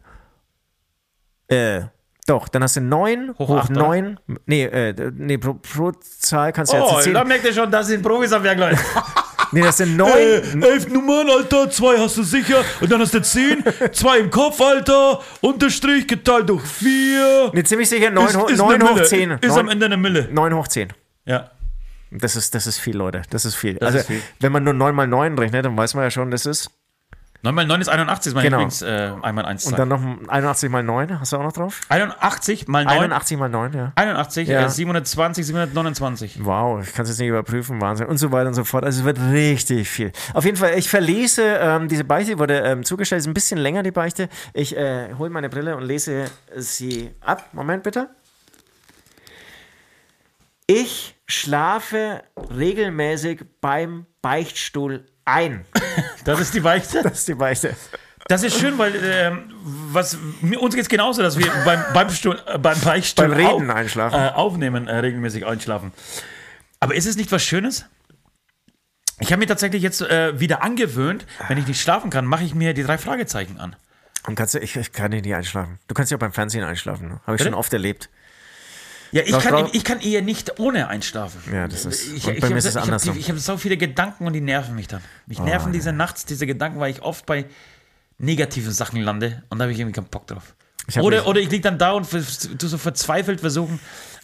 Äh, 1.48 1.82
doch, 2.26 2.48
dann 2.48 2.62
hast 2.62 2.76
du 2.76 2.80
9 2.80 3.34
Hoch 3.38 3.48
hoch, 3.48 3.56
acht, 3.58 3.70
oder? 3.70 3.80
9. 3.80 4.18
Nee, 4.46 4.64
äh, 4.64 5.12
nee 5.14 5.36
pro, 5.38 5.54
pro 5.54 5.92
Zahl 5.92 6.52
kannst 6.52 6.72
du 6.72 6.76
Oh, 6.78 6.94
jetzt 6.94 7.04
10. 7.04 7.14
da 7.14 7.24
merkt 7.24 7.44
ihr 7.44 7.52
schon, 7.52 7.70
das 7.70 7.86
sind 7.86 8.02
Profis 8.02 8.32
am 8.32 8.42
Werk, 8.42 8.58
Leute. 8.58 8.78
Nee, 9.52 9.60
das 9.60 9.76
sind 9.76 9.96
9. 9.96 10.10
elf 10.62 10.88
Nummern, 10.88 11.30
Alter, 11.30 11.70
2 11.70 11.98
hast 11.98 12.16
du 12.16 12.24
sicher. 12.24 12.64
Und 12.80 12.90
dann 12.90 13.00
hast 13.00 13.14
du 13.14 13.22
10, 13.22 13.62
2 13.92 14.18
im 14.20 14.30
Kopf, 14.30 14.60
Alter. 14.60 15.20
Unterstrich 15.42 16.08
geteilt 16.08 16.48
durch 16.48 16.62
4. 16.64 17.50
Nee, 17.52 17.62
ziemlich 17.62 17.88
sicher 17.88 18.10
9, 18.10 18.26
Ist, 18.26 18.36
hoch, 18.36 18.48
ist 18.50 18.58
9 18.58 18.74
eine 18.74 18.84
hoch 18.90 18.94
Mille. 18.94 19.06
10. 19.06 19.30
Ist 19.40 19.50
am 19.56 19.66
9, 19.66 19.68
Ende 19.68 19.86
eine 19.86 19.96
Mille. 19.96 20.28
9 20.32 20.54
hoch 20.56 20.66
10. 20.66 20.92
Ja. 21.26 21.50
Das 22.10 22.34
ist, 22.34 22.52
das 22.56 22.66
ist 22.66 22.78
viel, 22.78 22.96
Leute. 22.96 23.22
Das 23.30 23.44
ist 23.44 23.54
viel. 23.54 23.74
Das 23.74 23.86
also, 23.86 23.98
ist 23.98 24.06
viel. 24.08 24.22
wenn 24.40 24.50
man 24.50 24.64
nur 24.64 24.74
9 24.74 24.92
mal 24.92 25.06
9 25.06 25.38
rechnet, 25.38 25.64
dann 25.64 25.76
weiß 25.76 25.94
man 25.94 26.02
ja 26.02 26.10
schon, 26.10 26.32
das 26.32 26.46
ist. 26.46 26.70
9 27.44 27.54
mal 27.54 27.66
9 27.66 27.80
ist 27.82 27.88
81, 27.88 28.30
ist 28.30 28.34
mein 28.34 28.44
Genau. 28.44 28.56
Lieblings 28.56 28.80
äh, 28.80 29.12
1 29.20 29.34
mal 29.34 29.44
1 29.44 29.66
Und 29.66 29.78
dann 29.78 29.88
noch 29.88 30.00
81 30.28 30.70
mal 30.70 30.82
9. 30.82 31.20
Hast 31.20 31.32
du 31.32 31.36
auch 31.36 31.42
noch 31.42 31.52
drauf? 31.52 31.82
81 31.90 32.68
mal 32.68 32.84
9. 32.86 32.94
81 33.00 33.36
mal 33.38 33.50
9, 33.50 33.72
ja. 33.74 33.92
81, 33.96 34.48
Ja. 34.48 34.62
äh, 34.64 34.68
720, 34.70 35.44
729. 35.46 36.38
Wow, 36.42 36.82
ich 36.82 36.94
kann 36.94 37.02
es 37.02 37.10
jetzt 37.10 37.18
nicht 37.18 37.28
überprüfen, 37.28 37.82
Wahnsinn. 37.82 38.06
Und 38.06 38.16
so 38.16 38.32
weiter 38.32 38.48
und 38.48 38.54
so 38.54 38.64
fort. 38.64 38.82
Also 38.84 39.00
es 39.00 39.04
wird 39.04 39.20
richtig 39.30 39.90
viel. 39.90 40.10
Auf 40.32 40.46
jeden 40.46 40.56
Fall, 40.56 40.78
ich 40.78 40.88
verlese 40.88 41.42
ähm, 41.60 41.88
diese 41.88 42.04
Beichte, 42.04 42.32
die 42.32 42.38
wurde 42.38 42.60
ähm, 42.60 42.82
zugestellt, 42.82 43.20
ist 43.20 43.26
ein 43.26 43.34
bisschen 43.34 43.58
länger, 43.58 43.82
die 43.82 43.90
Beichte. 43.90 44.30
Ich 44.54 44.74
äh, 44.74 45.12
hole 45.18 45.28
meine 45.28 45.50
Brille 45.50 45.76
und 45.76 45.82
lese 45.82 46.30
sie 46.56 47.10
ab. 47.20 47.50
Moment 47.52 47.82
bitte. 47.82 48.08
Ich 50.66 51.14
schlafe 51.26 52.22
regelmäßig 52.56 53.44
beim 53.60 54.06
Beichtstuhl 54.22 55.04
ein. 55.24 55.64
Das 56.24 56.40
ist 56.40 56.54
die 56.54 56.60
Beichte. 56.60 57.02
Das 57.02 57.18
ist 57.20 57.28
die 57.28 57.34
Beichte. 57.34 57.74
Das 58.26 58.42
ist 58.42 58.58
schön, 58.58 58.78
weil 58.78 58.94
ähm, 59.04 59.52
was, 59.92 60.16
mir, 60.40 60.60
uns 60.60 60.74
geht 60.74 60.84
es 60.84 60.88
genauso, 60.88 61.20
dass 61.22 61.38
wir 61.38 61.46
beim, 61.64 61.82
beim, 61.92 62.08
Stuhl, 62.10 62.40
äh, 62.46 62.56
beim 62.58 62.80
Beichtstuhl 62.80 63.28
Beim 63.28 63.36
Reden 63.36 63.70
au- 63.70 63.74
einschlafen. 63.74 64.18
Äh, 64.18 64.28
aufnehmen, 64.30 64.88
äh, 64.88 64.96
regelmäßig 64.96 65.44
einschlafen. 65.44 65.92
Aber 66.80 66.94
ist 66.94 67.06
es 67.06 67.16
nicht 67.16 67.30
was 67.32 67.42
Schönes? 67.44 67.84
Ich 69.20 69.30
habe 69.30 69.40
mir 69.40 69.46
tatsächlich 69.46 69.82
jetzt 69.82 70.00
äh, 70.00 70.40
wieder 70.40 70.62
angewöhnt, 70.62 71.26
wenn 71.48 71.58
ich 71.58 71.66
nicht 71.66 71.80
schlafen 71.80 72.10
kann, 72.10 72.24
mache 72.24 72.44
ich 72.44 72.54
mir 72.54 72.72
die 72.74 72.82
drei 72.82 72.96
Fragezeichen 72.98 73.60
an. 73.60 73.76
Und 74.26 74.34
kannst 74.36 74.54
du, 74.54 74.58
ich, 74.58 74.74
ich 74.74 74.92
kann 74.92 75.10
nicht 75.10 75.32
einschlafen. 75.32 75.78
Du 75.86 75.94
kannst 75.94 76.10
ja 76.10 76.16
auch 76.16 76.20
beim 76.20 76.32
Fernsehen 76.32 76.64
einschlafen. 76.64 77.08
Ne? 77.08 77.20
Habe 77.26 77.32
ich 77.36 77.38
Bitte? 77.38 77.44
schon 77.50 77.54
oft 77.54 77.72
erlebt. 77.74 78.08
Ja, 79.14 79.22
ich 79.24 79.30
kann, 79.30 79.42
Frau- 79.42 79.68
ich 79.72 79.84
kann 79.84 80.00
eher 80.00 80.22
nicht 80.22 80.58
ohne 80.58 80.88
einschlafen. 80.88 81.40
Ja, 81.52 81.68
das 81.68 81.84
ist- 81.84 82.08
Ich, 82.08 82.16
ich, 82.16 82.40
bei 82.40 82.48
mir 82.48 82.54
hab- 82.54 82.58
ist 82.58 82.64
es 82.64 82.74
ich 82.74 82.90
hab 82.90 83.00
die- 83.00 83.20
Ich 83.20 83.28
habe 83.28 83.38
so 83.38 83.56
viele 83.56 83.76
Gedanken 83.76 84.26
und 84.26 84.32
die 84.32 84.40
nerven 84.40 84.74
mich 84.74 84.88
dann. 84.88 85.02
Mich 85.26 85.38
Oh, 85.38 85.44
nerven 85.44 85.72
diese 85.72 85.92
nachts, 85.92 86.24
diese 86.26 86.46
Gedanken, 86.46 86.80
weil 86.80 86.90
ich 86.90 87.00
oft 87.02 87.24
bei 87.24 87.44
negativen 88.18 88.72
Sachen 88.72 89.00
lande 89.00 89.42
und 89.50 89.58
da 89.58 89.64
habe 89.64 89.72
ich 89.72 89.78
irgendwie 89.78 89.94
keinen 90.00 90.08
Bock 90.10 90.26
drauf. 90.26 90.54
Ich 90.88 90.96
hab 90.98 91.04
Oder, 91.04 91.26
oder 91.26 91.40
ich 91.40 91.50
liege 91.50 91.62
dann 91.62 91.78
da 91.78 91.92
und 91.92 92.06
vers- 92.06 92.48
tu 92.58 92.66
so 92.66 92.76
verzweifelt 92.76 93.40
versuchen, 93.40 93.78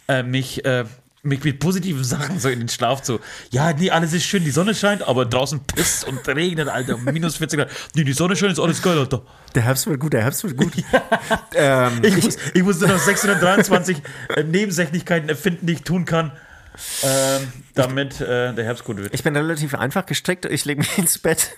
äh, 0.07 0.23
mich, 0.23 0.63
äh, 0.65 0.85
mich 1.23 1.43
mit 1.43 1.59
positiven 1.59 2.03
Sachen 2.03 2.39
so 2.39 2.49
in 2.49 2.59
den 2.59 2.69
Schlaf 2.69 3.03
zu. 3.03 3.19
Ja, 3.51 3.73
nee, 3.73 3.91
alles 3.91 4.13
ist 4.13 4.23
schön, 4.23 4.43
die 4.43 4.51
Sonne 4.51 4.73
scheint, 4.73 5.03
aber 5.07 5.25
draußen 5.25 5.59
pisst 5.63 6.07
und 6.07 6.27
regnet, 6.27 6.67
Alter. 6.67 6.97
Minus 6.97 7.37
40 7.37 7.59
Grad. 7.59 7.69
Nee, 7.95 8.03
die 8.03 8.13
Sonne 8.13 8.35
scheint, 8.35 8.53
ist 8.53 8.59
alles 8.59 8.81
geil, 8.81 8.97
Alter. 8.97 9.21
Der 9.53 9.63
Herbst 9.63 9.85
wird 9.87 9.99
gut, 9.99 10.13
der 10.13 10.23
Herbst 10.23 10.43
wird 10.43 10.57
gut. 10.57 10.73
ähm, 11.55 12.01
Ich, 12.03 12.23
muss, 12.23 12.37
ich 12.53 12.63
musste 12.63 12.87
noch 12.87 12.97
623 12.97 13.97
äh, 14.35 14.43
Nebensächlichkeiten 14.43 15.29
erfinden, 15.29 15.67
die 15.67 15.73
ich 15.73 15.83
tun 15.83 16.05
kann, 16.05 16.31
ähm, 17.03 17.51
damit 17.75 18.21
äh, 18.21 18.53
der 18.53 18.65
Herbst 18.65 18.83
gut 18.83 18.97
wird. 18.97 19.13
Ich 19.13 19.23
bin 19.23 19.35
relativ 19.35 19.75
einfach 19.75 20.05
gestrickt. 20.05 20.45
Ich 20.45 20.65
lege 20.65 20.79
mich 20.79 20.97
ins 20.97 21.17
Bett 21.19 21.57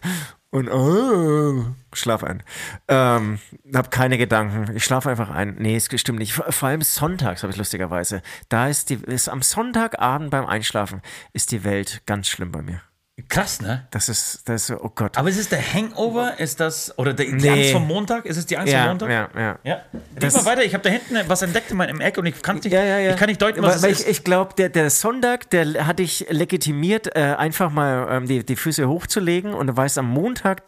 und 0.49 0.69
oh, 0.69 1.65
schlaf 1.93 2.23
ein. 2.23 2.43
Ähm, 2.87 3.39
hab 3.73 3.91
keine 3.91 4.17
Gedanken. 4.17 4.75
Ich 4.75 4.83
schlafe 4.83 5.09
einfach 5.09 5.29
ein. 5.29 5.55
Nee, 5.57 5.75
es 5.75 5.89
stimmt 5.99 6.19
nicht. 6.19 6.33
Vor 6.33 6.67
allem 6.67 6.81
sonntags 6.81 7.43
habe 7.43 7.51
ich 7.51 7.57
lustigerweise. 7.57 8.21
Da 8.49 8.67
ist 8.67 8.89
die, 8.89 8.95
ist 8.95 9.29
am 9.29 9.41
Sonntagabend 9.41 10.29
beim 10.29 10.45
Einschlafen 10.45 11.01
ist 11.33 11.51
die 11.51 11.63
Welt 11.63 12.03
ganz 12.05 12.27
schlimm 12.27 12.51
bei 12.51 12.61
mir. 12.61 12.81
Krass, 13.29 13.61
ne? 13.61 13.85
Das 13.91 14.09
ist, 14.09 14.41
das 14.45 14.71
ist, 14.71 14.81
oh 14.81 14.91
Gott. 14.95 15.19
Aber 15.19 15.29
ist 15.29 15.37
es 15.37 15.47
der 15.47 15.61
Hangover? 15.61 16.39
Ist 16.39 16.59
das, 16.59 16.97
oder 16.97 17.13
der, 17.13 17.27
die 17.27 17.33
Nee. 17.33 17.49
Angst 17.49 17.71
vom 17.71 17.87
Montag? 17.87 18.25
Ist 18.25 18.37
es 18.37 18.47
die 18.47 18.57
Angst 18.57 18.73
ja, 18.73 18.79
vom 18.79 18.89
Montag? 18.89 19.09
ja, 19.11 19.29
ja. 19.39 19.59
Ja. 19.63 19.81
Das 20.15 20.33
mal 20.33 20.45
weiter, 20.45 20.63
ich 20.63 20.73
habe 20.73 20.83
da 20.83 20.89
hinten 20.89 21.17
was 21.27 21.43
entdeckt 21.43 21.69
in 21.69 21.77
meinem 21.77 22.01
Eck 22.01 22.17
und 22.17 22.25
ich 22.25 22.41
kann 22.41 22.55
nicht, 22.55 22.65
Ja, 22.71 22.83
ja, 22.83 22.97
ja. 22.97 23.11
Ich 23.11 23.17
kann 23.17 23.27
nicht 23.27 23.39
deuten, 23.39 23.61
was 23.61 23.83
weil, 23.83 23.91
es 23.91 23.99
ich, 23.99 24.05
ist. 24.07 24.17
ich 24.17 24.23
glaube, 24.23 24.55
der, 24.57 24.69
der 24.69 24.89
Sonntag, 24.89 25.47
der 25.51 25.85
hatte 25.85 26.01
ich 26.01 26.25
legitimiert, 26.29 27.15
äh, 27.15 27.35
einfach 27.37 27.69
mal 27.71 28.07
ähm, 28.09 28.27
die, 28.27 28.43
die 28.43 28.55
Füße 28.55 28.89
hochzulegen 28.89 29.53
und 29.53 29.67
du 29.67 29.77
weißt, 29.77 29.99
am 29.99 30.09
Montag, 30.09 30.63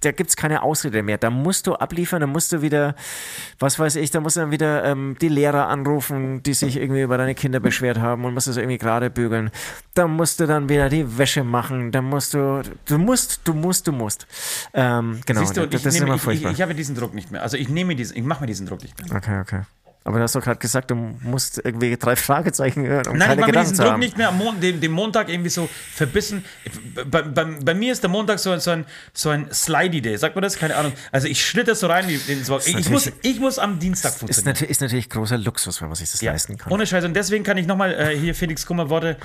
da 0.00 0.12
gibt 0.12 0.30
es 0.30 0.36
keine 0.36 0.62
Ausrede 0.62 1.02
mehr. 1.02 1.18
Da 1.18 1.28
musst 1.28 1.66
du 1.66 1.74
abliefern, 1.74 2.22
da 2.22 2.26
musst 2.26 2.50
du 2.52 2.62
wieder, 2.62 2.94
was 3.58 3.78
weiß 3.78 3.96
ich, 3.96 4.10
da 4.10 4.20
musst 4.20 4.36
du 4.36 4.40
dann 4.40 4.52
wieder 4.52 4.84
ähm, 4.84 5.16
die 5.20 5.28
Lehrer 5.28 5.68
anrufen, 5.68 6.42
die 6.42 6.54
sich 6.54 6.78
irgendwie 6.78 7.02
über 7.02 7.18
deine 7.18 7.34
Kinder 7.34 7.60
beschwert 7.60 7.98
haben 7.98 8.24
und 8.24 8.32
musst 8.32 8.48
es 8.48 8.56
irgendwie 8.56 8.78
gerade 8.78 9.10
bügeln. 9.10 9.50
Da 9.92 10.06
musst 10.06 10.40
du 10.40 10.46
dann 10.46 10.70
wieder 10.70 10.88
die 10.88 11.18
Wäsche 11.18 11.44
machen, 11.44 11.89
da 11.90 12.02
musst 12.02 12.34
du, 12.34 12.62
du 12.86 12.98
musst, 12.98 13.40
du 13.44 13.54
musst, 13.54 13.86
du 13.86 13.92
musst. 13.92 14.26
Ähm, 14.72 15.20
genau, 15.26 15.40
Siehst 15.40 15.56
du, 15.56 15.66
das, 15.66 15.80
ich, 15.80 15.82
das 15.84 15.94
ist 15.94 16.00
nehme, 16.00 16.14
immer 16.14 16.32
ich, 16.32 16.44
ich, 16.44 16.50
ich 16.50 16.62
habe 16.62 16.74
diesen 16.74 16.94
Druck 16.94 17.14
nicht 17.14 17.30
mehr. 17.30 17.42
Also 17.42 17.56
ich 17.56 17.68
nehme 17.68 17.94
diesen, 17.96 18.16
ich 18.16 18.24
mache 18.24 18.40
mir 18.40 18.46
diesen 18.46 18.66
Druck 18.66 18.82
nicht 18.82 18.98
mehr. 19.00 19.16
okay, 19.16 19.40
okay. 19.40 19.62
Aber 20.10 20.18
du 20.18 20.24
hast 20.24 20.34
doch 20.34 20.42
gerade 20.42 20.58
gesagt, 20.58 20.90
du 20.90 20.96
musst 20.96 21.58
irgendwie 21.64 21.96
drei 21.96 22.16
Fragezeichen 22.16 22.84
hören, 22.84 23.06
um 23.06 23.16
Nein, 23.16 23.20
ich 23.20 23.26
keine 23.28 23.40
mache 23.42 23.46
mir 23.46 23.46
Gedanken 23.46 23.64
diesen 23.70 23.76
zu 23.76 23.82
Druck 23.82 23.92
haben. 23.92 24.00
nicht 24.00 24.16
mehr 24.18 24.28
am 24.28 24.38
Mon 24.38 24.60
dem, 24.60 24.80
dem 24.80 24.90
Montag 24.92 25.28
irgendwie 25.28 25.50
so 25.50 25.68
verbissen. 25.94 26.44
Bei, 27.08 27.22
bei, 27.22 27.44
bei 27.44 27.74
mir 27.74 27.92
ist 27.92 28.02
der 28.02 28.10
Montag 28.10 28.40
so, 28.40 28.56
so 28.58 28.72
ein, 28.72 28.84
so 29.12 29.28
ein 29.30 29.46
Slidey-Day. 29.52 30.16
Sagt 30.16 30.34
man 30.34 30.42
das? 30.42 30.56
Keine 30.56 30.74
Ahnung. 30.74 30.92
Also 31.12 31.28
ich 31.28 31.46
schlitter 31.46 31.76
so 31.76 31.86
rein 31.86 32.08
wie 32.08 32.16
ins 32.32 32.48
Wort. 32.48 32.66
Ich, 32.66 32.76
ich, 32.76 32.90
muss, 32.90 33.10
ich 33.22 33.38
muss 33.38 33.58
am 33.60 33.78
Dienstag 33.78 34.10
Ist, 34.12 34.18
funktionieren. 34.18 34.52
natürlich, 34.52 34.70
ist 34.72 34.80
natürlich 34.80 35.08
großer 35.10 35.38
Luxus, 35.38 35.80
wenn 35.80 35.88
man 35.88 35.94
sich 35.96 36.10
das 36.10 36.20
Ja, 36.20 36.32
leisten 36.32 36.58
kann. 36.58 36.72
ohne 36.72 36.86
Scheiß. 36.86 37.04
Und 37.04 37.14
deswegen 37.14 37.44
kann 37.44 37.56
ich 37.56 37.66
nochmal 37.68 37.92
äh, 37.94 38.18
hier 38.18 38.34
Felix 38.34 38.66
Kummer 38.66 38.90
Worte 38.90 39.16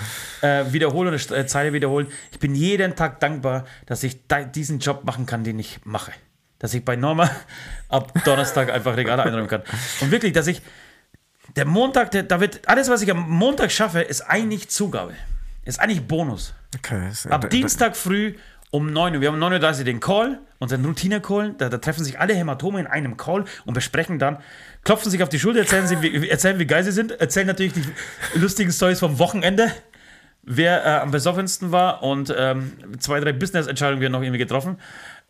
äh, 0.42 0.66
wiederholen 0.72 1.14
oder 1.16 1.38
äh, 1.38 1.48
Zeile 1.48 1.74
wiederholen. 1.74 2.08
Ich 2.32 2.38
bin 2.40 2.54
jeden 2.54 2.96
Tag 2.96 3.20
dankbar, 3.20 3.66
dass 3.88 4.04
ich 4.04 4.20
da, 4.28 4.44
diesen 4.44 4.78
Job 4.80 5.04
machen 5.04 5.26
kann, 5.26 5.44
den 5.44 5.58
ich 5.58 5.80
mache. 5.84 6.12
Dass 6.60 6.74
ich 6.74 6.84
bei 6.86 6.96
Norma 6.96 7.30
ab 7.90 8.14
Donnerstag 8.24 8.72
einfach 8.72 8.96
Regale 8.98 9.24
einräumen 9.24 9.48
kann. 9.48 9.64
Und 10.02 10.12
wirklich, 10.12 10.34
dass 10.34 10.48
ich 10.48 10.62
der 11.56 11.66
Montag, 11.66 12.12
der, 12.12 12.24
da 12.24 12.40
wird 12.40 12.68
alles, 12.68 12.90
was 12.90 13.02
ich 13.02 13.12
am 13.12 13.30
Montag 13.30 13.72
schaffe, 13.72 14.02
ist 14.02 14.22
eigentlich 14.22 14.70
Zugabe. 14.70 15.14
Ist 15.64 15.80
eigentlich 15.80 16.06
Bonus. 16.06 16.54
Okay, 16.78 17.10
Ab 17.30 17.50
Dienstag 17.50 17.96
früh 17.96 18.36
um 18.72 18.92
9 18.92 19.16
Uhr. 19.16 19.22
Wir 19.22 19.32
haben 19.32 19.42
um 19.42 19.54
9.30 19.54 19.80
Uhr 19.80 19.84
den 19.86 20.00
Call, 20.00 20.40
unseren 20.60 20.84
Routine-Call. 20.86 21.56
Da, 21.58 21.70
da 21.70 21.78
treffen 21.78 22.04
sich 22.04 22.20
alle 22.20 22.34
Hämatome 22.36 22.80
in 22.80 22.88
einem 22.88 23.16
Call 23.18 23.46
und 23.66 23.74
besprechen 23.74 24.20
dann, 24.20 24.38
klopfen 24.84 25.10
sich 25.10 25.24
auf 25.24 25.30
die 25.30 25.40
Schulter, 25.40 25.62
erzählen, 25.62 25.88
sie, 25.88 26.02
wie, 26.02 26.28
erzählen 26.28 26.60
wie 26.60 26.66
geil 26.66 26.84
sie 26.84 26.92
sind, 26.92 27.12
erzählen 27.12 27.48
natürlich 27.48 27.74
die 27.74 27.84
lustigen 28.36 28.72
Stories 28.72 29.00
vom 29.00 29.18
Wochenende, 29.18 29.72
wer 30.44 30.86
äh, 30.86 30.90
am 31.00 31.12
besoffensten 31.12 31.72
war 31.72 32.04
und 32.04 32.34
ähm, 32.38 32.74
zwei, 33.00 33.20
drei 33.20 33.32
Business-Entscheidungen 33.32 34.02
wir 34.02 34.10
noch 34.10 34.22
irgendwie 34.22 34.40
getroffen. 34.40 34.78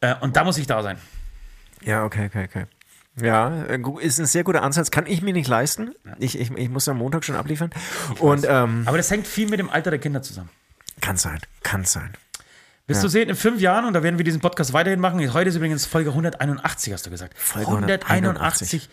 Äh, 0.06 0.16
und 0.22 0.36
da 0.36 0.44
muss 0.44 0.58
ich 0.58 0.68
da 0.68 0.84
sein. 0.84 0.98
Ja, 1.84 2.04
okay, 2.04 2.28
okay, 2.28 2.46
okay. 2.46 2.66
Ja, 3.22 3.64
äh, 3.66 3.80
ist 4.02 4.20
ein 4.20 4.26
sehr 4.26 4.44
guter 4.44 4.62
Ansatz. 4.62 4.92
Kann 4.92 5.06
ich 5.08 5.22
mir 5.22 5.34
nicht 5.34 5.48
leisten. 5.48 5.96
Ich, 6.20 6.40
ich, 6.40 6.52
ich 6.52 6.70
muss 6.70 6.88
am 6.88 6.98
Montag 6.98 7.24
schon 7.24 7.36
abliefern. 7.36 7.72
Und 8.20 8.46
ähm, 8.48 8.84
Aber 8.86 8.98
das 8.98 9.10
hängt 9.10 9.26
viel 9.26 9.50
mit 9.50 9.60
dem 9.60 9.70
Alter 9.70 9.90
der 9.90 10.00
Kinder 10.00 10.22
zusammen. 10.22 10.50
kann 11.02 11.18
sein, 11.18 11.40
kann 11.64 11.86
sein. 11.86 12.14
Wirst 12.88 13.04
du 13.04 13.08
sehen, 13.08 13.30
in 13.30 13.36
fünf 13.36 13.62
Jahren, 13.62 13.86
und 13.86 13.94
da 13.94 14.04
werden 14.04 14.20
wir 14.20 14.24
diesen 14.24 14.42
Podcast 14.42 14.72
weiterhin 14.74 15.00
machen, 15.00 15.34
heute 15.34 15.50
ist 15.50 15.56
übrigens 15.56 15.88
Folge 15.88 16.12
181, 16.12 16.94
hast 16.94 17.08
du 17.08 17.10
gesagt. 17.10 17.34
Folge 17.36 17.72
181. 17.72 18.90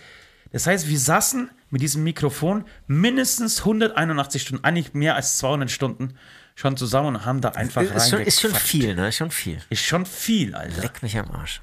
Das 0.51 0.67
heißt, 0.67 0.89
wir 0.89 0.99
saßen 0.99 1.51
mit 1.69 1.83
diesem 1.83 2.03
Mikrofon 2.03 2.65
mindestens 2.87 3.59
181 3.61 4.41
Stunden, 4.41 4.65
eigentlich 4.65 4.95
mehr 4.95 5.15
als 5.15 5.37
200 5.39 5.71
Stunden 5.71 6.15
schon 6.63 6.77
zusammen 6.77 7.09
und 7.17 7.25
haben 7.25 7.41
da 7.41 7.51
einfach 7.51 7.83
Ist 7.83 8.09
schon, 8.11 8.21
ist 8.21 8.41
schon 8.41 8.55
viel, 8.55 8.95
ne? 8.95 9.09
Ist 9.09 9.17
schon 9.17 9.33
viel. 9.33 9.59
Ist 9.69 9.83
schon 9.85 10.07
viel, 10.07 10.55
Alter. 10.55 10.81
Leck 10.81 11.03
mich 11.03 11.19
am 11.19 11.29
Arsch. 11.33 11.61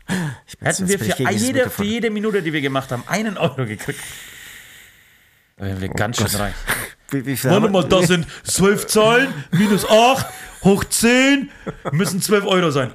Hätten 0.61 0.89
wir 0.89 0.99
für 0.99 1.31
jede, 1.31 1.69
für 1.69 1.85
jede 1.85 2.09
Minute, 2.09 2.41
die 2.41 2.51
wir 2.51 2.59
gemacht 2.61 2.91
haben, 2.91 3.03
einen 3.07 3.37
Euro 3.37 3.65
gekriegt. 3.65 3.99
Da 5.55 5.65
wären 5.65 5.79
wir 5.79 5.87
ganz 5.89 6.19
Oh 6.19 6.23
Gott. 6.23 6.31
schön 6.31 6.41
reich. 6.41 6.53
Wie, 7.11 7.25
wie 7.25 7.43
Warte 7.45 7.69
mal, 7.69 7.83
das 7.85 8.05
sind 8.07 8.27
zwölf 8.43 8.85
Zahlen, 8.85 9.33
minus 9.51 9.83
8, 9.89 10.27
hoch 10.63 10.83
10, 10.83 11.49
müssen 11.91 12.21
12 12.21 12.45
Euro 12.45 12.69
sein. 12.69 12.93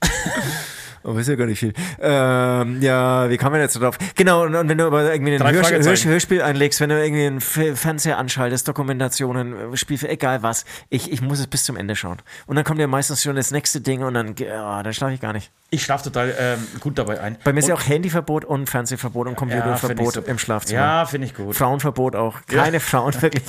Oh, 1.02 1.16
ist 1.16 1.28
ja 1.28 1.34
gar 1.34 1.46
nicht 1.46 1.58
viel. 1.58 1.72
Ähm, 1.98 2.82
ja, 2.82 3.30
wie 3.30 3.36
kam 3.38 3.52
man 3.52 3.60
jetzt 3.62 3.74
drauf? 3.80 3.96
Genau, 4.16 4.42
und, 4.44 4.54
und 4.54 4.68
wenn 4.68 4.76
du 4.76 4.84
aber 4.86 5.10
irgendwie 5.12 5.34
ein 5.34 5.42
Hörspiel, 5.42 5.64
Fragezeichen. 5.64 6.10
Hörspiel, 6.10 6.42
einlegst, 6.42 6.80
wenn 6.80 6.90
du 6.90 7.02
irgendwie 7.02 7.26
einen 7.26 7.40
Fernseher 7.40 8.18
anschaltest, 8.18 8.68
Dokumentationen, 8.68 9.76
Spielfilm, 9.76 10.12
egal 10.12 10.42
was, 10.42 10.64
ich, 10.90 11.10
ich 11.10 11.22
muss 11.22 11.38
es 11.38 11.46
bis 11.46 11.64
zum 11.64 11.76
Ende 11.76 11.96
schauen. 11.96 12.18
Und 12.46 12.56
dann 12.56 12.64
kommt 12.64 12.80
ja 12.80 12.86
meistens 12.86 13.22
schon 13.22 13.36
das 13.36 13.50
nächste 13.50 13.80
Ding 13.80 14.02
und 14.02 14.14
dann, 14.14 14.34
ja, 14.36 14.82
dann 14.82 14.92
schlafe 14.92 15.14
ich 15.14 15.20
gar 15.20 15.32
nicht. 15.32 15.50
Ich 15.70 15.82
schlafe 15.84 16.04
total 16.04 16.34
ähm, 16.38 16.66
gut 16.80 16.98
dabei 16.98 17.20
ein. 17.20 17.38
Bei 17.44 17.52
mir 17.52 17.60
ist 17.60 17.64
Und- 17.64 17.68
ja 17.70 17.74
auch 17.76 17.86
Handyverbot 17.88 18.44
und 18.44 18.68
Fernsehverbot 18.68 19.26
und 19.28 19.32
Ja, 19.34 19.38
Computerverbot 19.38 20.14
super. 20.14 20.28
im 20.28 20.38
Schlafzimmer. 20.38 20.80
Ja, 20.80 21.06
finde 21.06 21.28
ich 21.28 21.34
gut. 21.34 21.54
Frauenverbot 21.54 22.16
auch. 22.16 22.38
Keine 22.46 22.80
Frauen, 22.80 23.14
wirklich. 23.22 23.44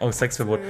Oh, 0.00 0.10
Sexverbot. 0.10 0.60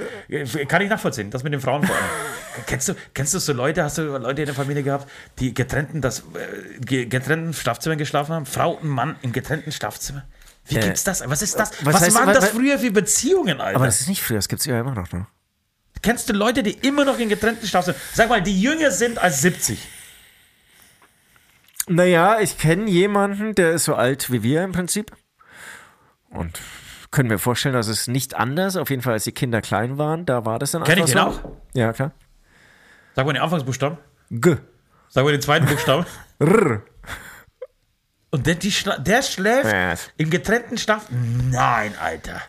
Kann 0.67 0.81
ich 0.81 0.89
nachvollziehen, 0.89 1.31
das 1.31 1.43
mit 1.43 1.53
den 1.53 1.61
Frauen 1.61 1.83
vor 1.83 1.95
allem. 1.95 2.05
kennst, 2.65 2.89
du, 2.89 2.93
kennst 3.13 3.33
du 3.33 3.39
so 3.39 3.53
Leute, 3.53 3.83
hast 3.83 3.97
du 3.97 4.01
Leute 4.17 4.41
in 4.41 4.47
der 4.47 4.55
Familie 4.55 4.83
gehabt, 4.83 5.09
die 5.39 5.53
getrennten, 5.53 6.01
das, 6.01 6.18
ge- 6.81 7.05
getrennten 7.05 7.53
Schlafzimmern 7.53 7.97
geschlafen 7.97 8.33
haben? 8.33 8.45
Frau 8.45 8.71
und 8.71 8.89
Mann 8.89 9.15
im 9.21 9.31
getrennten 9.31 9.71
Schlafzimmer? 9.71 10.25
Wie 10.65 10.75
Äh, 10.77 10.81
gibt's 10.81 11.03
das? 11.03 11.27
Was 11.27 11.41
ist 11.41 11.57
das? 11.59 11.71
was 11.85 11.93
Was, 11.95 12.03
heißt- 12.03 12.15
waren 12.15 12.27
wa- 12.27 12.33
das 12.33 12.49
früher 12.49 12.77
für 12.79 12.91
Beziehungen, 12.91 13.59
Alter? 13.61 13.75
Aber 13.77 13.85
das 13.85 14.01
ist 14.01 14.07
nicht 14.07 14.21
früher, 14.21 14.37
das 14.37 14.47
gibt 14.47 14.59
es 14.61 14.65
ja 14.65 14.79
immer 14.79 14.93
noch. 14.93 15.11
Ne? 15.11 15.25
Kennst 16.01 16.29
du 16.29 16.33
Leute, 16.33 16.63
die 16.63 16.71
immer 16.71 17.03
noch 17.05 17.17
in 17.19 17.27
getrennten 17.29 17.65
Schlafzimmern, 17.67 17.99
sag 18.13 18.29
mal, 18.29 18.41
die 18.41 18.59
jünger 18.61 18.91
sind 18.91 19.17
als 19.17 19.41
70? 19.41 19.79
Naja, 21.87 22.39
ich 22.39 22.57
kenne 22.57 22.89
jemanden, 22.89 23.55
der 23.55 23.71
ist 23.71 23.85
so 23.85 23.95
alt 23.95 24.31
wie 24.31 24.43
wir 24.43 24.63
im 24.63 24.71
Prinzip. 24.71 25.11
Und 26.29 26.59
können 27.11 27.29
mir 27.29 27.39
vorstellen, 27.39 27.73
dass 27.73 27.87
es 27.87 28.07
nicht 28.07 28.35
anders, 28.35 28.75
auf 28.77 28.91
jeden 28.91 29.01
Fall 29.01 29.13
als 29.13 29.23
die 29.23 29.31
Kinder 29.31 29.61
klein 29.61 29.97
waren, 29.97 30.25
da 30.27 30.45
war 30.45 30.59
das 30.59 30.71
dann 30.71 30.83
Kenn 30.83 30.99
einfach 30.99 31.07
ich 31.07 31.13
den 31.15 31.21
so. 31.21 31.27
auch? 31.49 31.57
Ja, 31.73 31.91
klar. 31.91 32.11
Sag 33.15 33.25
mal 33.25 33.33
den 33.33 33.41
Anfangsbuchstaben. 33.41 33.97
G. 34.29 34.57
Sag 35.09 35.23
mal 35.23 35.31
den 35.31 35.41
zweiten 35.41 35.65
Buchstaben. 35.65 36.05
R. 36.39 36.81
Und 38.31 38.45
der, 38.45 38.55
die 38.55 38.73
der 38.99 39.21
schläft 39.23 39.65
Ja. 39.73 39.95
im 40.17 40.29
getrennten 40.29 40.77
Schlaf? 40.77 41.07
Nein, 41.09 41.93
Alter. 41.99 42.41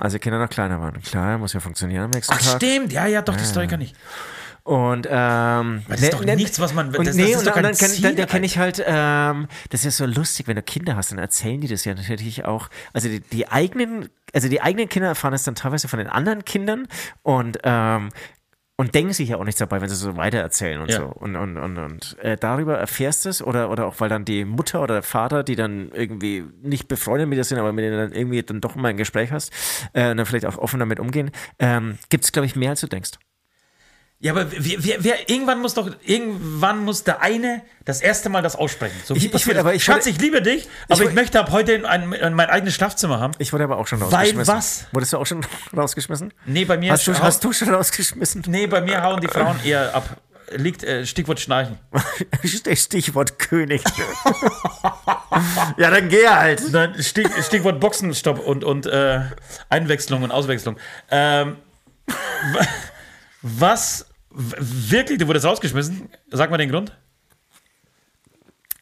Als 0.00 0.12
die 0.12 0.18
Kinder 0.20 0.38
noch 0.38 0.48
kleiner 0.48 0.80
waren. 0.80 1.00
Klar, 1.02 1.38
muss 1.38 1.52
ja 1.52 1.60
funktionieren 1.60 2.04
am 2.04 2.10
nächsten 2.10 2.32
Ach, 2.32 2.40
Tag. 2.40 2.56
stimmt. 2.62 2.92
Ja, 2.92 3.06
ja, 3.06 3.22
doch, 3.22 3.36
die 3.36 3.44
Story 3.44 3.66
kann 3.66 3.80
ich. 3.80 3.94
Und 4.62 5.06
ähm, 5.10 5.82
das 5.88 6.00
ist 6.00 6.14
doch 6.14 6.24
nichts, 6.24 6.58
was 6.58 6.72
man- 6.72 6.86
Und, 6.86 6.98
das- 7.06 7.08
das 7.08 7.16
nee, 7.16 7.32
ist 7.32 7.38
und, 7.38 7.46
doch 7.48 7.52
kein 7.54 7.64
dann 7.64 7.74
Ziel, 7.74 8.00
dann, 8.02 8.16
dann 8.16 8.26
kenne 8.26 8.46
ich 8.46 8.56
halt, 8.58 8.82
ähm, 8.86 9.46
das 9.70 9.80
ist 9.84 9.98
ja 10.00 10.06
so 10.06 10.06
lustig, 10.06 10.46
wenn 10.48 10.56
du 10.56 10.62
Kinder 10.62 10.96
hast, 10.96 11.10
dann 11.10 11.18
erzählen 11.18 11.60
die 11.60 11.68
das 11.68 11.84
ja 11.84 11.94
natürlich 11.94 12.44
auch. 12.46 12.70
Also 12.94 13.08
die, 13.08 13.20
die 13.20 13.48
eigenen, 13.50 14.08
also 14.32 14.48
die 14.48 14.62
eigenen 14.62 14.88
Kinder 14.88 15.08
erfahren 15.08 15.34
es 15.34 15.42
dann 15.42 15.54
teilweise 15.54 15.86
von 15.86 15.98
den 15.98 16.08
anderen 16.08 16.46
Kindern 16.46 16.88
und 17.22 17.58
ähm, 17.62 18.08
und 18.76 18.94
denken 18.94 19.12
sich 19.12 19.28
ja 19.28 19.36
auch 19.36 19.44
nichts 19.44 19.58
dabei, 19.58 19.80
wenn 19.80 19.88
sie 19.88 19.94
so 19.94 20.16
weitererzählen 20.16 20.80
und 20.80 20.90
Ja. 20.90 20.98
so. 20.98 21.04
Und, 21.06 21.36
und, 21.36 21.56
und, 21.56 21.78
und 21.78 22.18
äh, 22.20 22.36
darüber 22.36 22.76
erfährst 22.76 23.24
du 23.24 23.28
es 23.28 23.42
oder, 23.42 23.70
oder 23.70 23.86
auch 23.86 24.00
weil 24.00 24.08
dann 24.08 24.24
die 24.24 24.44
Mutter 24.44 24.82
oder 24.82 24.94
der 24.94 25.02
Vater, 25.02 25.44
die 25.44 25.54
dann 25.54 25.90
irgendwie 25.92 26.44
nicht 26.62 26.88
befreundet 26.88 27.28
mit 27.28 27.38
dir 27.38 27.44
sind, 27.44 27.58
aber 27.58 27.72
mit 27.72 27.84
denen 27.84 27.96
dann 27.96 28.12
irgendwie 28.12 28.42
dann 28.42 28.60
doch 28.60 28.74
mal 28.74 28.88
ein 28.88 28.96
Gespräch 28.96 29.30
hast 29.30 29.52
äh, 29.92 30.10
und 30.10 30.16
dann 30.16 30.26
vielleicht 30.26 30.46
auch 30.46 30.58
offen 30.58 30.80
damit 30.80 30.98
umgehen, 30.98 31.30
ähm, 31.58 31.98
gibt 32.08 32.24
es, 32.24 32.32
glaube 32.32 32.46
ich, 32.46 32.56
mehr 32.56 32.70
als 32.70 32.80
du 32.80 32.88
denkst. 32.88 33.12
Ja, 34.24 34.32
aber 34.32 34.46
wer, 34.50 34.82
wer, 34.82 35.04
wer, 35.04 35.28
irgendwann 35.28 35.60
muss 35.60 35.74
doch, 35.74 35.86
irgendwann 36.02 36.82
muss 36.82 37.04
der 37.04 37.20
eine 37.20 37.60
das 37.84 38.00
erste 38.00 38.30
Mal 38.30 38.40
das 38.40 38.56
aussprechen. 38.56 38.96
So, 39.04 39.14
Ich- 39.14 39.34
ich 39.34 39.46
will- 39.46 39.58
aber 39.58 39.74
ich 39.74 39.84
Schatz, 39.84 40.06
ich 40.06 40.18
liebe 40.18 40.40
dich, 40.40 40.66
aber 40.88 41.04
ich, 41.04 41.12
möchte 41.12 41.38
ab 41.38 41.50
heute 41.50 41.86
ein, 41.86 42.14
ein, 42.14 42.32
mein 42.32 42.48
eigenes 42.48 42.74
Schlafzimmer 42.74 43.20
haben. 43.20 43.34
Ich 43.36 43.52
wurde 43.52 43.64
aber 43.64 43.76
auch 43.76 43.86
schon 43.86 44.00
Weil 44.00 44.08
rausgeschmissen. 44.08 44.54
was? 44.56 44.86
Wurdest 44.92 45.12
du 45.12 45.18
auch 45.18 45.26
schon 45.26 45.44
rausgeschmissen? 45.76 46.32
Nee, 46.46 46.64
bei 46.64 46.78
mir 46.78 46.92
Hast 46.92 47.06
du, 47.06 47.12
hast 47.18 47.44
du 47.44 47.52
schon 47.52 47.68
rausgeschmissen? 47.68 48.44
Nee, 48.46 48.66
bei 48.66 48.80
mir 48.80 49.02
hauen 49.02 49.20
die 49.20 49.28
Frauen 49.28 49.60
eher 49.62 49.94
ab. 49.94 50.16
Liegt 50.56 50.84
äh, 50.84 51.04
Stichwort 51.04 51.40
Schnarchen. 51.40 51.78
Stichwort 52.74 53.38
König. 53.38 53.82
ja, 55.76 55.90
dann 55.90 56.08
geh 56.08 56.26
halt. 56.28 56.62
Nein, 56.72 56.94
Stich, 57.02 57.28
Stichwort 57.46 57.78
Boxenstopp 57.80 58.38
und, 58.38 58.64
und 58.64 58.86
äh, 58.86 59.20
Einwechslung 59.68 60.22
und 60.22 60.30
Auswechslung. 60.30 60.76
Ähm, 61.10 61.56
wa- 62.06 62.66
was 63.42 64.06
wirklich, 64.34 65.18
du 65.18 65.26
wurdest 65.26 65.46
rausgeschmissen? 65.46 66.08
Sag 66.30 66.50
mal 66.50 66.56
den 66.58 66.70
Grund. 66.70 66.96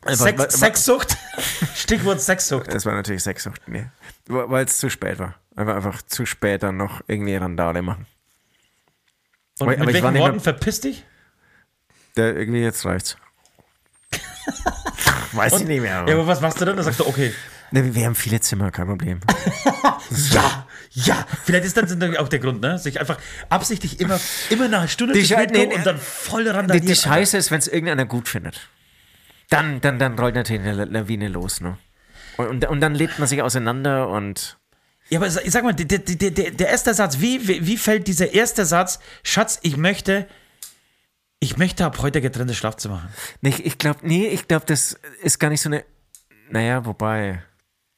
wa- 0.03 0.15
Sex, 0.15 0.55
Sexsucht? 0.59 1.17
Stichwort 1.75 2.21
Sexsucht. 2.21 2.73
Das 2.73 2.87
war 2.87 2.95
natürlich 2.95 3.23
Sexsucht, 3.23 3.61
nee. 3.69 3.87
Weil 4.27 4.65
es 4.65 4.79
zu 4.79 4.89
spät 4.91 5.19
war. 5.19 5.35
Einfach, 5.55 5.77
einfach 5.77 6.03
zu 6.03 6.25
spät 6.27 6.63
dann 6.63 6.77
noch 6.77 7.03
irgendwie 7.07 7.37
Randale 7.37 7.83
machen. 7.83 8.07
Und 9.59 9.69
Aber 9.69 9.71
mit 9.71 9.81
war 9.81 9.87
welchen 9.93 10.19
Worten 10.19 10.37
mehr- 10.37 10.41
verpiss 10.41 10.81
dich? 10.81 11.05
Der, 12.17 12.35
irgendwie 12.37 12.63
jetzt 12.63 12.85
reicht's. 12.85 13.17
Weiß 15.33 15.61
ich 15.61 15.67
nicht 15.67 15.81
mehr. 15.81 16.05
Ja, 16.07 16.15
aber 16.15 16.27
was 16.27 16.41
machst 16.41 16.61
du 16.61 16.65
dann? 16.65 16.77
Da 16.77 16.83
sagst 16.83 17.01
du, 17.01 17.07
okay. 17.07 17.33
Ne, 17.71 17.95
wir 17.95 18.05
haben 18.07 18.15
viele 18.15 18.41
Zimmer, 18.41 18.71
kein 18.71 18.87
Problem. 18.87 19.21
Ja, 20.31 20.62
ja. 20.95 21.27
Vielleicht 21.45 21.65
ist 21.65 21.77
das 21.77 22.19
auch 22.19 22.29
der 22.29 22.39
Grund, 22.39 22.61
ne? 22.61 22.79
Sich 22.79 23.01
einfach 23.01 23.19
absichtlich 23.49 24.01
immer, 24.01 24.21
immer 24.51 24.69
nach 24.69 24.81
einer 24.81 24.89
Stunde 24.89 25.15
Die 25.15 25.25
zu 25.25 25.35
nee, 25.35 25.67
und 25.67 25.87
dann 25.87 25.99
voll 25.99 26.45
Die, 26.45 26.51
randalieren. 26.51 26.87
die 26.87 26.95
Scheiße 26.97 27.37
ist, 27.37 27.51
wenn 27.51 27.59
es 27.59 27.69
irgendeiner 27.69 28.05
gut 28.05 28.29
findet. 28.29 28.69
Dann, 29.49 29.81
dann, 29.81 29.99
dann 29.99 30.19
rollt 30.19 30.35
natürlich 30.35 30.63
eine 30.63 30.85
Lawine 30.85 31.29
los, 31.29 31.61
ne? 31.61 31.79
Und, 32.37 32.47
und, 32.47 32.65
und 32.67 32.81
dann 32.81 32.95
lebt 32.95 33.19
man 33.19 33.29
sich 33.29 33.43
auseinander 33.43 34.09
und. 34.09 34.59
Ja, 35.09 35.19
aber 35.19 35.31
sag 35.31 35.63
mal, 35.63 35.75
der, 35.75 35.99
der, 35.99 36.31
der, 36.31 36.51
der 36.53 36.69
erste 36.69 36.95
Satz, 36.95 37.21
wie, 37.21 37.47
wie, 37.47 37.67
wie 37.67 37.77
fällt 37.77 38.07
dieser 38.07 38.33
erste 38.33 38.65
Satz, 38.65 38.99
Schatz, 39.23 39.59
ich 39.63 39.77
möchte, 39.77 40.27
ich 41.39 41.59
möchte 41.59 41.85
ab 41.85 41.99
heute 42.01 42.23
getrennte 42.23 42.55
Schlafzimmer 42.55 43.03
haben. 43.03 43.13
Nee, 43.43 43.51
ich, 43.51 43.67
ich 43.67 43.79
glaube, 43.79 44.01
nee, 44.03 44.29
ich 44.29 44.49
glaube, 44.49 44.65
das 44.67 44.99
ist 45.23 45.39
gar 45.39 45.51
nicht 45.51 45.61
so 45.61 45.69
eine. 45.69 45.85
Naja, 46.51 46.87
wobei. 46.87 47.43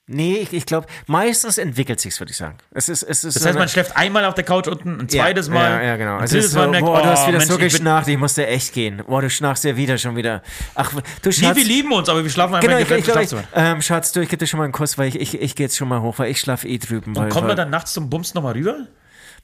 Nee, 0.07 0.37
ich, 0.37 0.53
ich 0.53 0.67
glaube, 0.67 0.87
meistens 1.07 1.57
entwickelt 1.57 1.99
sich's, 1.99 2.21
würde 2.21 2.31
ich 2.31 2.37
sagen. 2.37 2.59
Es 2.73 2.91
ist, 2.91 3.03
es 3.03 3.25
ist 3.25 3.37
Das 3.37 3.47
heißt, 3.47 3.59
man 3.59 3.71
schläft 3.71 3.97
einmal 3.97 4.27
auf 4.27 4.35
der 4.35 4.45
Couch 4.45 4.69
unten, 4.69 5.01
ein 5.01 5.09
zweites 5.09 5.47
ja, 5.47 5.55
Mal, 5.55 5.71
Ja, 5.71 5.83
ja 5.83 5.97
genau. 5.97 6.19
ein 6.19 6.25
Es 6.25 6.31
drittes 6.31 6.47
ist 6.47 6.53
so, 6.53 6.59
Mal 6.59 6.69
merkt, 6.69 6.85
boah, 6.87 7.01
du 7.01 7.09
hast 7.09 7.25
oh, 7.25 7.29
wieder 7.29 7.39
Mensch, 7.39 7.51
so 7.51 7.59
ich 7.59 7.73
geschnarcht, 7.73 8.09
ich 8.09 8.19
musste 8.19 8.47
echt 8.47 8.75
gehen. 8.75 9.03
Boah, 9.07 9.23
du 9.23 9.31
schnarchst 9.31 9.65
ja 9.65 9.77
wieder 9.79 9.97
schon 9.97 10.15
wieder. 10.15 10.43
Ach, 10.75 10.93
du 10.93 11.01
Nee, 11.25 11.33
Schatz. 11.33 11.57
wir 11.57 11.65
lieben 11.65 11.91
uns, 11.93 12.11
aber 12.11 12.23
wir 12.23 12.31
schlafen 12.31 12.55
einfach 12.55 12.69
Genau, 12.69 12.79
in 12.79 12.99
ich, 12.99 13.09
ich, 13.09 13.33
ich, 13.33 13.39
ähm, 13.55 13.81
Schatz, 13.81 14.13
du, 14.13 14.21
ich 14.21 14.29
gebe 14.29 14.41
dir 14.41 14.47
schon 14.47 14.59
mal 14.59 14.65
einen 14.65 14.75
Kuss, 14.75 14.99
weil 14.99 15.09
ich, 15.09 15.19
ich, 15.19 15.41
ich 15.41 15.57
gehe 15.57 15.65
jetzt 15.65 15.77
schon 15.79 15.89
mal 15.89 16.03
hoch, 16.03 16.19
weil 16.19 16.31
ich 16.31 16.39
schlafe 16.39 16.69
eh 16.69 16.77
drüben. 16.77 17.17
weil, 17.17 17.31
Kommen 17.31 17.49
wir 17.49 17.55
dann 17.55 17.71
nachts 17.71 17.95
zum 17.95 18.11
Bums 18.11 18.35
nochmal 18.35 18.53
rüber? 18.53 18.87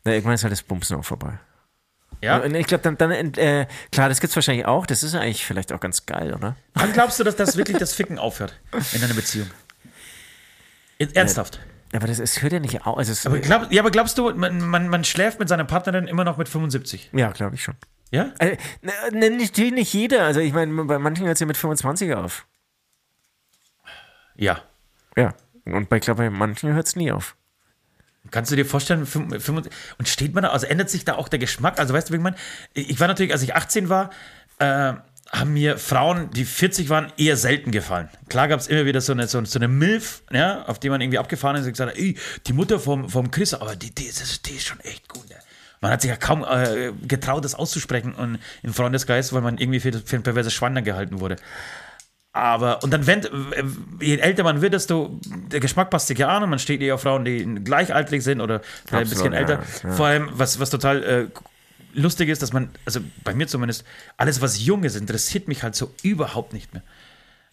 Na, 0.04 0.12
irgendwann 0.12 0.34
ist 0.34 0.42
halt 0.42 0.52
das 0.52 0.62
Bumsen 0.62 0.98
auch 0.98 1.04
vorbei. 1.04 1.38
Ja? 2.22 2.38
Und 2.38 2.54
ich 2.54 2.66
glaube, 2.66 2.82
dann, 2.82 2.98
dann 2.98 3.11
äh, 3.12 3.66
klar, 3.92 4.11
das 4.11 4.20
gibt's 4.20 4.36
wahrscheinlich 4.36 4.66
auch. 4.66 4.84
Das 4.84 5.02
ist 5.02 5.14
eigentlich 5.14 5.44
vielleicht 5.44 5.72
auch 5.72 5.80
ganz 5.80 6.04
geil, 6.04 6.34
oder? 6.34 6.56
Wann 6.74 6.92
glaubst 6.92 7.18
du, 7.18 7.24
dass 7.24 7.36
das 7.36 7.56
wirklich 7.56 7.78
das 7.78 7.94
Ficken 7.94 8.18
aufhört 8.18 8.58
in 8.92 9.02
einer 9.02 9.14
Beziehung? 9.14 9.48
Ernsthaft. 11.01 11.61
Aber 11.92 12.07
das 12.07 12.18
es 12.18 12.40
hört 12.42 12.53
ja 12.53 12.61
nicht 12.61 12.86
auf. 12.86 12.98
Also 12.98 13.28
Aber 13.28 13.38
glaub, 13.40 13.72
ja, 13.72 13.82
aber 13.82 13.90
glaubst 13.90 14.16
du, 14.16 14.32
man, 14.34 14.61
man, 14.61 14.88
man 14.88 15.05
schläft 15.05 15.40
mit 15.40 15.48
seiner 15.48 15.64
Partnerin 15.64 16.07
immer 16.07 16.24
noch 16.24 16.36
mit 16.36 16.48
75? 16.48 17.11
ja, 17.12 17.32
glaube 17.32 17.57
ich 17.57 17.62
schon. 17.62 17.74
Ja? 18.12 18.32
Äh, 18.38 18.57
ne, 18.82 19.30
natürlich 19.30 19.72
nicht 19.72 19.92
jeder. 19.92 20.24
Also 20.24 20.40
ich 20.40 20.53
meine, 20.53 20.84
bei 20.84 20.98
manchen 20.98 21.26
hört 21.26 21.34
es 21.34 21.40
ja 21.40 21.46
mit 21.46 21.57
25 21.57 22.14
auf. 22.14 22.46
Ja. 24.36 24.62
Ja. 25.16 25.34
Und 25.64 25.88
bei, 25.88 25.98
glaube, 25.98 26.22
bei 26.22 26.30
manchen 26.30 26.72
hört 26.72 26.86
es 26.86 26.96
nie 26.96 27.12
auf. 27.12 27.36
Kannst 28.30 28.51
du 28.53 28.57
dir 28.57 28.66
vorstellen, 28.66 29.07
und 29.98 30.09
steht 30.09 30.34
man 30.34 30.42
da, 30.42 30.51
also 30.51 30.66
ändert 30.66 30.90
sich 30.90 31.05
da 31.05 31.14
auch 31.14 31.28
der 31.28 31.38
Geschmack? 31.38 31.78
Also 31.78 31.94
weißt 31.94 32.09
du, 32.09 32.12
wie 32.12 32.18
ich 32.18 32.22
meine? 32.22 32.36
Ich 32.74 33.01
war 33.01 33.09
natürlich, 33.09 33.32
als 33.32 33.42
ich 33.42 33.55
18 33.55 33.88
war, 33.88 34.11
äh, 34.59 34.94
haben 35.31 35.53
mir 35.53 35.78
Frauen, 35.78 36.31
die 36.31 36.45
40 36.45 36.89
waren, 36.89 37.12
eher 37.16 37.37
selten 37.37 37.70
gefallen. 37.70 38.09
Klar 38.28 38.49
gab 38.49 38.59
es 38.59 38.66
immer 38.66 38.85
wieder 38.85 39.01
so 39.01 39.12
eine, 39.12 39.28
so, 39.28 39.45
so 39.45 39.59
eine 39.59 39.68
Milf, 39.68 40.22
ja, 40.33 40.64
auf 40.64 40.81
die 40.81 40.91
man 40.91 41.01
irgendwie 41.01 41.18
abgefahren 41.18 41.57
ist 41.57 41.66
und 41.66 41.72
gesagt 41.72 41.93
hat, 41.93 41.99
ey, 41.99 42.16
die 42.47 42.53
Mutter 42.53 42.81
vom, 42.81 43.09
vom 43.09 43.31
Chris, 43.31 43.55
aber 43.55 43.76
die, 43.76 43.95
die, 43.95 44.05
ist, 44.05 44.47
die 44.49 44.55
ist 44.55 44.66
schon 44.66 44.81
echt 44.81 45.09
gut. 45.09 45.28
Ne? 45.28 45.37
Man 45.81 45.93
hat 45.93 46.03
sich 46.03 46.11
ja 46.11 46.16
kaum 46.16 46.45
äh, 46.45 46.93
getraut, 47.07 47.45
das 47.45 47.55
auszusprechen 47.55 48.12
und 48.14 48.39
im 48.62 48.74
Freundesgeist, 48.74 49.33
weil 49.33 49.41
man 49.41 49.57
irgendwie 49.59 49.81
für, 49.81 49.93
für 49.93 50.16
ein 50.16 50.22
perverses 50.22 50.53
Schwein 50.53 50.74
dann 50.74 50.85
gehalten 50.85 51.20
wurde. 51.20 51.37
Aber, 52.33 52.83
und 52.83 52.93
dann, 52.93 53.07
wenn, 53.07 53.24
äh, 53.24 53.64
je 54.01 54.18
älter 54.18 54.43
man 54.45 54.62
wird, 54.62 54.74
desto, 54.74 55.18
der 55.24 55.61
Geschmack 55.61 55.91
passt 55.91 56.09
sich 56.09 56.18
ja 56.18 56.28
an 56.28 56.43
und 56.43 56.51
man 56.51 56.59
steht 56.59 56.81
eher 56.81 56.95
auf 56.97 57.03
Frauen, 57.03 57.24
die 57.24 57.45
gleichaltrig 57.64 58.22
sind 58.22 58.41
oder 58.41 58.61
vielleicht 58.87 59.07
ein 59.07 59.11
bisschen 59.11 59.35
Absolut, 59.35 59.51
älter. 59.51 59.62
ja, 59.83 59.89
ja. 59.91 59.97
Vor 59.97 60.07
allem, 60.07 60.28
was, 60.33 60.61
was 60.61 60.70
total 60.70 61.03
äh, 61.03 61.26
lustig 61.95 62.28
ist, 62.28 62.43
dass 62.43 62.53
man, 62.53 62.70
also 62.84 63.01
bei 63.24 63.34
mir 63.34 63.47
zumindest, 63.49 63.84
alles, 64.16 64.41
was 64.41 64.64
jung 64.64 64.84
ist, 64.84 64.97
interessiert 64.97 65.49
mich 65.49 65.62
halt 65.62 65.74
so 65.74 65.93
überhaupt 66.03 66.53
nicht 66.53 66.72
mehr. 66.72 66.82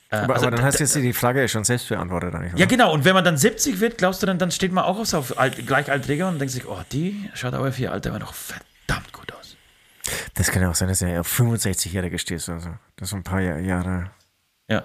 Äh, 0.10 0.18
Aber, 0.18 0.36
also 0.36 0.48
aber 0.48 0.56
dann 0.56 0.66
hast 0.66 0.80
du 0.80 0.84
jetzt 0.84 0.96
die 0.96 1.12
Frage 1.14 1.42
ja 1.42 1.48
schon 1.48 1.64
selbst 1.66 1.90
beantwortet. 1.90 2.34
Eigentlich, 2.34 2.52
ja, 2.54 2.58
oder? 2.60 2.68
genau. 2.68 2.94
Und 2.94 3.04
wenn 3.04 3.14
man 3.14 3.26
dann 3.26 3.38
70 3.38 3.80
wird, 3.80 3.98
glaubst 3.98 4.22
du 4.22 4.26
dann, 4.26 4.40
dann 4.40 4.52
steht 4.52 4.72
man 4.72 4.86
auch 4.86 4.98
auf, 5.00 5.14
auf 5.14 5.38
alt, 5.38 5.66
Gleichaltrige 5.68 6.26
und 6.28 6.40
denkt 6.40 6.54
sich, 6.54 6.66
oh, 6.68 6.82
die 6.92 7.30
schaut 7.34 7.54
aber 7.54 7.72
für 7.72 7.82
ihr 7.84 7.92
Alter 7.92 8.10
immer 8.12 8.20
noch 8.20 8.34
verdammt 8.34 9.12
gut 9.12 9.34
aus. 9.34 9.58
Das 10.36 10.50
kann 10.52 10.62
ja 10.62 10.70
auch 10.70 10.76
sein, 10.76 10.88
dass 10.88 11.02
er 11.02 11.20
auf 11.20 11.40
65-Jährige 11.40 12.20
stehst. 12.20 12.48
Also. 12.48 12.70
Das 12.96 13.10
sind 13.10 13.20
ein 13.20 13.24
paar 13.24 13.42
Jahr- 13.42 13.60
Jahre. 13.60 14.12
Ja. 14.70 14.84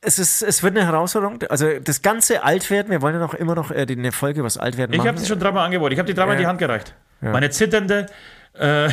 Es, 0.00 0.18
ist, 0.18 0.42
es 0.42 0.62
wird 0.62 0.76
eine 0.76 0.86
Herausforderung. 0.86 1.42
Also 1.48 1.66
das 1.82 2.02
ganze 2.02 2.42
Altwerden, 2.44 2.90
wir 2.90 3.02
wollen 3.02 3.14
ja 3.14 3.20
noch 3.20 3.34
immer 3.34 3.54
noch 3.54 3.70
äh, 3.70 3.86
eine 3.88 4.12
Folge 4.12 4.40
über 4.40 4.46
das 4.46 4.58
Altwerden 4.58 4.92
Ich 4.92 4.98
machen. 4.98 5.08
habe 5.08 5.18
sie 5.18 5.26
schon 5.26 5.38
dreimal 5.40 5.64
angeboten. 5.64 5.92
Ich 5.92 5.98
habe 5.98 6.06
die 6.06 6.14
dreimal 6.14 6.34
Ja. 6.36 6.40
die 6.40 6.46
Hand 6.46 6.58
gereicht. 6.58 6.94
Meine 7.20 7.48
zitternde 7.50 8.06
äh, 8.58 8.86
äh, 8.86 8.90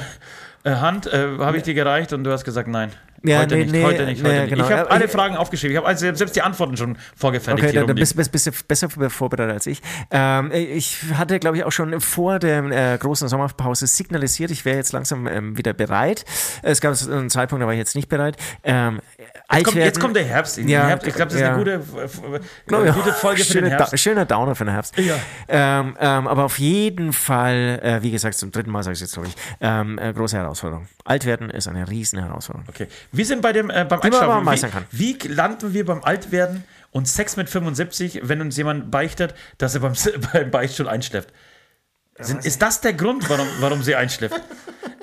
Hand 0.65 1.07
äh, 1.07 1.37
habe 1.39 1.57
ich 1.57 1.63
dir 1.63 1.73
gereicht 1.73 2.13
und 2.13 2.23
du 2.23 2.31
hast 2.31 2.45
gesagt, 2.45 2.67
nein. 2.69 2.91
Ja, 3.23 3.39
heute 3.41 3.53
nee, 3.55 3.61
nicht, 3.65 3.71
nee, 3.73 3.83
heute 3.83 4.05
nicht, 4.07 4.23
heute 4.23 4.33
nee, 4.33 4.41
nicht. 4.41 4.49
genau. 4.49 4.65
Ich 4.65 4.71
habe 4.71 4.89
alle 4.89 5.05
ich- 5.05 5.11
Fragen 5.11 5.35
aufgeschrieben. 5.37 5.73
Ich 5.73 5.77
habe 5.77 5.87
also 5.87 6.11
selbst 6.15 6.35
die 6.35 6.41
Antworten 6.41 6.75
schon 6.75 6.97
vorgefertigt. 7.15 7.67
Okay, 7.77 7.85
dann, 7.85 7.95
bist 7.95 8.15
du 8.47 8.51
besser 8.67 8.89
vorbereitet 8.89 9.53
als 9.53 9.67
ich. 9.67 9.79
Ähm, 10.09 10.51
ich 10.51 10.97
hatte, 11.15 11.37
glaube 11.39 11.57
ich, 11.57 11.63
auch 11.63 11.71
schon 11.71 12.01
vor 12.01 12.39
der 12.39 12.63
äh, 12.93 12.97
großen 12.97 13.27
Sommerpause 13.27 13.85
signalisiert, 13.85 14.49
ich 14.49 14.65
wäre 14.65 14.77
jetzt 14.77 14.91
langsam 14.91 15.27
ähm, 15.27 15.55
wieder 15.55 15.73
bereit. 15.73 16.25
Es 16.63 16.81
gab 16.81 16.95
einen 16.99 17.29
Zeitpunkt, 17.29 17.61
da 17.61 17.67
war 17.67 17.73
ich 17.73 17.79
jetzt 17.79 17.95
nicht 17.95 18.09
bereit. 18.09 18.37
Ähm, 18.63 19.01
Jetzt 19.21 19.65
kommt, 19.65 19.77
jetzt 19.77 19.99
kommt 19.99 20.15
der 20.15 20.23
Herbst. 20.23 20.57
Ja, 20.57 20.87
Herbst. 20.87 21.07
Ich 21.07 21.13
glaube, 21.13 21.31
das 21.31 21.35
ist 21.35 21.41
ja. 21.41 21.53
eine 21.53 21.57
gute, 21.57 21.73
äh, 21.73 22.39
Glaub 22.65 22.85
äh, 22.85 22.91
gute 22.91 23.11
auch. 23.11 23.15
Folge 23.15 23.43
für 23.43 23.53
Schöne 23.53 23.69
den 23.69 23.77
Herbst. 23.77 23.93
Da, 23.93 23.97
schöner 23.97 24.25
Downer 24.25 24.55
für 24.55 24.65
den 24.65 24.73
Herbst. 24.73 24.97
Ja. 24.97 25.15
Ähm, 25.47 25.95
ähm, 25.99 26.27
aber 26.27 26.45
auf 26.45 26.57
jeden 26.59 27.13
Fall, 27.13 27.79
äh, 27.83 28.01
wie 28.01 28.11
gesagt, 28.11 28.35
zum 28.35 28.51
dritten 28.51 28.71
Mal 28.71 28.83
sage 28.83 28.95
ich 28.95 29.01
jetzt, 29.01 29.13
glaube 29.13 29.27
ich, 29.27 29.35
ähm, 29.59 29.99
äh, 29.99 30.13
große 30.13 30.37
Herausforderung. 30.37 30.87
Altwerden 31.05 31.49
ist 31.49 31.67
eine 31.67 31.89
riesen 31.89 32.19
Herausforderung. 32.19 32.67
Okay. 32.69 32.87
Wir 33.11 33.25
sind 33.25 33.41
bei 33.41 33.53
dem, 33.53 33.69
äh, 33.69 33.85
beim 33.85 34.01
Einschlafen. 34.01 34.85
Wie, 34.91 35.17
wie 35.21 35.27
landen 35.27 35.73
wir 35.73 35.85
beim 35.85 36.03
Altwerden 36.03 36.63
und 36.91 37.07
Sex 37.07 37.37
mit 37.37 37.49
75, 37.49 38.21
wenn 38.23 38.41
uns 38.41 38.57
jemand 38.57 38.91
beichtet, 38.91 39.35
dass 39.57 39.75
er 39.75 39.81
beim, 39.81 39.93
beim 40.33 40.51
Beichtstuhl 40.51 40.87
einschläft? 40.87 41.29
Sind, 42.19 42.45
ist 42.45 42.61
das 42.61 42.81
der 42.81 42.93
Grund, 42.93 43.29
warum, 43.29 43.47
warum 43.59 43.83
sie 43.83 43.95
einschläft? 43.95 44.41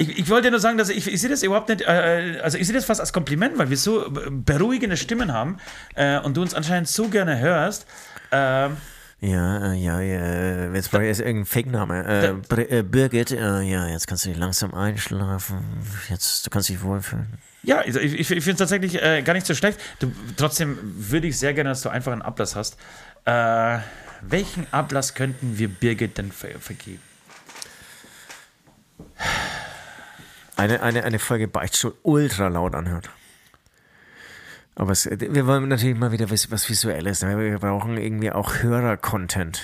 Ich, 0.00 0.16
ich 0.16 0.30
wollte 0.30 0.48
nur 0.52 0.60
sagen, 0.60 0.78
dass 0.78 0.90
ich, 0.90 1.12
ich 1.12 1.20
sehe 1.20 1.28
das 1.28 1.42
überhaupt 1.42 1.68
nicht, 1.70 1.80
äh, 1.80 2.38
also 2.40 2.56
ich 2.56 2.68
sehe 2.68 2.74
das 2.76 2.84
fast 2.84 3.00
als 3.00 3.12
Kompliment, 3.12 3.58
weil 3.58 3.68
wir 3.68 3.76
so 3.76 4.06
beruhigende 4.30 4.96
Stimmen 4.96 5.32
haben 5.32 5.58
äh, 5.96 6.20
und 6.20 6.36
du 6.36 6.42
uns 6.42 6.54
anscheinend 6.54 6.86
so 6.86 7.08
gerne 7.08 7.40
hörst. 7.40 7.84
Ähm, 8.30 8.76
Ja, 9.20 9.72
äh, 9.72 9.76
ja, 9.76 10.00
ja, 10.00 10.72
jetzt 10.72 10.92
brauche 10.92 11.02
ich 11.02 11.08
jetzt 11.08 11.18
irgendeinen 11.18 11.46
Fake-Name. 11.46 12.44
Äh, 12.48 12.78
äh, 12.78 12.82
Birgit, 12.84 13.32
äh, 13.32 13.62
ja, 13.62 13.88
jetzt 13.88 14.06
kannst 14.06 14.24
du 14.24 14.32
langsam 14.34 14.72
einschlafen. 14.72 15.64
Jetzt, 16.08 16.46
du 16.46 16.50
kannst 16.50 16.68
dich 16.68 16.80
wohlfühlen. 16.80 17.26
Ja, 17.64 17.78
also 17.78 17.98
ich, 17.98 18.12
ich, 18.14 18.30
ich 18.30 18.44
finde 18.44 18.52
es 18.52 18.58
tatsächlich 18.58 19.02
äh, 19.02 19.22
gar 19.22 19.32
nicht 19.32 19.46
so 19.46 19.54
schlecht. 19.56 19.80
Du, 19.98 20.12
trotzdem 20.36 20.78
würde 20.82 21.26
ich 21.26 21.36
sehr 21.36 21.54
gerne, 21.54 21.70
dass 21.70 21.82
du 21.82 21.88
einfach 21.88 22.12
einen 22.12 22.22
Ablass 22.22 22.54
hast. 22.54 22.76
Äh, 23.24 23.78
welchen 24.20 24.72
Ablass 24.72 25.14
könnten 25.14 25.58
wir 25.58 25.68
Birgit 25.68 26.18
denn 26.18 26.32
ver 26.32 26.58
vergeben? 26.58 27.02
Eine, 30.56 30.82
eine, 30.82 31.04
eine 31.04 31.18
Folge 31.18 31.46
Beichtstuhl 31.46 31.94
ultra 32.02 32.48
laut 32.48 32.74
anhört. 32.74 33.10
Aber 34.74 34.92
es, 34.92 35.06
wir 35.10 35.46
wollen 35.46 35.68
natürlich 35.68 35.96
mal 35.96 36.12
wieder 36.12 36.30
was, 36.30 36.50
was 36.50 36.68
Visuelles. 36.68 37.22
Ne? 37.22 37.38
Wir 37.38 37.58
brauchen 37.58 37.96
irgendwie 37.96 38.30
auch 38.30 38.62
Hörer-Content. 38.62 39.60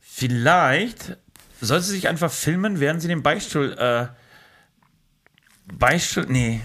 Vielleicht 0.00 1.16
soll 1.60 1.80
sie 1.80 1.92
sich 1.92 2.08
einfach 2.08 2.30
filmen, 2.30 2.78
während 2.80 3.02
sie 3.02 3.08
den 3.08 3.22
Beichtstuhl. 3.22 3.72
Äh, 3.78 4.06
Beichtstuhl. 5.72 6.26
Nee. 6.28 6.60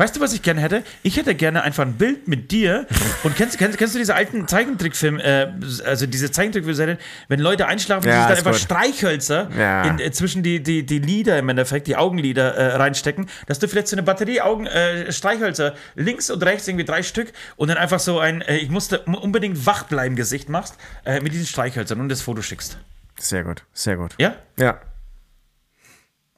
Weißt 0.00 0.16
du, 0.16 0.20
was 0.20 0.32
ich 0.32 0.40
gerne 0.40 0.62
hätte? 0.62 0.82
Ich 1.02 1.18
hätte 1.18 1.34
gerne 1.34 1.62
einfach 1.62 1.84
ein 1.84 1.92
Bild 1.92 2.26
mit 2.26 2.50
dir. 2.52 2.86
Und 3.22 3.36
kennst, 3.36 3.58
kennst, 3.58 3.76
kennst 3.76 3.94
du 3.94 3.98
diese 3.98 4.14
alten 4.14 4.48
Zeichentrickfilme, 4.48 5.22
äh, 5.22 5.52
also 5.84 6.06
diese 6.06 6.30
Zeichentrickfilme, 6.30 6.96
wenn 7.28 7.38
Leute 7.38 7.66
einschlafen, 7.66 8.08
Ja, 8.08 8.14
sich 8.14 8.28
dann 8.28 8.38
einfach 8.38 8.52
gut. 8.52 8.60
Streichhölzer 8.62 9.50
Ja. 9.58 9.82
in, 9.84 9.98
äh, 9.98 10.10
zwischen 10.10 10.42
die, 10.42 10.62
die, 10.62 10.86
die 10.86 11.00
Lider 11.00 11.38
im 11.38 11.50
Endeffekt, 11.50 11.86
die 11.86 11.96
Augenlider 11.96 12.54
äh, 12.54 12.76
reinstecken, 12.76 13.28
dass 13.46 13.58
du 13.58 13.68
vielleicht 13.68 13.88
so 13.88 13.94
eine 13.94 14.02
Batterie 14.02 14.40
Augen, 14.40 14.66
äh, 14.66 15.12
Streichhölzer 15.12 15.74
links 15.96 16.30
und 16.30 16.42
rechts 16.42 16.66
irgendwie 16.66 16.86
drei 16.86 17.02
Stück 17.02 17.34
und 17.56 17.68
dann 17.68 17.76
einfach 17.76 18.00
so 18.00 18.20
ein, 18.20 18.40
äh, 18.40 18.56
ich 18.56 18.70
musste 18.70 19.00
unbedingt 19.00 19.66
wach 19.66 19.82
bleiben 19.82 20.16
Gesicht 20.16 20.48
machst 20.48 20.76
äh, 21.04 21.20
mit 21.20 21.34
diesen 21.34 21.46
Streichhölzern 21.46 22.00
und 22.00 22.08
das 22.08 22.22
Foto 22.22 22.40
schickst. 22.40 22.78
Sehr 23.18 23.44
gut, 23.44 23.64
sehr 23.74 23.98
gut. 23.98 24.14
Ja? 24.18 24.36
Ja. 24.58 24.80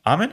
Amen? 0.02 0.32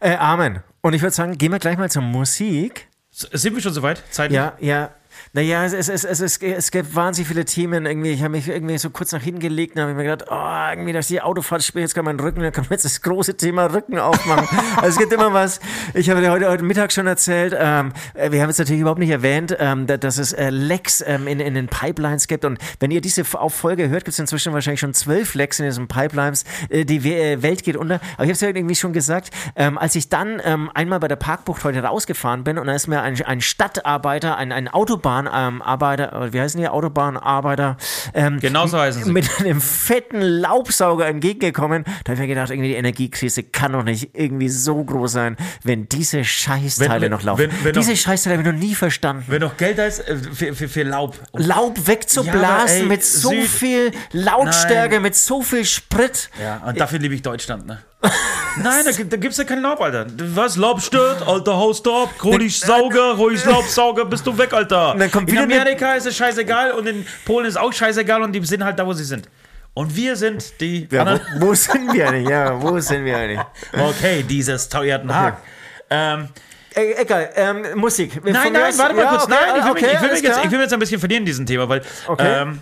Äh, 0.00 0.16
Amen. 0.16 0.60
Und 0.88 0.94
ich 0.94 1.02
würde 1.02 1.14
sagen, 1.14 1.36
gehen 1.36 1.52
wir 1.52 1.58
gleich 1.58 1.76
mal 1.76 1.90
zur 1.90 2.00
Musik. 2.00 2.88
Sind 3.10 3.54
wir 3.54 3.60
schon 3.60 3.74
soweit? 3.74 4.02
Zeit? 4.10 4.32
Ja, 4.32 4.56
ja. 4.58 4.90
Naja, 5.32 5.64
es, 5.64 5.72
es, 5.72 5.88
es, 5.88 6.04
es, 6.04 6.20
es, 6.20 6.38
es 6.38 6.70
gibt 6.70 6.94
wahnsinnig 6.94 7.28
viele 7.28 7.44
Themen. 7.44 7.86
Irgendwie. 7.86 8.10
Ich 8.10 8.22
habe 8.22 8.30
mich 8.30 8.48
irgendwie 8.48 8.78
so 8.78 8.90
kurz 8.90 9.12
nach 9.12 9.22
hinten 9.22 9.40
gelegt 9.40 9.76
und 9.76 9.82
habe 9.82 9.94
mir 9.94 10.04
gedacht, 10.04 10.30
oh, 10.30 10.70
irgendwie, 10.70 10.92
dass 10.92 11.08
die 11.08 11.20
Autofahrt 11.20 11.62
spielt, 11.62 11.82
jetzt 11.82 11.94
kann 11.94 12.04
mein 12.04 12.18
Rücken, 12.18 12.40
dann 12.40 12.52
kann 12.52 12.64
man 12.64 12.72
jetzt 12.72 12.84
das 12.84 13.02
große 13.02 13.36
Thema 13.36 13.66
Rücken 13.66 13.98
aufmachen. 13.98 14.48
also 14.76 14.88
es 14.88 14.98
gibt 14.98 15.12
immer 15.12 15.32
was. 15.32 15.60
Ich 15.94 16.08
habe 16.10 16.20
dir 16.20 16.30
heute, 16.30 16.48
heute 16.48 16.64
Mittag 16.64 16.92
schon 16.92 17.06
erzählt, 17.06 17.54
ähm, 17.58 17.92
äh, 18.14 18.30
wir 18.30 18.42
haben 18.42 18.50
es 18.50 18.58
natürlich 18.58 18.80
überhaupt 18.80 19.00
nicht 19.00 19.10
erwähnt, 19.10 19.56
ähm, 19.58 19.86
dass 19.86 20.18
es 20.18 20.32
äh, 20.32 20.50
Lecks 20.50 21.04
ähm, 21.06 21.26
in, 21.26 21.40
in 21.40 21.54
den 21.54 21.68
Pipelines 21.68 22.28
gibt. 22.28 22.44
Und 22.44 22.58
wenn 22.80 22.90
ihr 22.90 23.00
diese 23.00 23.24
Folge 23.24 23.88
hört, 23.88 24.04
gibt 24.04 24.14
es 24.14 24.18
inzwischen 24.18 24.52
wahrscheinlich 24.52 24.80
schon 24.80 24.94
zwölf 24.94 25.34
Lecks 25.34 25.58
in 25.58 25.66
diesen 25.66 25.88
Pipelines. 25.88 26.44
Äh, 26.68 26.84
die 26.84 26.98
äh, 27.10 27.42
Welt 27.42 27.62
geht 27.64 27.76
unter. 27.76 27.96
Aber 28.14 28.24
ich 28.24 28.28
habe 28.28 28.32
es 28.32 28.40
ja 28.40 28.48
irgendwie 28.48 28.74
schon 28.74 28.92
gesagt, 28.92 29.30
ähm, 29.56 29.78
als 29.78 29.94
ich 29.94 30.08
dann 30.08 30.40
ähm, 30.44 30.70
einmal 30.74 31.00
bei 31.00 31.08
der 31.08 31.16
Parkbucht 31.16 31.64
heute 31.64 31.82
rausgefahren 31.82 32.44
bin 32.44 32.58
und 32.58 32.66
da 32.66 32.74
ist 32.74 32.86
mir 32.86 33.02
ein, 33.02 33.20
ein 33.22 33.40
Stadtarbeiter, 33.40 34.36
ein, 34.36 34.52
ein 34.52 34.68
Autobahn 34.68 35.07
ähm, 35.16 35.62
Arbeiter, 35.62 36.32
wie 36.32 36.40
heißen 36.40 36.60
die, 36.60 36.68
Autobahnarbeiter, 36.68 37.76
ähm, 38.14 38.38
genau 38.40 38.66
so 38.66 38.78
heißen 38.78 39.04
sie. 39.04 39.12
mit 39.12 39.28
einem 39.40 39.60
fetten 39.60 40.20
Laubsauger 40.20 41.06
entgegengekommen. 41.06 41.84
Da 41.84 42.10
habe 42.10 42.14
ich 42.14 42.20
mir 42.20 42.26
gedacht, 42.26 42.50
irgendwie 42.50 42.68
die 42.68 42.74
Energiekrise 42.74 43.42
kann 43.42 43.72
doch 43.72 43.82
nicht 43.82 44.10
irgendwie 44.14 44.48
so 44.48 44.82
groß 44.82 45.12
sein, 45.12 45.36
wenn 45.64 45.88
diese 45.88 46.24
Scheißteile 46.24 47.02
wenn, 47.02 47.10
noch 47.10 47.22
laufen. 47.22 47.40
Wenn, 47.40 47.64
wenn 47.64 47.72
diese 47.72 47.92
noch, 47.92 47.98
Scheißteile 47.98 48.38
habe 48.38 48.48
ich 48.48 48.54
noch 48.54 48.60
nie 48.60 48.74
verstanden. 48.74 49.24
Wenn 49.28 49.40
noch 49.40 49.56
Geld 49.56 49.78
da 49.78 49.86
ist 49.86 50.00
äh, 50.00 50.16
für, 50.16 50.54
für, 50.54 50.68
für 50.68 50.82
Laub. 50.82 51.18
Laub 51.32 51.86
wegzublasen 51.86 52.76
ja, 52.76 52.82
ey, 52.82 52.86
mit 52.86 53.04
so 53.04 53.30
Süd, 53.30 53.46
viel 53.46 53.92
Lautstärke, 54.12 54.96
nein. 54.96 55.02
mit 55.02 55.16
so 55.16 55.42
viel 55.42 55.64
Sprit. 55.64 56.30
Ja, 56.40 56.62
und 56.66 56.78
dafür 56.78 56.98
liebe 56.98 57.14
ich 57.14 57.22
Deutschland, 57.22 57.66
ne? 57.66 57.78
Nein, 58.62 58.84
da, 58.84 58.90
da 58.92 59.16
gibt 59.16 59.32
es 59.32 59.38
ja 59.38 59.44
kein 59.44 59.60
Laub, 59.60 59.80
Alter. 59.80 60.06
Was? 60.34 60.56
Laub 60.56 60.80
stört, 60.80 61.26
Alter, 61.26 61.56
haust 61.56 61.84
du 61.84 61.94
ab. 61.94 62.10
Hol 62.22 62.48
Sauger, 62.48 63.16
hol 63.16 63.34
Laubsauger, 63.34 64.04
bist 64.04 64.26
du 64.26 64.36
weg, 64.36 64.52
Alter. 64.52 64.94
in 65.26 65.38
Amerika 65.38 65.94
ist 65.94 66.06
es 66.06 66.16
scheißegal 66.16 66.72
und 66.72 66.86
in 66.86 67.04
Polen 67.24 67.46
ist 67.46 67.54
es 67.54 67.56
auch 67.56 67.72
scheißegal 67.72 68.22
und 68.22 68.32
die 68.32 68.44
sind 68.44 68.64
halt 68.64 68.78
da, 68.78 68.86
wo 68.86 68.92
sie 68.92 69.04
sind. 69.04 69.28
Und 69.74 69.94
wir 69.94 70.16
sind 70.16 70.60
die. 70.60 70.88
Ja, 70.90 71.20
wo, 71.36 71.48
wo, 71.48 71.54
sind 71.54 71.92
wir 71.92 72.08
eigentlich? 72.08 72.28
Ja, 72.28 72.60
wo 72.60 72.80
sind 72.80 73.04
wir 73.04 73.16
eigentlich? 73.16 73.40
Okay, 73.72 74.24
dieses 74.24 74.68
teuerten 74.68 75.14
Haken. 75.14 75.36
Okay. 75.36 75.88
Ähm, 75.90 76.28
e 76.74 76.92
egal, 76.94 77.30
ähm, 77.36 77.64
Musik. 77.76 78.24
Nein, 78.24 78.52
nein, 78.52 78.76
warte 78.76 78.94
mal 78.94 79.02
ja, 79.02 79.10
kurz. 79.10 79.24
Okay, 79.24 79.34
nein, 79.40 79.56
ich 79.56 79.64
will, 79.64 79.70
okay, 79.70 79.86
mich, 79.86 79.94
ich, 79.94 80.02
will 80.02 80.24
jetzt, 80.24 80.44
ich 80.44 80.50
will 80.50 80.60
jetzt 80.60 80.72
ein 80.72 80.78
bisschen 80.80 80.98
verlieren 80.98 81.22
in 81.22 81.26
diesem 81.26 81.46
Thema, 81.46 81.68
weil. 81.68 81.82
Okay. 82.08 82.42
Ähm, 82.42 82.60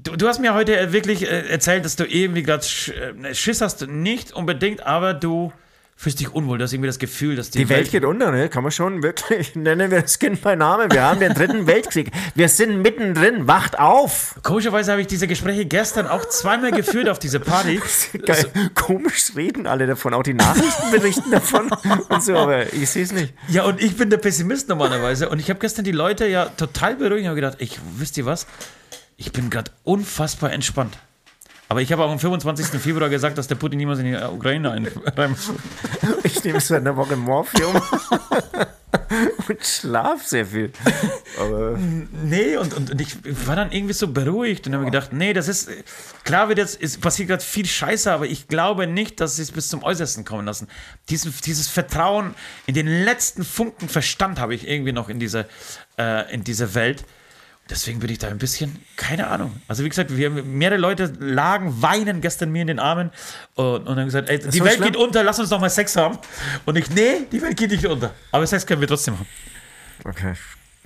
Du, 0.00 0.14
du, 0.14 0.28
hast 0.28 0.38
mir 0.38 0.54
heute 0.54 0.92
wirklich 0.92 1.22
äh, 1.22 1.48
erzählt, 1.48 1.84
dass 1.84 1.96
du 1.96 2.04
irgendwie 2.04 2.44
gerade 2.44 2.64
äh, 2.64 3.34
Schiss 3.34 3.60
hast, 3.60 3.88
nicht 3.88 4.32
unbedingt, 4.32 4.86
aber 4.86 5.12
du 5.12 5.52
fühlst 5.96 6.20
dich 6.20 6.32
unwohl. 6.32 6.56
Du 6.56 6.62
hast 6.62 6.72
irgendwie 6.72 6.86
das 6.86 7.00
Gefühl, 7.00 7.34
dass 7.34 7.50
die, 7.50 7.58
die 7.58 7.68
Welt, 7.68 7.80
Welt 7.80 7.90
geht 7.90 8.04
unter, 8.04 8.30
ne? 8.30 8.48
Kann 8.48 8.62
man 8.62 8.70
schon 8.70 9.02
wirklich 9.02 9.54
nennen 9.56 9.90
wir 9.90 10.02
das 10.02 10.20
Kind 10.20 10.40
bei 10.40 10.54
Namen. 10.54 10.92
Wir 10.92 11.02
haben 11.02 11.18
den 11.18 11.34
dritten 11.34 11.66
Weltkrieg. 11.66 12.12
Wir 12.36 12.48
sind 12.48 12.80
mittendrin. 12.80 13.48
Wacht 13.48 13.80
auf! 13.80 14.36
Komischerweise 14.44 14.92
habe 14.92 15.00
ich 15.00 15.08
diese 15.08 15.26
Gespräche 15.26 15.66
gestern 15.66 16.06
auch 16.06 16.28
zweimal 16.28 16.70
geführt 16.70 17.08
auf 17.08 17.18
diese 17.18 17.40
Party. 17.40 17.80
Geil. 18.12 18.22
Also, 18.28 18.48
Komisch 18.76 19.32
reden 19.34 19.66
alle 19.66 19.88
davon. 19.88 20.14
Auch 20.14 20.22
die 20.22 20.34
Nachrichten 20.34 20.92
berichten 20.92 21.32
davon 21.32 21.70
und 22.08 22.22
so, 22.22 22.36
aber 22.36 22.72
ich 22.72 22.88
sehe 22.88 23.02
es 23.02 23.10
nicht. 23.10 23.34
Ja, 23.48 23.64
und 23.64 23.82
ich 23.82 23.96
bin 23.96 24.10
der 24.10 24.18
Pessimist 24.18 24.68
normalerweise. 24.68 25.28
Und 25.28 25.40
ich 25.40 25.50
habe 25.50 25.58
gestern 25.58 25.84
die 25.84 25.90
Leute 25.90 26.28
ja 26.28 26.44
total 26.44 26.94
beruhigt 26.94 27.22
und 27.22 27.26
habe 27.30 27.34
gedacht, 27.40 27.56
ich 27.58 27.80
wisst 27.96 28.16
ihr 28.16 28.26
was? 28.26 28.46
Ich 29.18 29.32
bin 29.32 29.50
gerade 29.50 29.72
unfassbar 29.82 30.52
entspannt. 30.52 30.96
Aber 31.68 31.82
ich 31.82 31.92
habe 31.92 32.04
auch 32.04 32.10
am 32.10 32.20
25. 32.20 32.80
Februar 32.80 33.10
gesagt, 33.10 33.36
dass 33.36 33.48
der 33.48 33.56
Putin 33.56 33.78
niemals 33.78 33.98
in 33.98 34.06
die 34.06 34.14
Ukraine 34.14 34.70
einreimt. 34.70 35.38
Ich 36.22 36.42
nehme 36.44 36.60
seit 36.60 36.80
einer 36.80 36.96
Woche 36.96 37.16
Morphium 37.16 37.74
und 39.48 39.64
schlaf 39.64 40.24
sehr 40.24 40.46
viel. 40.46 40.72
Aber 41.38 41.76
nee, 42.22 42.56
und, 42.56 42.74
und, 42.74 42.90
und, 42.92 43.00
ich 43.00 43.16
war 43.46 43.56
dann 43.56 43.72
irgendwie 43.72 43.92
so 43.92 44.08
beruhigt 44.08 44.66
und 44.66 44.74
habe 44.74 44.84
mir 44.84 44.90
gedacht, 44.90 45.12
nee, 45.12 45.32
das 45.32 45.48
ist, 45.48 45.68
klar 46.24 46.48
wird 46.48 46.58
jetzt, 46.58 46.80
es 46.80 46.96
passiert 46.96 47.28
gerade 47.28 47.42
viel 47.42 47.66
Scheiße, 47.66 48.10
aber 48.10 48.26
ich 48.26 48.46
glaube 48.46 48.86
nicht, 48.86 49.20
dass 49.20 49.36
sie 49.36 49.42
es 49.42 49.50
bis 49.50 49.68
zum 49.68 49.82
Äußersten 49.82 50.24
kommen 50.24 50.46
lassen. 50.46 50.68
Dieses, 51.10 51.40
dieses 51.40 51.66
Vertrauen 51.66 52.34
in 52.66 52.74
den 52.74 52.86
letzten 52.86 53.44
Funken 53.44 53.88
Verstand 53.88 54.38
habe 54.38 54.54
ich 54.54 54.68
irgendwie 54.68 54.92
noch 54.92 55.08
in 55.08 55.18
diese, 55.18 55.46
äh, 55.98 56.32
in 56.32 56.44
diese 56.44 56.74
Welt. 56.74 57.04
Deswegen 57.70 57.98
bin 57.98 58.08
ich 58.08 58.18
da 58.18 58.28
ein 58.28 58.38
bisschen, 58.38 58.82
keine 58.96 59.26
Ahnung. 59.26 59.60
Also 59.68 59.84
wie 59.84 59.88
gesagt, 59.90 60.16
wir, 60.16 60.30
mehrere 60.30 60.78
Leute 60.78 61.12
lagen, 61.18 61.82
weinen 61.82 62.22
gestern 62.22 62.50
mir 62.50 62.62
in 62.62 62.68
den 62.68 62.78
Armen 62.78 63.10
und, 63.56 63.86
und 63.86 63.98
haben 63.98 64.06
gesagt, 64.06 64.30
ey, 64.30 64.38
die 64.38 64.64
Welt 64.64 64.76
schlimm? 64.76 64.86
geht 64.86 64.96
unter, 64.96 65.22
lass 65.22 65.38
uns 65.38 65.50
doch 65.50 65.60
mal 65.60 65.68
Sex 65.68 65.94
haben. 65.96 66.18
Und 66.64 66.76
ich, 66.76 66.88
nee, 66.90 67.26
die 67.30 67.42
Welt 67.42 67.56
geht 67.58 67.70
nicht 67.70 67.84
unter. 67.84 68.14
Aber 68.32 68.46
Sex 68.46 68.64
können 68.64 68.80
wir 68.80 68.88
trotzdem 68.88 69.18
haben. 69.18 69.26
Okay, 70.04 70.32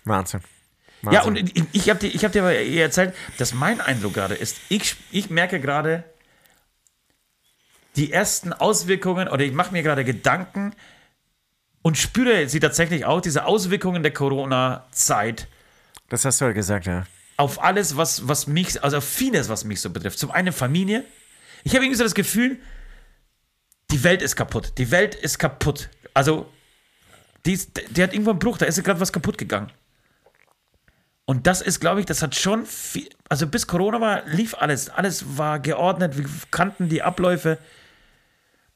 Wahnsinn. 0.05 0.41
Wahnsinn. 1.03 1.13
Ja, 1.13 1.23
und 1.23 1.37
ich, 1.37 1.65
ich 1.73 1.91
habe 1.91 2.01
dir, 2.01 2.11
hab 2.11 2.33
dir 2.33 2.43
aber 2.43 2.55
erzählt, 2.55 3.15
dass 3.39 3.55
mein 3.55 3.81
Eindruck 3.81 4.15
gerade 4.15 4.35
ist, 4.35 4.57
ich, 4.69 4.97
ich 5.13 5.31
merke 5.31 5.61
gerade 5.61 6.05
die 7.95 8.13
ersten 8.13 8.53
Auswirkungen 8.53 9.29
oder 9.29 9.45
ich 9.45 9.53
mache 9.53 9.73
mir 9.73 9.83
gerade 9.83 10.05
Gedanken 10.05 10.75
und 11.83 11.99
spüre 11.99 12.49
sie 12.49 12.59
tatsächlich 12.59 13.05
auch, 13.05 13.21
diese 13.21 13.45
Auswirkungen 13.45 14.03
der 14.03 14.13
Corona-Zeit 14.13 15.49
das 16.13 16.27
hast 16.27 16.43
du 16.43 16.45
ja 16.45 16.53
gesagt, 16.53 16.85
ja. 16.85 17.05
Auf 17.39 17.63
alles, 17.63 17.97
was, 17.97 18.29
was 18.29 18.47
mich, 18.47 18.85
also 18.85 18.99
auf 18.99 19.05
vieles, 19.05 19.49
was 19.49 19.65
mich 19.65 19.81
so 19.81 19.89
betrifft. 19.89 20.19
Zum 20.19 20.31
einen 20.31 20.53
Familie. 20.53 21.05
Ich 21.65 21.75
habe 21.75 21.85
irgendwie 21.85 21.97
so 21.97 22.05
das 22.05 22.15
Gefühl, 22.15 22.59
die 23.91 24.05
Welt 24.05 24.21
ist 24.21 24.37
kaputt. 24.37 24.75
Die 24.77 24.91
Welt 24.91 25.15
ist 25.15 25.39
kaputt. 25.39 25.89
Also, 26.13 26.53
die, 27.47 27.55
ist, 27.55 27.81
die 27.97 28.03
hat 28.03 28.13
irgendwo 28.13 28.31
einen 28.31 28.39
Bruch, 28.39 28.59
da 28.59 28.67
ist 28.67 28.83
gerade 28.85 29.01
was 29.01 29.11
kaputt 29.11 29.39
gegangen. 29.39 29.73
Und 31.25 31.47
das 31.47 31.63
ist, 31.63 31.81
glaube 31.81 32.01
ich, 32.01 32.07
das 32.07 32.21
hat 32.21 32.35
schon 32.35 32.67
viel, 32.67 33.09
also 33.31 33.47
bis 33.47 33.67
Corona 33.67 33.99
war, 33.99 34.27
lief 34.27 34.55
alles. 34.55 34.91
Alles 34.91 35.39
war 35.39 35.61
geordnet, 35.61 36.19
wir 36.19 36.27
kannten 36.51 36.91
die 36.91 37.03
Abläufe. 37.03 37.57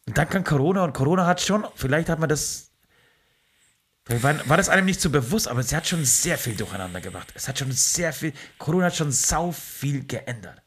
Und 0.06 0.16
dann 0.16 0.30
kam 0.30 0.42
Corona 0.42 0.84
und 0.84 0.94
Corona 0.94 1.26
hat 1.26 1.42
schon, 1.42 1.66
vielleicht 1.74 2.08
hat 2.08 2.18
man 2.18 2.30
das 2.30 2.70
war, 4.08 4.48
war, 4.48 4.56
das 4.56 4.68
einem 4.68 4.86
nicht 4.86 5.00
so 5.00 5.10
bewusst, 5.10 5.48
aber 5.48 5.62
sie 5.62 5.74
hat 5.74 5.86
schon 5.86 6.04
sehr 6.04 6.38
viel 6.38 6.54
durcheinander 6.54 7.00
gebracht. 7.00 7.32
Es 7.34 7.48
hat 7.48 7.58
schon 7.58 7.72
sehr 7.72 8.12
viel, 8.12 8.32
Corona 8.58 8.86
hat 8.86 8.96
schon 8.96 9.10
sau 9.10 9.50
viel 9.52 10.06
geändert. 10.06 10.62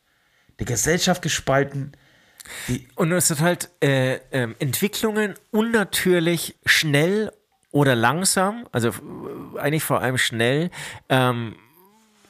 Die 0.60 0.66
Gesellschaft 0.66 1.22
gespalten. 1.22 1.94
Die 2.68 2.88
und 2.96 3.12
es 3.12 3.30
hat 3.30 3.40
halt 3.40 3.70
äh, 3.82 4.16
äh, 4.32 4.54
Entwicklungen 4.60 5.36
unnatürlich 5.52 6.58
schnell 6.66 7.32
oder 7.72 7.96
langsam, 7.96 8.68
also 8.72 8.90
äh, 8.90 9.60
eigentlich 9.60 9.84
vor 9.84 10.02
allem 10.02 10.18
schnell, 10.18 10.70
ähm, 11.08 11.56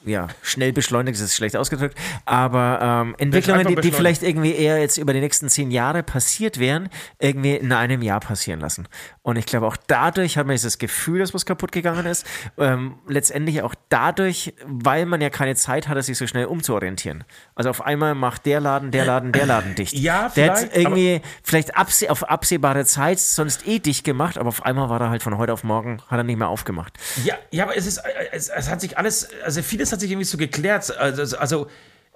ja, 0.05 0.27
schnell 0.41 0.71
beschleunigt 0.71 1.19
ist 1.19 1.35
schlecht 1.35 1.55
ausgedrückt, 1.57 1.97
aber 2.25 2.79
ähm, 2.81 3.15
Entwicklungen, 3.17 3.67
die, 3.67 3.75
die, 3.75 3.91
vielleicht 3.91 4.23
irgendwie 4.23 4.55
eher 4.55 4.79
jetzt 4.79 4.97
über 4.97 5.13
die 5.13 5.19
nächsten 5.19 5.49
zehn 5.49 5.71
Jahre 5.71 6.03
passiert 6.03 6.59
wären, 6.59 6.89
irgendwie 7.19 7.55
in 7.55 7.71
einem 7.73 8.01
Jahr 8.01 8.19
passieren 8.19 8.59
lassen. 8.59 8.87
Und 9.21 9.35
ich 9.35 9.45
glaube, 9.45 9.67
auch 9.67 9.77
dadurch 9.87 10.37
hat 10.37 10.47
man 10.47 10.55
jetzt 10.55 10.65
das 10.65 10.77
Gefühl, 10.77 11.19
dass 11.19 11.33
was 11.33 11.45
kaputt 11.45 11.71
gegangen 11.71 12.05
ist. 12.05 12.25
Ähm, 12.57 12.95
letztendlich 13.07 13.61
auch 13.61 13.75
dadurch, 13.89 14.53
weil 14.65 15.05
man 15.05 15.21
ja 15.21 15.29
keine 15.29 15.55
Zeit 15.55 15.87
hatte, 15.87 16.01
sich 16.01 16.17
so 16.17 16.25
schnell 16.27 16.45
umzuorientieren. 16.45 17.25
Also 17.53 17.69
auf 17.69 17.85
einmal 17.85 18.15
macht 18.15 18.45
der 18.45 18.61
Laden, 18.61 18.91
der 18.91 19.05
Laden, 19.05 19.31
der 19.31 19.45
Laden 19.45 19.75
dicht. 19.75 19.93
Ja, 19.93 20.29
der 20.29 20.55
vielleicht. 20.55 20.61
Der 20.61 20.69
hat 20.69 20.77
irgendwie 20.77 21.21
vielleicht 21.43 21.75
abseh 21.75 22.09
auf 22.09 22.29
absehbare 22.29 22.85
Zeit 22.85 23.19
sonst 23.19 23.67
eh 23.67 23.79
dicht 23.79 24.03
gemacht, 24.03 24.37
aber 24.37 24.49
auf 24.49 24.65
einmal 24.65 24.89
war 24.89 25.01
er 25.01 25.09
halt 25.09 25.23
von 25.23 25.37
heute 25.37 25.53
auf 25.53 25.63
morgen, 25.63 26.01
hat 26.07 26.17
er 26.17 26.23
nicht 26.23 26.37
mehr 26.37 26.49
aufgemacht. 26.49 26.93
Ja, 27.23 27.35
ja 27.51 27.65
aber 27.65 27.75
es 27.75 27.85
ist, 27.85 28.01
es, 28.31 28.49
es 28.49 28.69
hat 28.69 28.81
sich 28.81 28.97
alles, 28.97 29.29
also 29.43 29.61
vieles 29.61 29.88
hat 29.91 29.99
sich 29.99 30.11
irgendwie 30.11 30.25
so 30.25 30.37
geklärt, 30.37 30.95
also, 30.97 31.37
also 31.37 31.67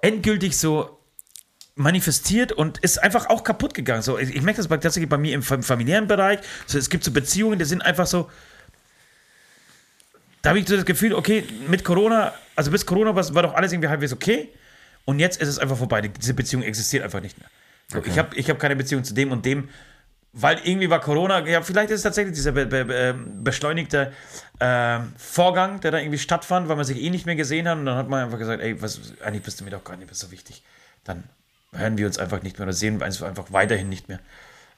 endgültig 0.02 0.58
so 0.58 1.00
manifestiert 1.76 2.52
und 2.52 2.78
ist 2.80 3.02
einfach 3.02 3.30
auch 3.30 3.44
kaputt 3.44 3.74
gegangen. 3.74 4.02
So, 4.02 4.20
ich 4.20 4.42
merke 4.42 4.58
das 4.58 4.68
tatsächlich 4.68 5.10
bei 5.10 5.18
mir 5.18 5.34
im 5.34 5.42
familiären 5.42 6.08
Bereich. 6.08 6.40
So, 6.68 6.78
es 6.78 6.90
gibt 6.90 7.04
so 7.04 7.12
Beziehungen, 7.12 7.58
die 7.58 7.66
sind 7.66 7.82
einfach 7.82 8.06
so. 8.06 8.30
Da 10.42 10.50
habe 10.50 10.60
ich 10.60 10.68
so 10.68 10.76
das 10.76 10.86
Gefühl, 10.86 11.14
okay, 11.14 11.46
mit 11.68 11.84
Corona, 11.84 12.34
also 12.56 12.70
bis 12.70 12.86
Corona 12.86 13.16
war, 13.16 13.34
war 13.34 13.44
doch 13.44 13.54
alles 13.56 13.72
irgendwie 13.72 13.88
halbwegs 13.88 14.14
okay. 14.14 14.50
Und 15.06 15.20
jetzt 15.20 15.42
ist 15.42 15.48
es 15.48 15.58
einfach 15.58 15.78
vorbei. 15.78 16.02
Diese 16.02 16.34
Beziehung 16.34 16.64
existiert 16.64 17.04
einfach 17.04 17.22
nicht 17.22 17.40
mehr. 17.40 17.50
So, 17.88 18.00
okay. 18.00 18.10
Ich 18.12 18.20
habe 18.20 18.36
ich 18.36 18.50
hab 18.50 18.60
keine 18.60 18.76
Beziehung 18.76 19.04
zu 19.04 19.14
dem 19.14 19.32
und 19.32 19.46
dem, 19.46 19.70
weil 20.34 20.60
irgendwie 20.64 20.90
war 20.90 21.00
Corona, 21.00 21.48
ja, 21.48 21.62
vielleicht 21.62 21.92
ist 21.92 21.98
es 21.98 22.04
tatsächlich 22.04 22.34
dieser 22.34 22.52
be 22.52 22.66
be 22.66 22.88
ähm, 22.92 23.44
beschleunigte 23.44 24.12
äh, 24.60 25.00
Vorgang, 25.16 25.80
der 25.80 25.92
da 25.92 26.00
irgendwie 26.00 26.18
stattfand, 26.18 26.68
weil 26.68 26.76
man 26.76 26.86
sich 26.86 27.00
eh 27.00 27.12
nicht 27.12 27.28
mehr 27.28 27.36
gesehen 27.36 27.68
hat. 27.68 27.78
Und 27.78 27.86
dann 27.86 27.98
hat 27.98 28.10
man 28.10 28.26
einfach 28.26 28.40
gesagt, 28.40 28.62
ey, 28.62 28.82
was, 28.82 29.00
eigentlich 29.24 29.44
bist 29.44 29.62
du 29.62 29.64
mir 29.64 29.70
doch 29.70 29.84
gar 29.84 29.96
nicht 29.96 30.08
mehr 30.08 30.16
so 30.16 30.32
wichtig. 30.32 30.64
Dann 31.04 31.24
hören 31.72 32.00
wir 32.00 32.08
uns 32.08 32.18
einfach 32.18 32.42
nicht 32.42 32.58
mehr 32.58 32.66
oder 32.66 32.74
sehen 32.74 33.00
wir 33.00 33.06
uns 33.06 33.22
einfach 33.22 33.54
weiterhin 33.54 33.90
nicht 33.90 34.10
mehr. 34.10 34.20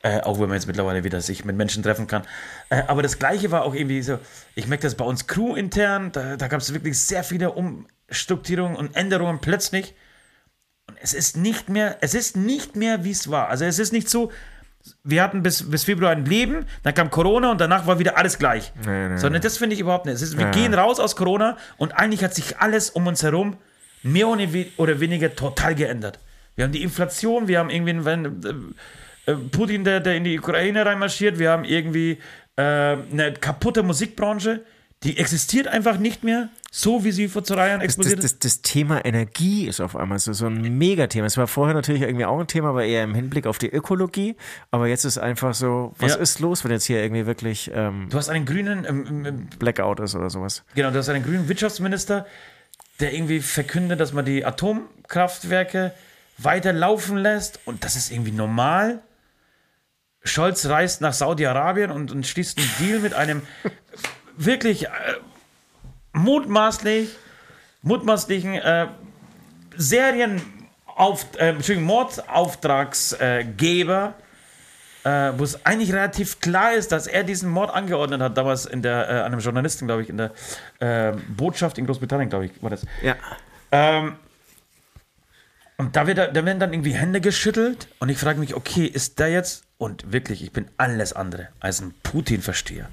Äh, 0.03 0.21
auch 0.21 0.39
wenn 0.39 0.49
man 0.49 0.55
jetzt 0.57 0.67
mittlerweile 0.67 1.05
wieder 1.05 1.21
sich 1.21 1.45
mit 1.45 1.55
Menschen 1.55 1.83
treffen 1.83 2.07
kann. 2.07 2.23
Äh, 2.69 2.83
aber 2.87 3.01
das 3.01 3.17
Gleiche 3.17 3.49
war 3.49 3.63
auch 3.63 3.73
irgendwie 3.73 4.01
so, 4.01 4.19
ich 4.55 4.67
merke 4.67 4.83
das 4.83 4.95
bei 4.95 5.05
uns 5.05 5.25
Crew 5.25 5.55
intern, 5.55 6.11
da, 6.11 6.35
da 6.35 6.49
gab 6.49 6.59
es 6.59 6.73
wirklich 6.73 6.99
sehr 6.99 7.23
viele 7.23 7.51
Umstrukturierungen 7.51 8.75
und 8.75 8.95
Änderungen 8.95 9.39
plötzlich. 9.39 9.95
Und 10.87 10.97
es 11.01 11.13
ist 11.13 11.37
nicht 11.37 11.69
mehr, 11.69 11.97
es 12.01 12.13
ist 12.13 12.35
nicht 12.35 12.75
mehr, 12.75 13.05
wie 13.05 13.11
es 13.11 13.31
war. 13.31 13.47
Also 13.47 13.63
es 13.63 13.79
ist 13.79 13.93
nicht 13.93 14.09
so, 14.09 14.31
wir 15.03 15.23
hatten 15.23 15.43
bis, 15.43 15.69
bis 15.69 15.83
Februar 15.83 16.11
ein 16.11 16.25
Leben, 16.25 16.65
dann 16.83 16.93
kam 16.93 17.09
Corona 17.09 17.51
und 17.51 17.61
danach 17.61 17.87
war 17.87 17.99
wieder 17.99 18.17
alles 18.17 18.37
gleich. 18.37 18.71
Nee, 18.85 19.09
nee, 19.09 19.17
Sondern 19.17 19.41
das 19.41 19.57
finde 19.57 19.73
ich 19.75 19.79
überhaupt 19.79 20.05
nicht. 20.05 20.21
Ist, 20.21 20.37
wir 20.37 20.45
Ja. 20.45 20.51
gehen 20.51 20.73
raus 20.73 20.99
aus 20.99 21.15
Corona 21.15 21.57
und 21.77 21.93
eigentlich 21.97 22.23
hat 22.23 22.33
sich 22.35 22.57
alles 22.59 22.89
um 22.89 23.07
uns 23.07 23.23
herum 23.23 23.57
mehr 24.03 24.27
oder 24.27 24.99
weniger 24.99 25.35
total 25.35 25.75
geändert. 25.75 26.19
Wir 26.55 26.63
haben 26.65 26.71
die 26.71 26.83
Inflation, 26.83 27.47
wir 27.47 27.59
haben 27.59 27.69
irgendwie 27.69 27.91
einen, 28.11 28.75
äh, 29.25 29.31
äh, 29.31 29.35
Putin, 29.35 29.83
der, 29.83 29.99
der 29.99 30.15
in 30.15 30.23
die 30.23 30.37
Ukraine 30.39 30.85
reinmarschiert, 30.85 31.39
wir 31.39 31.49
haben 31.51 31.63
irgendwie 31.65 32.19
äh, 32.55 32.61
eine 32.61 33.33
kaputte 33.39 33.83
Musikbranche, 33.83 34.61
die 35.05 35.17
existiert 35.19 35.67
einfach 35.67 35.99
nicht 35.99 36.23
mehr, 36.23 36.49
so 36.71 37.03
wie 37.03 37.11
sie 37.11 37.27
vor 37.27 37.43
zwei 37.43 37.69
Jahren 37.69 37.79
explodiert 37.81 38.23
das, 38.23 38.39
das, 38.39 38.57
das 38.57 38.61
Thema 38.63 39.05
Energie 39.05 39.67
ist 39.67 39.79
auf 39.79 39.95
einmal 39.95 40.17
so, 40.17 40.33
so 40.33 40.47
ein 40.47 40.77
Megathema. 40.77 41.27
Es 41.27 41.37
war 41.37 41.45
vorher 41.47 41.75
natürlich 41.75 42.01
irgendwie 42.01 42.25
auch 42.25 42.39
ein 42.39 42.47
Thema, 42.47 42.69
aber 42.69 42.83
eher 42.85 43.03
im 43.03 43.13
Hinblick 43.13 43.45
auf 43.45 43.59
die 43.59 43.69
Ökologie. 43.69 44.35
Aber 44.71 44.87
jetzt 44.87 45.05
ist 45.05 45.19
einfach 45.19 45.53
so, 45.53 45.93
was 45.99 46.13
Ja. 46.15 46.19
ist 46.19 46.39
los, 46.39 46.63
wenn 46.63 46.71
jetzt 46.71 46.85
hier 46.85 47.03
irgendwie 47.03 47.27
wirklich 47.27 47.69
ähm, 47.73 48.07
Du 48.09 48.17
hast 48.17 48.29
einen 48.29 48.45
grünen, 48.45 48.83
ähm, 48.83 49.25
ähm, 49.25 49.47
Blackout 49.59 49.99
ist 49.99 50.15
oder 50.15 50.29
sowas? 50.31 50.63
Genau, 50.73 50.89
du 50.89 50.97
hast 50.97 51.07
einen 51.07 51.23
grünen 51.23 51.47
Wirtschaftsminister, 51.47 52.25
der 52.99 53.13
irgendwie 53.13 53.41
verkündet, 53.41 53.99
dass 53.99 54.11
man 54.11 54.25
die 54.25 54.43
Atomkraftwerke 54.43 55.93
weiter 56.39 56.73
laufen 56.73 57.17
lässt 57.17 57.59
und 57.65 57.83
das 57.83 57.95
ist 57.95 58.11
irgendwie 58.11 58.31
normal. 58.31 59.01
Scholz 60.23 60.65
reist 60.65 61.01
nach 61.01 61.13
Saudi-Arabien 61.13 61.91
und, 61.91 62.11
und 62.11 62.25
schließt 62.25 62.57
einen 62.57 62.71
Deal 62.79 62.99
mit 62.99 63.13
einem 63.13 63.43
wirklich 64.37 64.85
äh, 64.85 64.89
mutmaßlich, 66.13 67.09
mutmaßlichen 67.81 68.53
äh, 68.55 68.87
Serien 69.77 70.41
auf, 70.85 71.25
äh, 71.37 71.53
Mordauftragsgeber, 71.75 74.13
äh, 75.03 75.31
wo 75.37 75.43
es 75.43 75.65
eigentlich 75.65 75.93
relativ 75.93 76.39
klar 76.39 76.73
ist, 76.73 76.91
dass 76.91 77.05
er 77.07 77.23
diesen 77.23 77.49
Mord 77.49 77.73
angeordnet 77.73 78.21
hat, 78.21 78.37
damals 78.37 78.65
in 78.65 78.81
der, 78.81 79.09
äh, 79.09 79.13
an 79.19 79.33
einem 79.33 79.39
Journalisten, 79.39 79.87
glaube 79.87 80.03
ich, 80.03 80.09
in 80.09 80.17
der 80.17 80.31
äh, 80.79 81.13
Botschaft 81.35 81.77
in 81.77 81.85
Großbritannien, 81.85 82.29
glaube 82.29 82.47
ich, 82.47 82.63
war 82.63 82.69
das. 82.69 82.85
Ja. 83.03 83.15
Ähm, 83.71 84.15
und 85.77 85.95
da, 85.95 86.07
wird, 86.07 86.17
da 86.17 86.33
werden 86.33 86.59
dann 86.59 86.73
irgendwie 86.73 86.93
Hände 86.93 87.19
geschüttelt 87.19 87.89
und 87.99 88.09
ich 88.09 88.17
frage 88.17 88.39
mich, 88.39 88.55
okay, 88.55 88.85
ist 88.85 89.19
der 89.19 89.29
jetzt, 89.29 89.63
und 89.77 90.13
wirklich, 90.13 90.41
ich 90.41 90.53
bin 90.53 90.69
alles 90.77 91.11
andere 91.11 91.49
als 91.59 91.81
ein 91.81 91.93
Putin-Versteher. 92.01 92.87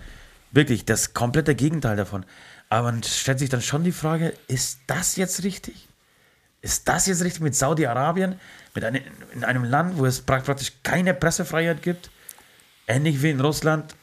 Wirklich, 0.52 0.84
das 0.84 1.14
komplette 1.14 1.54
Gegenteil 1.54 1.96
davon. 1.96 2.24
Aber 2.68 2.92
man 2.92 3.02
stellt 3.02 3.38
sich 3.38 3.48
dann 3.50 3.62
schon 3.62 3.84
die 3.84 3.92
Frage, 3.92 4.34
ist 4.48 4.78
das 4.86 5.16
jetzt 5.16 5.42
richtig? 5.44 5.88
Ist 6.60 6.88
das 6.88 7.06
jetzt 7.06 7.24
richtig 7.24 7.42
mit 7.42 7.54
Saudi-Arabien, 7.56 8.38
mit 8.74 8.84
einem, 8.84 9.02
in 9.34 9.44
einem 9.44 9.64
Land, 9.64 9.98
wo 9.98 10.06
es 10.06 10.26
pra- 10.26 10.40
praktisch 10.40 10.72
keine 10.82 11.12
Pressefreiheit 11.12 11.82
gibt? 11.82 12.10
Ähnlich 12.86 13.22
wie 13.22 13.30
in 13.30 13.40
Russland, 13.40 13.94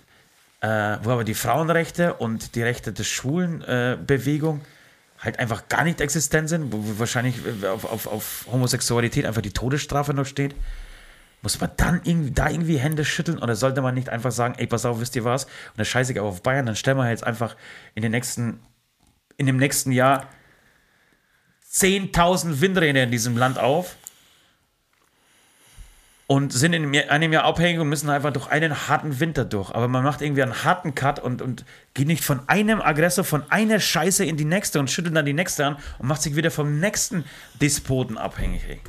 äh, 0.62 0.98
wo 1.04 1.12
aber 1.12 1.24
die 1.24 1.36
Frauenrechte 1.36 2.16
und 2.16 2.56
die 2.56 2.62
Rechte 2.64 2.92
der 2.92 3.04
Schwulenbewegung 3.04 4.58
äh, 4.60 5.24
halt 5.24 5.40
einfach 5.40 5.68
gar 5.70 5.84
nicht 5.84 6.02
existent 6.02 6.50
sind, 6.50 6.72
wo 6.74 6.78
wo 6.80 7.00
wahrscheinlich 7.00 7.36
äh, 7.64 7.68
auf, 7.68 7.86
auf, 7.86 8.08
auf 8.08 8.46
Homosexualität 8.52 9.26
einfach 9.26 9.42
die 9.42 9.52
Todesstrafe 9.52 10.14
noch 10.14 10.26
steht. 10.26 10.54
Muss 11.42 11.60
man 11.60 11.72
dann 11.78 12.02
irgendwie, 12.04 12.32
da 12.32 12.50
irgendwie 12.50 12.78
Hände 12.78 13.06
schütteln 13.06 13.40
oder 13.40 13.56
sollte 13.56 13.82
man 13.82 13.96
nicht 13.96 14.10
einfach 14.10 14.32
sagen, 14.32 14.56
ey, 14.58 14.68
pass 14.68 14.86
auf, 14.86 15.00
wisst 15.00 15.16
ihr 15.16 15.24
was? 15.24 15.46
Und 15.46 15.78
das 15.78 15.88
scheiße 15.88 16.12
ich 16.12 16.20
auf 16.20 16.44
Bayern, 16.44 16.66
dann 16.66 16.76
stellen 16.76 16.98
wir 16.98 17.10
jetzt 17.10 17.24
einfach 17.24 17.56
in 17.96 18.02
den 18.02 18.12
nächsten, 18.12 18.60
in 19.38 19.46
dem 19.46 19.58
nächsten 19.58 19.92
Jahr 19.92 20.28
10.000 21.72 22.62
Windräder 22.62 23.04
in 23.04 23.12
diesem 23.12 23.38
Land 23.38 23.58
auf 23.58 23.96
und 26.30 26.54
sind 26.54 26.74
in 26.74 26.96
einem 26.96 27.34
Jahr 27.34 27.44
abhängig 27.44 27.80
und 27.80 27.90
müssen 27.90 28.10
einfach 28.10 28.32
durch 28.32 28.48
einen 28.50 28.88
harten 28.88 29.20
Winter 29.20 29.46
durch. 29.46 29.72
Aber 29.72 29.88
man 29.88 30.04
macht 30.04 30.22
irgendwie 30.22 30.44
einen 30.44 30.64
harten 30.64 30.94
Cut 30.94 31.20
und, 31.20 31.42
und 31.42 31.66
geht 31.96 32.06
nicht 32.06 32.24
von 32.24 32.48
einem 32.48 32.82
Aggressor, 32.82 33.24
von 33.24 33.50
einer 33.50 33.80
Scheiße 33.80 34.26
in 34.26 34.38
die 34.38 34.46
nächste 34.46 34.80
und 34.80 34.92
schüttelt 34.92 35.16
dann 35.16 35.26
die 35.26 35.34
nächste 35.34 35.66
an 35.66 35.78
und 35.98 36.08
macht 36.08 36.22
sich 36.22 36.36
wieder 36.36 36.52
vom 36.52 36.80
nächsten 36.80 37.24
Despoten 37.62 38.18
abhängig. 38.18 38.80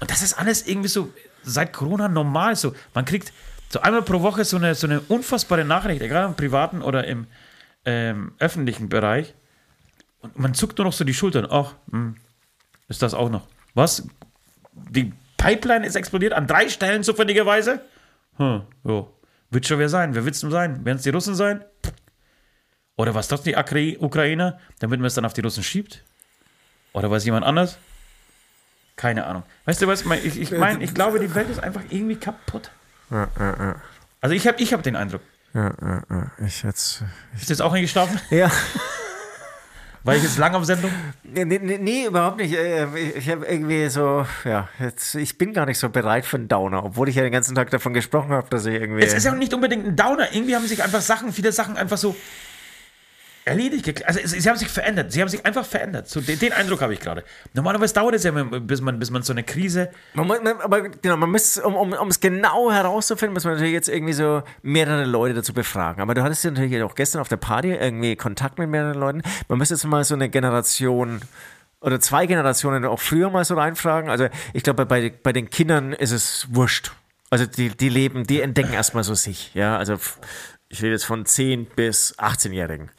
Und 0.00 0.10
das 0.10 0.20
ist 0.20 0.34
alles 0.34 0.66
irgendwie 0.66 0.88
so 0.88 1.10
seit 1.42 1.72
Corona 1.72 2.08
normal 2.08 2.56
so. 2.56 2.74
Man 2.94 3.04
kriegt 3.04 3.32
so 3.68 3.80
einmal 3.80 4.02
pro 4.02 4.20
Woche 4.22 4.44
so 4.44 4.56
eine, 4.56 4.74
so 4.74 4.86
eine 4.86 5.00
unfassbare 5.00 5.64
Nachricht, 5.64 6.02
egal 6.02 6.28
im 6.28 6.34
privaten 6.34 6.82
oder 6.82 7.06
im 7.06 7.26
ähm, 7.84 8.32
öffentlichen 8.38 8.88
Bereich. 8.88 9.34
Und 10.20 10.38
man 10.38 10.54
zuckt 10.54 10.78
nur 10.78 10.86
noch 10.86 10.92
so 10.92 11.04
die 11.04 11.14
Schultern. 11.14 11.46
Ach, 11.50 11.74
hm, 11.90 12.16
ist 12.88 13.02
das 13.02 13.14
auch 13.14 13.30
noch. 13.30 13.48
Was? 13.74 14.06
Die 14.72 15.12
Pipeline 15.36 15.86
ist 15.86 15.96
explodiert 15.96 16.32
an 16.32 16.46
drei 16.46 16.68
Stellen 16.68 17.02
zufälligerweise? 17.02 17.80
Hm, 18.36 18.62
jo. 18.84 19.12
Wird 19.50 19.66
schon 19.66 19.78
wer 19.78 19.88
sein. 19.88 20.14
Wer 20.14 20.24
wird 20.24 20.34
es 20.34 20.40
denn 20.40 20.50
sein? 20.50 20.84
Werden 20.84 20.96
es 20.96 21.02
die 21.02 21.10
Russen 21.10 21.34
sein? 21.34 21.64
Oder 22.96 23.14
was 23.14 23.28
das 23.28 23.42
die 23.42 23.56
Ukrainer, 23.98 24.58
damit 24.78 25.00
man 25.00 25.06
es 25.06 25.14
dann 25.14 25.24
auf 25.24 25.32
die 25.32 25.40
Russen 25.40 25.62
schiebt? 25.62 26.04
Oder 26.92 27.10
was 27.10 27.24
jemand 27.24 27.44
anders? 27.44 27.78
Keine 28.96 29.26
Ahnung. 29.26 29.42
Weißt 29.64 29.80
du 29.82 29.86
was? 29.86 30.04
Ich, 30.24 30.40
ich 30.40 30.50
meine, 30.50 30.82
ich 30.84 30.94
glaube, 30.94 31.18
die 31.18 31.34
Welt 31.34 31.48
ist 31.50 31.62
einfach 31.62 31.82
irgendwie 31.90 32.16
kaputt. 32.16 32.70
Ja, 33.10 33.28
ja, 33.38 33.56
ja. 33.58 33.74
Also 34.20 34.34
ich 34.34 34.46
habe 34.46 34.60
ich 34.62 34.72
hab 34.72 34.82
den 34.82 34.96
Eindruck. 34.96 35.22
Ja, 35.54 35.72
ja, 35.82 36.02
ja. 36.08 36.30
Ich 36.46 36.62
jetzt. 36.62 37.02
Bist 37.32 37.48
du 37.48 37.52
jetzt 37.54 37.62
auch 37.62 37.72
eingeschlafen? 37.72 38.20
Ja. 38.30 38.50
War 40.04 40.16
ich 40.16 40.22
jetzt 40.24 40.36
lang 40.36 40.52
auf 40.56 40.64
Sendung? 40.64 40.90
Nee, 41.22 41.44
nee, 41.44 41.78
nee, 41.78 42.06
überhaupt 42.06 42.38
nicht. 42.38 42.52
Äh, 42.54 42.86
Ich, 42.96 43.16
ich 43.18 43.30
habe 43.30 43.46
irgendwie 43.46 43.88
so, 43.88 44.26
ja, 44.44 44.68
jetzt, 44.80 45.14
ich 45.14 45.38
bin 45.38 45.52
gar 45.52 45.64
nicht 45.64 45.78
so 45.78 45.90
bereit 45.90 46.26
für 46.26 46.38
einen 46.38 46.48
Downer, 46.48 46.84
obwohl 46.84 47.08
ich 47.08 47.14
ja 47.14 47.22
den 47.22 47.30
ganzen 47.30 47.54
Tag 47.54 47.70
davon 47.70 47.94
gesprochen 47.94 48.30
habe, 48.30 48.48
dass 48.50 48.66
ich 48.66 48.74
irgendwie. 48.74 49.02
Es 49.02 49.14
ist 49.14 49.24
ja 49.24 49.32
auch 49.32 49.36
nicht 49.36 49.54
unbedingt 49.54 49.86
ein 49.86 49.94
Downer. 49.94 50.32
Irgendwie 50.32 50.56
haben 50.56 50.66
sich 50.66 50.82
einfach 50.82 51.00
Sachen, 51.02 51.32
viele 51.32 51.52
Sachen 51.52 51.76
einfach 51.76 51.98
so 51.98 52.16
erledigt. 53.44 54.06
Also 54.06 54.20
sie 54.24 54.48
haben 54.48 54.56
sich 54.56 54.68
verändert. 54.68 55.12
Sie 55.12 55.20
haben 55.20 55.28
sich 55.28 55.44
einfach 55.44 55.64
verändert. 55.64 56.08
So, 56.08 56.20
den, 56.20 56.38
den 56.38 56.52
Eindruck 56.52 56.80
habe 56.80 56.94
ich 56.94 57.00
gerade. 57.00 57.24
Normalerweise 57.54 57.94
dauert 57.94 58.14
es 58.14 58.22
ja, 58.24 58.30
bis 58.30 58.80
man, 58.80 58.98
bis 58.98 59.10
man 59.10 59.22
so 59.22 59.32
eine 59.32 59.42
Krise. 59.42 59.90
Man, 60.14 60.26
muss- 60.26 60.42
man, 60.42 60.60
aber 60.60 60.82
genau, 60.88 61.16
man 61.16 61.30
muss, 61.30 61.58
um, 61.58 61.74
um, 61.74 61.92
um 61.92 62.08
es 62.08 62.20
genau 62.20 62.70
herauszufinden, 62.70 63.34
muss 63.34 63.44
man 63.44 63.54
natürlich 63.54 63.72
jetzt 63.72 63.88
irgendwie 63.88 64.12
so 64.12 64.42
mehrere 64.62 65.04
Leute 65.04 65.34
dazu 65.34 65.52
befragen. 65.52 66.00
Aber 66.02 66.14
du 66.14 66.22
hattest 66.22 66.44
ja 66.44 66.50
natürlich 66.50 66.82
auch 66.82 66.94
gestern 66.94 67.20
auf 67.20 67.28
der 67.28 67.36
Party 67.36 67.72
irgendwie 67.72 68.16
Kontakt 68.16 68.58
mit 68.58 68.68
mehreren 68.68 68.98
Leuten. 68.98 69.22
Man 69.48 69.58
müsste 69.58 69.74
jetzt 69.74 69.84
mal 69.84 70.04
so 70.04 70.14
eine 70.14 70.28
Generation 70.28 71.20
oder 71.80 71.98
zwei 71.98 72.26
Generationen 72.26 72.84
auch 72.84 73.00
früher 73.00 73.28
mal 73.30 73.44
so 73.44 73.54
reinfragen. 73.54 74.08
Also 74.08 74.28
ich 74.52 74.62
glaube, 74.62 74.86
bei, 74.86 75.12
bei 75.22 75.32
den 75.32 75.50
Kindern 75.50 75.92
ist 75.92 76.12
es 76.12 76.46
wurscht. 76.50 76.92
Also 77.30 77.46
die, 77.46 77.70
die 77.70 77.88
leben, 77.88 78.24
die 78.26 78.40
entdecken 78.42 78.74
erstmal 78.74 79.04
so 79.04 79.14
sich. 79.14 79.52
Ja, 79.54 79.78
also 79.78 79.96
ich 80.72 80.82
rede 80.82 80.92
jetzt 80.92 81.04
von 81.04 81.26
10 81.26 81.66
bis 81.66 82.18
18-Jährigen. 82.18 82.90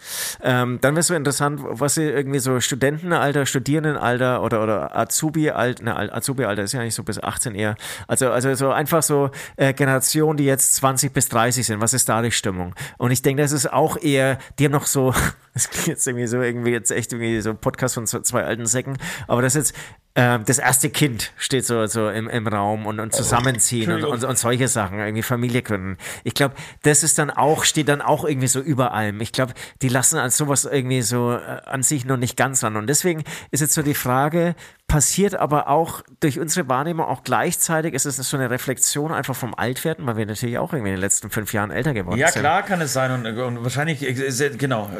Ähm, 0.44 0.78
dann 0.82 0.94
wäre 0.94 1.00
es 1.00 1.08
so 1.08 1.16
interessant, 1.16 1.60
was 1.64 1.96
sie 1.96 2.04
irgendwie 2.04 2.38
so 2.38 2.60
Studentenalter, 2.60 3.48
Studierendenalter 3.48 4.44
oder, 4.44 4.62
oder 4.62 4.96
Azubi-Alter, 4.96 5.84
ne, 5.84 5.96
Al- 5.96 6.14
Azubi-Alter 6.14 6.62
ist 6.62 6.74
ja 6.74 6.84
nicht 6.84 6.94
so 6.94 7.02
bis 7.04 7.22
18 7.22 7.56
eher. 7.56 7.76
Also, 8.08 8.30
also 8.30 8.54
so 8.54 8.70
einfach 8.72 9.02
so 9.02 9.32
äh, 9.58 9.74
Generationen, 9.74 10.38
die 10.38 10.46
jetzt 10.46 10.76
20 10.76 11.14
bis 11.14 11.30
30 11.30 11.66
sind. 11.66 11.82
Was 11.82 11.96
ist 11.96 12.08
da 12.08 12.22
die 12.22 12.32
Stimmung? 12.32 12.76
Und 13.00 13.10
ich 13.10 13.24
denke, 13.24 13.42
das 13.42 13.52
ist 13.52 13.74
auch 13.74 13.98
eher, 13.98 14.38
die 14.60 14.66
haben 14.66 14.72
noch 14.72 14.86
so, 14.86 15.12
das 15.56 15.68
klingt 15.72 15.88
jetzt 15.88 16.08
irgendwie 16.08 16.28
so, 16.28 16.42
irgendwie 16.42 16.72
jetzt 16.72 16.92
echt 16.92 17.12
irgendwie 17.12 17.42
so 17.42 17.50
ein 17.50 17.58
Podcast 17.58 17.96
von 17.96 18.06
zwei 18.06 18.44
alten 18.44 18.68
Säcken, 18.68 19.00
aber 19.28 19.42
das 19.42 19.56
ist 19.56 19.72
jetzt, 19.72 19.84
ähm, 20.16 20.44
das 20.46 20.60
erste 20.60 20.92
Kind 20.92 21.32
steht 21.38 21.66
so, 21.66 21.88
so 21.88 22.08
im, 22.10 22.30
im 22.30 22.48
Raum 22.48 22.86
und, 22.86 23.00
und 23.00 23.16
zusammenziehen 23.16 23.92
und, 23.92 24.04
und, 24.04 24.24
und 24.24 24.38
solche 24.38 24.68
Sachen, 24.68 25.00
irgendwie 25.00 25.24
Familie 25.24 25.64
gründen. 25.64 25.98
Ich 26.24 26.36
glaube, 26.36 26.54
das 26.84 27.02
ist 27.02 27.18
dann 27.18 27.32
auch, 27.32 27.64
steht 27.64 27.90
dann 27.90 28.02
auch 28.02 28.24
irgendwie 28.24 28.48
so 28.48 28.60
über 28.60 28.94
allem. 28.94 29.22
Ich 29.22 29.32
glaube, 29.32 29.54
die 29.82 29.88
lassen 29.88 30.20
als 30.20 30.38
sowas 30.38 30.66
irgendwie 30.66 31.02
so 31.02 31.34
äh, 31.34 31.62
an 31.66 31.82
sich 31.82 32.06
noch 32.06 32.18
nicht 32.18 32.38
ganz 32.38 32.64
ran. 32.64 32.76
Und 32.76 32.88
deswegen 32.88 33.24
ist 33.50 33.62
jetzt 33.62 33.74
so 33.74 33.82
die 33.82 33.96
Frage, 33.96 34.54
passiert 34.88 35.34
aber 35.34 35.68
auch 35.68 36.04
durch 36.20 36.40
unsere 36.40 36.70
Wahrnehmung 36.70 37.08
auch 37.08 37.24
gleichzeitig, 37.24 37.96
ist 37.96 38.06
es 38.06 38.18
so 38.18 38.38
eine 38.38 38.52
Reflexion 38.52 39.12
einfach 39.12 39.36
vom 39.36 39.56
Altwerden, 39.56 40.06
weil 40.06 40.18
wir 40.18 40.28
natürlich 40.28 40.60
auch 40.60 40.74
irgendwie 40.74 40.90
in 40.92 40.98
den 40.98 41.02
letzten 41.02 41.32
fünf 41.32 41.54
Jahren 41.54 41.72
älter 41.72 41.96
geworden 41.96 42.20
Ja, 42.20 42.28
sind. 42.28 42.42
klar 42.44 42.62
kann 42.62 42.80
es 42.82 42.94
sein. 42.94 43.12
Und, 43.12 43.26
und 43.26 43.64
wahrscheinlich, 43.64 44.04
äh, 44.04 44.50
genau, 44.60 44.92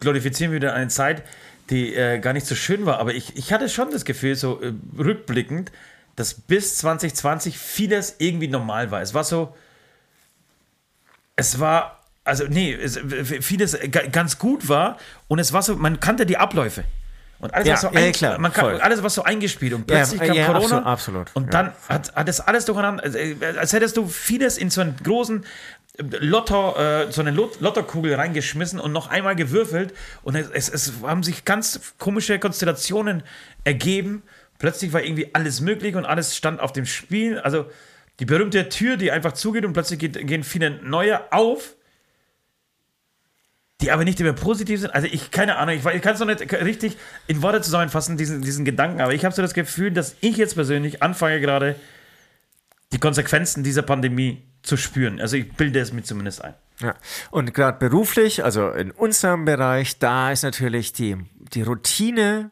glorifizieren 0.00 0.52
wir 0.52 0.56
wieder 0.56 0.72
eine 0.72 0.88
Zeit, 0.88 1.22
die 1.70 1.94
äh, 1.94 2.18
gar 2.18 2.32
nicht 2.32 2.46
so 2.46 2.54
schön 2.54 2.86
war. 2.86 2.98
Aber 2.98 3.14
ich, 3.14 3.36
ich 3.36 3.52
hatte 3.52 3.68
schon 3.68 3.90
das 3.90 4.04
Gefühl, 4.04 4.34
so 4.36 4.60
äh, 4.62 4.72
rückblickend, 4.98 5.72
dass 6.16 6.34
bis 6.34 6.76
2020 6.78 7.58
vieles 7.58 8.16
irgendwie 8.18 8.48
normal 8.48 8.90
war. 8.90 9.00
Es 9.02 9.14
war 9.14 9.24
so, 9.24 9.54
es 11.36 11.58
war, 11.58 12.00
also 12.24 12.44
nee, 12.48 12.72
es, 12.72 12.98
vieles 13.40 13.76
ga- 13.90 14.06
ganz 14.06 14.38
gut 14.38 14.68
war 14.68 14.98
und 15.28 15.38
es 15.38 15.52
war 15.52 15.62
so, 15.62 15.76
man 15.76 16.00
kannte 16.00 16.26
die 16.26 16.36
Abläufe. 16.36 16.84
Und 17.40 17.52
alles, 17.52 17.66
Ja, 17.66 17.74
was 17.74 17.80
so 17.82 17.88
ja, 17.88 18.00
ein, 18.00 18.12
klar, 18.12 18.38
man 18.38 18.52
kann, 18.52 18.64
voll. 18.64 18.80
alles 18.80 19.02
was 19.02 19.14
so 19.14 19.24
eingespielt 19.24 19.74
und 19.74 19.90
Ja, 19.90 19.96
plötzlich 19.98 20.20
äh, 20.22 20.26
kam 20.28 20.36
ja, 20.36 20.46
Corona 20.46 20.82
absolut, 20.84 20.86
absolut, 20.86 21.30
und 21.36 21.44
ja. 21.46 21.50
dann 21.50 21.72
hat, 21.88 22.14
hat 22.14 22.28
das 22.28 22.40
alles 22.40 22.64
durcheinander, 22.64 23.04
äh, 23.14 23.34
als 23.58 23.72
hättest 23.72 23.96
du 23.96 24.06
vieles 24.06 24.56
in 24.56 24.70
so 24.70 24.80
einen 24.80 24.96
großen 25.02 25.44
Lotto, 25.98 26.76
äh, 26.76 27.12
so 27.12 27.20
eine 27.20 27.30
Lot 27.30 27.60
Lottokugel 27.60 28.14
reingeschmissen 28.14 28.80
und 28.80 28.92
noch 28.92 29.08
einmal 29.10 29.36
gewürfelt 29.36 29.94
und 30.22 30.34
es, 30.34 30.50
es, 30.50 30.68
es 30.68 30.92
haben 31.02 31.22
sich 31.22 31.44
ganz 31.44 31.94
komische 31.98 32.38
Konstellationen 32.38 33.22
ergeben. 33.62 34.22
Plötzlich 34.58 34.92
war 34.92 35.02
irgendwie 35.02 35.30
alles 35.34 35.60
möglich 35.60 35.94
und 35.94 36.04
alles 36.04 36.36
stand 36.36 36.60
auf 36.60 36.72
dem 36.72 36.86
Spiel. 36.86 37.38
Also 37.38 37.66
Die 38.20 38.26
berühmte 38.26 38.68
Tür, 38.68 38.96
die 38.96 39.10
einfach 39.10 39.32
zugeht 39.32 39.64
und 39.64 39.72
plötzlich 39.72 39.98
geht, 39.98 40.26
gehen 40.26 40.44
viele 40.44 40.70
neue 40.82 41.32
auf, 41.32 41.74
die 43.80 43.90
aber 43.90 44.04
nicht 44.04 44.20
immer 44.20 44.32
positiv 44.32 44.80
sind. 44.80 44.94
Also 44.94 45.08
ich, 45.10 45.30
keine 45.32 45.56
Ahnung, 45.56 45.74
ich, 45.76 45.84
ich 45.84 46.02
kann 46.02 46.14
es 46.14 46.20
noch 46.20 46.26
nicht 46.26 46.52
richtig 46.52 46.96
in 47.26 47.42
Worte 47.42 47.60
zusammenfassen, 47.60 48.16
diesen, 48.16 48.40
diesen 48.40 48.64
Gedanken, 48.64 49.00
aber 49.00 49.12
ich 49.14 49.24
habe 49.24 49.34
so 49.34 49.42
das 49.42 49.52
Gefühl, 49.52 49.90
dass 49.90 50.14
ich 50.20 50.36
jetzt 50.36 50.54
persönlich 50.54 51.02
anfange 51.02 51.40
gerade, 51.40 51.74
die 52.92 52.98
Konsequenzen 52.98 53.64
dieser 53.64 53.82
Pandemie 53.82 54.44
zu 54.64 54.76
spüren. 54.76 55.20
Also 55.20 55.36
ich 55.36 55.52
bilde 55.52 55.78
es 55.78 55.92
mir 55.92 56.02
zumindest 56.02 56.42
ein. 56.42 56.54
Ja. 56.80 56.94
Und 57.30 57.54
gerade 57.54 57.78
beruflich, 57.78 58.42
also 58.44 58.70
in 58.70 58.90
unserem 58.90 59.44
Bereich, 59.44 59.98
da 60.00 60.32
ist 60.32 60.42
natürlich 60.42 60.92
die, 60.92 61.16
die 61.52 61.62
Routine 61.62 62.50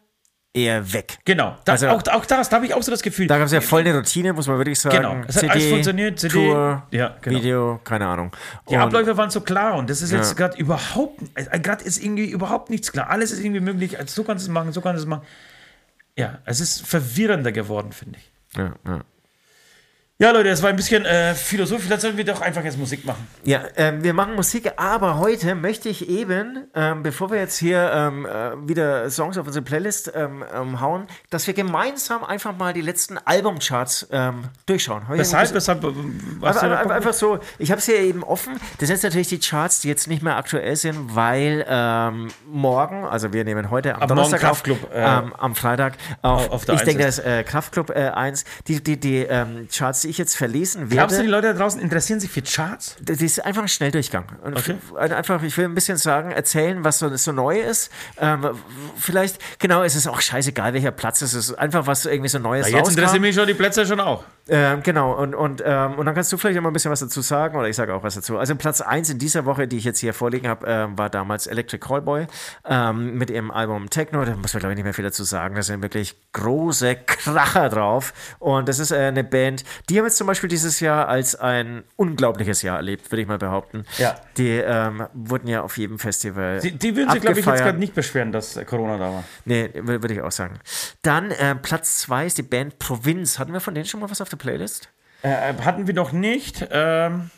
eher 0.55 0.93
weg. 0.93 1.19
Genau. 1.25 1.57
Da, 1.65 1.73
Also- 1.73 1.89
auch, 1.89 2.03
auch 2.09 2.25
das, 2.27 2.49
da 2.51 2.57
habe 2.57 2.67
ich 2.67 2.75
auch 2.75 2.83
so 2.83 2.91
das 2.93 3.03
Gefühl. 3.03 3.27
Da 3.27 3.39
gab 3.39 3.47
es 3.47 3.53
ja 3.53 3.61
voll 3.63 3.81
eine 3.81 3.97
Routine, 3.97 4.33
muss 4.35 4.47
man 4.47 4.59
wirklich 4.59 4.79
sagen. 4.79 4.97
Genau. 4.97 5.17
Es 5.27 5.39
hat 5.43 5.49
alles 5.51 5.67
funktioniert, 5.67 6.21
CD, 6.21 6.35
Tour, 6.35 6.83
ja, 6.91 7.17
genau. 7.23 7.39
Video, 7.39 7.81
keine 7.83 8.07
Ahnung. 8.07 8.31
Die 8.71 8.75
Und- 8.75 8.81
Abläufe 8.83 9.17
waren 9.17 9.31
so 9.31 9.41
klar 9.41 9.75
und 9.77 9.89
das 9.91 10.03
ist 10.03 10.13
jetzt 10.13 10.33
Ja. 10.33 10.37
gerade 10.47 10.59
überhaupt, 10.59 11.21
äh, 11.35 11.59
gerade 11.59 11.83
ist 11.83 12.01
irgendwie 12.05 12.31
überhaupt 12.31 12.69
nichts 12.71 12.93
klar. 12.93 13.09
Alles 13.09 13.33
ist 13.33 13.41
irgendwie 13.43 13.61
möglich. 13.61 13.99
Also 13.99 14.13
So 14.15 14.25
kannst 14.25 14.47
du 14.47 14.51
es 14.51 14.55
machen, 14.55 14.73
so 14.73 14.83
kannst 14.83 14.99
du 14.99 15.05
es 15.05 15.09
machen. 15.09 15.25
Ja, 16.17 16.39
es 16.45 16.61
ist 16.61 16.87
verwirrender 16.87 17.51
geworden, 17.53 17.91
finde 17.93 18.19
ich. 18.19 18.31
Ja, 18.59 18.75
ja. 18.87 19.01
Ja, 20.19 20.31
Leute, 20.31 20.51
das 20.51 20.63
war 20.63 20.71
ein 20.71 20.77
bisschen 20.77 21.05
äh, 21.05 21.35
philosophisch. 21.35 21.87
Vielleicht 21.87 22.03
sollten 22.03 22.17
wir 22.17 22.25
doch 22.25 22.41
einfach 22.43 22.63
jetzt 22.63 22.79
Musik 22.79 23.05
machen. 23.05 23.27
Ja, 23.43 23.63
ähm, 23.77 24.05
wir 24.05 24.15
machen 24.15 24.37
Musik, 24.37 24.71
aber 24.77 25.19
heute 25.19 25.57
möchte 25.57 25.89
ich 25.89 26.09
eben, 26.09 26.69
ähm, 26.77 27.03
bevor 27.03 27.33
wir 27.33 27.41
jetzt 27.41 27.59
hier 27.59 27.91
ähm, 27.93 28.25
äh, 28.27 28.69
wieder 28.69 29.11
Songs 29.11 29.37
auf 29.37 29.49
unsere 29.49 29.65
Playlist 29.65 30.13
ähm, 30.15 30.45
ähm, 30.55 30.81
hauen, 30.81 31.09
dass 31.31 31.49
wir 31.49 31.55
gemeinsam 31.55 32.23
einfach 32.23 32.57
mal 32.57 32.73
die 32.73 32.83
letzten 32.83 33.19
Albumcharts 33.19 34.07
ähm, 34.13 34.45
durchschauen. 34.67 35.09
Hab 35.09 35.19
Weshalb, 35.19 35.55
weshalb, 35.55 35.83
äh, 35.83 35.89
was 36.39 36.59
Einfach, 36.59 36.91
einfach, 36.91 37.13
so, 37.15 37.41
ich 37.59 37.73
habe 37.73 37.81
es 37.81 37.87
hier 37.87 37.99
eben 37.99 38.23
offen. 38.23 38.61
Das 38.79 38.87
sind 38.87 38.97
jetzt 38.97 39.03
natürlich 39.03 39.29
die 39.29 39.41
Charts, 39.41 39.81
die 39.81 39.89
jetzt 39.89 40.07
nicht 40.07 40.23
mehr 40.23 40.37
aktuell 40.37 40.77
sind, 40.77 41.17
weil 41.17 41.65
morgen, 42.47 43.05
also 43.05 43.33
wir 43.33 43.45
nehmen 43.45 43.71
heute 43.71 43.97
am 43.97 44.03
Ab 44.03 44.09
Donnerstag 44.09 44.43
morgen 44.43 44.53
auf, 44.53 44.63
Kraftclub, 44.63 44.95
äh, 44.95 45.03
am 45.03 45.55
Freitag 45.57 45.95
auf, 46.21 46.51
auf 46.51 46.65
der 46.65 46.77
ich 46.77 46.83
denke, 46.83 47.03
ist. 47.03 47.19
das 47.19 47.25
äh, 47.25 47.43
Kraftclub 47.43 47.91
äh, 47.91 48.11
1, 48.11 48.45
die, 48.69 48.83
die, 48.83 49.01
die 49.01 49.27
Charts, 49.75 50.02
ich 50.05 50.19
jetzt 50.19 50.37
verlesen 50.37 50.89
Glaubst 50.89 51.16
du, 51.16 51.23
die 51.23 51.29
werde, 51.29 51.47
Leute 51.47 51.55
da 51.55 51.59
draußen 51.59 51.81
interessieren 51.81 52.20
sich 52.20 52.31
für 52.31 52.43
Charts? 52.43 52.97
das 53.01 53.20
ist 53.20 53.45
einfach 53.45 53.62
ein 53.62 53.69
Schnelldurchgang. 53.69 54.24
Okay. 54.45 54.77
Einfach, 54.97 55.43
ich 55.43 55.57
will 55.57 55.66
ein 55.66 55.74
bisschen 55.74 55.97
sagen, 55.97 56.31
erzählen, 56.31 56.85
was 56.85 56.99
so, 56.99 57.15
so 57.16 57.33
neu 57.33 57.61
ist. 57.61 57.91
Ähm, 58.19 58.51
vielleicht, 58.97 59.39
genau, 59.59 59.83
es 59.83 59.95
ist 59.97 60.07
auch 60.07 60.20
scheißegal, 60.20 60.74
welcher 60.74 60.91
Platz 60.91 61.23
es 61.23 61.35
ist. 61.35 61.55
Einfach 61.55 61.87
was 61.87 62.07
irgendwie 62.07 62.29
so 62.29 62.39
Neues 62.39 62.69
Ja, 62.69 62.77
jetzt 62.77 62.87
rauskam. 62.89 62.99
interessieren 62.99 63.23
mich 63.23 63.35
schon 63.35 63.47
die 63.47 63.55
Plätze 63.55 63.87
schon 63.87 64.01
auch. 64.01 64.24
Ähm, 64.49 64.83
genau, 64.83 65.12
und, 65.12 65.35
und, 65.35 65.62
ähm, 65.65 65.95
und 65.95 66.07
dann 66.07 66.15
kannst 66.15 66.33
du 66.33 66.37
vielleicht 66.37 66.57
noch 66.57 66.62
mal 66.62 66.70
ein 66.70 66.73
bisschen 66.73 66.91
was 66.91 67.01
dazu 67.01 67.20
sagen, 67.20 67.57
oder 67.57 67.69
ich 67.69 67.77
sage 67.77 67.95
auch 67.95 68.03
was 68.03 68.15
dazu. 68.15 68.39
Also 68.39 68.57
Platz 68.57 68.81
1 68.81 69.11
in 69.11 69.19
dieser 69.19 69.45
Woche, 69.45 69.69
die 69.69 69.77
ich 69.77 69.85
jetzt 69.85 70.01
hier 70.01 70.15
vorliegen 70.15 70.49
habe, 70.49 70.66
ähm, 70.66 70.99
war 70.99 71.11
damals 71.11 71.47
Electric 71.47 71.87
Callboy 71.87 72.27
ähm, 72.65 73.15
mit 73.16 73.31
ihrem 73.31 73.51
Album 73.51 73.89
Techno. 73.89 74.24
Da 74.24 74.35
muss 74.35 74.53
man, 74.53 74.61
glaube 74.61 74.73
ich, 74.73 74.77
nicht 74.77 74.85
mehr 74.85 74.95
viel 74.95 75.05
dazu 75.05 75.23
sagen. 75.24 75.55
Da 75.55 75.62
sind 75.62 75.83
wirklich 75.83 76.16
große 76.33 76.97
Kracher 77.07 77.69
drauf. 77.69 78.12
Und 78.41 78.69
das 78.69 78.79
ist 78.79 78.91
äh, 78.91 78.97
eine 78.97 79.23
Band, 79.24 79.65
die 79.89 79.91
haben 79.98 80.05
jetzt 80.06 80.16
zum 80.16 80.27
Beispiel 80.27 80.48
dieses 80.48 80.81
Jahr 80.81 81.09
als 81.09 81.35
ein 81.35 81.82
unglaubliches 81.97 82.62
Jahr 82.62 82.77
erlebt, 82.77 83.10
würde 83.10 83.23
ich 83.23 83.28
mal 83.28 83.39
behaupten. 83.39 83.85
Ja. 83.98 84.16
Die 84.36 84.48
ähm, 84.51 85.06
wurden 85.12 85.48
ja 85.48 85.62
auf 85.62 85.77
jedem 85.78 85.98
Festival. 85.98 86.60
Die, 86.60 86.73
die 86.73 86.97
würden 86.97 87.10
sich, 87.10 87.20
glaube 87.20 87.40
ich, 87.40 87.47
jetzt 87.47 87.59
gerade 87.62 87.78
nicht 87.78 87.94
beschweren, 87.94 88.32
dass 88.32 88.56
äh, 88.56 88.64
Corona 88.64 88.98
da 88.98 89.12
war. 89.12 89.24
Nee, 89.44 89.70
wür- 89.74 90.02
würde 90.02 90.14
ich 90.14 90.20
auch 90.23 90.32
sagen. 90.32 90.59
Dann 91.02 91.31
äh, 91.31 91.55
Platz 91.55 91.98
2 91.98 92.27
ist 92.27 92.39
die 92.39 92.43
Band 92.43 92.78
Provinz. 92.78 93.39
Hatten 93.39 93.52
wir 93.52 93.60
von 93.60 93.74
denen 93.74 93.86
schon 93.86 94.01
mal 94.01 94.10
was 94.10 94.20
auf 94.20 94.28
der 94.28 94.36
Playlist? 94.36 94.89
Äh, 95.23 95.55
hatten 95.64 95.86
wir 95.86 95.94
noch 95.94 96.12
nicht. 96.12 96.66
Ähm, 96.70 97.31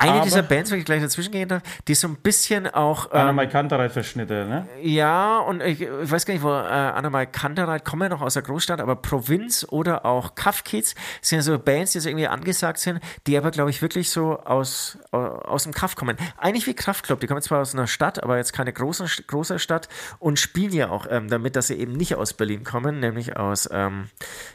Eine 0.00 0.12
Aber- 0.12 0.22
dieser 0.22 0.42
Bands, 0.42 0.70
wenn 0.70 0.78
ich 0.78 0.84
gleich 0.84 1.02
dazwischen 1.02 1.32
gehen 1.32 1.48
darf, 1.48 1.62
die 1.88 1.94
so 1.96 2.06
ein 2.06 2.14
bisschen 2.16 2.68
auch. 2.72 3.08
Ähm, 3.12 3.34
Mai 3.34 3.46
Kantereit-Verschnitte, 3.48 4.46
ne? 4.46 4.68
ja, 4.80 5.38
und 5.40 5.60
ich, 5.60 5.80
ich 5.80 6.10
weiß 6.10 6.24
gar 6.24 6.34
nicht, 6.34 6.42
wo 6.44 6.50
äh, 6.50 6.52
Annemai 6.52 7.26
Kantereit 7.26 7.84
kommen 7.84 8.02
ja 8.02 8.08
noch 8.10 8.20
aus 8.22 8.34
der 8.34 8.42
Großstadt, 8.44 8.80
aber 8.80 8.94
Provinz 8.94 9.66
oder 9.68 10.04
auch 10.06 10.36
Kaff-Kids 10.36 10.94
sind 11.20 11.42
so 11.42 11.58
Bands, 11.58 11.92
die 11.92 12.00
so 12.00 12.08
irgendwie 12.08 12.28
angesagt 12.28 12.78
sind, 12.78 13.00
die 13.26 13.36
aber, 13.36 13.50
glaube 13.50 13.70
ich, 13.70 13.82
wirklich 13.82 14.10
so 14.10 14.38
aus, 14.38 14.98
au- 15.10 15.18
aus 15.18 15.64
dem 15.64 15.72
Kaff 15.72 15.96
kommen. 15.96 16.16
Eigentlich 16.36 16.68
wie 16.68 16.74
Kraftklub, 16.74 17.18
die 17.18 17.26
kommen 17.26 17.42
zwar 17.42 17.60
aus 17.60 17.74
einer 17.74 17.88
Stadt, 17.88 18.22
aber 18.22 18.36
jetzt 18.36 18.52
keine 18.52 18.72
große, 18.72 19.04
große 19.26 19.58
Stadt 19.58 19.88
und 20.20 20.38
spielen 20.38 20.72
ja 20.72 20.90
auch 20.90 21.06
ähm, 21.10 21.28
damit, 21.28 21.56
dass 21.56 21.66
sie 21.66 21.74
eben 21.74 21.94
nicht 21.94 22.14
aus 22.14 22.34
Berlin 22.34 22.62
kommen, 22.62 23.00
nämlich 23.00 23.36
aus 23.36 23.68
ähm, 23.72 24.08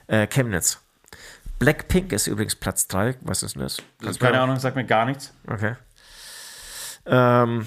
äh, 0.07 0.26
Chemnitz. 0.28 0.80
Blackpink 1.64 2.11
ist 2.11 2.27
übrigens 2.27 2.56
Platz 2.56 2.90
3. 2.90 3.15
Was 3.22 3.41
ist 3.41 3.56
denn 3.56 3.61
das? 3.61 3.77
Kannst 4.02 4.19
du 4.19 4.26
Keine 4.26 4.41
Ahnung, 4.41 4.60
sagt 4.60 4.76
mir 4.76 4.84
gar 4.84 5.06
nichts. 5.06 5.34
Okay. 5.48 5.77
Ähm, 7.06 7.65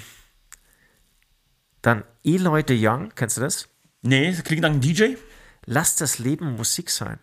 dann 1.81 2.03
Eloy 2.23 2.63
de 2.63 2.77
Young, 2.79 3.11
kennst 3.15 3.37
du 3.37 3.41
das? 3.41 3.67
Nee, 4.03 4.29
das 4.29 4.43
klingt 4.43 4.61
nach 4.61 4.69
einem 4.69 4.81
DJ. 4.81 5.15
Lass 5.65 5.95
das 5.95 6.19
Leben 6.19 6.55
Musik 6.55 6.91
sein. 6.91 7.17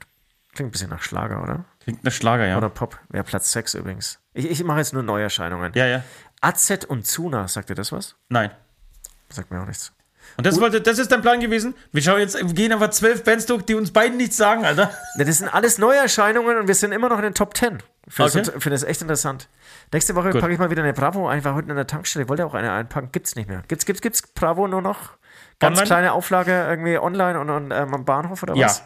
Klingt 0.52 0.70
ein 0.70 0.72
bisschen 0.72 0.90
nach 0.90 1.02
Schlager, 1.02 1.44
oder? 1.44 1.64
Klingt 1.78 2.02
nach 2.02 2.10
Schlager, 2.10 2.44
ja. 2.44 2.58
Oder 2.58 2.70
Pop. 2.70 2.98
Wäre 3.08 3.22
Platz 3.22 3.52
6 3.52 3.74
übrigens. 3.74 4.18
Ich, 4.32 4.50
ich 4.50 4.64
mache 4.64 4.78
jetzt 4.78 4.92
nur 4.92 5.04
Neuerscheinungen. 5.04 5.74
Ja, 5.76 5.86
ja. 5.86 6.02
AZ 6.40 6.86
und 6.88 7.06
Zuna, 7.06 7.46
sagt 7.46 7.70
dir 7.70 7.76
das 7.76 7.92
was? 7.92 8.16
Nein. 8.28 8.50
Sagt 9.28 9.52
mir 9.52 9.62
auch 9.62 9.66
nichts. 9.66 9.92
Und 10.36 10.46
das, 10.46 10.60
wollte, 10.60 10.80
das 10.80 10.98
ist 10.98 11.12
dein 11.12 11.22
Plan 11.22 11.38
gewesen? 11.40 11.74
Wir 11.92 12.02
schauen 12.02 12.18
jetzt, 12.20 12.36
wir 12.36 12.54
gehen 12.54 12.72
aber 12.72 12.90
zwölf 12.90 13.22
Bands 13.22 13.46
durch, 13.46 13.62
die 13.62 13.74
uns 13.74 13.92
beiden 13.92 14.16
nichts 14.16 14.36
sagen, 14.36 14.64
Alter. 14.64 14.90
Ja, 15.16 15.24
Das 15.24 15.38
sind 15.38 15.48
alles 15.48 15.78
Neuerscheinungen 15.78 16.56
und 16.58 16.66
wir 16.68 16.74
sind 16.74 16.92
immer 16.92 17.08
noch 17.08 17.18
in 17.18 17.22
den 17.24 17.34
Top 17.34 17.56
10. 17.56 17.82
Ich 18.06 18.14
finde 18.14 18.52
Okay. 18.56 18.70
das, 18.70 18.82
echt 18.82 19.00
interessant. 19.00 19.48
Nächste 19.92 20.14
Woche 20.14 20.30
packe 20.30 20.52
ich 20.52 20.58
mal 20.58 20.70
wieder 20.70 20.82
eine 20.82 20.92
Bravo 20.92 21.28
ein. 21.28 21.44
War 21.44 21.54
heute 21.54 21.70
in 21.70 21.76
der 21.76 21.86
Tankstelle. 21.86 22.24
Ich 22.24 22.28
wollte 22.28 22.44
auch 22.44 22.54
eine 22.54 22.72
einpacken. 22.72 23.10
Gibt's 23.12 23.36
nicht 23.36 23.48
mehr. 23.48 23.62
Gibt's, 23.68 23.86
gibt's, 23.86 24.02
gibt's 24.02 24.22
Bravo 24.22 24.66
nur 24.66 24.82
noch? 24.82 25.12
Ganz 25.60 25.78
Online? 25.78 25.86
kleine 25.86 26.12
Auflage 26.12 26.50
irgendwie 26.68 26.98
online 26.98 27.38
und, 27.40 27.48
und 27.50 27.70
ähm, 27.70 27.94
am 27.94 28.04
Bahnhof 28.04 28.42
oder 28.42 28.54
Ja. 28.56 28.66
was? 28.66 28.82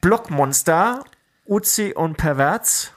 Blockmonster, 0.00 1.04
Uzi 1.46 1.92
und 1.94 2.16
Perverz. 2.16 2.92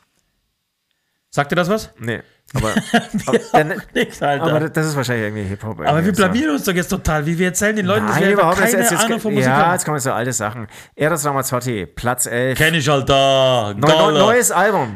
Sagt 1.30 1.52
dir 1.52 1.56
das 1.56 1.70
was? 1.70 1.92
Nee. 1.98 2.22
Aber, 2.54 2.70
aber, 3.52 3.64
Nicht, 3.94 4.24
aber 4.24 4.70
das 4.70 4.88
ist 4.88 4.96
wahrscheinlich 4.96 5.26
irgendwie 5.28 5.44
Hip-Hop. 5.44 5.80
Aber 5.80 5.84
wir 5.84 5.94
irgendwie 5.96 6.16
so. 6.16 6.24
blamieren 6.24 6.52
uns 6.52 6.64
doch 6.64 6.74
jetzt 6.74 6.88
total, 6.88 7.26
wie 7.26 7.38
wir 7.38 7.48
erzählen 7.48 7.76
den 7.76 7.86
Leuten, 7.86 8.08
dass 8.08 8.16
Nein, 8.16 8.24
wir 8.24 8.30
einfach 8.30 8.44
überhaupt 8.44 8.60
keine 8.60 8.72
Jetzt, 8.72 8.92
jetzt, 8.92 9.04
Ahnung 9.04 9.20
von 9.20 9.34
Musik 9.34 9.50
ja, 9.50 9.56
haben. 9.58 9.74
jetzt 9.74 9.86
kommen 9.86 10.00
so 10.00 10.12
alte 10.14 10.34
Sachen. 10.34 10.68
Eros 10.96 11.26
Ramazzotti, 11.26 11.86
Platz 11.86 12.26
11. 12.26 12.58
Kenn 12.58 12.74
ich, 12.74 12.90
Alter. 12.90 13.74
Neu, 13.78 13.88
neu, 13.88 14.12
neues 14.12 14.52
Album. 14.52 14.96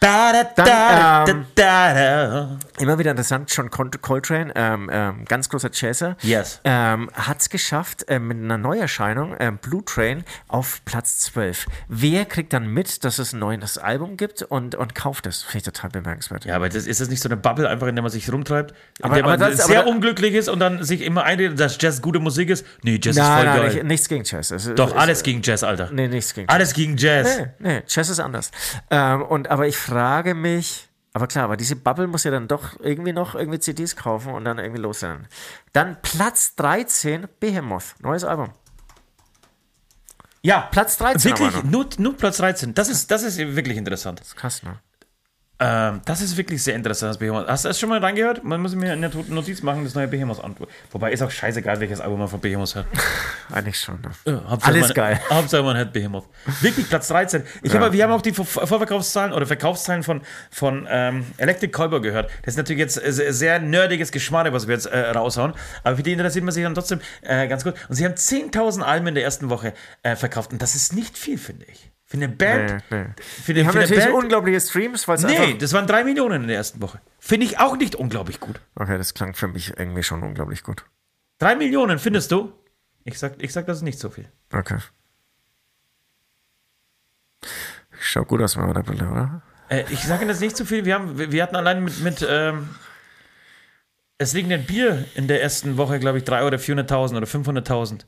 Da 0.00 0.32
bastarde, 0.32 0.50
da 0.56 0.62
bada, 0.64 1.24
katona, 1.24 1.24
da 1.24 1.34
bam, 1.34 1.46
da 1.54 1.62
da 1.62 1.94
da 1.94 1.94
da 1.94 2.42
ähm. 2.52 2.58
Immer 2.78 2.98
wieder 2.98 3.10
interessant, 3.10 3.54
John 3.54 3.68
Col- 3.70 3.90
Coltrane, 4.00 4.50
ähm, 4.56 4.88
ähm, 4.90 5.24
ganz 5.26 5.50
großer 5.50 5.68
Jazzer, 5.70 6.16
Yes. 6.22 6.60
ähm, 6.64 7.10
hat 7.12 7.42
es 7.42 7.50
geschafft, 7.50 8.06
ähm, 8.08 8.28
mit 8.28 8.38
einer 8.38 8.56
Neuerscheinung, 8.56 9.36
ähm, 9.38 9.58
Blue 9.58 9.84
Train, 9.84 10.24
auf 10.48 10.82
Platz 10.86 11.18
12. 11.18 11.66
Wer 11.88 12.24
kriegt 12.24 12.54
dann 12.54 12.66
mit, 12.68 13.04
dass 13.04 13.18
es 13.18 13.34
ein 13.34 13.40
neues 13.40 13.76
Album 13.76 14.16
gibt 14.16 14.40
und, 14.42 14.74
und 14.74 14.94
kauft 14.94 15.26
es? 15.26 15.42
Finde 15.42 15.58
ich 15.58 15.64
total 15.64 15.90
bemerkenswert. 15.90 16.46
Ja, 16.46 16.56
aber 16.56 16.70
das, 16.70 16.86
ist 16.86 17.02
das 17.02 17.10
nicht 17.10 17.20
so 17.22 17.28
eine 17.28 17.36
Bubble, 17.36 17.68
einfach 17.68 17.86
in 17.86 17.94
der 17.94 18.02
man 18.02 18.10
sich 18.10 18.32
rumtreibt? 18.32 18.70
In 19.00 19.04
Aber- 19.04 19.14
der 19.16 19.24
man 19.24 19.38
das- 19.38 19.66
sehr 19.66 19.80
aber- 19.80 19.90
unglücklich 19.90 20.32
ist 20.32 20.48
und 20.48 20.60
dann 20.60 20.82
sich 20.82 21.02
immer 21.02 21.24
einredet, 21.24 21.60
dass 21.60 21.76
Jazz 21.78 22.00
gute 22.00 22.20
Musik 22.20 22.48
ist? 22.48 22.64
Nee, 22.82 22.98
Jazz 23.02 23.16
ist 23.16 23.22
Nein, 23.22 23.36
voll 23.36 23.44
nein, 23.44 23.56
geil. 23.56 23.74
nicht, 23.74 23.84
nichts 23.84 24.08
gegen 24.08 24.24
Jazz. 24.24 24.50
Es, 24.50 24.74
Doch, 24.74 24.88
es, 24.92 24.96
alles 24.96 25.22
gegen 25.22 25.42
Jazz, 25.42 25.62
Alter. 25.62 25.90
Nee, 25.92 26.08
nichts 26.08 26.32
gegen 26.32 26.46
Jazz. 26.48 26.54
Alles 26.54 26.72
gegen 26.72 26.96
Jazz. 26.96 27.38
Nee, 27.38 27.46
nee, 27.58 27.82
Jazz 27.86 28.08
ist 28.08 28.20
anders. 28.20 28.50
Ähm, 28.90 29.20
und, 29.22 29.50
aber 29.50 29.66
ich 29.66 29.76
frage 29.90 30.34
mich, 30.34 30.88
aber 31.12 31.26
klar, 31.26 31.44
aber 31.44 31.56
diese 31.56 31.76
Bubble 31.76 32.06
muss 32.06 32.24
ja 32.24 32.30
dann 32.30 32.46
doch 32.46 32.78
irgendwie 32.80 33.12
noch 33.12 33.34
irgendwie 33.34 33.58
CDs 33.58 33.96
kaufen 33.96 34.32
und 34.32 34.44
dann 34.44 34.58
irgendwie 34.58 34.80
losrennen. 34.80 35.26
Dann 35.72 36.00
Platz 36.02 36.54
13, 36.54 37.26
Behemoth, 37.40 37.96
neues 38.00 38.24
Album. 38.24 38.52
Ja, 40.42 40.60
Platz 40.70 40.96
13 40.98 41.30
wirklich, 41.30 41.64
nur, 41.64 41.88
nur 41.98 42.16
Platz 42.16 42.38
13. 42.38 42.74
Das 42.74 42.88
ist, 42.88 43.10
das 43.10 43.22
ist 43.22 43.38
wirklich 43.38 43.76
interessant. 43.76 44.20
Das 44.20 44.28
ist 44.28 44.36
krass, 44.36 44.62
ne? 44.62 44.78
Ähm, 45.62 46.00
das 46.06 46.22
ist 46.22 46.38
wirklich 46.38 46.62
sehr 46.62 46.74
interessant, 46.74 47.10
das 47.10 47.18
Behemoth. 47.18 47.46
Hast 47.46 47.64
du 47.64 47.68
das 47.68 47.78
schon 47.78 47.90
mal 47.90 47.98
reingehört? 47.98 48.42
Man 48.42 48.62
muss 48.62 48.74
mir 48.74 48.92
eine 48.92 49.10
Notiz 49.28 49.62
machen, 49.62 49.84
das 49.84 49.94
neue 49.94 50.08
Behemoth 50.08 50.42
an. 50.42 50.56
Wobei 50.90 51.12
ist 51.12 51.20
auch 51.22 51.30
scheißegal, 51.30 51.78
welches 51.80 52.00
Album 52.00 52.18
man 52.20 52.28
von 52.28 52.40
Behemoth 52.40 52.74
hört. 52.76 52.86
Eigentlich 53.52 53.78
schon. 53.78 54.00
Ne? 54.00 54.10
Ja, 54.32 54.58
Alles 54.62 54.88
man, 54.88 54.94
geil. 54.94 55.20
Hauptsache 55.28 55.62
man 55.62 55.76
hört 55.76 55.92
Behemoth. 55.92 56.24
Wirklich 56.62 56.88
Platz 56.88 57.08
13. 57.08 57.42
Ich 57.62 57.74
habe, 57.74 57.92
wir 57.92 58.02
haben 58.04 58.12
auch 58.12 58.22
die 58.22 58.32
Vor- 58.32 58.46
Vorverkaufszahlen 58.46 59.34
oder 59.34 59.44
Verkaufszahlen 59.44 60.02
von, 60.02 60.22
von 60.50 60.86
ähm, 60.90 61.26
Electric 61.36 61.72
Callboy 61.72 62.00
gehört. 62.00 62.30
Das 62.42 62.54
ist 62.54 62.56
natürlich 62.56 62.80
jetzt 62.80 62.96
äh, 63.02 63.12
sehr, 63.32 63.58
nerdiges 63.58 64.12
Geschmarre, 64.12 64.54
was 64.54 64.66
wir 64.66 64.74
jetzt 64.74 64.86
äh, 64.86 65.10
raushauen. 65.10 65.52
Aber 65.84 65.96
für 65.96 66.02
die 66.02 66.12
interessiert 66.12 66.44
man 66.44 66.54
sich 66.54 66.64
dann 66.64 66.74
trotzdem 66.74 67.00
äh, 67.20 67.46
ganz 67.48 67.64
gut. 67.64 67.74
Und 67.90 67.96
sie 67.96 68.06
haben 68.06 68.14
10.000 68.14 68.80
Alben 68.80 69.08
in 69.08 69.14
der 69.14 69.24
ersten 69.24 69.50
Woche 69.50 69.74
äh, 70.02 70.16
verkauft. 70.16 70.52
Und 70.52 70.62
das 70.62 70.74
ist 70.74 70.94
nicht 70.94 71.18
viel, 71.18 71.36
finde 71.36 71.66
ich. 71.66 71.89
Für 72.10 72.16
eine 72.16 72.28
Band. 72.28 72.82
Nee, 72.90 72.98
nee. 72.98 73.06
Für, 73.22 73.54
Die 73.54 73.60
eine, 73.60 73.68
haben 73.68 73.72
für 73.72 73.78
eine 73.78 73.88
natürlich 73.88 74.04
Band. 74.06 74.24
unglaubliche 74.24 74.60
Streams, 74.60 75.06
weil 75.06 75.18
Nee, 75.20 75.54
das 75.56 75.72
waren 75.72 75.86
drei 75.86 76.02
Millionen 76.02 76.42
in 76.42 76.48
der 76.48 76.56
ersten 76.56 76.82
Woche. 76.82 77.00
Finde 77.20 77.46
ich 77.46 77.60
auch 77.60 77.76
nicht 77.76 77.94
unglaublich 77.94 78.40
gut. 78.40 78.60
Okay, 78.74 78.98
das 78.98 79.14
klang 79.14 79.34
für 79.34 79.46
mich 79.46 79.78
irgendwie 79.78 80.02
schon 80.02 80.24
unglaublich 80.24 80.64
gut. 80.64 80.84
Drei 81.38 81.54
Millionen, 81.54 82.00
findest 82.00 82.32
du? 82.32 82.52
Ich 83.04 83.16
sag, 83.16 83.40
ich 83.40 83.52
sag, 83.52 83.66
das 83.66 83.76
ist 83.76 83.82
nicht 83.84 84.00
so 84.00 84.10
viel. 84.10 84.28
Okay. 84.52 84.78
Schaut 88.00 88.26
gut 88.26 88.42
aus 88.42 88.56
mit 88.56 88.66
meiner 88.66 88.82
Brille, 88.82 89.08
oder? 89.08 89.42
Äh, 89.68 89.84
ich 89.90 90.02
sage 90.02 90.26
das 90.26 90.40
nicht 90.40 90.56
zu 90.56 90.64
viel. 90.64 90.84
Wir, 90.84 90.96
haben, 90.96 91.16
wir 91.16 91.42
hatten 91.44 91.54
allein 91.54 91.84
mit, 91.84 92.00
mit 92.00 92.26
ähm, 92.28 92.70
es 94.18 94.32
liegt 94.32 94.50
ein 94.50 94.66
Bier 94.66 95.04
in 95.14 95.28
der 95.28 95.42
ersten 95.42 95.76
Woche, 95.76 96.00
glaube 96.00 96.18
ich, 96.18 96.24
300 96.24 96.44
oder 96.44 96.82
400.000 96.82 97.16
oder 97.16 97.26
500.000 97.26 98.00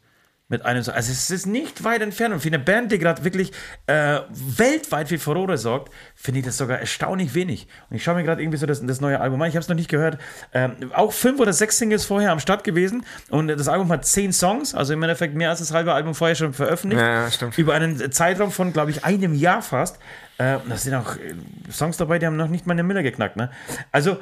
mit 0.52 0.64
einem. 0.64 0.78
Also 0.78 0.92
es 0.92 1.30
ist 1.30 1.46
nicht 1.46 1.82
weit 1.82 2.02
entfernt. 2.02 2.32
Und 2.32 2.40
für 2.40 2.48
eine 2.48 2.60
Band, 2.60 2.92
die 2.92 2.98
gerade 2.98 3.24
wirklich 3.24 3.50
äh, 3.86 4.20
weltweit 4.30 5.08
für 5.08 5.18
Furore 5.18 5.58
sorgt, 5.58 5.92
finde 6.14 6.40
ich 6.40 6.46
das 6.46 6.56
sogar 6.56 6.78
erstaunlich 6.78 7.34
wenig. 7.34 7.66
Und 7.90 7.96
ich 7.96 8.04
schaue 8.04 8.14
mir 8.14 8.22
gerade 8.22 8.40
irgendwie 8.40 8.58
so 8.58 8.66
das, 8.66 8.84
das 8.86 9.00
neue 9.00 9.20
Album 9.20 9.42
an. 9.42 9.48
Ich 9.48 9.56
habe 9.56 9.62
es 9.62 9.68
noch 9.68 9.74
nicht 9.74 9.90
gehört. 9.90 10.18
Ähm, 10.52 10.92
auch 10.94 11.12
fünf 11.12 11.40
oder 11.40 11.52
sechs 11.52 11.78
Singles 11.78 12.04
vorher 12.04 12.30
am 12.30 12.38
Start 12.38 12.62
gewesen. 12.62 13.04
Und 13.30 13.48
das 13.48 13.66
Album 13.66 13.90
hat 13.90 14.06
zehn 14.06 14.32
Songs, 14.32 14.74
also 14.74 14.92
im 14.92 15.02
Endeffekt 15.02 15.34
mehr 15.34 15.50
als 15.50 15.58
das 15.58 15.72
halbe 15.72 15.92
Album 15.92 16.14
vorher 16.14 16.36
schon 16.36 16.52
veröffentlicht. 16.52 17.02
Ja, 17.02 17.30
stimmt. 17.30 17.58
Über 17.58 17.74
einen 17.74 18.12
Zeitraum 18.12 18.52
von, 18.52 18.72
glaube 18.72 18.92
ich, 18.92 19.04
einem 19.04 19.34
Jahr 19.34 19.62
fast. 19.62 19.98
Äh, 20.38 20.58
da 20.68 20.76
sind 20.76 20.94
auch 20.94 21.16
äh, 21.16 21.34
Songs 21.70 21.96
dabei, 21.96 22.18
die 22.18 22.26
haben 22.26 22.36
noch 22.36 22.48
nicht 22.48 22.66
mal 22.66 22.74
eine 22.74 22.82
Miller 22.82 23.02
geknackt. 23.02 23.36
Ne? 23.36 23.50
Also, 23.90 24.18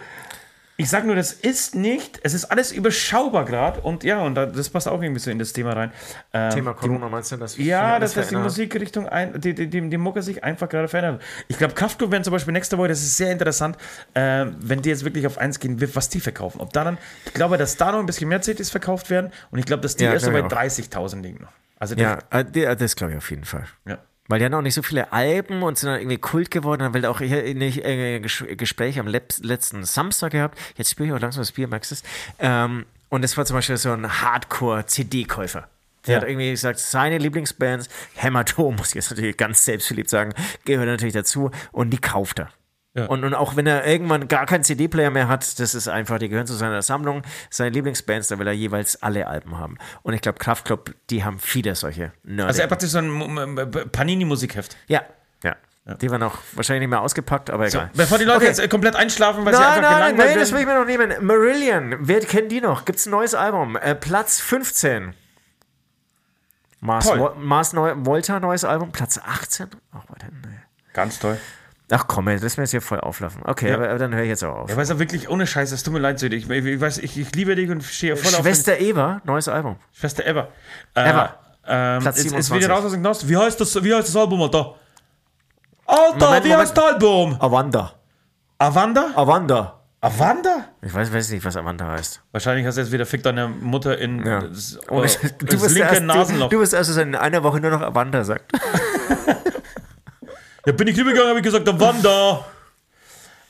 ich 0.76 0.88
sage 0.88 1.06
nur, 1.06 1.14
das 1.16 1.32
ist 1.32 1.74
nicht, 1.74 2.20
es 2.22 2.32
ist 2.32 2.47
alles 2.47 2.72
überschaubar 2.72 3.44
gerade 3.44 3.80
und 3.82 4.02
ja, 4.02 4.20
und 4.22 4.34
da, 4.34 4.47
das 4.47 4.70
passt 4.70 4.88
auch 4.88 5.02
irgendwie 5.02 5.20
so 5.20 5.30
in 5.30 5.38
das 5.38 5.52
Thema 5.52 5.74
rein. 5.74 5.92
Ähm, 6.32 6.51
Thema 6.55 6.72
Corona 6.74 7.09
meinst 7.10 7.30
du, 7.32 7.36
dass 7.36 7.55
die, 7.55 7.64
Ja, 7.66 7.98
dass, 7.98 8.14
dass 8.14 8.28
die? 8.28 8.36
Musikrichtung, 8.36 9.06
ein, 9.06 9.38
die, 9.40 9.55
die, 9.55 9.66
die, 9.68 9.88
die 9.90 9.97
Mucke 9.98 10.22
sich 10.22 10.42
einfach 10.42 10.68
gerade 10.70 10.88
verändert. 10.88 11.22
Ich 11.48 11.59
glaube, 11.59 11.74
Kraftklub 11.74 12.10
werden 12.10 12.24
zum 12.24 12.32
Beispiel 12.32 12.52
nächste 12.52 12.78
Woche, 12.78 12.88
das 12.88 13.01
ist 13.01 13.16
sehr 13.18 13.30
interessant, 13.30 13.76
äh, 14.14 14.47
wenn 14.59 14.80
die 14.80 14.88
jetzt 14.88 15.05
wirklich 15.05 15.26
auf 15.26 15.36
eins 15.36 15.60
gehen, 15.60 15.78
was 15.94 16.09
die 16.09 16.20
verkaufen. 16.20 16.60
Ob 16.60 16.72
da 16.72 16.84
dann, 16.84 16.97
ich 17.26 17.34
glaube, 17.34 17.59
dass 17.59 17.76
da 17.76 17.92
noch 17.92 17.98
ein 18.01 18.06
bisschen 18.06 18.28
mehr 18.30 18.40
CDs 18.40 18.70
verkauft 18.70 19.10
werden 19.10 19.30
und 19.51 19.59
ich 19.59 19.66
glaube, 19.66 19.82
dass 19.82 19.97
die 19.97 20.05
Ja, 20.05 20.14
erst 20.14 20.24
so 20.24 20.32
bei 20.32 20.40
glaub 20.40 20.51
ich 20.64 20.72
30.000 20.72 21.20
liegen 21.20 21.42
noch. 21.42 21.52
Also 21.78 21.94
Ja, 21.97 22.18
äh, 22.30 22.42
die- 22.44 22.64
äh, 22.64 22.74
das 22.74 22.97
glaube 22.97 23.12
ich 23.12 23.18
auf 23.18 23.28
jeden 23.30 23.44
Fall. 23.44 23.64
ja. 23.86 23.98
Weil 24.31 24.39
die 24.39 24.44
haben 24.44 24.55
auch 24.55 24.62
nicht 24.62 24.74
so 24.74 24.82
viele 24.82 25.12
Alben 25.12 25.62
und 25.65 25.77
sind 25.77 25.89
dann 25.90 25.98
irgendwie 26.01 26.19
Kult 26.19 26.51
geworden. 26.51 26.81
Dann 26.81 26.94
will 26.94 27.05
auch 27.05 27.19
hier 27.20 27.52
nicht 27.55 27.85
äh, 27.85 28.19
Ges- 28.24 28.55
Gespräch 28.55 28.98
am 29.01 29.09
letzten 29.09 29.85
Samstag 29.85 30.32
gehabt. 30.32 30.57
Jetzt 30.77 30.90
spüre 30.90 31.09
ich 31.09 31.15
auch 31.15 31.20
langsam 31.20 31.43
das 31.43 31.51
Bier, 31.52 31.66
es? 31.90 32.02
Ähm, 32.39 32.86
und 33.09 33.23
das 33.23 33.36
war 33.36 33.44
zum 33.44 33.57
Beispiel 33.57 33.77
so 33.77 33.90
ein 33.93 34.23
Hardcore-CD-Käufer. 34.23 35.69
Der 36.07 36.15
Ja. 36.15 36.20
hat 36.23 36.28
irgendwie 36.28 36.51
gesagt, 36.51 36.78
seine 36.78 37.19
Lieblingsbands, 37.19 37.89
Hämatom, 38.15 38.77
muss 38.77 38.89
ich 38.90 38.94
jetzt 38.94 39.11
natürlich 39.11 39.36
ganz 39.36 39.65
selbstverliebt 39.65 40.09
sagen, 40.09 40.32
gehört 40.65 40.86
natürlich 40.86 41.15
dazu 41.15 41.51
und 41.73 41.90
die 41.90 41.98
kauft 41.98 42.39
er. 42.39 42.51
Ja. 42.95 43.07
Und, 43.07 43.23
und 43.23 43.35
auch 43.35 43.55
wenn 43.55 43.67
er 43.69 43.87
irgendwann 43.87 44.27
gar 44.27 44.47
keinen 44.47 44.65
CD-Player 44.65 45.11
mehr 45.11 45.29
hat, 45.29 45.61
das 45.61 45.75
ist 45.77 45.87
einfach, 45.89 46.19
die 46.19 46.29
gehören 46.29 46.47
zu 46.49 46.55
seiner 46.55 46.83
Sammlung, 46.83 47.23
seine 47.49 47.71
Lieblingsbands, 47.71 48.27
da 48.29 48.39
will 48.41 48.47
er 48.49 48.53
jeweils 48.53 49.01
alle 49.01 49.29
Alben 49.29 49.59
haben. 49.59 49.79
Und 50.03 50.12
ich 50.15 50.21
glaube, 50.21 50.39
Kraftklub, 50.39 50.93
die 51.09 51.23
haben 51.25 51.39
viele 51.39 51.77
solche 51.77 52.12
Nerds. 52.25 52.49
Also 52.49 52.61
er 52.61 52.62
hat 52.65 52.71
praktisch 52.71 52.91
so 52.91 52.99
ein 52.99 53.21
M- 53.39 53.71
Panini-Musikheft. 53.93 54.77
Ja, 54.89 55.03
ja. 55.45 55.55
Die 55.95 56.11
waren 56.11 56.23
auch 56.23 56.37
wahrscheinlich 56.53 56.81
nicht 56.81 56.91
mehr 56.91 57.01
ausgepackt, 57.01 57.49
aber 57.49 57.67
egal. 57.67 57.91
Bevor 57.95 58.19
die 58.19 58.25
Leute 58.25 58.37
Okay. 58.39 58.47
jetzt 58.47 58.59
äh, 58.61 58.69
komplett 58.69 58.95
einschlafen, 58.97 59.45
weil 59.47 59.55
sie 59.55 59.61
Nein, 59.61 59.69
einfach 59.79 59.91
nein, 59.91 59.99
gelangweilt 60.17 60.29
nein, 60.31 60.39
das 60.39 60.53
will 60.53 60.61
ich 60.61 60.67
mir 60.67 60.75
noch 60.79 60.85
nehmen. 60.85 61.25
Marillion, 61.25 61.97
wer 62.01 62.21
kennt 62.21 62.53
die 62.53 62.61
noch? 62.61 62.85
Gibt's 62.85 63.07
ein 63.07 63.11
neues 63.11 63.35
Album? 63.35 63.77
Äh, 63.77 63.95
Platz 63.95 64.41
15. 64.41 65.15
Mars, 66.81 67.11
Mars 67.39 67.73
Neu 67.73 67.95
Volta, 67.97 68.41
neues 68.41 68.65
Album. 68.65 68.91
Platz 68.93 69.19
18? 69.19 69.69
Ach, 69.93 70.03
warte, 70.09 70.27
nee. 70.47 70.49
Ganz 70.93 71.19
toll. 71.19 71.39
Ach 71.93 72.05
komm, 72.07 72.29
ey, 72.29 72.39
das 72.39 72.57
mir 72.57 72.62
jetzt 72.62 72.71
hier 72.71 72.81
voll 72.83 73.01
auflaufen. 73.01 73.43
Okay, 73.45 73.69
Ja. 73.69 73.75
aber, 73.75 73.89
aber 73.91 73.99
dann 73.99 74.15
höre 74.15 74.23
ich 74.23 74.29
jetzt 74.29 74.45
auch 74.45 74.55
auf. 74.61 74.71
Ja, 74.71 74.77
weil 74.77 74.85
es 74.85 74.89
ja 74.91 74.99
wirklich 74.99 75.29
ohne 75.29 75.47
Scheiß, 75.47 75.73
es 75.73 75.83
tut 75.83 75.93
mir 75.93 75.99
leid, 75.99 76.19
Söde. 76.21 76.37
Ich, 76.37 76.49
ich, 76.49 76.65
ich, 76.65 76.81
weiß, 76.81 76.99
ich, 76.99 77.19
ich 77.19 77.35
liebe 77.35 77.55
dich 77.57 77.69
und 77.71 77.83
stehe 77.83 78.17
voll 78.17 78.33
auf 78.35 78.41
Schwester 78.41 78.79
Eva, 78.79 79.21
neues 79.25 79.49
Album. 79.49 79.77
Schwester 79.93 80.25
Ever. 80.25 80.49
Äh, 80.95 81.11
Ever. 81.11 81.35
Ähm, 81.67 82.01
Platz 82.03 82.19
ist, 82.19 82.25
ist 82.27 82.31
27. 82.47 82.65
wieder 82.65 82.75
raus 82.75 82.85
aus 82.85 82.93
dem 82.93 83.01
Knast. 83.03 83.29
Wie 83.29 83.37
heißt 83.37 83.61
das, 83.61 83.83
wie 83.85 83.95
heißt 83.95 84.09
das 84.09 84.17
Album, 84.17 84.41
Alter? 84.43 84.75
Alter, 85.87 86.27
Moment, 86.27 86.45
wie 86.45 86.49
Moment. 86.49 86.55
heißt 86.69 86.77
das 86.77 86.85
Album? 86.85 87.37
Avanda. 87.41 87.93
Avanda? 88.59 89.11
Avanda. 89.17 89.77
Avanda? 90.03 90.65
Ich 90.81 90.95
weiß, 90.95 91.12
weiß 91.12 91.31
nicht, 91.31 91.45
was 91.45 91.57
Avanda 91.57 91.87
heißt. 91.89 92.23
Wahrscheinlich 92.33 92.65
hast 92.67 92.77
du 92.77 92.81
jetzt 92.83 92.93
wieder 92.93 93.05
Fick 93.05 93.23
deine 93.23 93.49
Mutter 93.49 93.99
in 93.99 94.25
Ja. 94.25 94.41
das, 94.43 94.79
Oh, 94.89 95.03
äh, 95.03 95.09
du, 95.39 95.47
das 95.47 95.73
linke 95.73 95.89
erst, 95.89 96.01
du, 96.01 96.05
Nasenloch. 96.07 96.49
du 96.49 96.59
wirst 96.61 96.73
erst 96.73 96.91
also 96.91 97.01
in 97.03 97.15
einer 97.15 97.43
Woche 97.43 97.61
nur 97.61 97.71
noch 97.71 97.83
Avanda 97.83 98.25
sagt. 98.25 98.51
Da 100.65 100.73
bin 100.73 100.89
ich 100.89 100.99
rübergegangen, 100.99 101.31
habe 101.31 101.39
ich 101.39 101.45
gesagt, 101.45 101.69
Avanda. 101.69 102.45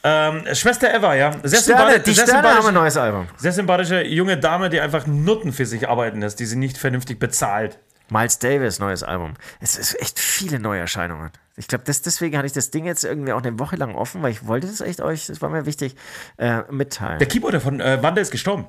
Ähm, 0.03 0.45
Schwester 0.55 0.95
Eva, 0.95 1.15
ja. 1.15 1.37
Sehr, 1.43 1.61
Sterne, 1.61 2.01
die 2.01 2.13
sehr, 2.13 2.27
Sterne 2.27 2.55
haben 2.55 2.67
ein 2.67 2.75
neues 2.75 2.97
Album. 2.97 3.29
sehr 3.37 3.53
sympathische 3.53 4.03
junge 4.07 4.39
Dame, 4.39 4.71
die 4.71 4.81
einfach 4.81 5.07
Nutten 5.07 5.53
für 5.53 5.67
sich 5.67 5.89
arbeiten 5.89 6.21
lässt, 6.21 6.41
die 6.41 6.47
sie 6.47 6.57
nicht 6.57 6.79
vernünftig 6.79 7.19
bezahlt. 7.19 7.79
Miles 8.09 8.39
Davis, 8.39 8.79
neues 8.79 9.03
Album. 9.03 9.35
Es 9.61 9.77
ist 9.77 10.01
echt 10.01 10.19
viele 10.19 10.59
Neuerscheinungen. 10.59 11.31
Ich 11.57 11.69
glaube, 11.69 11.85
deswegen 11.87 12.37
hatte 12.37 12.47
ich 12.47 12.53
das 12.53 12.71
Ding 12.71 12.87
jetzt 12.87 13.05
irgendwie 13.05 13.33
auch 13.33 13.43
eine 13.43 13.59
Woche 13.59 13.77
lang 13.77 13.95
offen, 13.95 14.23
weil 14.23 14.33
ich 14.33 14.47
wollte 14.47 14.67
das 14.67 14.81
echt 14.81 15.01
euch, 15.01 15.27
das 15.27 15.43
war 15.43 15.51
mir 15.51 15.67
wichtig, 15.67 15.95
äh, 16.39 16.63
mitteilen. 16.71 17.19
Der 17.19 17.29
Keyboarder 17.29 17.61
von 17.61 17.81
äh, 17.81 18.03
Wanda 18.03 18.21
ist 18.21 18.31
gestorben. 18.31 18.67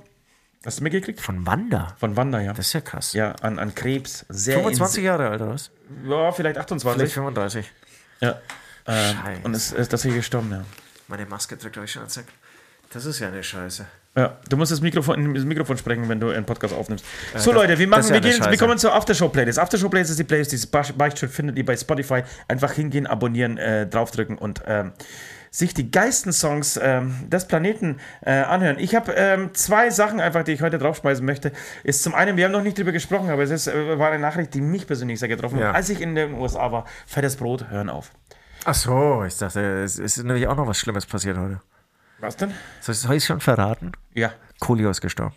Hast 0.64 0.80
du 0.80 0.84
mitgekriegt? 0.84 1.22
Von 1.22 1.48
Wanda. 1.48 1.96
Von 2.00 2.18
Wanda, 2.18 2.40
ja. 2.40 2.54
Das 2.54 2.68
ist 2.68 2.74
ja 2.74 2.82
krass. 2.82 3.14
Ja, 3.14 3.32
an, 3.42 3.58
an 3.58 3.74
Krebs. 3.74 4.26
Sehr 4.30 4.58
25 4.58 5.04
Jahre 5.04 5.30
alt, 5.30 5.42
oder 5.42 5.54
was? 5.54 5.72
Ja, 6.06 6.32
vielleicht 6.32 6.58
28. 6.60 6.98
Vielleicht 6.98 7.14
35. 7.14 7.72
Ja. 8.22 8.40
Ähm, 8.88 9.16
Scheiße. 9.24 9.42
und 9.44 9.54
es 9.56 9.72
ist 9.72 9.90
tatsächlich 9.90 10.20
gestorben, 10.20 10.52
ja. 10.52 10.64
Meine 11.08 11.26
Maske 11.26 11.58
drückt 11.58 11.78
euch 11.78 11.92
schon 11.92 12.08
zack. 12.10 12.26
Das 12.94 13.06
ist 13.06 13.20
ja 13.20 13.28
eine 13.28 13.44
Scheiße. 13.44 13.86
Ja, 14.16 14.38
du 14.50 14.58
musst 14.58 14.72
das 14.72 14.82
Mikrofon, 14.82 15.34
das 15.34 15.46
Mikrofon 15.46 15.78
sprechen, 15.78 16.10
wenn 16.10 16.20
du 16.20 16.30
einen 16.32 16.46
Podcast 16.46 16.74
aufnimmst. 16.74 17.06
so, 17.36 17.52
das- 17.52 17.62
Leute, 17.62 17.78
wir, 17.80 17.88
machen, 17.88 18.02
ist 18.02 18.10
ja 18.10 18.16
wir, 18.16 18.22
gehen, 18.22 18.46
wir 18.50 18.58
kommen 18.58 18.78
zur 18.78 18.94
Aftershow-Playlist. 18.94 19.58
Aftershow-Playlist 19.60 20.12
ist 20.12 20.20
die 20.20 20.24
Playlist, 20.26 20.72
Bach- 20.72 20.92
Beichtstuhl 20.92 21.30
findet 21.30 21.58
ihr 21.58 21.66
bei 21.66 21.78
Spotify. 21.78 22.24
Einfach 22.50 22.74
hingehen, 22.74 23.08
abonnieren, 23.08 23.58
äh, 23.58 23.88
draufdrücken 23.88 24.38
und 24.38 24.62
ähm, 24.66 24.92
sich 25.54 25.74
die 25.74 25.92
geilsten 25.92 26.32
Songs 26.32 26.80
ähm, 26.82 27.30
des 27.30 27.46
Planeten 27.46 28.00
äh, 28.22 28.32
anhören. 28.32 28.80
Ich 28.80 28.96
habe 28.96 29.12
ähm, 29.12 29.54
zwei 29.54 29.90
Sachen 29.90 30.22
einfach, 30.22 30.44
die 30.44 30.54
ich 30.54 30.62
heute 30.62 30.78
draufspeisen 30.78 31.26
möchte. 31.26 31.52
Ist 31.84 32.04
zum 32.04 32.16
einen, 32.16 32.38
wir 32.38 32.46
haben 32.46 32.54
noch 32.54 32.64
nicht 32.64 32.78
drüber 32.78 32.94
gesprochen, 32.94 33.30
aber 33.30 33.44
es 33.44 33.50
ist, 33.50 33.68
äh, 33.68 34.00
war 34.00 34.10
eine 34.10 34.20
Nachricht, 34.20 34.54
die 34.54 34.62
mich 34.62 34.88
persönlich 34.88 35.20
sehr 35.20 35.28
getroffen 35.28 35.58
hat. 35.58 35.64
Ja. 35.64 35.72
Als 35.74 35.90
ich 35.90 36.00
in 36.00 36.16
den 36.16 36.36
USA 36.36 36.72
war, 36.72 36.86
fettes 37.06 37.36
Brot, 37.36 37.70
hören 37.70 37.90
auf. 37.90 38.12
Ach 38.64 38.76
so, 38.76 39.26
ich 39.26 39.38
dachte, 39.38 39.84
es 39.84 40.00
ist 40.00 40.24
nämlich 40.24 40.48
auch 40.48 40.56
noch 40.56 40.68
was 40.68 40.80
Schlimmes 40.80 41.06
passiert 41.06 41.38
heute. 41.38 41.60
Was 42.20 42.38
denn? 42.38 42.54
Soll 42.80 42.96
ich 42.96 43.24
ich 43.24 43.26
schon 43.26 43.42
verraten? 43.42 43.92
Ja. 44.14 44.32
Coolio 44.60 44.90
ist 44.90 45.02
gestorben. 45.02 45.36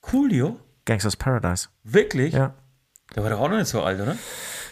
Coolio? 0.00 0.58
Gangsters 0.84 1.16
Paradise. 1.16 1.68
Wirklich? 1.84 2.34
Ja. 2.34 2.54
Der 3.14 3.22
war 3.22 3.30
doch 3.30 3.40
auch 3.40 3.48
noch 3.48 3.58
nicht 3.58 3.68
so 3.68 3.82
alt, 3.82 4.00
oder? 4.00 4.16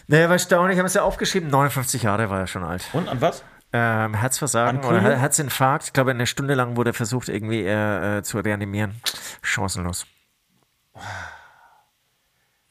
Naja, 0.07 0.25
war 0.25 0.33
erstaunlich, 0.33 0.77
haben 0.77 0.87
es 0.87 0.95
ja 0.95 1.03
aufgeschrieben, 1.03 1.49
59 1.49 2.03
Jahre 2.03 2.29
war 2.29 2.41
er 2.41 2.47
schon 2.47 2.63
alt. 2.63 2.83
Und 2.91 3.07
an 3.07 3.21
was? 3.21 3.43
Ähm, 3.75 4.13
Herzversagen 4.13 4.83
oder 4.85 5.01
Herzinfarkt. 5.01 5.85
Ich 5.87 5.93
glaube, 5.93 6.11
eine 6.11 6.27
Stunde 6.27 6.53
lang 6.53 6.75
wurde 6.77 6.93
versucht, 6.93 7.27
irgendwie 7.27 7.63
äh, 7.65 8.19
äh, 8.19 8.23
zu 8.23 8.37
reanimieren. 8.39 8.95
Chancenlos. 9.41 10.05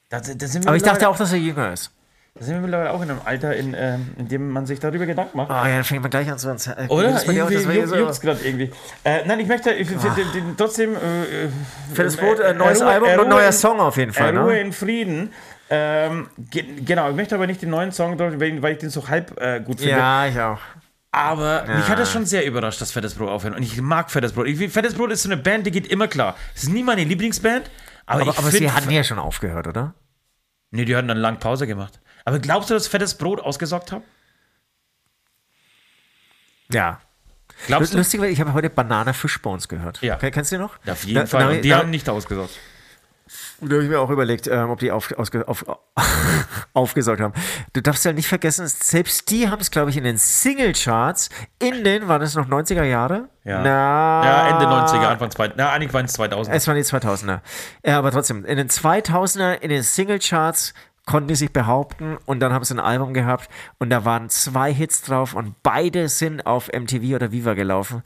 Da, 0.09 0.21
da 0.21 0.47
Aber 0.67 0.77
ich 0.77 0.83
dachte 0.83 1.09
auch, 1.09 1.17
dass 1.17 1.33
er 1.33 1.39
jünger 1.39 1.73
ist. 1.73 1.91
Da 2.35 2.45
sind 2.47 2.55
wir 2.55 2.61
mittlerweile 2.63 2.93
auch 2.93 3.03
in 3.03 3.11
einem 3.11 3.21
Alter, 3.25 3.55
in, 3.55 3.75
ähm, 3.77 4.13
in 4.17 4.29
dem 4.29 4.51
man 4.51 4.65
sich 4.65 4.81
darüber 4.81 5.05
Gedanken 5.05 5.37
macht. 5.37 5.51
Ah 5.51 5.69
ja, 5.69 5.75
dann 5.77 5.85
fängt 5.85 6.01
man 6.03 6.11
gleich 6.11 6.31
an 6.31 6.39
zu 6.39 6.49
äh, 6.49 6.53
Oder? 6.89 7.11
das 7.11 7.23
auch- 7.23 7.27
das 7.27 7.35
Irgendwie 7.35 7.87
so- 7.87 7.97
juckt's 7.97 8.21
gerade 8.23 8.41
irgendwie. 8.43 8.71
Äh, 9.05 9.27
nein, 9.27 9.41
ich 9.41 9.49
möchte 9.49 9.71
ich, 9.73 9.91
ich, 9.91 9.97
ich, 9.97 10.05
ich, 10.05 10.43
trotzdem. 10.57 10.95
Äh, 10.95 11.49
Fettes 11.95 12.17
äh, 12.17 12.21
Brot, 12.21 12.39
äh, 12.41 12.45
ein 12.49 12.57
neues 12.57 12.81
Ruhe- 12.81 12.87
Album 12.89 13.09
äh, 13.09 13.15
und 13.19 13.25
ein 13.25 13.29
neuer 13.29 13.47
in- 13.49 13.53
Song 13.53 13.81
auf 13.81 13.97
jeden 13.99 14.13
Fall. 14.15 14.35
äh, 14.35 14.39
Ruhe 14.39 14.53
Ne? 14.53 14.61
in 14.61 14.73
Frieden. 14.73 15.33
Ähm, 15.69 16.29
ge 16.51 16.65
genau, 16.85 17.11
ich 17.11 17.17
möchte 17.17 17.35
aber 17.35 17.47
nicht 17.47 17.61
den 17.61 17.71
neuen 17.71 17.93
Song, 17.93 18.19
weil 18.19 18.73
ich 18.73 18.79
den 18.79 18.91
so 18.91 19.09
halb 19.09 19.39
äh, 19.41 19.61
gut 19.61 19.79
finde. 19.81 19.97
Ja, 19.97 20.27
ich 20.27 20.39
auch. 20.41 20.59
Aber 21.15 21.65
mich 21.67 21.89
hat 21.89 21.99
das 21.99 22.11
schon 22.11 22.25
sehr 22.25 22.47
überrascht, 22.47 22.81
dass 22.81 22.91
Fettes 22.93 23.15
Brot 23.15 23.29
aufhört. 23.29 23.55
Und 23.55 23.63
ich 23.63 23.79
mag 23.83 24.11
Fettes 24.11 24.33
Brot. 24.33 24.47
Ich, 24.47 24.73
Fettes 24.73 24.95
Brot 24.95 25.11
ist 25.13 25.23
so 25.23 25.29
eine 25.29 25.37
Band, 25.37 25.67
die 25.67 25.71
geht 25.71 25.87
immer 25.87 26.09
klar. 26.09 26.37
Es 26.55 26.63
ist 26.65 26.71
nie 26.71 26.83
meine 26.83 27.05
Lieblingsband, 27.05 27.71
aber, 28.07 28.23
Aber, 28.23 28.31
ich 28.31 28.39
aber 28.39 28.51
sie 28.51 28.71
hatten 28.71 28.91
ja 28.91 29.05
schon 29.05 29.19
aufgehört, 29.19 29.67
oder? 29.67 29.95
Nee, 30.71 30.87
die 30.87 30.97
hatten 30.97 31.09
dann 31.09 31.19
lang 31.19 31.39
Pause 31.39 31.67
gemacht. 31.67 32.01
Aber 32.25 32.39
glaubst 32.39 32.71
du, 32.71 32.75
dass 32.75 32.87
Fettes 32.89 33.15
Brot 33.19 33.41
ausgesorgt 33.41 33.93
hat? 33.93 34.03
Ja. 36.71 37.01
Glaubst 37.67 37.93
du? 37.93 37.99
Lustig, 37.99 38.21
weil 38.21 38.31
ich 38.31 38.41
habe 38.41 38.55
heute 38.55 38.71
Banana 38.71 39.13
Fishbones 39.13 39.69
gehört. 39.69 40.01
Ja. 40.01 40.17
Ken- 40.17 40.31
Kennst 40.33 40.51
du 40.51 40.57
die 40.57 40.63
noch? 40.63 40.79
Auf 40.87 41.05
jeden 41.05 41.21
Da- 41.21 41.27
Fall. 41.27 41.57
da- 41.57 41.61
die 41.61 41.69
da- 41.69 41.79
haben 41.79 41.91
nicht 41.91 42.09
ausgesorgt. 42.09 42.59
Da 43.63 43.75
habe 43.75 43.85
ich 43.85 43.91
mir 43.91 44.01
auch 44.01 44.11
überlegt, 44.11 44.49
ähm, 44.49 44.71
ob 44.71 44.81
die 44.81 44.91
auf, 44.91 45.13
ausge, 45.17 45.47
auf, 45.47 45.65
aufgesaugt 46.75 47.21
haben. 47.21 47.33
Du 47.73 47.81
darfst 47.81 48.05
ja 48.05 48.13
nicht 48.13 48.27
vergessen, 48.27 48.67
selbst 48.67 49.31
die 49.31 49.49
haben 49.49 49.61
es, 49.61 49.71
glaube 49.71 49.91
ich, 49.91 49.97
in 49.97 50.05
den 50.05 50.17
Singlecharts 50.19 51.31
in 51.61 51.85
den, 51.85 52.09
waren 52.09 52.21
das 52.21 52.35
noch 52.35 52.49
90er 52.49 52.83
Jahre? 52.83 53.29
Ja. 53.45 53.63
Na, 53.63 54.25
Ja, 54.25 54.49
Ende 54.49 54.67
90er, 54.67 55.07
Anfang 55.07 55.31
2000. 55.31 55.57
Na, 55.57 55.71
eigentlich 55.71 55.93
waren 55.93 56.07
es 56.07 56.13
2000. 56.15 56.57
Es 56.57 56.67
waren 56.67 56.77
die 56.77 56.83
2000er. 56.83 57.41
Ja, 57.85 57.99
aber 57.99 58.11
trotzdem, 58.11 58.45
in 58.45 58.57
den 58.57 58.69
2000er, 58.69 59.55
in 59.55 59.71
den 59.71 59.83
Singlecharts 59.83 60.75
konnten 61.07 61.29
die 61.29 61.35
sich 61.35 61.53
behaupten 61.53 62.17
und 62.27 62.41
dann 62.41 62.53
haben 62.53 62.65
sie 62.65 62.75
ein 62.75 62.81
Album 62.81 63.15
gehabt 63.15 63.49
und 63.79 63.91
da 63.91 64.05
waren 64.05 64.29
zwei 64.29 64.73
Hits 64.73 65.03
drauf 65.03 65.35
und 65.35 65.63
beide 65.63 66.09
sind 66.09 66.47
auf 66.47 66.69
MTV 66.73 67.17
oder 67.17 67.33
Viva 67.33 67.55
gelaufen. 67.55 68.03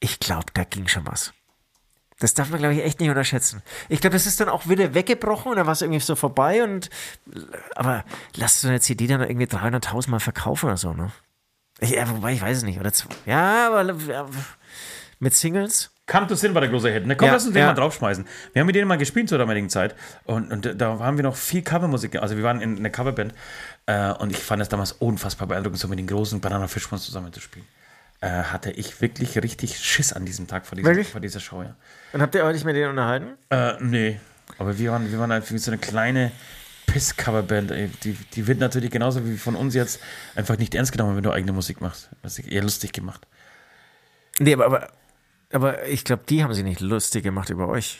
Ich 0.00 0.18
glaube, 0.20 0.46
da 0.54 0.64
ging 0.64 0.88
schon 0.88 1.06
was. 1.06 1.32
Das 2.18 2.32
darf 2.32 2.48
man, 2.48 2.58
glaube 2.60 2.74
ich, 2.74 2.82
echt 2.82 2.98
nicht 3.00 3.10
unterschätzen. 3.10 3.62
Ich 3.88 4.00
glaube, 4.00 4.14
das 4.14 4.26
ist 4.26 4.40
dann 4.40 4.48
auch 4.48 4.68
wieder 4.68 4.94
weggebrochen 4.94 5.50
und 5.50 5.56
dann 5.56 5.66
war 5.66 5.74
es 5.74 5.82
irgendwie 5.82 6.00
so 6.00 6.16
vorbei 6.16 6.64
und. 6.64 6.88
Aber 7.74 8.04
lass 8.34 8.62
so 8.62 8.68
eine 8.68 8.80
CD 8.80 9.06
dann 9.06 9.20
irgendwie 9.20 9.46
300.000 9.46 10.10
Mal 10.10 10.20
verkaufen 10.20 10.66
oder 10.66 10.76
so, 10.78 10.94
ne? 10.94 11.12
Ich, 11.78 11.90
ja, 11.90 12.08
wobei, 12.08 12.32
ich 12.32 12.40
weiß 12.40 12.58
es 12.58 12.62
nicht. 12.62 12.80
Oder 12.80 12.92
zwei, 12.92 13.14
ja, 13.26 13.66
aber 13.68 13.92
ja, 14.08 14.26
mit 15.18 15.34
Singles. 15.34 15.90
Come 16.06 16.28
to 16.28 16.36
Sin 16.36 16.54
war 16.54 16.60
der 16.60 16.70
große 16.70 16.88
Hit. 16.88 17.06
Ne? 17.06 17.16
Komm, 17.16 17.26
Ja, 17.26 17.32
lass 17.32 17.44
uns 17.44 17.52
den 17.52 17.60
ja. 17.60 17.66
mal 17.66 17.74
draufschmeißen. 17.74 18.24
Wir 18.52 18.60
haben 18.60 18.66
mit 18.66 18.76
denen 18.76 18.86
mal 18.86 18.96
gespielt 18.96 19.28
zur 19.28 19.38
damaligen 19.38 19.68
Zeit 19.68 19.96
und, 20.24 20.52
und 20.52 20.80
da 20.80 20.98
haben 21.00 21.16
wir 21.16 21.24
noch 21.24 21.34
viel 21.34 21.62
Covermusik. 21.62 22.16
Also 22.22 22.36
wir 22.36 22.44
waren 22.44 22.60
in 22.60 22.78
einer 22.78 22.90
Coverband 22.90 23.34
äh, 23.86 24.12
und 24.12 24.30
ich 24.30 24.38
fand 24.38 24.60
das 24.60 24.68
damals 24.68 24.92
unfassbar 24.92 25.48
beeindruckend, 25.48 25.80
so 25.80 25.88
mit 25.88 25.98
den 25.98 26.06
großen 26.06 26.40
Banana 26.40 26.68
Fischmanns 26.68 27.04
zusammen 27.04 27.32
zu 27.32 27.40
spielen. 27.40 27.66
Äh, 28.20 28.28
hatte 28.28 28.70
ich 28.70 29.00
wirklich 29.00 29.36
richtig 29.42 29.78
Schiss 29.78 30.12
an 30.12 30.24
diesem 30.24 30.46
Tag 30.46 30.66
vor 30.66 30.76
dieser, 30.76 31.04
vor 31.04 31.20
dieser 31.20 31.40
Show, 31.40 31.62
ja. 31.62 31.76
Und 32.12 32.22
habt 32.22 32.34
ihr 32.34 32.44
euch 32.44 32.64
mit 32.64 32.74
denen 32.74 32.90
unterhalten? 32.90 33.36
Äh, 33.50 33.74
nee. 33.80 34.20
Aber 34.58 34.78
wir 34.78 34.92
waren, 34.92 35.10
wir 35.10 35.18
waren 35.18 35.32
halt 35.32 35.50
wie 35.52 35.58
so 35.58 35.70
eine 35.70 35.78
kleine 35.78 36.32
Piss-Coverband. 36.86 37.72
Die, 38.04 38.12
die 38.12 38.46
wird 38.46 38.58
natürlich 38.58 38.90
genauso 38.90 39.26
wie 39.26 39.36
von 39.36 39.54
uns 39.54 39.74
jetzt 39.74 40.00
einfach 40.34 40.56
nicht 40.56 40.74
ernst 40.74 40.92
genommen, 40.92 41.16
wenn 41.16 41.22
du 41.22 41.30
eigene 41.30 41.52
Musik 41.52 41.80
machst. 41.80 42.08
Das 42.22 42.38
ist 42.38 42.48
eher 42.48 42.62
lustig 42.62 42.92
gemacht. 42.92 43.26
Nee, 44.38 44.54
aber, 44.54 44.66
aber, 44.66 44.88
aber 45.52 45.86
ich 45.86 46.04
glaube, 46.04 46.22
die 46.28 46.42
haben 46.42 46.54
sich 46.54 46.64
nicht 46.64 46.80
lustig 46.80 47.22
gemacht 47.22 47.50
über 47.50 47.68
euch. 47.68 47.98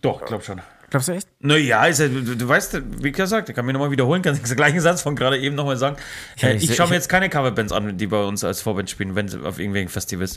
Doch, 0.00 0.24
glaub 0.24 0.44
schon. 0.44 0.62
Glaubst 0.92 1.08
du 1.08 1.12
echt? 1.12 1.26
Naja, 1.40 1.86
ist 1.86 2.00
ja, 2.00 2.08
du, 2.08 2.20
du 2.36 2.46
weißt, 2.46 2.82
wie 3.02 3.12
gesagt, 3.12 3.48
ich 3.48 3.54
kann 3.56 3.64
mir 3.64 3.72
nochmal 3.72 3.90
wiederholen, 3.90 4.20
kann 4.20 4.36
den 4.38 4.56
gleichen 4.56 4.78
Satz 4.80 5.00
von 5.00 5.16
gerade 5.16 5.38
eben 5.38 5.56
nochmal 5.56 5.78
sagen. 5.78 5.96
Ja, 6.36 6.50
Äh, 6.50 6.56
ich 6.56 6.68
ich 6.68 6.76
schaue 6.76 6.88
mir 6.90 6.96
jetzt 6.96 7.08
keine 7.08 7.30
Coverbands 7.30 7.72
an, 7.72 7.96
die 7.96 8.06
bei 8.06 8.22
uns 8.22 8.44
als 8.44 8.60
Vorband 8.60 8.90
spielen, 8.90 9.14
wenn 9.14 9.26
sie 9.26 9.38
auf 9.42 9.58
irgendwelchen 9.58 9.88
Festivals. 9.88 10.36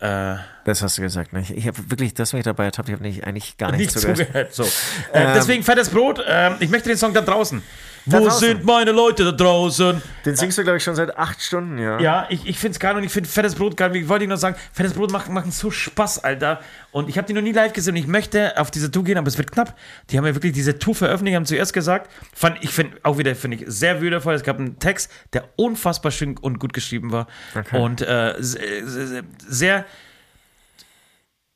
Äh, 0.00 0.36
Das 0.64 0.80
hast 0.80 0.96
du 0.96 1.02
gesagt. 1.02 1.34
Ne? 1.34 1.44
Ich, 1.54 1.66
habe 1.66 1.76
wirklich 1.90 2.14
das, 2.14 2.32
was 2.32 2.38
ich 2.38 2.44
dabei 2.44 2.64
ertappt, 2.64 2.88
ich 2.88 2.94
habe 2.94 3.04
nicht, 3.04 3.24
eigentlich 3.26 3.58
gar 3.58 3.70
nicht 3.72 3.80
nichts 3.80 4.00
zugehört. 4.00 4.16
zugehört. 4.18 4.54
So. 4.54 4.62
Äh, 5.12 5.24
Ähm, 5.24 5.30
deswegen 5.34 5.62
fettes 5.62 5.90
Brot. 5.90 6.24
ähm, 6.26 6.54
ich 6.60 6.70
möchte 6.70 6.88
den 6.88 6.96
Song 6.96 7.12
da 7.12 7.20
draußen. 7.20 7.60
Wo 8.06 8.30
sind 8.30 8.64
meine 8.64 8.90
Leute 8.90 9.24
da 9.24 9.32
draußen? 9.32 10.02
Den 10.24 10.36
singst 10.36 10.58
du, 10.58 10.62
glaube 10.62 10.78
ich, 10.78 10.84
schon 10.84 10.94
seit 10.94 11.16
acht 11.16 11.40
Stunden, 11.40 11.78
ja. 11.78 12.00
Ja, 12.00 12.26
ich, 12.30 12.46
ich 12.46 12.58
finde 12.58 12.72
es 12.72 12.80
geil 12.80 12.96
und 12.96 13.04
ich 13.04 13.12
finde 13.12 13.28
fettes 13.28 13.54
Brot 13.54 13.76
geil. 13.76 13.94
Wie 13.94 14.08
wollte 14.08 14.24
ich 14.24 14.30
noch 14.30 14.36
sagen? 14.36 14.56
Fettes 14.72 14.94
Brot 14.94 15.12
macht, 15.12 15.28
macht 15.28 15.52
so 15.52 15.70
Spaß, 15.70 16.24
Alter. 16.24 16.60
Und 16.90 17.08
ich 17.08 17.16
habe 17.16 17.26
die 17.26 17.32
noch 17.32 17.42
nie 17.42 17.52
live 17.52 17.72
gesehen 17.72 17.94
und 17.94 18.00
ich 18.00 18.06
möchte 18.06 18.58
auf 18.58 18.70
diese 18.70 18.90
Tour 18.90 19.04
gehen, 19.04 19.18
aber 19.18 19.28
es 19.28 19.38
wird 19.38 19.52
knapp. 19.52 19.76
Die 20.10 20.18
haben 20.18 20.26
ja 20.26 20.34
wirklich 20.34 20.52
diese 20.52 20.78
Tour 20.78 20.94
veröffentlicht, 20.94 21.36
haben 21.36 21.46
zuerst 21.46 21.72
gesagt. 21.72 22.10
Fand, 22.34 22.58
ich 22.62 22.70
finde 22.70 22.98
auch 23.02 23.18
wieder, 23.18 23.34
finde 23.34 23.58
ich, 23.58 23.64
sehr 23.66 24.00
würdevoll. 24.00 24.34
Es 24.34 24.42
gab 24.42 24.58
einen 24.58 24.78
Text, 24.78 25.10
der 25.32 25.44
unfassbar 25.56 26.10
schön 26.12 26.36
und 26.38 26.58
gut 26.58 26.72
geschrieben 26.72 27.12
war. 27.12 27.28
Okay. 27.54 27.78
Und 27.78 28.02
äh, 28.02 28.34
sehr, 28.38 28.86
sehr, 28.86 29.22
sehr 29.38 29.84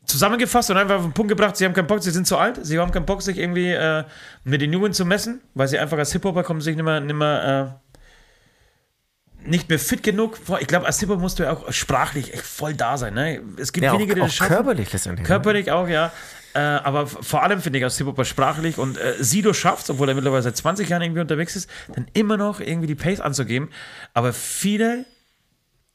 zusammengefasst 0.07 0.71
und 0.71 0.77
einfach 0.77 0.97
auf 0.97 1.03
den 1.03 1.13
Punkt 1.13 1.29
gebracht, 1.31 1.57
sie 1.57 1.65
haben 1.65 1.75
keinen 1.75 1.87
Bock, 1.87 2.03
sie 2.03 2.11
sind 2.11 2.27
zu 2.27 2.37
alt, 2.39 2.59
sie 2.65 2.79
haben 2.79 2.93
keinen 2.93 3.07
Bock, 3.07 3.23
sich 3.23 3.39
irgendwie 3.39 3.71
äh, 3.73 4.05
mit 4.45 4.61
den 4.61 4.73
Jungen 4.73 4.93
zu 4.93 5.05
messen, 5.05 5.41
weil 5.55 5.69
sie 5.69 5.79
einfach 5.79 5.99
als 5.99 6.13
Hip-Hopper 6.13 6.43
kommen 6.45 6.61
sich 6.61 6.77
nicht 6.77 6.85
mehr, 6.85 7.01
nicht 7.01 7.15
mehr 7.17 7.79
äh, 7.85 9.49
nicht 9.49 9.69
mehr 9.69 9.79
fit 9.79 10.03
genug. 10.03 10.39
Ich 10.61 10.67
glaube, 10.67 10.87
als 10.87 10.99
Hip-Hop 11.01 11.21
musst 11.21 11.39
du 11.39 11.45
ja 11.45 11.53
auch 11.53 11.73
sprachlich 11.73 12.35
echt 12.35 12.43
voll 12.45 12.75
da 12.75 12.97
sein. 12.99 13.15
Ne? 13.15 13.41
Es 13.59 13.73
gibt 13.73 13.85
Ja, 13.85 13.93
auch, 13.93 13.97
wenige, 13.99 14.15
die 14.17 14.21
auch 14.23 14.27
das 14.27 14.35
schaffen. 14.35 14.55
körperlich 14.55 14.93
letztendlich. 14.93 15.23
ne? 15.23 15.27
Körperlich 15.29 15.71
auch, 15.71 15.87
ja. 15.89 16.11
Äh, 16.55 16.59
aber 16.59 17.07
vor 17.07 17.43
allem 17.45 17.61
finde 17.61 17.79
ich 17.79 17.85
als 17.85 17.97
Hip-Hopper 17.99 18.25
sprachlich 18.25 18.79
und 18.79 18.99
äh, 18.99 19.15
Sido 19.21 19.53
schafft 19.53 19.89
obwohl 19.91 20.09
er 20.09 20.15
mittlerweile 20.15 20.43
seit 20.43 20.57
20 20.57 20.89
Jahren 20.89 21.03
irgendwie 21.03 21.21
unterwegs 21.21 21.55
ist, 21.55 21.71
dann 21.95 22.07
immer 22.15 22.37
noch 22.37 22.61
irgendwie 22.61 22.87
die 22.89 22.95
Pace 22.97 23.21
anzugeben. 23.21 23.69
Aber 24.15 24.33
viele, 24.33 25.05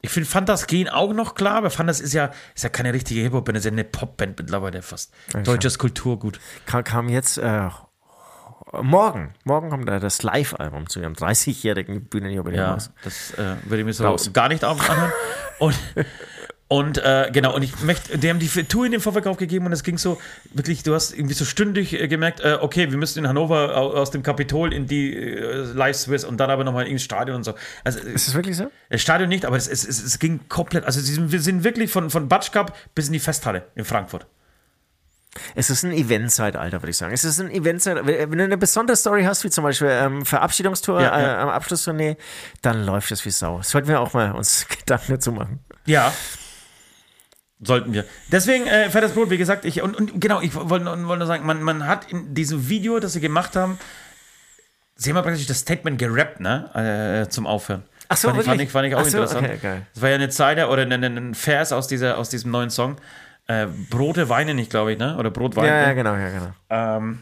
ich 0.01 0.09
finde, 0.09 0.27
Fantas 0.29 0.67
gehen 0.67 0.89
auch 0.89 1.13
noch 1.13 1.35
klar, 1.35 1.55
aber 1.57 1.69
Fantas 1.69 1.99
ist 1.99 2.13
ja, 2.13 2.31
ist 2.55 2.63
ja 2.63 2.69
keine 2.69 2.93
richtige 2.93 3.21
Hip-Hop-Band, 3.21 3.57
ist 3.57 3.65
ja 3.65 3.71
eine 3.71 3.83
Pop-Band 3.83 4.37
mittlerweile 4.39 4.81
fast. 4.81 5.13
Deutsches 5.43 5.77
Kulturgut. 5.77 6.39
Kam, 6.65 6.83
kam 6.83 7.09
jetzt 7.09 7.37
äh, 7.37 7.69
morgen. 8.81 9.33
Morgen 9.43 9.69
kommt 9.69 9.89
äh, 9.89 9.99
das 9.99 10.23
Live-Album 10.23 10.87
zu 10.89 10.99
ihrem 11.01 11.13
30-jährigen 11.13 12.05
Bühnenjubiläum 12.05 12.59
Ja, 12.63 12.71
raus. 12.73 12.91
das 13.03 13.31
äh, 13.35 13.55
würde 13.65 13.79
ich 13.79 13.85
mir 13.85 13.93
so 13.93 14.05
Raus. 14.05 14.31
gar 14.33 14.47
nicht 14.47 14.63
auf- 14.63 14.89
anhören. 14.89 15.11
Und, 15.59 15.77
und 16.71 16.97
äh, 16.99 17.29
genau, 17.33 17.53
und 17.53 17.63
ich 17.63 17.81
möchte, 17.81 18.17
die 18.17 18.29
haben 18.29 18.39
die 18.39 18.47
Tour 18.47 18.85
in 18.85 18.93
den 18.93 19.01
Vorverkauf 19.01 19.35
gegeben 19.35 19.65
und 19.65 19.73
es 19.73 19.83
ging 19.83 19.97
so, 19.97 20.21
wirklich, 20.53 20.83
du 20.83 20.93
hast 20.95 21.11
irgendwie 21.13 21.33
so 21.33 21.43
stündig 21.43 21.91
äh, 21.99 22.07
gemerkt, 22.07 22.39
äh, 22.39 22.59
okay, 22.61 22.89
wir 22.91 22.97
müssen 22.97 23.19
in 23.19 23.27
Hannover 23.27 23.75
au- 23.75 23.91
aus 23.93 24.09
dem 24.11 24.23
Kapitol 24.23 24.73
in 24.73 24.87
die 24.87 25.13
äh, 25.13 25.63
Live-Swiss 25.73 26.23
und 26.23 26.37
dann 26.37 26.49
aber 26.49 26.63
nochmal 26.63 26.87
ins 26.87 27.03
Stadion 27.03 27.35
und 27.35 27.43
so. 27.43 27.55
Also, 27.83 27.99
Ist 27.99 28.29
das 28.29 28.35
wirklich 28.35 28.55
so? 28.55 28.71
das 28.89 29.01
Stadion 29.01 29.27
nicht, 29.27 29.43
aber 29.43 29.57
es, 29.57 29.67
es, 29.67 29.85
es, 29.85 30.01
es 30.01 30.17
ging 30.17 30.39
komplett, 30.47 30.85
also 30.85 31.01
sind, 31.01 31.33
wir 31.33 31.41
sind 31.41 31.65
wirklich 31.65 31.91
von, 31.91 32.09
von 32.09 32.29
Batsch 32.29 32.53
Cup 32.53 32.73
bis 32.95 33.07
in 33.07 33.13
die 33.13 33.19
Festhalle 33.19 33.63
in 33.75 33.83
Frankfurt. 33.83 34.25
Es 35.55 35.69
ist 35.69 35.83
ein 35.83 35.91
Eventzeitalter, 35.91 36.81
würde 36.81 36.91
ich 36.91 36.97
sagen. 36.97 37.13
Es 37.13 37.23
ist 37.25 37.39
ein 37.41 37.51
Eventzeitalter. 37.51 38.05
Wenn 38.07 38.37
du 38.37 38.43
eine 38.45 38.57
besondere 38.57 38.95
Story 38.95 39.23
hast, 39.23 39.43
wie 39.43 39.49
zum 39.49 39.63
Beispiel 39.65 39.89
ähm, 39.89 40.25
Verabschiedungstour 40.25 41.01
Ja, 41.01 41.19
ja. 41.19 41.33
Äh, 41.33 41.37
am 41.43 41.49
Abschlusstournee, 41.49 42.15
dann 42.61 42.85
läuft 42.85 43.11
es 43.11 43.25
wie 43.25 43.29
Sau. 43.29 43.61
Sollten 43.61 43.87
wir 43.89 43.99
auch 43.99 44.13
mal 44.13 44.31
uns 44.33 44.67
Gedanken 44.79 45.11
dazu 45.13 45.31
machen. 45.33 45.59
Ja. 45.85 46.13
Sollten 47.63 47.93
wir. 47.93 48.05
Deswegen, 48.31 48.65
äh, 48.65 48.89
fettes 48.89 49.11
Brot, 49.11 49.29
wie 49.29 49.37
gesagt, 49.37 49.65
ich, 49.65 49.81
und, 49.83 49.95
und 49.95 50.19
genau, 50.19 50.41
ich 50.41 50.55
wollte 50.55 50.83
nur, 50.83 51.07
wollte 51.07 51.19
nur 51.19 51.27
sagen, 51.27 51.45
man, 51.45 51.61
man 51.61 51.87
hat 51.87 52.11
in 52.11 52.33
diesem 52.33 52.67
Video, 52.69 52.99
das 52.99 53.13
sie 53.13 53.21
gemacht 53.21 53.55
haben, 53.55 53.77
sie 54.95 55.13
haben 55.13 55.21
praktisch 55.21 55.45
das 55.45 55.59
Statement 55.59 55.99
gerappt, 55.99 56.39
ne, 56.39 57.23
äh, 57.23 57.29
zum 57.29 57.45
Aufhören. 57.45 57.83
Ach 58.09 58.17
so, 58.17 58.29
fand 58.29 58.39
ich, 58.39 58.45
fand 58.45 58.59
wirklich? 58.59 58.67
ich, 58.67 58.71
fand 58.73 58.87
ich 58.87 58.95
auch 58.95 59.05
so, 59.05 59.17
interessant. 59.19 59.47
okay, 59.47 59.57
geil. 59.61 59.87
Das 59.93 60.01
war 60.01 60.09
ja 60.09 60.15
eine 60.15 60.29
Zeile 60.29 60.69
oder 60.69 60.81
ein, 60.81 60.91
ein, 60.91 61.17
ein 61.17 61.35
Vers 61.35 61.71
aus, 61.71 61.87
dieser, 61.87 62.17
aus 62.17 62.29
diesem 62.29 62.51
neuen 62.51 62.71
Song. 62.71 62.97
Äh, 63.47 63.67
Brote 63.89 64.27
weinen 64.27 64.55
nicht, 64.55 64.69
glaube 64.69 64.93
ich, 64.93 64.99
ne? 64.99 65.17
Oder 65.17 65.29
Brot 65.29 65.55
weinen. 65.55 65.67
Ja, 65.67 65.81
ja, 65.81 65.93
genau, 65.93 66.15
ja, 66.15 66.29
genau. 66.29 66.51
Ähm, 66.69 67.19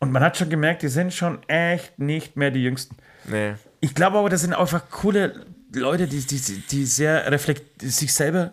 und 0.00 0.12
man 0.12 0.22
hat 0.22 0.36
schon 0.36 0.48
gemerkt, 0.48 0.82
die 0.82 0.88
sind 0.88 1.12
schon 1.12 1.42
echt 1.48 1.98
nicht 1.98 2.36
mehr 2.36 2.50
die 2.50 2.62
Jüngsten. 2.62 2.96
Nee. 3.24 3.54
Ich 3.80 3.94
glaube 3.94 4.18
aber, 4.18 4.28
das 4.28 4.42
sind 4.42 4.54
einfach 4.54 4.90
coole 4.90 5.46
Leute, 5.72 6.06
die, 6.06 6.20
die, 6.20 6.38
die 6.38 6.84
sehr 6.84 7.30
reflekt, 7.30 7.82
die 7.82 7.88
sich 7.88 8.12
selber, 8.12 8.52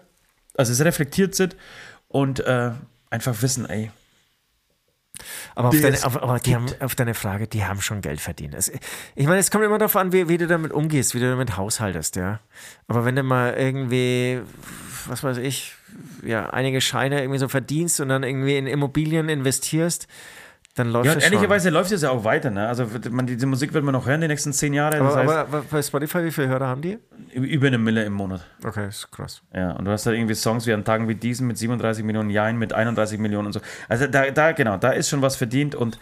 also 0.56 0.73
sehr 0.73 0.85
reflektiert 0.85 1.35
sind 1.35 1.56
und 2.07 2.39
äh, 2.39 2.72
einfach 3.10 3.41
wissen, 3.41 3.68
ey. 3.68 3.91
Aber, 5.56 5.69
auf 5.69 5.81
deine, 5.81 5.98
auf, 6.03 6.22
aber 6.22 6.39
haben, 6.39 6.68
auf 6.80 6.94
deine 6.94 7.14
Frage, 7.15 7.48
die 7.48 7.65
haben 7.65 7.81
schon 7.81 8.02
Geld 8.02 8.22
verdient. 8.22 8.53
Es, 8.53 8.72
ich 9.15 9.26
meine, 9.26 9.39
es 9.39 9.49
kommt 9.49 9.64
immer 9.64 9.80
darauf 9.80 9.95
an, 9.95 10.14
wie, 10.14 10.30
wie 10.30 10.38
du 10.38 10.45
damit 10.45 10.72
umgehst, 10.72 11.15
wie 11.15 11.19
du 11.19 11.30
damit 11.30 11.57
haushaltest, 11.57 12.15
ja. 12.15 12.39
Aber 12.88 13.06
wenn 13.06 13.15
du 13.15 13.23
mal 13.23 13.56
irgendwie, 13.56 14.41
was 15.07 15.23
weiß 15.23 15.38
ich, 15.38 15.73
ja, 16.23 16.49
einige 16.52 16.81
Scheine 16.81 17.22
irgendwie 17.22 17.39
so 17.39 17.48
verdienst 17.48 17.99
und 17.99 18.10
dann 18.10 18.23
irgendwie 18.23 18.57
in 18.57 18.68
Immobilien 18.68 19.30
investierst, 19.30 20.07
dann 20.78 20.91
läuft 20.91 21.08
Ja, 21.08 21.14
und 21.14 21.24
ehrlicherweise 21.24 21.70
läuft 21.72 21.91
es 21.91 22.04
ja 22.04 22.12
auch 22.12 22.24
weiter, 22.24 22.52
ne? 22.52 22.68
Also 22.68 22.86
man, 23.10 23.26
diese 23.26 23.48
Musik 23.48 23.74
wird 23.74 23.84
man 23.84 23.94
noch 23.94 24.06
hören 24.06 24.22
die 24.22 24.28
nächsten 24.28 24.54
zehn 24.54 24.74
Jahre. 24.74 24.99
Aber, 24.99 25.16
heißt, 25.16 25.30
aber, 25.30 25.64
bei 25.70 25.82
Spotify, 25.82 26.24
wie 26.24 26.32
viele 26.32 26.48
Hörer 26.48 26.68
haben 26.68 26.82
die? 26.82 26.99
über 27.34 27.68
eine 27.68 27.78
Mille 27.78 28.04
im 28.04 28.14
Monat. 28.14 28.45
Okay, 28.64 28.88
ist 28.88 29.12
krass. 29.12 29.41
Ja, 29.54 29.72
und 29.72 29.86
du 29.86 29.91
hast 29.91 30.06
halt 30.06 30.18
irgendwie 30.18 30.36
Songs 30.36 30.66
wie 30.66 30.74
an 30.74 30.84
Tagen 30.84 31.08
wie 31.08 31.16
diesen 31.16 31.48
mit 31.48 31.58
37 31.58 32.04
Millionen 32.04 32.30
Jahren, 32.30 32.58
mit 32.58 32.74
31 32.74 33.20
Millionen 33.20 33.48
und 33.48 33.54
so. 33.54 33.60
Also 33.90 34.08
da, 34.08 34.30
da 34.32 34.52
genau, 34.52 34.78
da 34.78 34.91
ist 34.91 35.10
schon 35.10 35.22
was 35.22 35.36
verdient 35.36 35.76
und 35.76 35.98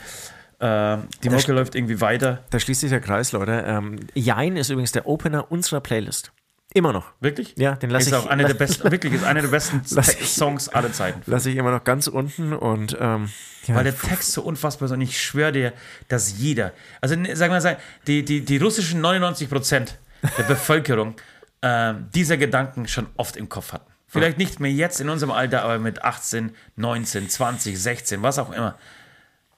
äh, 0.60 0.98
die 1.24 1.30
Mucke 1.30 1.54
läuft 1.54 1.76
irgendwie 1.76 2.02
weiter. 2.02 2.44
Da 2.50 2.60
schließt 2.60 2.82
sich 2.82 2.90
der 2.90 3.02
Kreis, 3.02 3.32
Leute. 3.32 3.64
Ähm, 3.66 4.00
Jein 4.14 4.58
ist 4.58 4.70
übrigens 4.70 4.92
der 4.92 5.08
Opener 5.08 5.52
unserer 5.52 5.82
Playlist. 5.82 6.32
Immer 6.76 6.92
noch. 6.92 7.06
Wirklich? 7.22 7.56
Ja, 7.58 7.76
den 7.76 7.90
lasse 7.90 8.10
ich- 8.10 8.16
auch 8.16 8.26
einer 8.28 8.44
der 8.44 8.54
besten, 8.54 8.92
wirklich 8.92 9.14
ist 9.14 9.24
einer 9.24 9.42
der 9.42 9.48
besten 9.48 9.82
ich- 9.98 10.30
Songs 10.30 10.68
aller 10.68 10.92
Zeiten. 10.92 11.22
Lasse 11.26 11.50
ich 11.50 11.56
immer 11.56 11.72
noch 11.72 11.86
ganz 11.86 12.08
unten 12.08 12.52
und 12.52 12.98
ähm, 13.00 13.30
ja, 13.66 13.76
Weil 13.76 13.86
der 13.86 13.98
Text 13.98 14.34
so 14.34 14.42
unfassbar 14.44 14.88
ist 14.88 14.92
und 14.92 15.00
ich 15.00 15.20
schwöre 15.22 15.54
dir, 15.54 15.74
dass 16.10 16.38
jeder, 16.38 16.74
also 17.00 17.16
ne, 17.16 17.34
sagen 17.36 17.54
wir 17.54 17.62
mal, 17.62 17.78
die, 18.08 18.26
die, 18.26 18.42
die 18.44 18.58
russischen 18.58 19.00
99 19.00 19.50
Prozent 19.50 19.98
der 20.38 20.44
Bevölkerung 20.44 21.16
ähm, 21.62 22.08
dieser 22.14 22.36
Gedanken 22.36 22.90
schon 22.90 23.08
oft 23.16 23.38
im 23.38 23.48
Kopf 23.48 23.72
hatten. 23.72 23.90
Vielleicht 24.08 24.38
nicht 24.38 24.60
mehr 24.60 24.72
jetzt 24.72 25.00
in 25.00 25.08
unserem 25.10 25.32
Alter, 25.32 25.64
aber 25.64 25.80
mit 25.80 26.04
18, 26.04 26.54
19, 26.76 27.30
20, 27.30 27.80
16, 27.82 28.22
was 28.22 28.38
auch 28.38 28.52
immer. 28.52 28.78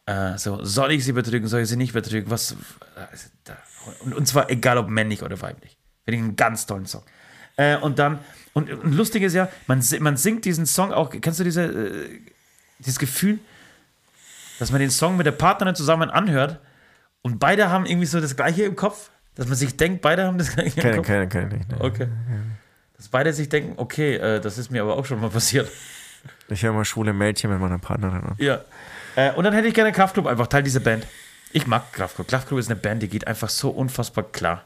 Äh, 0.06 0.38
so, 0.38 0.64
soll 0.64 0.92
ich 0.92 1.04
sie 1.04 1.14
betrügen, 1.14 1.48
soll 1.48 1.62
ich 1.62 1.68
sie 1.70 1.76
nicht 1.78 1.94
betrügen? 1.94 2.30
Was, 2.32 2.52
äh, 2.96 3.52
und, 4.06 4.14
und 4.14 4.28
zwar 4.28 4.50
egal 4.52 4.78
ob 4.78 4.88
männlich 4.88 5.24
oder 5.24 5.42
weiblich. 5.42 5.77
Finde 6.08 6.20
ich 6.20 6.24
einen 6.24 6.36
ganz 6.38 6.66
tollen 6.66 6.86
Song. 6.86 7.04
Äh, 7.58 7.76
und 7.76 8.00
dann, 8.00 8.20
und, 8.54 8.72
und 8.72 8.94
lustig 8.94 9.24
ist 9.24 9.34
ja, 9.34 9.50
man, 9.68 9.84
man 10.00 10.16
singt 10.16 10.46
diesen 10.46 10.66
Song 10.66 10.94
auch, 10.94 11.10
kennst 11.10 11.42
du 11.42 11.44
diese, 11.44 11.64
äh, 11.64 12.22
dieses 12.80 12.98
Gefühl, 12.98 13.40
dass 14.58 14.72
man 14.72 14.80
den 14.80 14.90
Song 14.90 15.18
mit 15.18 15.26
der 15.26 15.34
Partnerin 15.34 15.76
zusammen 15.76 16.10
anhört 16.10 16.62
und 17.24 17.40
beide 17.40 17.70
haben 17.70 17.86
irgendwie 17.86 18.06
so 18.06 18.22
das 18.22 18.38
Gleiche 18.38 18.64
im 18.64 18.78
Kopf, 18.78 19.10
dass 19.36 19.48
man 19.48 19.58
sich 19.58 19.76
denkt, 19.76 20.02
beide 20.02 20.24
haben 20.24 20.38
das 20.38 20.56
Gleiche 20.56 20.78
im 20.78 20.82
keine, 20.82 20.96
Kopf. 20.96 21.08
keine, 21.08 21.28
keine, 21.28 21.58
nicht. 21.58 21.70
Ne? 21.70 21.78
Okay. 21.82 22.08
Dass 22.96 23.10
beide 23.10 23.34
sich 23.34 23.50
denken, 23.50 23.74
okay, 23.76 24.16
äh, 24.16 24.40
das 24.40 24.58
ist 24.58 24.72
mir 24.72 24.82
aber 24.82 24.96
auch 24.96 25.06
schon 25.06 25.20
mal 25.20 25.30
passiert. 25.30 25.70
Ich 26.48 26.64
höre 26.64 26.72
mal 26.72 26.86
schwule 26.86 27.12
Mädchen 27.12 27.52
mit 27.52 27.60
meiner 27.60 27.80
Partnerin 27.80 28.24
an. 28.24 28.36
Ja. 28.38 28.62
Äh, 29.18 29.34
und 29.34 29.44
dann 29.44 29.54
hätte 29.54 29.68
ich 29.68 29.74
gerne 29.74 29.92
Kraftklub 29.92 30.26
einfach, 30.26 30.48
Teil 30.48 30.64
dieser 30.64 30.80
Band. 30.80 31.06
Ich 31.52 31.68
mag 31.68 31.92
Kraftklub. 31.92 32.30
Kraftklub 32.30 32.60
ist 32.62 32.70
eine 32.70 32.80
Band, 32.80 33.04
die 33.04 33.10
geht 33.10 33.28
einfach 33.28 33.50
so 33.50 33.72
unfassbar 33.72 34.24
klar. 34.24 34.66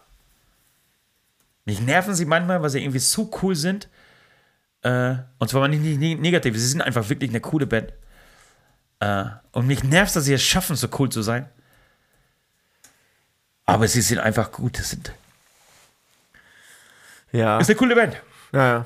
Mich 1.65 1.79
nerven 1.81 2.13
sie 2.15 2.25
manchmal, 2.25 2.61
weil 2.61 2.69
sie 2.69 2.81
irgendwie 2.81 2.99
so 2.99 3.29
cool 3.41 3.55
sind 3.55 3.87
Äh, 4.83 5.15
und 5.37 5.47
zwar 5.49 5.67
nicht, 5.67 5.81
nicht, 5.83 5.99
nicht 5.99 6.19
negativ, 6.21 6.55
sie 6.57 6.65
sind 6.67 6.81
einfach 6.81 7.07
wirklich 7.09 7.29
eine 7.29 7.39
coole 7.39 7.67
Band. 7.67 7.93
Äh, 8.99 9.25
und 9.51 9.67
mich 9.67 9.83
nervt, 9.83 10.15
dass 10.15 10.23
sie 10.25 10.33
es 10.33 10.41
schaffen, 10.41 10.75
so 10.75 10.87
cool 10.97 11.09
zu 11.09 11.21
sein. 11.21 11.47
Aber 13.65 13.87
sie 13.87 14.01
sind 14.01 14.19
einfach 14.19 14.51
gut. 14.51 14.79
Das 14.79 14.89
sind, 14.89 15.13
Ja. 17.31 17.59
ist 17.59 17.69
eine 17.69 17.77
coole 17.77 17.95
Band. 17.95 18.17
Ja, 18.51 18.67
ja. 18.67 18.85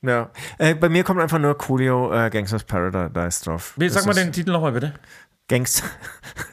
Ja. 0.00 0.30
Äh, 0.58 0.74
bei 0.76 0.88
mir 0.88 1.02
kommt 1.02 1.20
einfach 1.20 1.40
nur 1.40 1.58
Coolio 1.58 2.12
äh, 2.14 2.30
Gangsters 2.30 2.62
Paradise 2.62 3.44
drauf. 3.44 3.74
Wie, 3.76 3.86
Das 3.86 3.94
Sag 3.94 4.06
mal 4.06 4.14
den 4.14 4.32
Titel 4.32 4.52
nochmal 4.52 4.70
bitte. 4.72 4.94
Gangst 5.48 5.82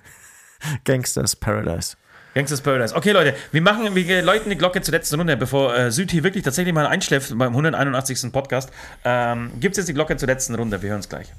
Gangsters 0.83 1.35
Paradise. 1.35 1.95
Gangsters 2.35 2.59
Paradise. 2.59 2.93
Okay, 2.93 3.11
Leute, 3.11 3.33
wir 3.53 3.61
machen, 3.61 3.95
wir 3.95 4.21
läuten 4.21 4.49
die 4.49 4.57
Glocke 4.57 4.81
zur 4.81 4.91
letzten 4.91 5.15
Runde, 5.15 5.37
bevor 5.37 5.73
äh, 5.73 5.89
Süd 5.89 6.11
hier 6.11 6.23
wirklich 6.23 6.43
tatsächlich 6.43 6.73
mal 6.73 6.85
einschläft 6.85 7.35
beim 7.37 7.53
181. 7.53 8.29
Podcast. 8.33 8.71
Ähm, 9.05 9.51
Gibt 9.61 9.71
es 9.73 9.77
jetzt 9.77 9.87
die 9.87 9.93
Glocke 9.93 10.17
zur 10.17 10.27
letzten 10.27 10.53
Runde? 10.53 10.81
Wir 10.81 10.89
hören 10.89 10.99
es 10.99 11.07
gleich. 11.07 11.31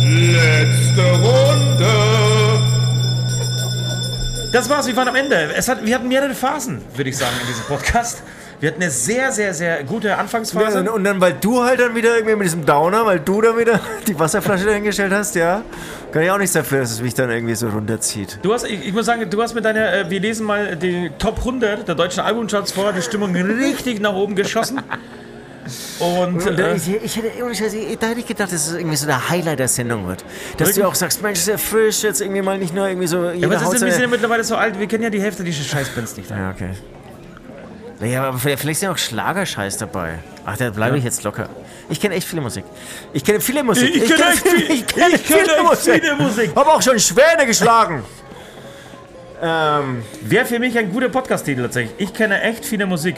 Letzte 0.00 1.02
Runde. 1.22 1.92
Das 4.50 4.68
war's, 4.68 4.88
wir 4.88 4.96
waren 4.96 5.08
am 5.08 5.16
Ende. 5.16 5.36
Es 5.54 5.68
hat, 5.68 5.86
wir 5.86 5.94
hatten 5.94 6.08
mehrere 6.08 6.34
Phasen, 6.34 6.82
würde 6.96 7.10
ich 7.10 7.16
sagen, 7.16 7.36
in 7.40 7.46
diesem 7.46 7.64
Podcast. 7.66 8.24
Wir 8.64 8.70
hatten 8.70 8.80
eine 8.80 8.90
sehr, 8.90 9.30
sehr, 9.30 9.52
sehr 9.52 9.84
gute 9.84 10.16
Anfangsphase. 10.16 10.82
Ja, 10.86 10.90
und 10.90 11.04
dann, 11.04 11.20
weil 11.20 11.34
du 11.38 11.62
halt 11.62 11.80
dann 11.80 11.94
wieder 11.94 12.16
irgendwie 12.16 12.34
mit 12.34 12.46
diesem 12.46 12.64
Downer, 12.64 13.04
weil 13.04 13.20
du 13.20 13.42
dann 13.42 13.58
wieder 13.58 13.78
die 14.06 14.18
Wasserflasche 14.18 14.64
dahingestellt 14.64 15.12
hast, 15.12 15.34
ja, 15.34 15.60
kann 16.10 16.22
ich 16.22 16.30
auch 16.30 16.38
nichts 16.38 16.54
dafür, 16.54 16.80
dass 16.80 16.92
es 16.92 17.02
mich 17.02 17.12
dann 17.12 17.28
irgendwie 17.28 17.54
so 17.56 17.68
runterzieht. 17.68 18.38
Du 18.40 18.54
hast, 18.54 18.64
ich, 18.64 18.86
ich 18.86 18.94
muss 18.94 19.04
sagen, 19.04 19.28
du 19.28 19.42
hast 19.42 19.52
mit 19.52 19.66
deiner, 19.66 19.92
äh, 19.92 20.08
wir 20.08 20.18
lesen 20.18 20.46
mal 20.46 20.76
die 20.76 21.10
Top 21.18 21.40
100 21.40 21.86
der 21.86 21.94
deutschen 21.94 22.20
Albumcharts 22.20 22.72
vor, 22.72 22.94
die 22.94 23.02
Stimmung 23.02 23.36
richtig 23.36 24.00
nach 24.00 24.14
oben 24.14 24.34
geschossen. 24.34 24.80
Und, 25.98 26.46
Und 26.46 26.58
äh, 26.58 26.74
ich, 26.74 26.88
ich 26.88 27.16
hätte, 27.18 27.28
ich- 27.76 27.98
da 27.98 28.06
hätte 28.06 28.20
ich 28.20 28.26
gedacht, 28.26 28.50
dass 28.50 28.66
es 28.68 28.72
irgendwie 28.72 28.96
so 28.96 29.04
der 29.04 29.28
Highlight 29.28 29.58
der 29.58 29.68
Sendung 29.68 30.08
wird. 30.08 30.24
Dass 30.56 30.68
Wirklich? 30.68 30.76
du 30.76 30.88
auch 30.88 30.94
sagst, 30.94 31.22
Mensch, 31.22 31.38
ist 31.38 31.48
ja 31.48 31.58
frisch, 31.58 32.02
jetzt 32.02 32.22
irgendwie 32.22 32.40
mal 32.40 32.56
nicht 32.56 32.74
nur 32.74 32.88
irgendwie 32.88 33.08
so 33.08 33.24
ja, 33.24 33.32
jeder 33.32 33.50
was 33.60 33.74
ist 33.74 33.84
wir 33.84 33.92
sind 33.92 34.00
ja 34.00 34.08
mittlerweile 34.08 34.42
so 34.42 34.56
alt, 34.56 34.80
wir 34.80 34.86
kennen 34.86 35.02
ja 35.04 35.10
die 35.10 35.20
Hälfte 35.20 35.44
dieser 35.44 35.64
Scheißbands 35.64 36.16
nicht. 36.16 36.30
Ja, 36.30 36.48
okay. 36.48 36.70
Naja, 38.00 38.24
aber 38.24 38.38
vielleicht 38.38 38.80
sind 38.80 38.88
auch 38.88 38.98
Schlagerscheiß 38.98 39.78
dabei. 39.78 40.18
Ach, 40.44 40.56
da 40.56 40.70
bleibe 40.70 40.98
ich 40.98 41.04
jetzt 41.04 41.22
locker. 41.22 41.48
Ich 41.88 42.00
kenne 42.00 42.14
echt 42.14 42.26
viele 42.26 42.42
Musik. 42.42 42.64
Ich 43.12 43.24
kenne 43.24 43.40
viele 43.40 43.62
Musik. 43.62 43.94
Ich 43.94 44.08
kenne 44.08 44.30
echt 44.32 44.48
viel- 44.48 44.62
ich 44.70 44.86
kenne 44.86 45.14
ich 45.14 45.24
kenne 45.26 45.40
echt 45.42 45.80
viele 45.80 46.16
Musik. 46.16 46.56
Habe 46.56 46.70
auch 46.70 46.82
schon 46.82 46.98
Schwäne 46.98 47.46
geschlagen. 47.46 48.02
ähm, 49.42 50.02
Wäre 50.22 50.44
für 50.44 50.58
mich 50.58 50.76
ein 50.78 50.92
guter 50.92 51.08
Podcast-Titel 51.08 51.62
tatsächlich. 51.62 51.94
Ich 51.98 52.12
kenne 52.12 52.40
echt 52.42 52.64
viele 52.64 52.86
Musik. 52.86 53.16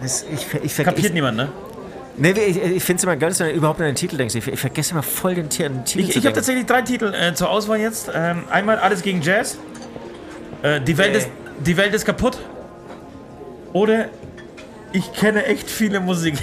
das, 0.00 0.22
ich, 0.32 0.46
ich, 0.54 0.64
ich, 0.78 0.84
Kapiert 0.84 1.06
ich, 1.08 1.12
niemand, 1.12 1.36
ne? 1.36 1.48
nee, 2.16 2.30
ich, 2.32 2.56
ich 2.62 2.82
finde 2.84 2.98
es 2.98 3.04
immer 3.04 3.16
geil, 3.16 3.28
dass 3.30 3.38
du 3.38 3.50
überhaupt 3.50 3.80
an 3.80 3.86
den 3.86 3.94
Titel 3.94 4.16
denkst. 4.16 4.34
Ich, 4.34 4.46
ich 4.46 4.60
vergesse 4.60 4.92
immer 4.92 5.02
voll 5.02 5.34
den, 5.34 5.48
den 5.48 5.84
Titel 5.84 6.00
Ich, 6.08 6.16
ich 6.16 6.24
habe 6.24 6.34
tatsächlich 6.34 6.66
drei 6.66 6.82
Titel 6.82 7.12
äh, 7.14 7.34
zur 7.34 7.50
Auswahl 7.50 7.78
jetzt. 7.78 8.10
Ähm, 8.14 8.44
einmal 8.50 8.78
Alles 8.78 9.02
gegen 9.02 9.22
Jazz. 9.22 9.58
Äh, 10.62 10.80
die, 10.80 10.96
Welt 10.98 11.12
Nee. 11.12 11.18
ist, 11.18 11.28
die 11.64 11.76
Welt 11.76 11.94
ist 11.94 12.04
kaputt. 12.04 12.38
Oder 13.72 14.06
Ich 14.92 15.12
kenne 15.12 15.44
echt 15.44 15.68
viele 15.68 16.00
Musik. 16.00 16.36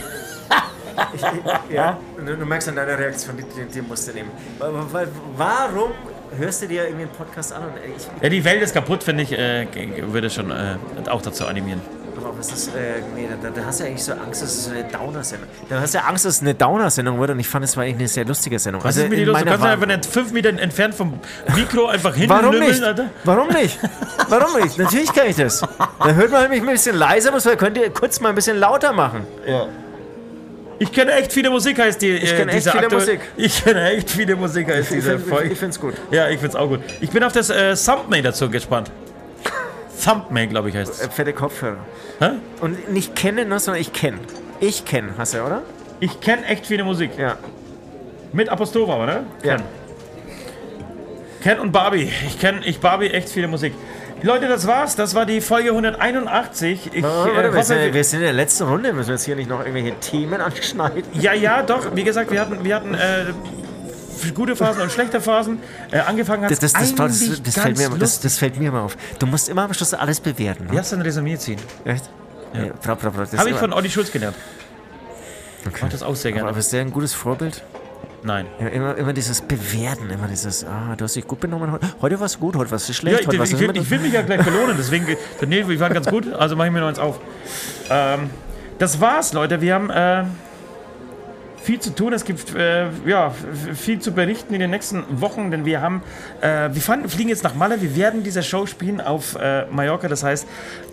Ja, 1.72 1.98
du, 2.24 2.36
merkst 2.46 2.70
an 2.70 2.76
deiner 2.76 2.98
Reaktion, 3.00 3.36
die, 3.38 3.44
die, 3.74 3.82
musst 3.82 4.08
du 4.08 4.14
nehmen. 4.14 4.30
Wa- 4.60 4.72
wa- 4.92 5.08
Warum 5.36 5.92
hörst 6.38 6.62
du 6.62 6.68
dir 6.68 6.84
irgendwie 6.84 7.04
einen 7.06 7.12
Podcast 7.12 7.52
an 7.54 7.64
und 7.64 7.72
ich, 7.96 8.04
Ja, 8.22 8.30
die 8.30 8.44
Welt 8.44 8.62
ist 8.62 8.74
kaputt, 8.74 9.04
finde 9.04 9.24
ich, 9.24 9.32
äh, 9.32 9.66
würde 10.12 10.30
schon 10.30 10.52
äh, 10.52 10.76
auch 11.10 11.22
dazu 11.22 11.48
animieren. 11.48 11.82
Was 12.38 12.52
ist, 12.52 12.68
äh, 12.70 13.02
nee, 13.16 13.28
da, 13.42 13.50
da 13.50 13.66
hast 13.66 13.80
du 13.80 13.84
ja 13.84 13.90
eigentlich 13.90 14.04
so 14.04 14.14
Angst, 14.14 14.42
dass 14.42 14.50
es 14.54 14.66
so 14.66 14.72
eine 14.72 14.84
Downer-Sendung 14.86 15.48
Da 15.70 15.80
hast 15.82 15.94
du 15.94 15.98
ja 16.00 16.04
Angst, 16.06 16.26
dass 16.26 16.36
es 16.36 16.42
eine 16.42 16.54
Downer-Sendung 16.56 17.20
wird 17.20 17.32
und 17.32 17.40
ich 17.40 17.48
fand, 17.48 17.64
es 17.66 17.76
war 17.78 17.84
eigentlich 17.84 17.96
eine 18.00 18.08
sehr 18.08 18.26
lustige 18.26 18.58
Sendung. 18.60 18.84
Was 18.84 18.98
ist 18.98 19.10
mit 19.10 19.18
dir 19.20 19.26
los? 19.28 19.38
Du 19.40 19.46
kannst 19.46 19.60
ja 19.60 19.66
Wahr- 19.66 19.72
einfach 19.74 19.88
nicht 19.88 20.06
fünf 20.06 20.32
Meter 20.32 20.50
entfernt 20.50 20.96
vom 20.96 21.20
Mikro 21.56 21.88
einfach 21.88 22.16
hin 22.16 22.30
Warum 22.30 22.58
nicht? 22.60 22.84
Alter. 22.84 23.10
Warum 23.24 23.48
nicht? 23.50 23.80
Warum 24.30 24.62
nicht? 24.62 24.78
Natürlich 24.78 25.14
kann 25.14 25.28
ich 25.28 25.36
das. 25.36 25.62
Da 25.62 26.12
hört 26.14 26.32
man 26.32 26.50
mich 26.50 26.62
ein 26.62 26.68
bisschen 26.68 26.96
leiser, 26.98 27.32
muss 27.32 27.46
man 27.46 27.58
könnt 27.58 27.78
ihr 27.78 27.90
kurz 27.90 28.20
mal 28.20 28.30
ein 28.30 28.36
bisschen 28.36 28.58
lauter 28.58 28.94
machen. 28.94 29.26
Ich 30.80 30.92
kenne 30.92 31.12
echt 31.14 31.32
viele 31.32 31.50
Musik, 31.50 31.80
heißt 31.80 32.02
die. 32.02 32.10
Ich 32.12 32.36
kenne 32.36 32.52
echt 32.52 32.70
viele 32.70 32.90
Musik. 32.90 33.20
Ich 33.38 33.64
kenne 33.64 33.92
echt 33.92 34.10
viele 34.10 34.36
Musik, 34.36 34.68
heißt 34.68 34.90
Ich, 34.90 34.96
diese 34.98 35.18
find, 35.20 35.30
Folge. 35.30 35.50
ich 35.54 35.60
find's 35.60 35.80
gut. 35.80 35.94
Ja, 36.12 36.30
ich 36.30 36.40
find's 36.40 36.56
auch 36.56 36.68
gut. 36.68 36.80
Ich 37.00 37.10
bin 37.10 37.24
auf 37.24 37.32
das 37.32 37.50
äh, 37.50 37.76
Thumbnail 37.76 38.22
dazu 38.24 38.50
gespannt. 38.50 38.92
Thumbnail, 40.04 40.48
glaube 40.48 40.70
ich, 40.70 40.76
heißt 40.76 40.92
es. 40.92 41.02
Äh, 41.02 41.10
Fette 41.10 41.34
Kopfhörer. 41.34 41.78
Hä? 42.20 42.32
Und 42.62 42.92
nicht 42.92 43.16
kennen, 43.16 43.50
nur, 43.50 43.60
sondern 43.60 43.82
ich 43.82 43.94
kenne. 43.94 44.20
Ich 44.60 44.86
kenne, 44.86 45.14
hast 45.18 45.34
du, 45.34 45.42
oder? 45.44 45.62
Ich 46.00 46.20
kenne 46.22 46.46
echt 46.46 46.66
viele 46.66 46.84
Musik. 46.84 47.12
Ja. 47.18 47.38
Mit 48.32 48.50
Apostroph 48.50 48.90
aber, 48.90 49.06
ne? 49.06 49.26
Ja. 49.44 49.58
Ken. 49.58 49.66
Ken 51.44 51.60
und 51.60 51.72
Barbie. 51.72 52.12
Ich 52.26 52.40
kenne 52.40 52.62
ich 52.66 52.80
Barbie 52.80 53.10
echt 53.10 53.30
viele 53.30 53.48
Musik. 53.48 53.74
Leute, 54.22 54.48
das 54.48 54.66
war's. 54.66 54.96
Das 54.96 55.16
war 55.16 55.26
die 55.26 55.42
Folge 55.42 55.70
181. 55.72 56.92
Ich, 56.94 57.04
Warte, 57.04 57.32
äh, 57.32 57.36
warte, 57.36 57.52
wir, 57.52 57.60
hoffe, 57.60 57.64
sind, 57.66 57.94
wir 57.94 58.04
sind 58.06 58.20
in 58.20 58.26
der 58.26 58.34
letzten 58.34 58.64
Runde. 58.64 58.94
Müssen 58.94 59.10
wir 59.10 59.16
jetzt 59.16 59.26
hier 59.26 59.36
nicht 59.36 59.50
noch 59.50 59.60
irgendwelche 59.60 60.00
Themen 60.00 60.40
anschneiden? 60.40 61.04
Ja, 61.14 61.34
ja, 61.34 61.62
doch. 61.62 61.94
Wie 61.94 62.06
gesagt, 62.06 62.32
wir 62.32 62.40
hatten, 62.40 62.64
wir 62.64 62.76
hatten 62.76 62.94
äh, 62.94 63.26
gute 64.32 64.56
Phasen 64.56 64.82
und 64.82 64.92
schlechte 64.92 65.20
Phasen. 65.22 65.60
Äh, 65.92 66.00
angefangen 66.00 66.44
hat 66.44 66.52
Das, 66.52 66.60
das, 66.60 66.74
das, 66.74 66.96
das, 66.96 67.42
das, 67.44 67.56
fällt 67.56 67.78
mir, 67.78 67.90
das, 67.90 68.20
das 68.20 68.38
fällt 68.38 68.58
mir 68.58 68.70
immer 68.70 68.82
auf. 68.82 68.98
Du 69.20 69.26
musst 69.26 69.50
immer 69.50 69.64
am 69.64 69.74
Schluss 69.74 69.94
alles 69.94 70.20
bewerten. 70.20 70.68
Ne? 70.68 70.78
hast 70.78 70.92
du 70.92 70.98
ein 70.98 71.02
Resümee 71.02 71.38
ziehen? 71.38 71.60
Echt? 71.86 72.10
Ja. 72.54 72.66
Bra, 72.82 72.96
bra, 72.96 73.10
bra, 73.10 73.26
das 73.30 73.38
Habe 73.38 73.50
ich 73.50 73.56
von 73.56 73.74
Olli 73.74 73.90
Schulz 73.90 74.12
gelernt. 74.12 74.36
Okay. 75.66 75.80
Mach 75.82 75.90
das 75.90 76.04
auch 76.04 76.16
sehr 76.16 76.30
Aber, 76.30 76.36
gerne. 76.36 76.50
aber 76.50 76.60
ist 76.60 76.74
der 76.74 76.82
ein 76.82 76.92
gutes 76.92 77.14
Vorbild? 77.14 77.64
Nein. 78.24 78.46
Ja, 78.60 78.68
immer, 78.68 78.96
immer 78.96 79.14
dieses 79.14 79.42
Bewerten, 79.42 80.10
immer 80.10 80.28
dieses, 80.28 80.64
ah, 80.64 80.96
du 80.96 81.04
hast 81.04 81.16
dich 81.16 81.28
gut 81.28 81.42
benommen 81.42 81.78
heute. 82.02 82.20
Warst 82.20 82.36
du 82.36 82.40
gut, 82.40 82.56
heute 82.56 82.70
du 82.70 82.76
Ja, 82.76 82.94
schlecht, 82.94 83.22
ich, 83.22 83.28
heute 83.28 83.44
ich, 83.44 83.50
du 83.52 83.60
will, 83.60 83.78
ich 83.78 83.90
will 83.90 84.00
mich 84.00 84.14
ja 84.14 84.22
gleich 84.22 84.44
belohnen, 84.44 84.76
deswegen, 84.78 85.06
nee, 85.46 85.68
wir 85.68 85.80
waren 85.80 85.94
ganz 85.94 86.08
gut, 86.08 86.32
also 86.32 86.56
mache 86.56 86.68
ich 86.68 86.74
mir 86.74 86.80
noch 86.80 86.88
eins 86.88 87.00
auf. 87.00 87.20
Ähm, 87.90 88.30
das 88.80 89.02
war's, 89.02 89.34
Leute. 89.34 89.62
Wir 89.62 89.76
haben 89.76 89.90
äh, 89.90 90.24
viel 91.64 91.80
zu 91.80 91.92
tun. 91.96 92.14
Es 92.14 92.26
gibt 92.26 92.54
äh, 92.56 92.88
ja, 93.06 93.32
viel 93.74 94.00
zu 94.00 94.12
berichten 94.12 94.54
in 94.54 94.60
den 94.60 94.70
nächsten 94.70 95.04
Wochen, 95.22 95.50
denn 95.52 95.66
wir 95.66 95.82
haben, 95.82 96.02
äh, 96.42 96.70
wir 96.74 96.82
fahren, 96.82 97.08
fliegen 97.08 97.30
jetzt 97.30 97.44
nach 97.44 97.56
Malle. 97.56 97.82
Wir 97.82 97.96
werden 97.96 98.24
diese 98.24 98.44
Show 98.44 98.66
spielen 98.66 99.00
auf 99.02 99.36
äh, 99.36 99.66
Mallorca. 99.72 100.08
Das 100.08 100.24
heißt, 100.24 100.46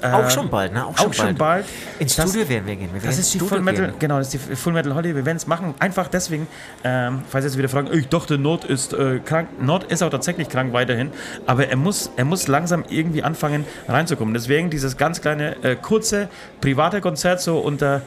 äh, 0.02 0.06
Auch 0.08 0.30
schon 0.30 0.48
bald, 0.48 0.72
ne? 0.72 0.86
Auch 0.86 0.96
schon 0.96 1.08
auch 1.08 1.14
schon 1.14 1.34
bald. 1.34 1.66
Ins 1.98 2.16
Das- 2.16 2.30
Studio 2.30 2.48
werden 2.48 2.66
wir 2.66 2.76
gehen. 2.76 2.88
Wir 2.92 3.02
werden 3.02 3.06
Das 3.06 3.18
ist 3.18 3.34
die 3.34 3.38
Studio 3.38 3.56
Full 3.56 3.60
Metal, 3.64 3.86
gehen. 3.86 3.94
genau, 3.98 4.18
das 4.18 4.32
ist 4.34 4.48
die 4.50 4.56
Full 4.56 4.72
Metal 4.72 4.94
Holiday. 4.94 5.14
Wir 5.16 5.26
werden 5.26 5.36
es 5.36 5.46
machen, 5.46 5.74
einfach 5.78 6.08
deswegen, 6.08 6.46
ähm, 6.84 7.22
falls 7.28 7.44
jetzt 7.44 7.58
wieder 7.58 7.68
fragen, 7.68 7.88
ich 7.92 8.08
dachte, 8.08 8.38
Nord 8.38 8.64
ist 8.64 8.92
äh, 8.92 9.18
krank. 9.24 9.48
Nord 9.60 9.84
ist 9.90 10.02
auch 10.02 10.10
tatsächlich 10.10 10.48
krank 10.48 10.72
weiterhin, 10.72 11.10
aber 11.46 11.66
er 11.68 11.76
muss, 11.76 12.10
er 12.16 12.24
muss 12.24 12.46
langsam 12.48 12.84
irgendwie 12.88 13.22
anfangen 13.22 13.64
reinzukommen. 13.88 14.34
Deswegen 14.34 14.70
dieses 14.70 14.96
ganz 14.96 15.20
kleine, 15.20 15.56
äh, 15.64 15.76
kurze, 15.76 16.28
private 16.60 17.00
Konzert 17.00 17.40
so 17.40 17.58
unter, 17.58 18.02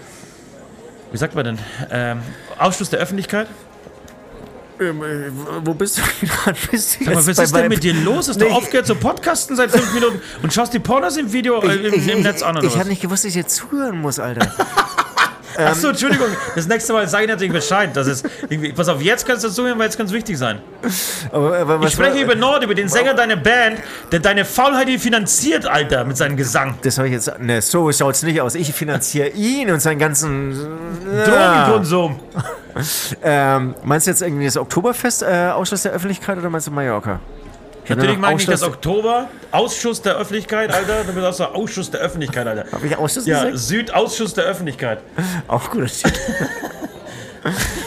wie 1.13 1.17
sagt 1.17 1.35
man 1.35 1.45
denn, 1.45 1.59
ähm, 1.91 2.19
Ausschluss 2.57 2.89
der 2.89 2.99
Öffentlichkeit. 2.99 3.47
Ähm, 4.81 5.01
äh, 5.03 5.29
wo 5.63 5.73
bist 5.75 5.99
du 5.99 6.01
gerade? 6.25 6.57
Bist 6.71 6.99
du 6.99 7.05
Sag 7.05 7.13
mal, 7.13 7.23
jetzt 7.23 7.37
was 7.37 7.45
ist 7.45 7.55
denn 7.55 7.67
mit 7.69 7.83
dir 7.83 7.93
los? 7.93 8.27
Hast 8.27 8.39
Nee, 8.39 8.49
du 8.49 8.51
aufgehört 8.51 8.87
zu 8.87 8.95
podcasten 8.95 9.55
seit 9.55 9.71
fünf 9.71 9.93
Minuten 9.93 10.19
und 10.41 10.51
schaust 10.51 10.73
die 10.73 10.79
Pornos 10.79 11.15
im 11.15 11.31
Video, 11.31 11.61
äh, 11.61 11.75
im, 11.75 11.93
Ich, 11.93 12.07
im 12.07 12.17
ich, 12.17 12.23
Netz 12.23 12.41
an 12.41 12.57
oder 12.57 12.65
ich 12.65 12.73
was? 12.73 12.79
habe 12.79 12.89
nicht 12.89 13.01
gewusst, 13.01 13.23
dass 13.23 13.29
ich 13.29 13.41
dir 13.43 13.47
zuhören 13.47 14.01
muss, 14.01 14.17
Alter. 14.19 14.51
Achso, 15.57 15.89
Entschuldigung. 15.89 16.27
Das 16.55 16.67
nächste 16.67 16.93
Mal 16.93 17.07
sage 17.07 17.25
ich 17.25 17.29
natürlich 17.29 17.53
Bescheid. 17.53 17.89
Das 17.93 18.07
ist 18.07 18.25
irgendwie, 18.49 18.71
pass 18.73 18.87
auf, 18.89 19.01
jetzt 19.01 19.25
kannst 19.27 19.43
du 19.43 19.49
zuhören, 19.49 19.77
weil 19.77 19.85
jetzt 19.85 19.97
kann 19.97 20.05
es 20.05 20.11
wichtig 20.13 20.37
sein. 20.37 20.59
Aber, 21.31 21.57
aber 21.57 21.79
was 21.79 21.87
Ich 21.87 21.93
spreche 21.93 22.15
war- 22.15 22.21
über 22.23 22.35
Nord, 22.35 22.63
über 22.63 22.75
den 22.75 22.87
Sänger 22.89 23.13
deiner 23.13 23.35
Band, 23.35 23.79
der 24.11 24.19
deine 24.19 24.45
Faulheit 24.45 24.87
hier 24.89 24.99
finanziert, 24.99 25.65
Alter, 25.65 26.03
mit 26.05 26.17
seinem 26.17 26.37
Gesang. 26.37 26.75
Das 26.81 26.97
habe 26.97 27.07
ich 27.07 27.13
jetzt. 27.13 27.31
Ne, 27.39 27.61
so 27.61 27.91
schaut's 27.91 28.23
nicht 28.23 28.41
aus. 28.41 28.55
Ich 28.55 28.73
finanziere 28.73 29.29
ihn 29.35 29.69
und 29.71 29.79
seinen 29.81 29.99
ganzen. 29.99 30.55
Drogenkonsum. 31.25 32.19
Ähm, 33.21 33.75
meinst 33.83 34.07
du 34.07 34.11
jetzt 34.11 34.23
irgendwie 34.23 34.45
das 34.45 34.57
Oktoberfest 34.57 35.21
äh, 35.21 35.49
Ausschluss 35.53 35.83
der 35.83 35.91
Öffentlichkeit 35.91 36.39
oder 36.39 36.49
meinst 36.49 36.65
du 36.65 36.71
Mallorca? 36.71 37.19
Natürlich 37.87 38.17
meine 38.17 38.39
ich 38.39 38.45
das 38.45 38.63
Oktober. 38.63 39.29
Ausschuss 39.51 40.01
der 40.01 40.15
Öffentlichkeit, 40.17 40.73
Alter. 40.73 41.03
Du 41.03 41.13
bist 41.13 41.25
auch 41.25 41.33
so 41.33 41.45
Ausschuss 41.45 41.91
der 41.91 42.01
Öffentlichkeit, 42.01 42.47
Alter. 42.47 42.65
Hab 42.71 42.83
ich 42.83 42.95
Ausschuss 42.97 43.25
Ja, 43.25 43.43
gesagt? 43.43 43.59
Südausschuss 43.59 44.33
der 44.33 44.45
Öffentlichkeit. 44.45 44.99
Auch 45.47 45.69
gut. 45.69 45.83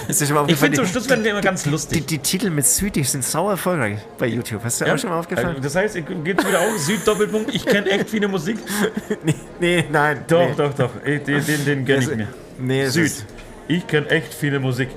ist 0.09 0.21
dir 0.21 0.27
schon 0.27 0.35
mal 0.35 0.45
Ich 0.51 0.57
finde 0.59 0.77
zum 0.77 0.85
die, 0.85 0.91
Schluss 0.93 1.09
werden 1.09 1.25
wir 1.25 1.31
immer 1.31 1.41
ganz 1.41 1.63
die, 1.63 1.71
lustig. 1.71 2.07
die 2.07 2.19
Titel 2.19 2.51
mit 2.51 2.67
Süd, 2.67 2.95
die 2.95 3.05
sind 3.05 3.25
sauer 3.25 3.53
erfolgreich 3.53 3.99
bei 4.19 4.27
YouTube. 4.27 4.63
Hast 4.63 4.81
du 4.81 4.85
dir 4.85 4.95
auch 4.95 4.99
schon 4.99 5.11
mal 5.11 5.19
aufgefallen? 5.19 5.49
Also, 5.49 5.61
Das 5.63 5.75
heißt, 5.75 5.95
geht 5.95 6.39
es 6.41 6.47
wieder 6.47 6.61
auf? 6.61 6.79
Süd-Doppelpunkt. 6.79 7.55
Ich 7.55 7.65
kenne 7.65 7.89
echt 7.91 8.11
viele 8.11 8.29
Musik. 8.29 8.59
nee, 9.25 9.35
nee, 9.61 9.85
nein. 9.91 10.25
Doch, 10.29 10.49
nee. 10.49 10.55
doch, 10.57 10.75
doch. 10.75 10.91
Ich- 11.05 11.23
Den, 11.23 11.45
den, 11.47 11.65
den 11.65 11.85
gönne 11.87 12.01
ich 12.03 12.09
Das- 12.09 12.17
mir. 12.17 12.29
Nee, 12.59 12.85
das 12.85 12.95
Süd. 12.95 13.07
Ist, 13.07 13.25
Ich 13.69 13.87
kenne 13.87 14.09
echt 14.11 14.35
viele 14.35 14.61
Musik. 14.61 14.91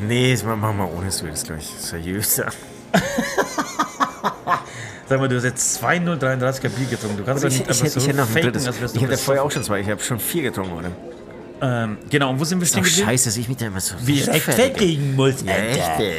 nee, 0.00 0.32
das 0.32 0.42
machen 0.42 0.78
wir 0.78 0.90
ohne 0.96 1.10
Süd, 1.10 1.32
ist 1.34 1.46
gleich 1.46 1.66
seriös. 1.78 2.40
Sag 5.08 5.20
mal, 5.20 5.28
du 5.28 5.36
hast 5.36 5.44
jetzt 5.44 5.82
2,033er 5.82 6.68
Bier 6.68 6.86
getrunken. 6.90 7.16
Du 7.16 7.24
kannst 7.24 7.44
doch 7.44 7.48
Ich, 7.48 7.58
nicht 7.58 7.70
ich, 7.70 7.70
einfach 7.70 7.84
hätte- 7.86 7.90
so 7.90 8.00
ich 8.00 8.08
hätte 8.08 8.20
ein 8.22 8.28
faken, 8.28 8.42
drittes. 8.42 8.66
als 8.66 8.80
wärst 8.80 8.94
Ich 8.94 9.00
du 9.00 9.06
hätte 9.06 9.10
besoffen. 9.12 9.24
vorher 9.24 9.42
auch 9.44 9.50
schon 9.50 9.64
zwei. 9.64 9.80
Ich 9.80 9.88
habe 9.88 10.02
schon 10.02 10.18
vier 10.20 10.42
getrunken, 10.42 10.72
oder? 10.76 10.90
Ähm, 11.60 11.98
genau, 12.10 12.30
und 12.30 12.38
wo 12.40 12.44
sind 12.44 12.60
wir 12.60 12.66
stehen 12.66 12.82
geblieben? 12.84 13.06
scheiße, 13.08 13.28
dass 13.30 13.36
ich 13.36 13.48
mich 13.48 13.56
da 13.56 13.66
immer 13.66 13.80
so 13.80 13.94
Wie 14.02 14.20
rechtfertige. 14.20 14.58
rechtfertigen 14.58 15.16
muss, 15.16 15.42
Ja, 15.42 15.52
ey. 15.54 16.14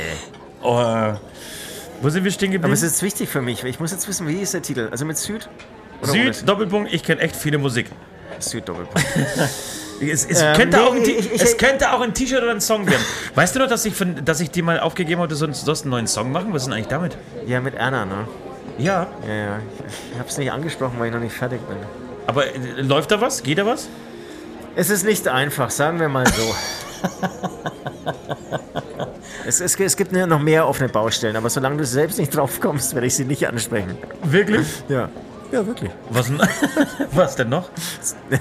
Oh, 0.62 1.14
wo 2.02 2.10
sind 2.10 2.24
wir 2.24 2.32
stehen 2.32 2.50
Aber 2.50 2.54
geblieben? 2.54 2.74
es 2.74 2.82
ist 2.82 2.92
jetzt 2.94 3.04
wichtig 3.04 3.30
für 3.30 3.42
mich. 3.42 3.64
Ich 3.64 3.80
muss 3.80 3.92
jetzt 3.92 4.08
wissen, 4.08 4.28
wie 4.28 4.42
ist 4.42 4.54
der 4.54 4.62
Titel? 4.62 4.88
Also 4.92 5.06
mit 5.06 5.18
Süd? 5.18 5.48
Süd, 6.02 6.48
Doppelpunkt, 6.48 6.94
ich 6.94 7.04
kenne 7.04 7.22
echt 7.22 7.36
viele 7.36 7.58
Musik. 7.58 7.88
Süd 8.40 8.68
Doppelpunkt. 8.68 9.06
Es, 10.02 10.26
es, 10.26 10.42
Ähm, 10.42 10.56
könnte, 10.56 10.78
nee, 10.78 10.84
auch 10.84 10.94
ein 10.94 11.02
ich- 11.02 11.34
ich- 11.34 11.42
es 11.42 11.58
könnte 11.58 11.92
auch 11.92 12.02
ein 12.02 12.14
T-Shirt 12.14 12.42
oder 12.42 12.52
ein 12.52 12.62
Song 12.62 12.86
werden. 12.88 13.04
Weißt 13.36 13.56
du 13.56 13.60
noch, 13.60 13.68
dass 13.68 13.84
ich, 13.86 13.94
von, 13.96 14.24
dass 14.24 14.40
ich 14.40 14.50
dir 14.50 14.64
mal 14.64 14.80
aufgegeben 14.80 15.20
habe, 15.22 15.28
du 15.30 15.36
sollst, 15.36 15.68
einen 15.84 15.92
neuen 15.92 16.08
Song 16.08 16.32
machen? 16.32 16.54
Was 16.54 16.62
ist 16.62 16.66
denn 16.68 16.74
eigentlich 16.74 16.88
damit? 16.88 17.18
ja, 17.46 17.60
mit 17.60 17.76
Erna, 17.76 18.06
ne? 18.06 18.28
Ja. 18.78 19.08
Ja, 19.28 19.34
ja. 19.34 19.60
Ich 20.14 20.18
habe 20.20 20.30
es 20.30 20.38
nicht 20.38 20.52
angesprochen, 20.52 20.94
weil 21.00 21.08
ich 21.08 21.14
noch 21.14 21.20
nicht 21.20 21.36
fertig 21.36 21.60
bin. 21.68 21.78
Aber 22.28 22.46
äh, 22.48 22.82
läuft 22.82 23.12
da 23.12 23.20
was? 23.20 23.44
Geht 23.44 23.58
da 23.58 23.66
was? 23.66 23.90
Es 24.76 24.90
ist 24.90 25.04
nicht 25.06 25.28
einfach, 25.28 25.70
sagen 25.70 26.00
wir 26.00 26.08
mal 26.08 26.26
so. 26.28 26.56
es, 29.46 29.60
es, 29.60 29.78
es 29.80 29.98
gibt 29.98 30.12
noch 30.14 30.40
mehr 30.40 30.68
offene 30.68 30.90
Baustellen, 30.90 31.36
aber 31.36 31.50
solange 31.50 31.78
du 31.78 31.86
selbst 31.86 32.20
nicht 32.20 32.36
drauf 32.36 32.60
kommst, 32.62 32.94
werde 32.94 33.08
ich 33.08 33.16
sie 33.16 33.26
nicht 33.26 33.48
ansprechen. 33.48 33.98
Wirklich? 34.24 34.68
Ja. 34.88 35.10
Ja, 35.52 35.66
wirklich. 35.66 35.90
Was, 36.10 36.28
denn- 36.28 36.40
was 37.12 37.36
denn 37.36 37.50
noch? 37.50 37.70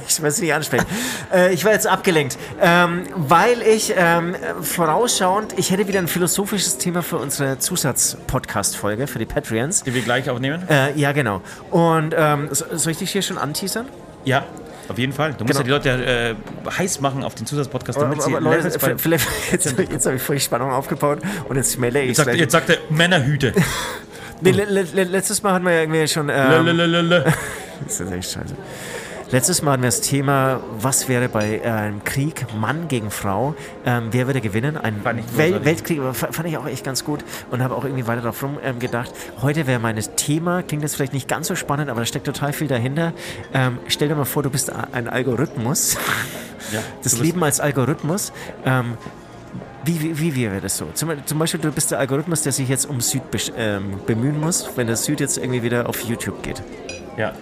Ich 0.09 0.23
weiß 0.23 0.41
nicht 0.41 0.53
ansprechen. 0.53 0.85
äh, 1.33 1.53
ich 1.55 1.65
war 1.65 1.73
jetzt 1.73 1.87
abgelenkt, 1.87 2.37
ähm, 2.61 3.05
weil 3.17 3.63
ich 3.63 3.95
ähm, 3.97 4.35
vorausschauend, 4.61 5.55
ich 5.59 5.71
hätte 5.71 5.89
wieder 5.89 6.01
ein 6.01 6.09
philosophisches 6.09 6.77
Thema 6.79 7.03
für 7.03 7.17
unsere 7.17 7.59
Zusatz-Podcast-Folge, 7.59 9.07
für 9.07 9.19
die 9.19 9.25
Patreons. 9.27 9.83
Die 9.85 9.95
wir 9.95 10.03
gleich 10.03 10.29
aufnehmen? 10.29 10.63
Äh, 10.69 10.93
ja, 10.99 11.13
genau. 11.13 11.41
Und 11.71 12.15
ähm, 12.17 12.49
so- 12.53 12.67
soll 12.77 12.93
ich 12.93 12.99
dich 12.99 13.11
hier 13.11 13.23
schon 13.23 13.39
anteasern? 13.39 13.87
Ja, 14.25 14.45
auf 14.89 14.99
jeden 14.99 15.13
Fall. 15.13 15.35
Du 15.35 15.45
musst 15.45 15.59
Genau. 15.63 15.75
ja 15.77 15.79
die 15.81 15.89
Leute 15.91 16.05
äh, 16.07 16.71
heiß 16.71 17.01
machen 17.01 17.25
auf 17.25 17.35
den 17.35 17.47
Zusatzpodcast, 17.47 17.99
Aber, 17.99 18.09
damit 18.09 18.23
sie 18.23 18.31
aber 18.33 18.41
Leute, 18.41 18.57
Levels 18.59 18.79
bei... 18.79 18.99
vielleicht, 18.99 19.27
jetzt, 19.53 19.75
jetzt 19.79 20.07
habe 20.07 20.17
ich 20.17 20.23
voll 20.23 20.39
Spannung 20.41 20.71
aufgebaut 20.73 21.21
und 21.49 21.57
jetzt 21.57 21.75
schmelle 21.75 22.03
ich 22.03 22.09
Jetzt 22.09 22.17
sagt, 22.19 22.35
jetzt 22.35 22.53
sagt 22.53 22.69
er 22.71 22.79
Männerhüte. 22.91 23.53
Nee, 24.41 24.51
le, 24.53 24.65
le, 24.65 24.83
le- 24.93 25.05
letztes 25.05 25.43
Mal 25.43 25.53
hatten 25.55 25.65
wir 25.65 25.73
ja 25.73 25.81
irgendwie 25.81 26.07
schon. 26.09 26.29
Ähm, 26.29 26.67
Lalalala. 26.67 27.25
Das 27.87 28.01
ist 28.01 28.11
echt 28.11 28.33
scheiße. 28.33 28.55
Letztes 29.31 29.63
Mal 29.63 29.73
hatten 29.73 29.83
wir 29.83 29.89
das 29.89 30.01
Thema, 30.01 30.61
was 30.81 31.07
wäre 31.09 31.29
bei 31.29 31.63
einem 31.63 32.03
Krieg 32.03 32.47
Mann 32.59 32.89
gegen 32.89 33.11
Frau? 33.11 33.55
Ähm, 33.87 34.09
wer 34.11 34.27
würde 34.27 34.41
gewinnen? 34.41 34.77
Ein 34.79 35.05
Wel. 35.37 35.65
Weltkrieg, 35.65 36.01
fand 36.13 36.49
ich 36.49 36.57
auch 36.57 36.67
echt 36.67 36.83
ganz 36.83 37.05
gut 37.05 37.21
und 37.51 37.63
habe 37.63 37.77
auch 37.77 37.85
irgendwie 37.85 38.07
weiter 38.07 38.23
drauf 38.23 38.43
rum 38.43 38.59
ähm, 38.65 38.79
gedacht. 38.81 39.13
Heute 39.43 39.67
wäre 39.67 39.79
mein 39.81 39.97
Thema, 40.17 40.63
klingt 40.63 40.83
jetzt 40.83 40.97
vielleicht 40.97 41.13
nicht 41.13 41.29
ganz 41.29 41.47
so 41.47 41.55
spannend, 41.55 41.89
aber 41.91 42.01
da 42.01 42.07
steckt 42.07 42.25
total 42.27 42.53
viel 42.53 42.67
dahinter. 42.69 43.13
Ähm, 43.53 43.79
stell 43.87 44.09
dir 44.09 44.15
mal 44.17 44.25
vor, 44.25 44.43
du 44.43 44.51
bist 44.51 44.73
ein 44.93 45.07
Algorithmus. 45.09 45.97
Ja, 46.73 46.81
Das 47.05 47.19
Leben 47.21 47.45
als 47.45 47.61
Algorithmus. 47.61 48.33
Wie, 49.85 50.01
wie, 50.01 50.35
wie 50.35 50.35
wäre 50.37 50.61
das 50.61 50.77
so? 50.77 50.89
Zum, 50.95 51.11
zum 51.25 51.39
Beispiel, 51.39 51.61
du 51.61 51.71
bist 51.71 51.91
der 51.91 51.99
Algorithmus, 51.99 52.43
der 52.43 52.53
sich 52.53 52.69
jetzt 52.69 52.89
um 52.89 53.01
Süd 53.01 53.23
ähm, 53.57 54.01
bemühen 54.07 54.41
muss, 54.41 54.69
wenn 54.77 54.87
der 54.87 54.97
Süd 54.97 55.21
jetzt 55.21 55.39
irgendwie 55.39 55.63
wieder 55.63 55.89
auf 55.89 56.03
YouTube 56.03 56.43
geht. 56.43 56.63
Ja. 57.17 57.33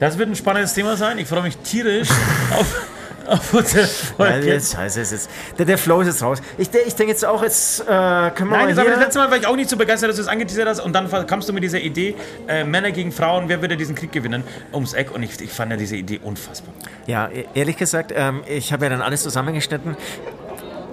Das 0.00 0.18
wird 0.18 0.28
ein 0.28 0.36
spannendes 0.36 0.74
Thema 0.74 0.96
sein. 0.96 1.18
Ich 1.18 1.28
freue 1.28 1.42
mich 1.42 1.56
tierisch 1.58 2.08
auf, 2.58 2.86
auf 3.26 3.54
unsere 3.54 3.82
Ja, 3.82 3.86
Folge. 3.86 4.46
jetzt, 4.46 4.72
scheiße, 4.74 5.00
ist 5.00 5.12
jetzt, 5.12 5.30
der, 5.58 5.66
der 5.66 5.78
Flow 5.78 6.00
ist 6.00 6.08
jetzt 6.08 6.22
raus. 6.22 6.38
Ich, 6.58 6.68
ich 6.72 6.94
denke 6.94 7.12
jetzt 7.12 7.24
auch, 7.24 7.42
jetzt 7.42 7.80
äh, 7.80 7.84
können 7.84 8.50
wir 8.50 8.56
Nein, 8.58 8.68
das, 8.68 8.76
mal 8.76 8.84
das 8.84 8.94
hier... 8.94 8.96
letzte 9.04 9.18
Mal 9.18 9.30
war 9.30 9.36
ich 9.38 9.46
auch 9.46 9.56
nicht 9.56 9.70
so 9.70 9.76
begeistert, 9.76 10.10
dass 10.10 10.16
du 10.16 10.22
es 10.22 10.28
angeteasert 10.28 10.68
hast. 10.68 10.80
Und 10.80 10.92
dann 10.92 11.08
kamst 11.26 11.48
du 11.48 11.52
mit 11.52 11.62
dieser 11.62 11.80
Idee, 11.80 12.14
äh, 12.48 12.64
Männer 12.64 12.90
gegen 12.92 13.12
Frauen, 13.12 13.48
wer 13.48 13.60
würde 13.60 13.76
diesen 13.76 13.94
Krieg 13.94 14.12
gewinnen, 14.12 14.44
ums 14.72 14.92
Eck. 14.94 15.12
Und 15.14 15.22
ich, 15.22 15.40
ich 15.40 15.50
fand 15.50 15.70
ja 15.70 15.76
diese 15.76 15.96
Idee 15.96 16.20
unfassbar. 16.22 16.74
Ja, 17.06 17.28
e- 17.28 17.46
ehrlich 17.54 17.76
gesagt, 17.76 18.12
ähm, 18.14 18.42
ich 18.46 18.72
habe 18.72 18.84
ja 18.84 18.90
dann 18.90 19.02
alles 19.02 19.22
zusammengeschnitten. 19.22 19.96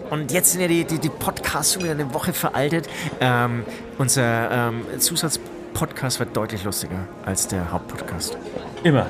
Und 0.10 0.32
jetzt 0.34 0.52
sind 0.52 0.60
ja 0.62 0.68
die, 0.68 0.84
die, 0.84 1.00
die 1.00 1.10
Podcasts 1.10 1.74
schon 1.74 1.84
wieder 1.84 1.94
eine 1.94 2.14
Woche 2.14 2.34
veraltet. 2.34 2.90
Ähm, 3.22 3.64
unser 3.98 4.52
ähm, 4.52 4.86
Zusatzpodcast 5.00 6.20
wird 6.20 6.36
deutlich 6.36 6.64
lustiger 6.66 7.08
als 7.26 7.48
der 7.48 7.72
Hauptpodcast. 7.72 8.38
Immer. 8.84 9.08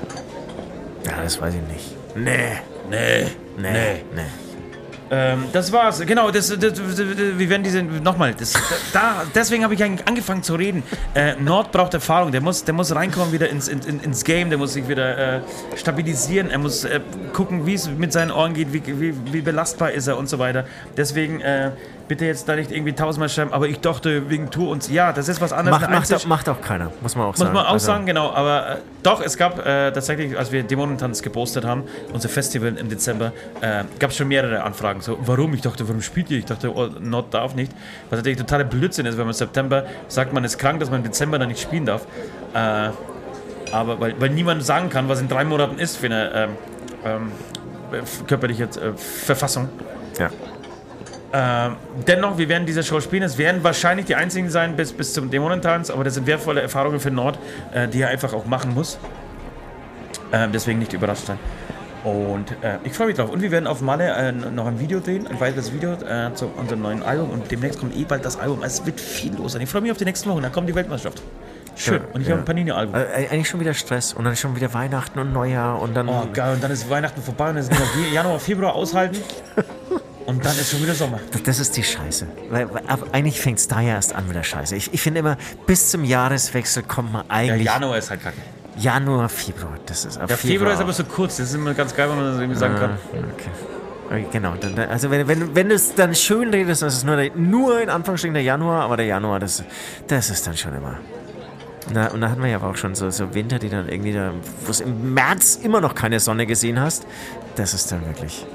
Ja, 1.06 1.23
das 1.23 1.41
weiß 1.41 1.56
ich 1.56 1.73
nicht. 1.73 1.95
Nee, 2.15 2.57
Nee. 2.91 3.27
nee, 3.57 4.03
nee. 4.13 4.22
Ähm, 5.13 5.45
das 5.51 5.72
war's. 5.73 5.99
Genau, 5.99 6.31
das, 6.31 6.47
das, 6.47 6.59
das, 6.59 6.97
wir 6.97 7.49
werden 7.49 7.63
diese 7.63 7.84
nochmal. 7.84 8.34
Das, 8.34 8.53
da, 8.93 9.23
deswegen 9.35 9.63
habe 9.65 9.73
ich 9.73 9.84
eigentlich 9.84 10.07
angefangen 10.07 10.41
zu 10.41 10.55
reden. 10.55 10.84
Äh, 11.13 11.35
Nord 11.35 11.73
braucht 11.73 11.93
Erfahrung. 11.93 12.31
Der 12.31 12.39
muss, 12.39 12.63
der 12.63 12.73
muss 12.73 12.95
reinkommen 12.95 13.34
wieder 13.34 13.49
ins, 13.49 13.68
in, 13.68 13.81
in, 13.81 13.99
ins 13.99 14.23
Game. 14.23 14.49
Der 14.49 14.57
muss 14.57 14.72
sich 14.73 14.88
wieder 14.88 15.38
äh, 15.38 15.41
stabilisieren. 15.76 16.49
Er 16.49 16.59
muss 16.59 16.85
äh, 16.85 17.01
gucken, 17.34 17.65
wie 17.65 17.73
es 17.73 17.89
mit 17.89 18.13
seinen 18.13 18.31
Ohren 18.31 18.53
geht, 18.53 18.72
wie, 18.72 18.84
wie, 18.85 19.13
wie 19.34 19.41
belastbar 19.41 19.91
ist 19.91 20.07
er 20.07 20.18
und 20.18 20.30
so 20.30 20.39
weiter. 20.39 20.65
Deswegen 20.95 21.41
äh, 21.41 21.72
bitte 22.12 22.26
jetzt 22.26 22.50
da 22.50 22.58
nicht 22.58 22.74
irgendwie 22.74 22.92
tausendmal 22.92 23.30
schreiben. 23.30 23.54
Aber 23.54 23.70
ich 23.70 23.80
dachte 23.80 24.30
wegen 24.30 24.50
Tour 24.52 24.72
und 24.72 24.90
ja, 24.90 25.14
das 25.14 25.30
ist 25.30 25.40
was 25.40 25.54
anderes. 25.54 25.80
Macht, 25.80 25.90
macht, 25.90 26.14
auch, 26.14 26.26
macht 26.26 26.50
auch 26.50 26.60
keiner, 26.60 26.92
muss 27.00 27.16
man 27.16 27.24
auch 27.28 27.30
muss 27.30 27.40
sagen. 27.40 27.54
man 27.54 27.66
auch 27.66 27.72
Also, 27.72 27.86
sagen, 27.86 28.06
genau. 28.06 28.34
Aber 28.34 28.70
äh, 28.70 28.76
doch, 29.02 29.22
es 29.22 29.38
gab 29.38 29.60
äh, 29.60 29.94
tatsächlich, 29.94 30.38
als 30.38 30.52
wir 30.52 30.62
Dämonentanz 30.64 31.22
gepostet 31.22 31.64
haben, 31.64 31.86
unser 32.12 32.28
Festival 32.28 32.76
im 32.76 32.90
Dezember, 32.90 33.32
äh, 33.62 33.86
gab 33.98 34.10
es 34.10 34.18
schon 34.18 34.28
mehrere 34.28 34.64
Anfragen. 34.64 35.00
So, 35.00 35.20
warum? 35.22 35.54
Ich 35.54 35.62
dachte, 35.62 35.88
warum 35.88 36.02
spielt 36.02 36.30
ihr? 36.32 36.40
Ich 36.40 36.44
dachte, 36.44 36.76
oh, 36.76 36.90
Nord 37.00 37.34
darf 37.34 37.56
nicht. 37.56 37.72
Was 38.10 38.18
natürlich 38.18 38.40
totaler 38.40 38.66
Blödsinn 38.66 39.06
ist, 39.06 39.14
wenn 39.14 39.24
man 39.24 39.30
im 39.30 39.34
September 39.34 39.86
sagt, 40.10 40.34
man 40.34 40.44
ist 40.44 40.58
krank, 40.58 40.82
dass 40.82 40.90
man 40.90 41.00
im 41.00 41.06
Dezember 41.06 41.40
dann 41.40 41.48
nicht 41.48 41.62
spielen 41.62 41.86
darf. 41.86 42.06
Äh, 42.54 42.90
aber 43.72 44.02
weil, 44.02 44.20
weil 44.20 44.32
niemand 44.32 44.66
sagen 44.66 44.90
kann, 44.90 45.08
was 45.08 45.22
in 45.22 45.30
drei 45.30 45.46
Monaten 45.46 45.80
ist 45.80 45.96
für 45.96 46.08
eine 46.08 46.32
ähm, 46.34 46.50
ähm, 47.06 47.32
körperliche 48.28 48.66
äh, 48.66 48.98
Verfassung. 48.98 49.70
Ja. 50.20 50.30
Ähm, 51.34 51.78
dennoch, 52.08 52.38
wir 52.38 52.49
werden 52.49 52.66
diese 52.66 52.84
Show 52.84 52.99
spielen. 52.99 53.24
Es 53.24 53.38
werden 53.38 53.64
wahrscheinlich 53.64 54.06
die 54.06 54.16
einzigen 54.16 54.49
sein 54.49 54.76
bis, 54.76 54.91
bis 54.91 55.14
zum 55.14 55.32
Dämonentanz, 55.32 55.90
aber 55.90 56.03
das 56.03 56.16
sind 56.16 56.28
wertvolle 56.28 56.62
Erfahrungen 56.62 56.99
für 56.99 57.12
Nord, 57.12 57.40
äh, 57.74 57.88
die 57.88 58.02
er 58.02 58.10
einfach 58.10 58.34
auch 58.34 58.45
machen 58.45 58.74
muss. 58.74 58.99
Ähm, 60.34 60.52
deswegen 60.52 60.80
nicht 60.80 60.94
überrascht 60.94 61.26
sein. 61.26 61.40
Und 62.03 62.52
äh, 62.64 62.78
ich 62.84 62.94
freue 62.94 63.08
mich 63.08 63.16
drauf. 63.16 63.30
Und 63.30 63.41
wir 63.41 63.52
werden 63.52 63.68
auf 63.68 63.82
Malle 63.82 64.10
äh, 64.10 64.32
noch 64.32 64.66
ein 64.66 64.80
Video 64.80 64.99
drehen, 64.99 65.28
ein 65.28 65.40
weiteres 65.40 65.72
Video 65.72 65.94
äh, 65.94 66.34
zu 66.34 66.48
unserem 66.48 66.82
neuen 66.82 67.03
Album. 67.03 67.30
Und 67.30 67.52
demnächst 67.52 67.80
kommt 67.80 67.95
eh 67.95 68.03
bald 68.06 68.26
das 68.26 68.40
Album. 68.40 68.64
Es 68.64 68.86
wird 68.86 68.99
viel 68.99 69.36
los 69.36 69.53
sein. 69.53 69.62
Ich 69.62 69.70
freue 69.70 69.82
mich 69.82 69.91
auf 69.91 69.98
die 69.98 70.06
nächsten 70.06 70.30
Wochen. 70.30 70.41
Dann 70.41 70.52
kommt 70.52 70.68
die 70.68 70.76
Weltmeisterschaft. 70.76 71.22
Schön. 71.76 72.02
Und 72.14 72.22
ich 72.22 72.28
ja. 72.28 72.34
habe 72.34 72.41
ein 72.41 72.45
Panini-Album. 72.45 72.95
Äh, 72.95 73.28
eigentlich 73.30 73.49
schon 73.49 73.60
wieder 73.60 73.74
Stress 73.74 74.14
und 74.14 74.26
dann 74.26 74.36
schon 74.36 74.56
wieder 74.56 74.74
Weihnachten 74.74 75.20
und 75.20 75.32
Neujahr 75.32 75.80
und 75.80 75.95
dann. 75.95 76.10
Oh, 76.10 76.28
geil. 76.34 76.56
Und 76.56 76.64
dann 76.64 76.72
ist 76.72 76.90
Weihnachten 76.90 77.22
vorbei 77.22 77.49
und 77.49 77.56
dann 77.56 77.64
ist 77.64 77.72
Januar, 78.12 78.40
Februar 78.40 78.74
aushalten. 78.74 79.18
Und 80.26 80.45
dann 80.45 80.52
ist 80.57 80.72
schon 80.72 80.81
wieder 80.81 80.93
Sommer. 80.93 81.19
Das- 81.45 81.60
ist 81.60 81.76
die 81.77 81.84
Scheiße. 81.84 82.27
Weil, 82.49 82.68
eigentlich 83.11 83.39
fängt 83.41 83.60
es 83.60 83.68
da 83.68 83.81
ja 83.81 83.95
erst 83.95 84.14
an 84.15 84.27
mit 84.27 84.35
der 84.35 84.43
Scheiße. 84.43 84.76
Ich, 84.76 84.93
ich 84.93 85.02
finde 85.02 85.19
immer, 85.19 85.38
bis 85.65 85.89
zum 85.91 86.03
Jahreswechsel 86.03 86.84
kommt 86.84 87.11
man 87.14 87.23
Ja, 87.27 87.31
eigentlich. 87.35 87.65
Januar 87.65 87.98
ist 87.98 88.10
halt 88.10 88.22
kacke. 88.23 88.38
Januar, 88.77 89.27
Februar. 89.30 89.77
Das 89.85 90.06
ist 90.06 90.18
Der 90.19 90.38
Februar 90.38 90.73
ist 90.73 90.80
aber 90.80 90.93
so 90.93 91.03
kurz. 91.03 91.38
Das 91.38 91.49
ist 91.49 91.56
immer 91.56 91.73
ganz 91.73 91.95
geil, 91.95 92.10
wenn 92.10 92.15
man 92.18 92.26
das 92.31 92.39
irgendwie 92.39 92.57
sagen 92.60 92.76
kann. 92.76 92.91
Ah, 92.91 93.18
okay. 93.34 93.49
Okay, 94.10 94.26
Genau, 94.31 94.56
dann, 94.60 94.76
dann- 94.76 94.89
also 94.89 95.10
wenn, 95.10 95.27
wenn, 95.27 95.56
wenn 95.56 95.69
du 95.69 95.76
es 95.76 95.93
dann 95.95 96.14
schön 96.15 96.49
redest, 96.49 96.81
das 96.81 96.95
ist 96.98 97.06
nur, 97.06 97.15
der, 97.15 97.31
nur 97.35 97.81
in 97.81 97.89
Anführungsstrichen 97.89 98.34
der 98.34 98.43
Januar, 98.43 98.84
aber 98.84 98.98
der 98.98 99.06
Januar, 99.06 99.39
das, 99.39 99.64
das 100.07 100.30
ist 100.30 100.45
dann 100.48 100.57
schon 100.57 100.76
immer. 100.76 100.98
Na, 101.93 102.07
und 102.10 102.22
da 102.22 102.30
hatten 102.30 102.41
wir 102.43 102.49
ja 102.49 102.61
auch 102.61 102.76
schon 102.76 102.93
so, 102.93 103.10
so 103.10 103.34
Winter, 103.34 103.57
die 103.60 103.69
dann 103.69 103.88
irgendwie 103.89 104.14
da, 104.14 104.31
wo 104.65 104.72
es 104.72 104.81
im 104.81 105.14
März 105.14 105.60
immer 105.64 105.81
noch 105.81 105.95
keine 105.95 106.19
Sonne 106.19 106.45
gesehen 106.45 106.80
hast. 106.80 107.06
Das 107.56 107.73
ist 107.73 107.91
dann 107.91 108.06
wirklich 108.06 108.45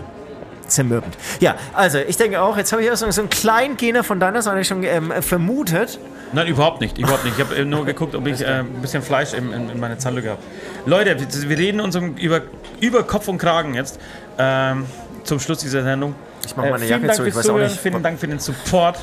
zermürbend. 0.67 1.17
Ja, 1.41 1.57
also 1.73 1.99
ich 1.99 2.17
denke 2.17 2.41
auch, 2.41 2.57
jetzt 2.57 2.73
habe 2.73 2.83
ich 2.83 2.89
ja 2.89 2.97
so, 2.97 3.11
so 3.11 3.21
einen 3.21 3.31
kleinen 3.31 3.77
Gena 3.77 4.03
von 4.03 4.21
deiner 4.21 4.43
Seite 4.43 4.65
schon 4.65 4.83
ähm, 4.83 5.13
vermutet. 5.21 5.99
Nein, 6.33 6.49
überhaupt 6.49 6.81
nicht. 6.81 6.99
Überhaupt 6.99 7.25
nicht. 7.25 7.39
Ich 7.39 7.45
habe 7.45 7.65
nur 7.65 7.85
geguckt, 7.85 8.15
ob 8.15 8.27
ich 8.27 8.41
äh, 8.41 8.47
ein 8.47 8.83
bisschen 8.83 9.03
Fleisch 9.03 9.33
in, 9.33 9.53
in, 9.53 9.71
in 9.71 9.81
meine 9.81 9.99
Zahnlücke 9.99 10.31
habe. 10.31 10.43
Leute, 10.85 11.17
wir, 11.49 11.59
reden 11.59 11.81
uns 11.81 11.95
um, 11.97 12.17
über, 12.17 12.43
über 12.81 13.05
Kopf 13.05 13.29
und 13.29 13.39
Kragen 13.39 13.75
jetzt. 13.75 14.01
Ähm, 14.39 14.87
zum 15.27 15.41
Schluss 15.41 15.59
dieser 15.59 15.83
Sendung. 15.83 16.15
Ich 16.45 16.57
mache 16.57 16.71
meine 16.71 16.79
vielen 16.79 16.91
Jacke 16.91 17.07
Dank 17.07 17.17
zu, 17.17 17.25
ich 17.25 17.35
weiß 17.35 17.49
auch 17.49 17.59
nicht. 17.59 17.77
vielen 17.77 18.03
Dank 18.03 18.19
für 18.19 18.29
den 18.29 18.39
Support. 18.39 18.99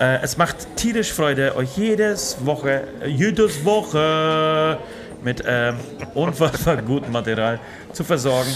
Äh, 0.00 0.22
es 0.22 0.36
macht 0.36 0.76
tierisch 0.76 1.12
Freude, 1.12 1.56
euch 1.56 1.76
jedes 1.76 2.44
Woche, 2.44 2.84
äh, 3.00 3.08
jedes 3.08 3.64
Woche 3.64 4.78
mit 5.22 5.42
ähm, 5.46 5.76
unfassbar 6.14 6.76
gutem 6.82 7.12
Material 7.12 7.58
zu 7.92 8.04
versorgen. 8.04 8.50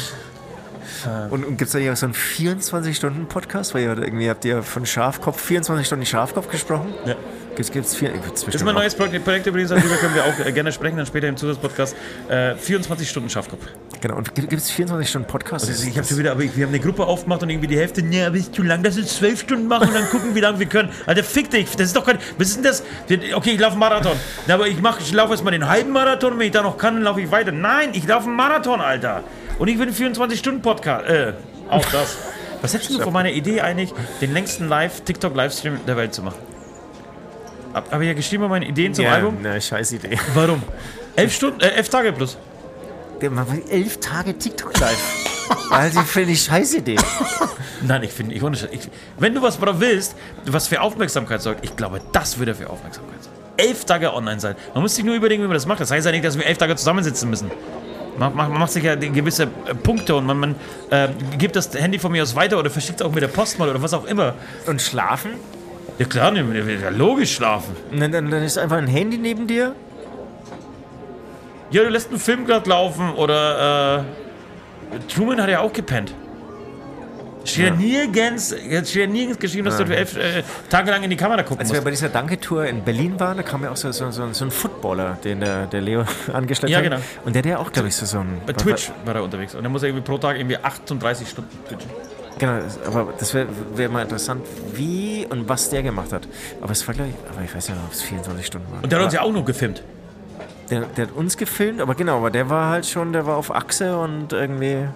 Und, 1.30 1.44
und 1.44 1.58
gibt 1.58 1.62
es 1.62 1.72
da 1.72 1.92
auch 1.92 1.96
so 1.96 2.06
einen 2.06 2.14
24-Stunden-Podcast? 2.14 3.74
Weil 3.74 3.82
ihr 3.82 3.98
irgendwie 3.98 4.28
habt 4.28 4.44
ihr 4.44 4.62
von 4.62 4.86
Schafkopf 4.86 5.40
24 5.40 5.86
Stunden 5.86 6.06
Schafkopf 6.06 6.48
gesprochen? 6.48 6.94
Ja. 7.06 7.16
Gibt's, 7.54 7.70
gibt's 7.70 7.94
vier, 7.94 8.10
gibt's 8.12 8.46
Das 8.46 8.54
ist 8.54 8.64
mein 8.64 8.74
neues 8.74 8.94
Projekt, 8.94 9.24
Projekt 9.24 9.46
übrigens, 9.46 9.68
darüber 9.68 9.96
können 9.96 10.14
wir 10.14 10.24
auch 10.24 10.38
äh, 10.38 10.52
gerne 10.52 10.72
sprechen, 10.72 10.96
dann 10.96 11.04
später 11.04 11.28
im 11.28 11.36
Zusatzpodcast. 11.36 11.94
Äh, 12.28 12.54
24 12.54 13.08
Stunden 13.08 13.28
Schafkopf. 13.28 13.60
Genau, 14.00 14.16
und 14.16 14.34
gibt 14.34 14.52
es 14.52 14.70
24 14.70 15.08
Stunden 15.08 15.28
Podcast? 15.28 15.68
Also 15.68 15.86
ich 15.86 15.96
habe 15.96 16.06
schon 16.06 16.18
wieder, 16.18 16.32
aber 16.32 16.42
ich, 16.42 16.56
wir 16.56 16.64
haben 16.64 16.72
eine 16.72 16.82
Gruppe 16.82 17.04
aufgemacht 17.04 17.42
und 17.42 17.50
irgendwie 17.50 17.66
die 17.66 17.76
Hälfte, 17.76 18.02
nee, 18.02 18.24
aber 18.24 18.36
ist 18.36 18.54
zu 18.54 18.62
lang, 18.62 18.82
lass 18.82 18.96
uns 18.96 19.16
zwölf 19.16 19.40
Stunden 19.40 19.68
machen 19.68 19.88
und 19.88 19.94
dann 19.94 20.08
gucken, 20.08 20.34
wie 20.34 20.40
lange 20.40 20.60
wir 20.60 20.66
können. 20.66 20.88
Alter, 21.04 21.22
fick 21.22 21.50
dich, 21.50 21.70
das 21.76 21.88
ist 21.88 21.96
doch 21.96 22.06
kein, 22.06 22.18
was 22.38 22.48
ist 22.48 22.56
denn 22.56 22.64
das? 22.64 22.82
Okay, 23.34 23.50
ich 23.50 23.60
laufe 23.60 23.72
einen 23.72 23.80
Marathon. 23.80 24.16
Aber 24.48 24.66
ich 24.66 24.80
mach, 24.80 24.98
ich 24.98 25.12
laufe 25.12 25.34
jetzt 25.34 25.44
mal 25.44 25.50
den 25.50 25.68
halben 25.68 25.90
Marathon, 25.92 26.38
wenn 26.38 26.46
ich 26.46 26.52
da 26.52 26.62
noch 26.62 26.78
kann, 26.78 26.94
dann 26.94 27.02
laufe 27.04 27.20
ich 27.20 27.30
weiter. 27.30 27.52
Nein, 27.52 27.90
ich 27.92 28.06
laufe 28.06 28.28
einen 28.28 28.36
Marathon, 28.36 28.80
Alter. 28.80 29.22
Und 29.58 29.68
ich 29.68 29.78
will 29.78 29.86
einen 29.86 29.94
24-Stunden-Podcast, 29.94 31.06
äh, 31.06 31.32
auch 31.68 31.84
das. 31.86 32.16
Was 32.62 32.72
hältst 32.74 32.90
du 32.90 33.00
von 33.00 33.12
meiner 33.12 33.30
Idee 33.30 33.60
eigentlich, 33.60 33.92
den 34.20 34.32
längsten 34.32 34.68
Live-TikTok-Livestream 34.68 35.80
der 35.86 35.96
Welt 35.96 36.14
zu 36.14 36.22
machen? 36.22 36.38
Hab, 37.74 37.90
hab 37.90 38.00
ich 38.00 38.06
ja 38.06 38.14
geschrieben 38.14 38.44
bei 38.44 38.48
meinen 38.48 38.68
Ideen 38.68 38.94
zum 38.94 39.04
ja, 39.04 39.14
Album? 39.14 39.38
Na, 39.42 39.60
scheiß 39.60 39.92
Idee. 39.92 40.18
Warum? 40.34 40.62
Elf 41.16 41.34
Stunden, 41.34 41.60
äh, 41.60 41.70
elf 41.70 41.88
Tage 41.88 42.12
plus. 42.12 42.38
Der 43.20 43.30
macht 43.30 43.48
elf 43.68 43.98
Tage 43.98 44.36
TikTok 44.38 44.78
live. 44.78 45.28
Also, 45.70 46.00
finde 46.02 46.32
ich 46.32 46.42
scheiß 46.42 46.74
Idee. 46.74 46.96
Nein, 47.82 48.04
ich 48.04 48.12
finde, 48.12 48.34
ich, 48.34 48.42
ich, 48.42 48.88
wenn 49.18 49.34
du 49.34 49.42
was 49.42 49.58
willst, 49.60 50.14
was 50.46 50.68
für 50.68 50.80
Aufmerksamkeit 50.80 51.42
sorgt, 51.42 51.64
ich 51.64 51.74
glaube, 51.76 52.00
das 52.12 52.38
würde 52.38 52.54
für 52.54 52.70
Aufmerksamkeit 52.70 53.22
sorgen. 53.24 53.38
Elf 53.56 53.84
Tage 53.84 54.14
online 54.14 54.40
sein. 54.40 54.54
Man 54.74 54.82
muss 54.82 54.94
sich 54.94 55.04
nur 55.04 55.14
überlegen, 55.14 55.42
wie 55.42 55.46
man 55.46 55.54
das 55.54 55.66
macht. 55.66 55.80
Das 55.80 55.90
heißt 55.90 56.06
ja 56.06 56.12
nicht, 56.12 56.24
dass 56.24 56.38
wir 56.38 56.46
elf 56.46 56.58
Tage 56.58 56.76
zusammensitzen 56.76 57.28
müssen. 57.28 57.50
Man, 58.18 58.36
man, 58.36 58.52
macht 58.52 58.72
sich 58.72 58.84
ja 58.84 58.94
gewisse 58.94 59.44
äh, 59.44 59.74
Punkte 59.74 60.14
und 60.14 60.26
man, 60.26 60.38
man 60.38 60.54
äh, 60.90 61.08
gibt 61.38 61.56
das 61.56 61.72
Handy 61.74 61.98
von 61.98 62.12
mir 62.12 62.22
aus 62.22 62.34
weiter 62.36 62.58
oder 62.58 62.70
verschickt 62.70 63.00
es 63.00 63.06
auch 63.06 63.12
mit 63.12 63.22
der 63.22 63.28
Post 63.28 63.58
mal 63.58 63.68
oder 63.68 63.82
was 63.82 63.94
auch 63.94 64.04
immer. 64.04 64.34
Und 64.66 64.82
schlafen? 64.82 65.32
Ja 65.98 66.06
klar, 66.06 66.30
ne, 66.30 66.44
ja, 66.82 66.88
logisch 66.90 67.34
schlafen. 67.34 67.76
Dann, 67.90 68.12
dann, 68.12 68.30
dann 68.30 68.42
ist 68.42 68.58
einfach 68.58 68.78
ein 68.78 68.86
Handy 68.86 69.18
neben 69.18 69.46
dir. 69.46 69.74
Ja, 71.70 71.82
du 71.82 71.88
lässt 71.88 72.10
einen 72.10 72.18
Film 72.18 72.44
gerade 72.44 72.68
laufen 72.68 73.14
oder 73.14 74.04
äh, 74.92 74.98
Truman 75.12 75.40
hat 75.40 75.48
ja 75.48 75.60
auch 75.60 75.72
gepennt. 75.72 76.14
Steht 77.44 77.66
ja, 77.66 77.74
nirgends, 77.74 78.48
steht 78.54 78.94
ja 78.94 79.06
nirgends 79.06 79.38
geschrieben, 79.38 79.64
dass 79.66 79.76
du 79.76 79.84
elf 79.84 80.16
äh, 80.16 80.42
Tage 80.70 80.90
lang 80.90 81.02
in 81.02 81.10
die 81.10 81.16
Kamera 81.16 81.42
gucken 81.42 81.58
Als 81.60 81.70
wir 81.70 81.76
musst. 81.76 81.84
bei 81.84 81.90
dieser 81.90 82.08
Danke-Tour 82.08 82.66
in 82.66 82.82
Berlin 82.84 83.18
waren, 83.18 83.36
da 83.36 83.42
kam 83.42 83.62
ja 83.64 83.70
auch 83.70 83.76
so, 83.76 83.90
so, 83.92 84.10
so, 84.10 84.32
so 84.32 84.44
ein 84.44 84.50
Footballer, 84.50 85.18
den 85.24 85.40
der, 85.40 85.66
der 85.66 85.80
Leo 85.80 86.04
angeschleppt 86.32 86.70
Ja, 86.70 86.78
hat. 86.78 86.84
genau. 86.84 86.98
Und 87.24 87.34
der, 87.34 87.42
der 87.42 87.58
auch, 87.60 87.72
glaube 87.72 87.88
ich, 87.88 87.96
so, 87.96 88.06
so 88.06 88.18
ein. 88.20 88.40
Bei 88.46 88.52
Twitch 88.52 88.90
war 89.04 89.16
er 89.16 89.24
unterwegs 89.24 89.54
und 89.54 89.64
er 89.64 89.70
muss 89.70 89.82
ja 89.82 89.88
irgendwie 89.88 90.04
pro 90.04 90.18
Tag 90.18 90.36
irgendwie 90.38 90.56
38 90.56 91.28
Stunden 91.28 91.50
twitchen. 91.68 91.90
Genau, 92.38 92.60
aber 92.86 93.12
das 93.18 93.34
wäre 93.34 93.46
wär 93.74 93.88
mal 93.88 94.02
interessant, 94.02 94.42
wie 94.74 95.26
und 95.28 95.48
was 95.48 95.68
der 95.70 95.82
gemacht 95.82 96.12
hat. 96.12 96.26
Aber 96.60 96.72
es 96.72 96.86
war, 96.88 96.94
glaube 96.94 97.10
ich, 97.10 97.16
aber 97.34 97.44
ich 97.44 97.54
weiß 97.54 97.68
ja 97.68 97.74
nicht, 97.74 97.84
ob 97.84 97.92
es 97.92 98.02
24 98.02 98.46
Stunden 98.46 98.72
waren. 98.72 98.82
Und 98.84 98.90
der 98.90 98.98
hat 98.98 99.04
uns 99.04 99.14
ja 99.14 99.20
auch 99.20 99.32
noch 99.32 99.44
gefilmt. 99.44 99.82
der, 100.70 100.80
der 100.96 101.06
hat 101.08 101.12
uns 101.14 101.36
gefilmt, 101.36 101.80
aber 101.80 101.94
genau, 101.94 102.16
aber 102.16 102.30
der 102.30 102.48
war 102.48 102.70
halt 102.70 102.86
schon, 102.86 103.12
der 103.12 103.26
war 103.26 103.36
auf 103.36 103.54
Achse 103.54 103.96
und 103.98 104.32
irgendwie 104.32 104.88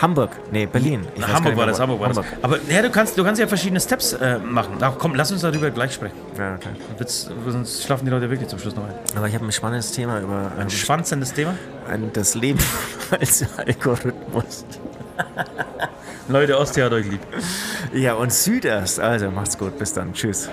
Hamburg. 0.00 0.30
Nee, 0.50 0.66
Berlin. 0.66 1.06
Gar 1.18 1.34
Hamburg 1.34 1.56
war 1.56 1.66
das, 1.66 1.78
Hamburg 1.80 2.00
war 2.00 2.08
das. 2.08 2.24
Aber 2.40 2.58
ja, 2.68 2.82
du 2.82 2.90
kannst, 2.90 3.16
du 3.18 3.24
kannst 3.24 3.40
ja 3.40 3.46
verschiedene 3.46 3.80
Steps 3.80 4.14
äh, 4.14 4.38
machen. 4.38 4.76
Ach, 4.80 4.92
komm, 4.98 5.14
lass 5.14 5.30
uns 5.30 5.42
darüber 5.42 5.70
gleich 5.70 5.92
sprechen. 5.94 6.16
Ja, 6.38 6.54
okay. 6.54 6.70
Sonst, 6.98 7.30
sonst 7.46 7.84
schlafen 7.84 8.04
die 8.04 8.10
Leute 8.10 8.30
wirklich 8.30 8.48
zum 8.48 8.58
Schluss 8.58 8.74
noch 8.74 8.84
ein. 8.84 8.94
Aber 9.16 9.28
ich 9.28 9.34
habe 9.34 9.44
ein 9.44 9.52
spannendes 9.52 9.92
Thema 9.92 10.20
über 10.20 10.52
Ein 10.56 10.62
ähm, 10.62 10.70
schwanzendes 10.70 11.32
Thema. 11.34 11.54
ein, 11.88 12.10
das 12.12 12.34
Leben 12.34 12.58
als 13.20 13.44
Algorithmus. 13.56 14.64
Leute, 16.28 16.58
Ostia 16.58 16.86
hat 16.86 16.92
euch 16.92 17.06
lieb. 17.06 17.20
Ja, 17.92 18.14
und 18.14 18.32
Süderst. 18.32 18.98
Also, 19.00 19.30
macht's 19.30 19.58
gut. 19.58 19.78
Bis 19.78 19.92
dann. 19.92 20.12
Tschüss. 20.14 20.48